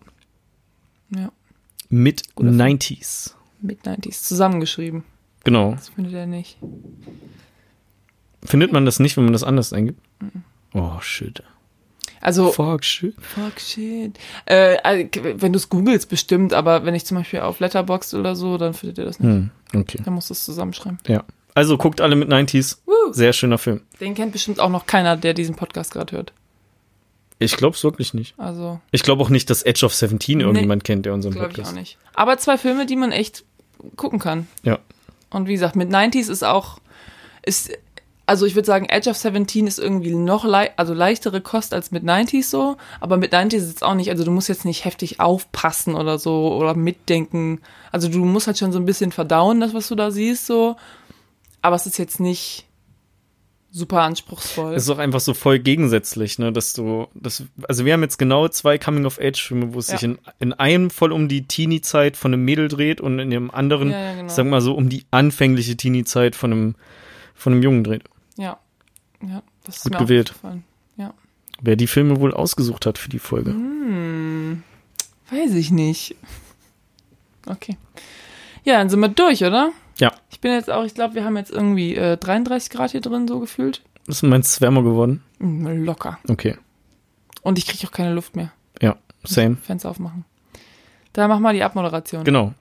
Ja. 1.09 1.32
Mit 1.89 2.36
Guter 2.36 2.49
Film. 2.49 2.61
90s. 2.61 3.34
Mid-90s 3.61 4.24
zusammengeschrieben. 4.24 5.03
Genau. 5.43 5.72
Das 5.72 5.89
findet 5.89 6.14
er 6.14 6.28
nicht. 6.28 6.57
Findet 8.43 8.74
man 8.74 8.86
das 8.86 8.99
nicht, 8.99 9.16
wenn 9.16 9.24
man 9.24 9.34
das 9.34 9.43
anders 9.43 9.72
eingibt? 9.72 10.01
Oh, 10.74 10.99
shit. 10.99 11.43
Also, 12.24 12.52
Fuck, 12.52 12.86
shit. 12.86 13.14
fuck 13.22 13.60
shit. 13.60 14.18
Äh, 14.46 14.78
also, 14.84 15.06
wenn 15.36 15.52
du 15.52 15.58
es 15.58 15.68
googelst, 15.70 16.08
bestimmt, 16.10 16.54
aber 16.54 16.86
wenn 16.86 16.96
ich 16.96 17.06
zum 17.06 17.18
Beispiel 17.18 17.42
auf 17.42 17.60
Letterboxd 17.60 18.14
oder 18.14 18.36
so, 18.36 18.58
dann 18.58 18.74
findet 18.74 18.98
ihr 18.98 19.06
das 19.06 19.20
nicht. 19.20 19.30
Hm, 19.30 19.50
okay. 19.76 20.00
Dann 20.06 20.14
musst 20.14 20.30
du 20.30 20.34
es 20.34 20.46
zusammenschreiben. 20.46 21.00
Ja. 21.06 21.24
Also 21.54 21.78
guckt 21.78 22.00
alle 22.02 22.16
mit 22.16 22.30
90s. 22.30 22.78
Woo. 22.86 23.12
Sehr 23.12 23.34
schöner 23.34 23.58
Film. 23.58 23.82
Den 24.00 24.16
kennt 24.16 24.32
bestimmt 24.32 24.60
auch 24.60 24.70
noch 24.70 24.86
keiner, 24.86 25.18
der 25.18 25.34
diesen 25.34 25.56
Podcast 25.56 25.92
gerade 25.92 26.16
hört. 26.16 26.34
Ich 27.40 27.58
glaub's 27.58 27.84
wirklich 27.84 28.14
nicht. 28.14 28.34
Also, 28.40 28.80
Ich 28.92 29.04
glaube 29.04 29.22
auch 29.22 29.30
nicht, 29.30 29.50
dass 29.50 29.62
Edge 29.64 29.86
of 29.86 29.94
17 29.94 30.38
Nee. 30.38 30.44
irgendjemand 30.46 30.84
kennt, 30.86 31.06
der 31.06 31.14
unseren 31.14 31.34
glaube 31.34 31.48
ich 31.50 31.56
auch 31.56 31.58
Podcast. 31.66 31.76
nicht. 31.76 31.98
Aber 32.14 32.38
zwei 32.38 32.58
Filme, 32.58 32.86
die 32.86 32.96
man 32.96 33.12
echt 33.12 33.44
gucken 33.98 34.20
kann. 34.20 34.48
Ja. 34.64 34.80
Und 35.30 35.48
wie 35.48 35.54
gesagt, 35.54 35.76
mit 35.76 35.90
90s 35.92 36.30
ist 36.32 36.44
auch, 36.44 36.80
ist, 37.46 37.72
also 38.26 38.46
ich 38.46 38.56
würde 38.56 38.66
sagen, 38.66 38.86
Edge 38.86 39.10
of 39.10 39.18
17 39.18 39.68
ist 39.68 39.80
irgendwie 39.80 40.16
noch 40.16 40.46
lei 40.46 40.72
also 40.78 40.94
leichtere 40.94 41.42
Kost 41.42 41.74
als 41.74 41.92
mit 41.92 42.04
90s 42.04 42.50
so, 42.50 42.78
aber 43.02 43.18
mit 43.18 43.34
90s 43.34 43.56
ist 43.58 43.76
es 43.78 43.84
auch 43.84 43.96
nicht, 43.96 44.10
also 44.10 44.24
du 44.24 44.32
musst 44.32 44.48
jetzt 44.50 44.64
nicht 44.66 44.86
heftig 44.86 45.20
aufpassen 45.20 45.96
oder 45.96 46.18
so 46.18 46.56
oder 46.56 46.74
mitdenken. 46.74 47.60
Also 47.92 48.08
du 48.08 48.20
musst 48.24 48.48
halt 48.48 48.58
schon 48.58 48.72
so 48.72 48.80
ein 48.80 48.86
bisschen 48.86 49.12
verdauen, 49.12 49.60
das, 49.60 49.74
was 49.74 49.88
du 49.90 49.96
da 49.96 50.10
siehst, 50.12 50.46
so. 50.46 50.76
Aber 51.62 51.76
es 51.76 51.86
ist 51.86 51.98
jetzt 51.98 52.20
nicht 52.20 52.66
super 53.72 54.02
anspruchsvoll. 54.04 54.76
Es 54.76 54.84
ist 54.84 54.90
auch 54.90 55.00
einfach 55.00 55.20
so 55.20 55.34
voll 55.34 55.58
gegensätzlich, 55.60 56.38
ne, 56.38 56.52
dass 56.54 56.74
du, 56.74 57.08
das, 57.16 57.44
also 57.68 57.86
wir 57.86 57.94
haben 57.94 58.04
jetzt 58.04 58.18
genau 58.20 58.48
zwei 58.48 58.78
Coming-of-Age-Filme, 58.78 59.74
wo 59.74 59.80
es 59.80 59.88
Ja. 59.88 59.94
sich 59.98 60.04
in, 60.04 60.20
in 60.40 60.54
einem 60.54 60.92
voll 60.92 61.12
um 61.12 61.28
die 61.28 61.48
Teenie-Zeit 61.48 62.16
von 62.16 62.34
einem 62.34 62.46
Mädel 62.46 62.68
dreht 62.68 63.02
und 63.02 63.18
in 63.20 63.32
dem 63.32 63.50
anderen, 63.50 63.90
Ja, 63.92 64.00
ja, 64.00 64.16
genau. 64.16 64.32
sag 64.32 64.46
mal 64.46 64.62
so, 64.62 64.74
um 64.76 64.90
die 64.90 65.06
anfängliche 65.12 65.76
Teenie-Zeit 65.76 66.36
von 66.36 66.52
einem, 66.52 66.76
von 67.34 67.54
einem 67.54 67.64
Jungen 67.64 67.84
dreht. 67.84 68.04
Ja. 69.28 69.44
Das 69.64 69.78
ist 69.78 69.84
Gut 69.84 69.94
mir 69.94 70.00
gewählt. 70.00 70.30
auch 70.30 70.36
aufgefallen. 70.36 70.64
Ja. 70.98 71.14
Wer 71.62 71.76
die 71.76 71.88
Filme 71.88 72.20
wohl 72.20 72.34
ausgesucht 72.34 72.86
hat 72.86 72.98
für 72.98 73.10
die 73.10 73.20
Folge. 73.20 73.52
Hm, 73.52 74.64
weiß 75.30 75.54
ich 75.54 75.72
nicht. 75.72 76.16
Okay. 77.46 77.78
Ja, 78.64 78.78
dann 78.78 78.90
sind 78.90 79.00
wir 79.00 79.10
durch, 79.10 79.44
oder? 79.44 79.72
Ja. 80.00 80.12
Ich 80.32 80.40
bin 80.40 80.52
jetzt 80.52 80.70
auch, 80.70 80.84
ich 80.86 80.94
glaube, 80.94 81.16
wir 81.16 81.24
haben 81.26 81.38
jetzt 81.38 81.52
irgendwie 81.52 81.96
äh, 81.96 82.18
33 82.18 82.70
Grad 82.70 82.92
hier 82.92 83.02
drin, 83.02 83.28
so 83.28 83.40
gefühlt. 83.40 83.82
Ist 84.08 84.24
meins 84.24 84.60
wärmer 84.62 84.84
geworden? 84.84 85.24
Hm, 85.40 85.84
locker. 85.86 86.20
Okay. 86.28 86.58
Und 87.42 87.58
ich 87.58 87.66
kriege 87.68 87.86
auch 87.88 87.92
keine 87.92 88.14
Luft 88.14 88.36
mehr. 88.36 88.52
Ja, 88.82 88.98
same. 89.24 89.58
Fenster 89.58 89.90
aufmachen. 89.90 90.26
Da 91.14 91.28
mach 91.28 91.40
mal 91.40 91.54
die 91.54 91.64
Abmoderation. 91.64 92.24
Genau. 92.24 92.54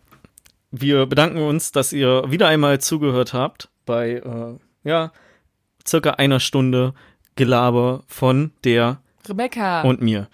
Wir 0.71 1.07
bedanken 1.07 1.39
uns, 1.39 1.73
dass 1.73 1.93
ihr 1.93 2.25
wieder 2.31 2.49
einmal 2.49 2.81
zugehört 2.81 3.33
habt 3.33 3.69
bei, 3.87 4.15
äh, 4.15 4.89
ja, 4.89 5.13
circa 5.87 6.11
einer 6.13 6.41
Stunde 6.41 6.95
Gelaber 7.37 8.03
von 8.07 8.53
der 8.65 9.01
Rebecca. 9.29 9.83
und 9.83 10.03
mir. 10.03 10.29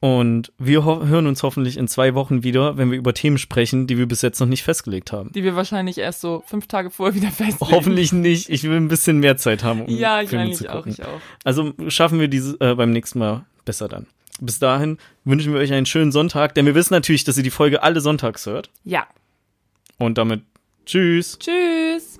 Und 0.00 0.52
wir 0.58 0.84
hören 0.84 1.26
uns 1.26 1.42
hoffentlich 1.42 1.78
in 1.78 1.88
zwei 1.88 2.14
Wochen 2.14 2.42
wieder, 2.42 2.76
wenn 2.76 2.90
wir 2.90 2.98
über 2.98 3.14
Themen 3.14 3.38
sprechen, 3.38 3.86
die 3.86 3.96
wir 3.96 4.06
bis 4.06 4.20
jetzt 4.20 4.38
noch 4.38 4.46
nicht 4.46 4.62
festgelegt 4.62 5.12
haben. 5.12 5.32
die 5.32 5.42
wir 5.42 5.56
wahrscheinlich 5.56 5.96
erst 5.96 6.20
so 6.20 6.42
fünf 6.46 6.66
Tage 6.66 6.90
vorher 6.90 7.14
wieder 7.14 7.30
festlegen. 7.30 7.72
Hoffentlich 7.74 8.12
nicht. 8.12 8.50
Ich 8.50 8.64
will 8.64 8.76
ein 8.76 8.88
bisschen 8.88 9.18
mehr 9.20 9.38
Zeit 9.38 9.64
haben, 9.64 9.80
um 9.82 9.88
Ja, 9.88 10.20
ich 10.20 10.28
Filme 10.28 10.52
zu 10.52 10.68
auch, 10.68 10.76
gucken. 10.76 10.92
ich 10.92 11.02
auch. 11.02 11.20
Also 11.42 11.72
schaffen 11.88 12.20
wir 12.20 12.28
diese 12.28 12.60
äh, 12.60 12.74
beim 12.74 12.90
nächsten 12.92 13.18
Mal 13.18 13.46
besser 13.64 13.88
dann. 13.88 14.06
Bis 14.40 14.58
dahin 14.58 14.98
wünschen 15.24 15.54
wir 15.54 15.60
euch 15.60 15.72
einen 15.72 15.86
schönen 15.86 16.12
Sonntag, 16.12 16.54
denn 16.54 16.66
wir 16.66 16.74
wissen 16.74 16.92
natürlich, 16.92 17.24
dass 17.24 17.38
ihr 17.38 17.42
die 17.44 17.50
Folge 17.50 17.82
alle 17.82 18.00
sonntags 18.02 18.44
hört. 18.44 18.68
Ja. 18.84 19.06
Und 19.98 20.18
damit 20.18 20.42
tschüss. 20.84 21.38
Tschüss. 21.38 22.13